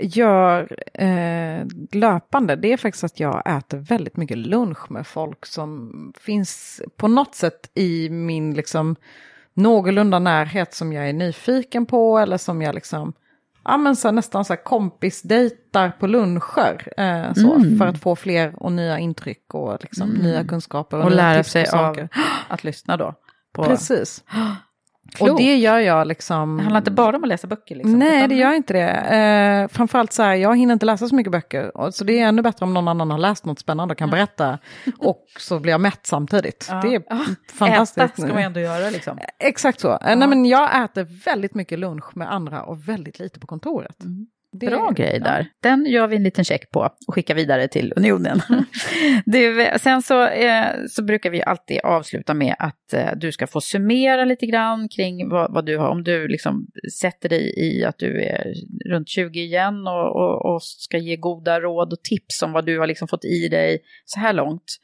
gör 0.00 0.76
eh, 0.94 1.66
löpande, 1.92 2.56
det 2.56 2.72
är 2.72 2.76
faktiskt 2.76 3.04
att 3.04 3.20
jag 3.20 3.56
äter 3.56 3.78
väldigt 3.78 4.16
mycket 4.16 4.38
lunch 4.38 4.90
med 4.90 5.06
folk 5.06 5.46
som 5.46 5.92
finns 6.20 6.82
på 6.96 7.08
något 7.08 7.34
sätt 7.34 7.70
i 7.74 8.10
min 8.10 8.54
liksom 8.54 8.96
någorlunda 9.54 10.18
närhet 10.18 10.74
som 10.74 10.92
jag 10.92 11.08
är 11.08 11.12
nyfiken 11.12 11.86
på 11.86 12.18
eller 12.18 12.36
som 12.36 12.62
jag 12.62 12.74
liksom, 12.74 13.12
ja 13.64 13.76
men 13.76 13.96
så 13.96 14.10
nästan 14.10 14.44
så 14.44 14.52
här 14.52 14.64
kompisdejtar 14.64 15.90
på 16.00 16.06
luncher. 16.06 16.92
Eh, 16.96 17.32
så, 17.32 17.54
mm. 17.54 17.78
För 17.78 17.86
att 17.86 18.00
få 18.00 18.16
fler 18.16 18.62
och 18.62 18.72
nya 18.72 18.98
intryck 18.98 19.54
och 19.54 19.78
liksom 19.80 20.10
mm. 20.10 20.22
nya 20.22 20.44
kunskaper. 20.44 20.98
Och, 20.98 21.04
och 21.04 21.10
lära 21.10 21.44
sig 21.44 21.66
av 21.68 22.08
att 22.48 22.64
lyssna 22.64 22.96
då. 22.96 23.14
På... 23.52 23.64
Precis. 23.64 24.24
Klok. 25.14 25.30
Och 25.30 25.36
det 25.36 25.56
gör 25.56 25.78
jag 25.78 26.06
liksom... 26.06 26.56
Det 26.56 26.62
handlar 26.62 26.80
inte 26.80 26.90
bara 26.90 27.16
om 27.16 27.22
att 27.22 27.28
läsa 27.28 27.46
böcker? 27.46 27.76
Liksom, 27.76 27.98
Nej, 27.98 28.16
utan... 28.16 28.28
det 28.28 28.34
gör 28.34 28.52
inte 28.52 28.72
det. 28.72 28.90
Eh, 28.90 29.68
framförallt 29.68 30.12
så 30.12 30.22
här, 30.22 30.34
jag 30.34 30.58
hinner 30.58 30.72
inte 30.72 30.86
läsa 30.86 31.08
så 31.08 31.14
mycket 31.14 31.32
böcker. 31.32 31.90
Så 31.90 32.04
det 32.04 32.18
är 32.18 32.28
ännu 32.28 32.42
bättre 32.42 32.64
om 32.64 32.74
någon 32.74 32.88
annan 32.88 33.10
har 33.10 33.18
läst 33.18 33.44
något 33.44 33.58
spännande 33.58 33.92
och 33.92 33.98
kan 33.98 34.10
berätta. 34.10 34.58
och 34.98 35.24
så 35.38 35.58
blir 35.60 35.72
jag 35.72 35.80
mätt 35.80 36.06
samtidigt. 36.06 36.66
Ja. 36.70 36.80
Det 36.80 36.94
är 36.94 37.02
ja. 37.08 37.24
fantastiskt. 37.52 37.98
Äta 37.98 38.22
ska 38.22 38.34
man 38.34 38.42
ändå 38.42 38.60
göra 38.60 38.90
liksom. 38.90 39.18
Exakt 39.38 39.80
så. 39.80 39.98
Ja. 40.00 40.14
Nej, 40.14 40.28
men 40.28 40.44
jag 40.44 40.84
äter 40.84 41.24
väldigt 41.24 41.54
mycket 41.54 41.78
lunch 41.78 42.16
med 42.16 42.32
andra 42.32 42.62
och 42.62 42.88
väldigt 42.88 43.18
lite 43.18 43.40
på 43.40 43.46
kontoret. 43.46 44.02
Mm. 44.02 44.26
Det, 44.52 44.66
Bra 44.66 44.90
grej 44.90 45.20
där. 45.20 45.40
Ja. 45.40 45.68
Den 45.70 45.86
gör 45.86 46.06
vi 46.06 46.16
en 46.16 46.22
liten 46.22 46.44
check 46.44 46.70
på 46.70 46.80
och 47.06 47.14
skickar 47.14 47.34
vidare 47.34 47.68
till 47.68 47.92
Unionen. 47.96 48.40
Mm. 48.48 48.64
du, 49.26 49.68
sen 49.78 50.02
så, 50.02 50.26
eh, 50.26 50.66
så 50.88 51.02
brukar 51.02 51.30
vi 51.30 51.42
alltid 51.42 51.80
avsluta 51.80 52.34
med 52.34 52.54
att 52.58 52.92
eh, 52.92 53.08
du 53.16 53.32
ska 53.32 53.46
få 53.46 53.60
summera 53.60 54.24
lite 54.24 54.46
grann 54.46 54.88
kring 54.88 55.28
vad, 55.28 55.54
vad, 55.54 55.66
du 55.66 55.78
har. 55.78 55.88
Om 55.88 56.04
du 56.04 56.28
liksom 56.28 56.66
sätter 57.00 57.28
dig 57.28 57.54
i 57.56 57.84
att 57.84 57.98
du 57.98 58.22
är 58.22 58.54
runt 58.90 59.08
20 59.08 59.40
igen 59.40 59.86
och, 59.86 60.16
och, 60.16 60.54
och, 60.54 60.62
ska 60.62 60.98
ge 60.98 61.16
goda 61.16 61.60
råd 61.60 61.92
och 61.92 62.02
tips 62.02 62.42
om 62.42 62.52
vad 62.52 62.66
du 62.66 62.78
har 62.78 62.86
liksom 62.86 63.08
fått 63.08 63.24
i 63.24 63.48
dig 63.48 63.78
så 64.04 64.20
här 64.20 64.32
långt. 64.32 64.76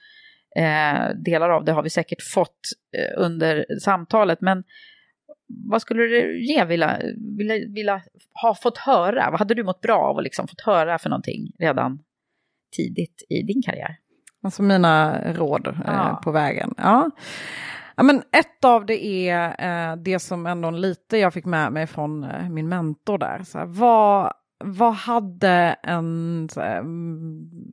Eh, 0.56 1.14
delar 1.24 1.50
av 1.50 1.64
det 1.64 1.72
har 1.72 1.82
vi 1.82 1.90
säkert 1.90 2.22
fått 2.22 2.60
eh, 2.98 3.22
under 3.22 3.66
samtalet, 3.80 4.40
men 4.40 4.62
vad 5.48 5.82
skulle 5.82 6.02
du 6.02 6.46
ge 6.46 6.64
vilja, 6.64 7.00
vilja, 7.38 7.54
vilja 7.74 8.02
ha 8.42 8.54
fått 8.54 8.78
höra? 8.78 9.30
Vad 9.30 9.38
hade 9.38 9.54
du 9.54 9.64
mått 9.64 9.80
bra 9.80 9.98
av 9.98 10.18
att 10.18 10.24
liksom 10.24 10.48
fått 10.48 10.60
höra 10.60 10.98
för 10.98 11.10
någonting 11.10 11.52
redan 11.58 11.98
tidigt 12.76 13.26
i 13.28 13.42
din 13.42 13.62
karriär? 13.62 13.96
Alltså 14.42 14.62
mina 14.62 15.22
råd 15.32 15.66
eh, 15.66 15.74
ja. 15.86 16.10
eh, 16.10 16.20
på 16.20 16.30
vägen. 16.30 16.74
Ja. 16.76 17.10
ja. 17.96 18.02
men 18.02 18.16
ett 18.16 18.64
av 18.64 18.86
det 18.86 19.06
är 19.06 19.90
eh, 19.90 19.96
det 19.96 20.18
som 20.18 20.46
ändå 20.46 20.70
lite 20.70 21.18
jag 21.18 21.34
fick 21.34 21.44
med 21.44 21.72
mig 21.72 21.86
från 21.86 22.24
eh, 22.24 22.48
min 22.48 22.68
mentor 22.68 23.18
där. 23.18 23.42
Så 23.44 23.58
här, 23.58 23.66
vad 23.66 24.32
vad 24.58 24.94
hade 24.94 25.76
en 25.82 26.48
här, 26.56 26.82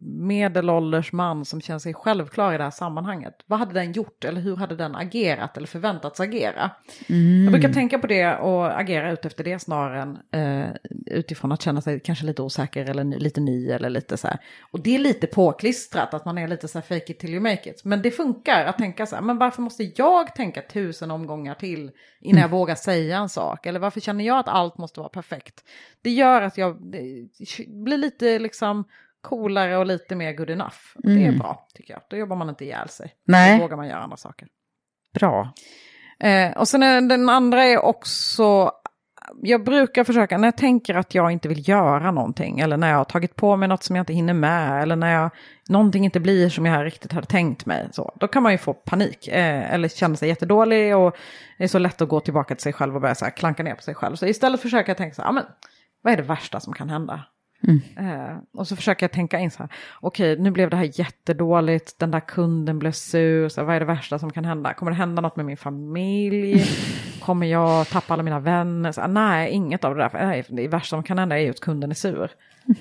medelålders 0.02 1.12
man 1.12 1.46
som 1.46 1.62
känner 1.62 1.80
sig 1.80 1.94
självklar 1.94 2.54
i 2.54 2.58
det 2.58 2.64
här 2.64 2.72
sammanhanget, 2.72 3.34
vad 3.46 3.60
hade 3.60 3.74
den 3.74 3.92
gjort 3.92 4.26
eller 4.26 4.42
hur 4.42 4.56
hade 4.56 4.76
den 4.76 4.96
agerat 4.96 5.58
eller 5.58 5.68
förväntats 5.68 6.20
agera? 6.20 6.72
Mm. 7.10 7.44
Jag 7.44 7.52
brukar 7.54 7.74
tänka 7.74 8.00
på 8.00 8.08
det 8.08 8.36
och 8.36 8.80
agera 8.80 9.12
ut 9.12 9.26
efter 9.26 9.44
det 9.44 9.60
snarare 9.60 10.02
än 10.02 10.18
eh, 10.32 10.70
utifrån 11.06 11.52
att 11.52 11.62
känna 11.62 11.82
sig 11.82 12.00
kanske 12.00 12.26
lite 12.26 12.42
osäker 12.42 12.90
eller 12.90 13.04
ny, 13.04 13.18
lite 13.18 13.42
ny 13.42 13.70
eller 13.70 13.90
lite 13.90 14.18
så 14.18 14.28
här. 14.28 14.38
Och 14.72 14.80
det 14.80 14.96
är 14.96 15.00
lite 15.00 15.28
påklistrat 15.28 16.14
att 16.14 16.26
man 16.26 16.38
är 16.38 16.48
lite 16.48 16.68
så 16.68 16.78
här 16.78 17.00
fake 17.00 17.12
it 17.12 17.20
till 17.20 17.34
you 17.34 17.40
make 17.40 17.70
it. 17.70 17.84
Men 17.84 18.02
det 18.02 18.12
funkar 18.12 18.66
att 18.66 18.78
tänka 18.78 19.06
så 19.06 19.16
här, 19.16 19.24
men 19.24 19.38
varför 19.38 19.62
måste 19.62 19.92
jag 19.96 20.36
tänka 20.36 20.62
tusen 20.62 21.12
omgångar 21.12 21.56
till 21.56 21.92
innan 22.22 22.42
jag 22.42 22.50
vågar 22.50 22.76
säga 22.76 23.18
en 23.18 23.30
sak? 23.30 23.66
Eller 23.66 23.80
varför 23.80 24.00
känner 24.00 24.26
jag 24.26 24.40
att 24.40 24.48
allt 24.48 24.78
måste 24.78 25.00
vara 25.00 25.10
perfekt? 25.10 25.64
Det 26.04 26.10
gör 26.10 26.42
att 26.42 26.58
jag 26.58 26.82
blir 27.68 27.98
lite 27.98 28.40
liksom 28.40 28.84
coolare 29.22 29.78
och 29.78 29.86
lite 29.86 30.16
mer 30.16 30.34
good 30.34 30.50
enough. 30.50 30.78
Mm. 31.04 31.16
Det 31.16 31.24
är 31.24 31.28
mm. 31.28 31.40
bra 31.40 31.68
tycker 31.74 31.94
jag. 31.94 32.02
Då 32.10 32.18
jobbar 32.18 32.36
man 32.36 32.50
inte 32.50 32.66
ihjäl 32.66 32.90
sig. 32.90 33.14
Nej. 33.26 33.58
Då 33.58 33.64
vågar 33.64 33.78
man 33.78 33.88
göra 33.88 34.00
andra 34.00 34.18
saker. 34.18 34.48
Bra. 35.14 35.54
Eh, 36.20 36.58
och 36.58 36.68
sen 36.68 37.08
den 37.08 37.30
andra 37.30 37.64
är 37.64 37.86
också 37.86 38.72
jag 39.42 39.64
brukar 39.64 40.04
försöka, 40.04 40.38
när 40.38 40.48
jag 40.48 40.58
tänker 40.58 40.96
att 40.96 41.16
jag 41.16 41.32
inte 41.32 41.48
vill 41.48 41.70
göra 41.70 42.12
någonting, 42.12 42.60
eller 42.60 42.78
när 42.78 42.90
jag 42.90 42.98
har 42.98 43.04
tagit 43.04 43.36
på 43.36 43.56
mig 43.56 43.68
något 43.68 43.84
som 43.84 43.96
jag 43.96 44.02
inte 44.02 44.14
hinner 44.14 44.34
med, 44.34 44.82
eller 44.82 44.96
när 44.96 45.14
jag, 45.14 45.30
någonting 45.70 46.06
inte 46.06 46.20
blir 46.20 46.50
som 46.50 46.66
jag 46.66 46.86
riktigt 46.86 47.12
hade 47.12 47.28
tänkt 47.28 47.66
mig, 47.66 47.88
så, 47.92 48.14
då 48.20 48.28
kan 48.28 48.44
man 48.44 48.52
ju 48.52 48.58
få 48.58 48.74
panik, 48.74 49.28
eh, 49.28 49.74
eller 49.74 49.88
känna 49.88 50.16
sig 50.16 50.30
jättedålig, 50.30 50.96
och 50.96 51.16
det 51.58 51.64
är 51.64 51.68
så 51.68 51.80
lätt 51.80 52.02
att 52.02 52.10
gå 52.10 52.20
tillbaka 52.20 52.56
till 52.56 52.64
sig 52.64 52.74
själv 52.74 52.96
och 52.96 53.02
börja 53.02 53.16
så 53.16 53.26
här, 53.26 53.32
klanka 53.32 53.64
ner 53.64 53.76
på 53.76 53.82
sig 53.82 53.96
själv. 53.96 54.16
Så 54.16 54.26
istället 54.26 54.62
försöker 54.62 54.90
jag 54.90 54.98
tänka 54.98 55.16
så 55.16 55.22
här, 55.22 55.32
men 55.32 55.44
vad 56.04 56.14
är 56.14 56.18
det 56.18 56.24
värsta 56.24 56.60
som 56.60 56.74
kan 56.74 56.90
hända? 56.90 57.24
Mm. 57.68 57.82
Eh, 57.98 58.38
och 58.54 58.68
så 58.68 58.76
försöker 58.76 59.04
jag 59.04 59.12
tänka 59.12 59.40
in 59.40 59.52
så 59.52 59.60
här, 59.60 59.70
okej 60.02 60.34
okay, 60.34 60.44
nu 60.44 60.52
blev 60.52 60.70
det 60.70 60.78
här 60.78 61.00
jättedåligt, 61.00 62.00
den 62.00 62.12
där 62.12 62.20
kunden 62.20 62.80
blev 62.80 62.92
sur, 62.92 63.50
så 63.50 63.62
här, 63.62 63.66
vad 63.66 63.76
är 63.76 63.80
det 63.80 63.86
värsta 63.86 64.20
som 64.20 64.32
kan 64.32 64.46
hända? 64.46 64.74
Kommer 64.74 64.92
det 64.92 64.98
hända 64.98 65.22
något 65.22 65.36
med 65.36 65.46
min 65.46 65.58
familj? 65.58 66.66
Kommer 67.22 67.48
jag 67.48 67.88
tappa 67.88 68.14
alla 68.14 68.24
mina 68.24 68.40
vänner? 68.40 68.92
Så 68.92 69.02
här, 69.02 69.08
nej, 69.08 69.52
inget 69.52 69.84
av 69.84 69.96
det 69.96 70.02
där. 70.02 70.26
Nej, 70.26 70.46
det 70.50 70.68
värsta 70.68 70.96
som 70.96 71.04
kan 71.04 71.18
hända 71.18 71.40
är 71.40 71.44
ju 71.44 71.50
att 71.50 71.60
kunden 71.60 71.92
är 71.92 71.96
sur. 71.96 72.32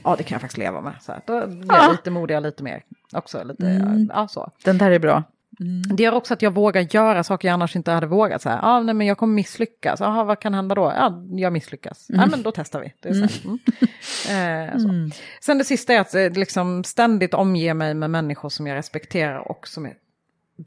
Ja, 0.04 0.14
det 0.18 0.22
kan 0.22 0.34
jag 0.34 0.40
faktiskt 0.40 0.58
leva 0.58 0.80
med. 0.80 0.94
Så 1.00 1.12
här, 1.12 1.20
då 1.26 1.46
blir 1.46 1.72
jag 1.72 1.92
lite 1.92 2.10
modigare, 2.10 2.40
lite 2.40 2.62
mer 2.62 2.82
också. 3.12 3.44
Lite, 3.44 3.66
mm. 3.66 4.10
ja, 4.14 4.28
så. 4.28 4.50
Den 4.64 4.78
där 4.78 4.90
är 4.90 4.98
bra. 4.98 5.22
Mm. 5.62 5.96
Det 5.96 6.02
gör 6.02 6.12
också 6.12 6.34
att 6.34 6.42
jag 6.42 6.50
vågar 6.50 6.94
göra 6.94 7.24
saker 7.24 7.48
jag 7.48 7.52
annars 7.52 7.76
inte 7.76 7.90
hade 7.90 8.06
vågat. 8.06 8.42
Så 8.42 8.48
här, 8.48 8.60
ah, 8.62 8.80
nej, 8.80 8.94
men 8.94 9.06
jag 9.06 9.18
kommer 9.18 9.34
misslyckas. 9.34 10.00
Aha, 10.00 10.24
vad 10.24 10.40
kan 10.40 10.54
hända 10.54 10.74
då? 10.74 10.92
Ja, 10.96 11.24
jag 11.30 11.52
misslyckas. 11.52 12.10
Mm. 12.10 12.20
Ja, 12.20 12.26
men 12.26 12.42
då 12.42 12.52
testar 12.52 12.80
vi. 12.80 12.94
Det 13.00 13.08
är 13.08 13.28
så. 13.28 13.48
Mm. 13.48 14.68
eh, 14.68 14.78
så. 14.78 14.88
Mm. 14.88 15.10
Sen 15.40 15.58
det 15.58 15.64
sista 15.64 15.92
är 15.92 16.00
att 16.00 16.14
eh, 16.14 16.30
liksom, 16.30 16.84
ständigt 16.84 17.34
omge 17.34 17.74
mig 17.74 17.94
med 17.94 18.10
människor 18.10 18.48
som 18.48 18.66
jag 18.66 18.76
respekterar 18.76 19.50
och 19.50 19.68
som 19.68 19.86
är 19.86 19.94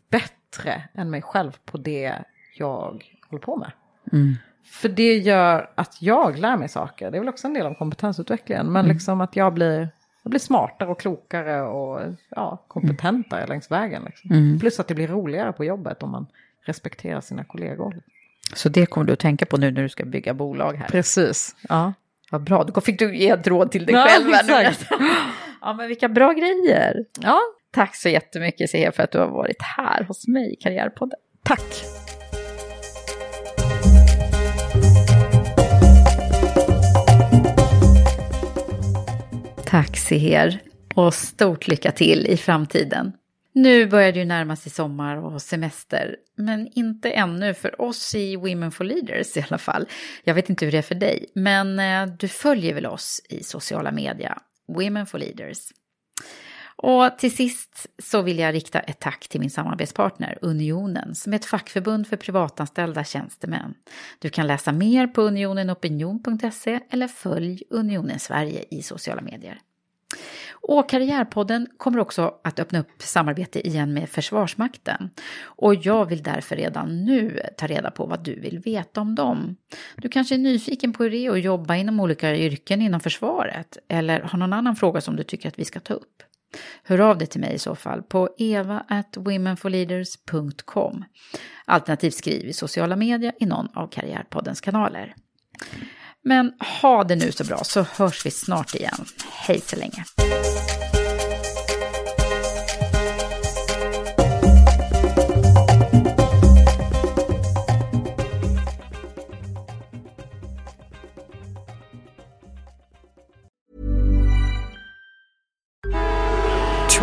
bättre 0.10 0.84
än 0.93 1.10
mig 1.10 1.22
själv 1.22 1.52
på 1.66 1.78
det 1.78 2.14
jag 2.58 3.04
håller 3.30 3.41
på 3.41 3.58
med. 3.58 3.72
Mm. 4.14 4.36
För 4.66 4.89
det 4.89 5.18
gör 5.18 5.70
att 5.76 6.02
jag 6.02 6.39
lär 6.39 6.58
mig 6.58 6.70
saker. 6.70 7.12
Det 7.12 7.18
är 7.18 7.20
väl 7.20 7.30
också 7.30 7.48
en 7.48 7.54
del 7.54 7.66
av 7.66 7.74
kompetensutvecklingen. 7.74 8.66
Men 8.66 8.86
mm. 8.86 8.93
liksom 8.93 9.22
att 9.22 9.36
jag 9.36 9.54
blir 9.54 9.89
jag 10.26 10.30
blir 10.30 10.40
smartare 10.40 10.90
och 10.90 11.00
klokare 11.00 11.62
och 11.62 12.02
ja, 12.30 12.66
kompetentare 12.68 13.40
mm. 13.40 13.50
längs 13.50 13.72
vägen. 13.72 14.04
Liksom. 14.06 14.32
Mm. 14.32 14.60
Plus 14.60 14.80
att 14.80 14.88
det 14.88 14.96
blir 14.96 15.08
roligare 15.08 15.54
på 15.54 15.66
jobbet 15.66 16.04
om 16.04 16.12
man 16.12 16.28
respekterar 16.62 17.22
sina 17.22 17.44
kollegor. 17.44 18.02
Så 18.54 18.70
det 18.70 18.86
kommer 18.86 19.08
du 19.08 19.14
att 19.14 19.20
tänka 19.20 19.46
på 19.46 19.58
nu 19.58 19.72
när 19.72 19.82
du 19.82 19.90
ska 19.90 20.06
bygga 20.06 20.34
bolag 20.34 20.74
här? 20.74 20.88
Precis. 20.88 21.56
Ja. 21.70 21.94
Vad 22.32 22.44
bra, 22.44 22.64
då 22.64 22.82
fick 22.82 23.00
du 23.00 23.18
ge 23.18 23.30
ett 23.30 23.48
råd 23.48 23.72
till 23.72 23.86
dig 23.86 23.96
ja, 23.96 24.08
själv. 24.08 24.30
Exakt. 24.30 24.92
ja, 25.62 25.74
men 25.74 25.88
vilka 25.88 26.10
bra 26.10 26.34
grejer. 26.34 27.06
Ja. 27.22 27.40
Tack 27.72 27.96
så 27.96 28.10
jättemycket 28.10 28.70
Sehe 28.70 28.92
för 28.92 29.04
att 29.04 29.12
du 29.12 29.18
har 29.18 29.28
varit 29.28 29.62
här 29.62 30.04
hos 30.04 30.28
mig 30.28 30.54
i 30.54 30.56
Karriärpodden. 30.56 31.20
Tack. 31.44 32.05
Tack 39.76 39.98
Seher 39.98 40.62
och 40.94 41.14
stort 41.14 41.68
lycka 41.68 41.92
till 41.92 42.28
i 42.28 42.38
framtiden. 42.38 43.12
Nu 43.54 43.86
börjar 43.86 44.12
det 44.12 44.20
ju 44.20 44.26
närma 44.26 44.56
sig 44.56 44.72
sommar 44.72 45.18
och 45.18 45.42
semester, 45.42 46.16
men 46.36 46.68
inte 46.76 47.12
ännu 47.12 47.54
för 47.54 47.82
oss 47.82 48.16
i 48.16 48.36
Women 48.36 48.72
for 48.72 48.84
Leaders 48.84 49.38
i 49.38 49.46
alla 49.50 49.58
fall. 49.58 49.86
Jag 50.24 50.34
vet 50.34 50.50
inte 50.50 50.66
hur 50.66 50.72
det 50.72 50.78
är 50.78 50.82
för 50.82 50.96
dig, 50.96 51.26
men 51.36 51.80
eh, 51.80 52.06
du 52.20 52.28
följer 52.28 52.74
väl 52.74 52.86
oss 52.86 53.22
i 53.30 53.44
sociala 53.44 53.92
medier, 53.92 54.38
Women 54.68 55.06
for 55.06 55.20
Leaders. 55.20 55.58
Och 56.88 57.18
till 57.18 57.36
sist 57.36 57.88
så 58.04 58.22
vill 58.22 58.40
jag 58.40 58.54
rikta 58.54 58.80
ett 58.80 59.00
tack 59.00 59.28
till 59.28 59.40
min 59.40 59.50
samarbetspartner 59.50 60.38
Unionen 60.42 61.16
som 61.16 61.34
är 61.34 61.38
ett 61.38 61.46
fackförbund 61.46 62.08
för 62.08 62.18
privatanställda 62.18 63.04
tjänstemän. 63.04 63.74
Du 64.20 64.30
kan 64.30 64.48
läsa 64.48 64.72
mer 64.72 65.08
på 65.08 65.22
unionenopinion.se 65.22 66.80
eller 66.90 67.08
följ 67.08 67.64
Unionen 67.70 68.20
Sverige 68.20 68.66
i 68.72 68.82
sociala 68.82 69.22
medier. 69.22 69.60
Och 70.52 70.90
Karriärpodden 70.90 71.68
kommer 71.78 72.00
också 72.00 72.34
att 72.44 72.60
öppna 72.60 72.80
upp 72.80 73.02
samarbete 73.02 73.68
igen 73.68 73.94
med 73.94 74.10
Försvarsmakten. 74.10 75.10
Och 75.42 75.76
jag 75.76 76.06
vill 76.06 76.24
därför 76.24 76.56
redan 76.56 77.06
nu 77.06 77.40
ta 77.58 77.68
reda 77.68 77.92
på 77.92 78.06
vad 78.06 78.24
du 78.24 78.40
vill 78.40 78.60
veta 78.60 79.02
om 79.02 79.16
dem. 79.16 79.56
Du 79.96 80.10
kanske 80.10 80.36
är 80.36 80.40
nyfiken 80.40 80.94
på 80.94 81.04
hur 81.04 81.12
det 81.12 81.18
är 81.18 81.32
att 81.32 81.42
jobba 81.42 81.76
inom 81.76 82.00
olika 82.00 82.36
yrken 82.36 82.82
inom 82.82 83.00
försvaret 83.00 83.78
eller 83.88 84.20
har 84.22 84.40
någon 84.40 84.54
annan 84.54 84.76
fråga 84.76 85.02
som 85.02 85.16
du 85.16 85.24
tycker 85.24 85.50
att 85.50 85.60
vi 85.60 85.66
ska 85.66 85.80
ta 85.80 85.94
upp. 85.94 86.24
Hör 86.84 86.99
av 86.99 87.18
dig 87.18 87.28
till 87.28 87.41
mig 87.41 87.53
i 87.53 87.60
så 87.60 87.76
fall 87.76 88.03
på 88.03 88.30
eva 88.38 88.86
at 88.88 89.18
womenforleaders.com. 89.18 91.05
Alternativt 91.66 92.16
skriv 92.16 92.46
i 92.46 92.54
sociala 92.54 92.96
medier 92.96 93.34
i 93.39 93.46
någon 93.46 93.67
av 93.74 93.88
Karriärpoddens 93.88 94.62
kanaler. 94.62 95.16
Men 96.24 96.54
ha 96.82 97.04
det 97.04 97.16
nu 97.16 97.32
så 97.32 97.43
bra 97.43 97.63
så 97.63 97.82
hörs 97.82 98.25
vi 98.25 98.32
snart 98.32 98.75
igen. 98.75 99.05
Hej 99.32 99.62
så 99.62 99.75
länge! 99.75 100.05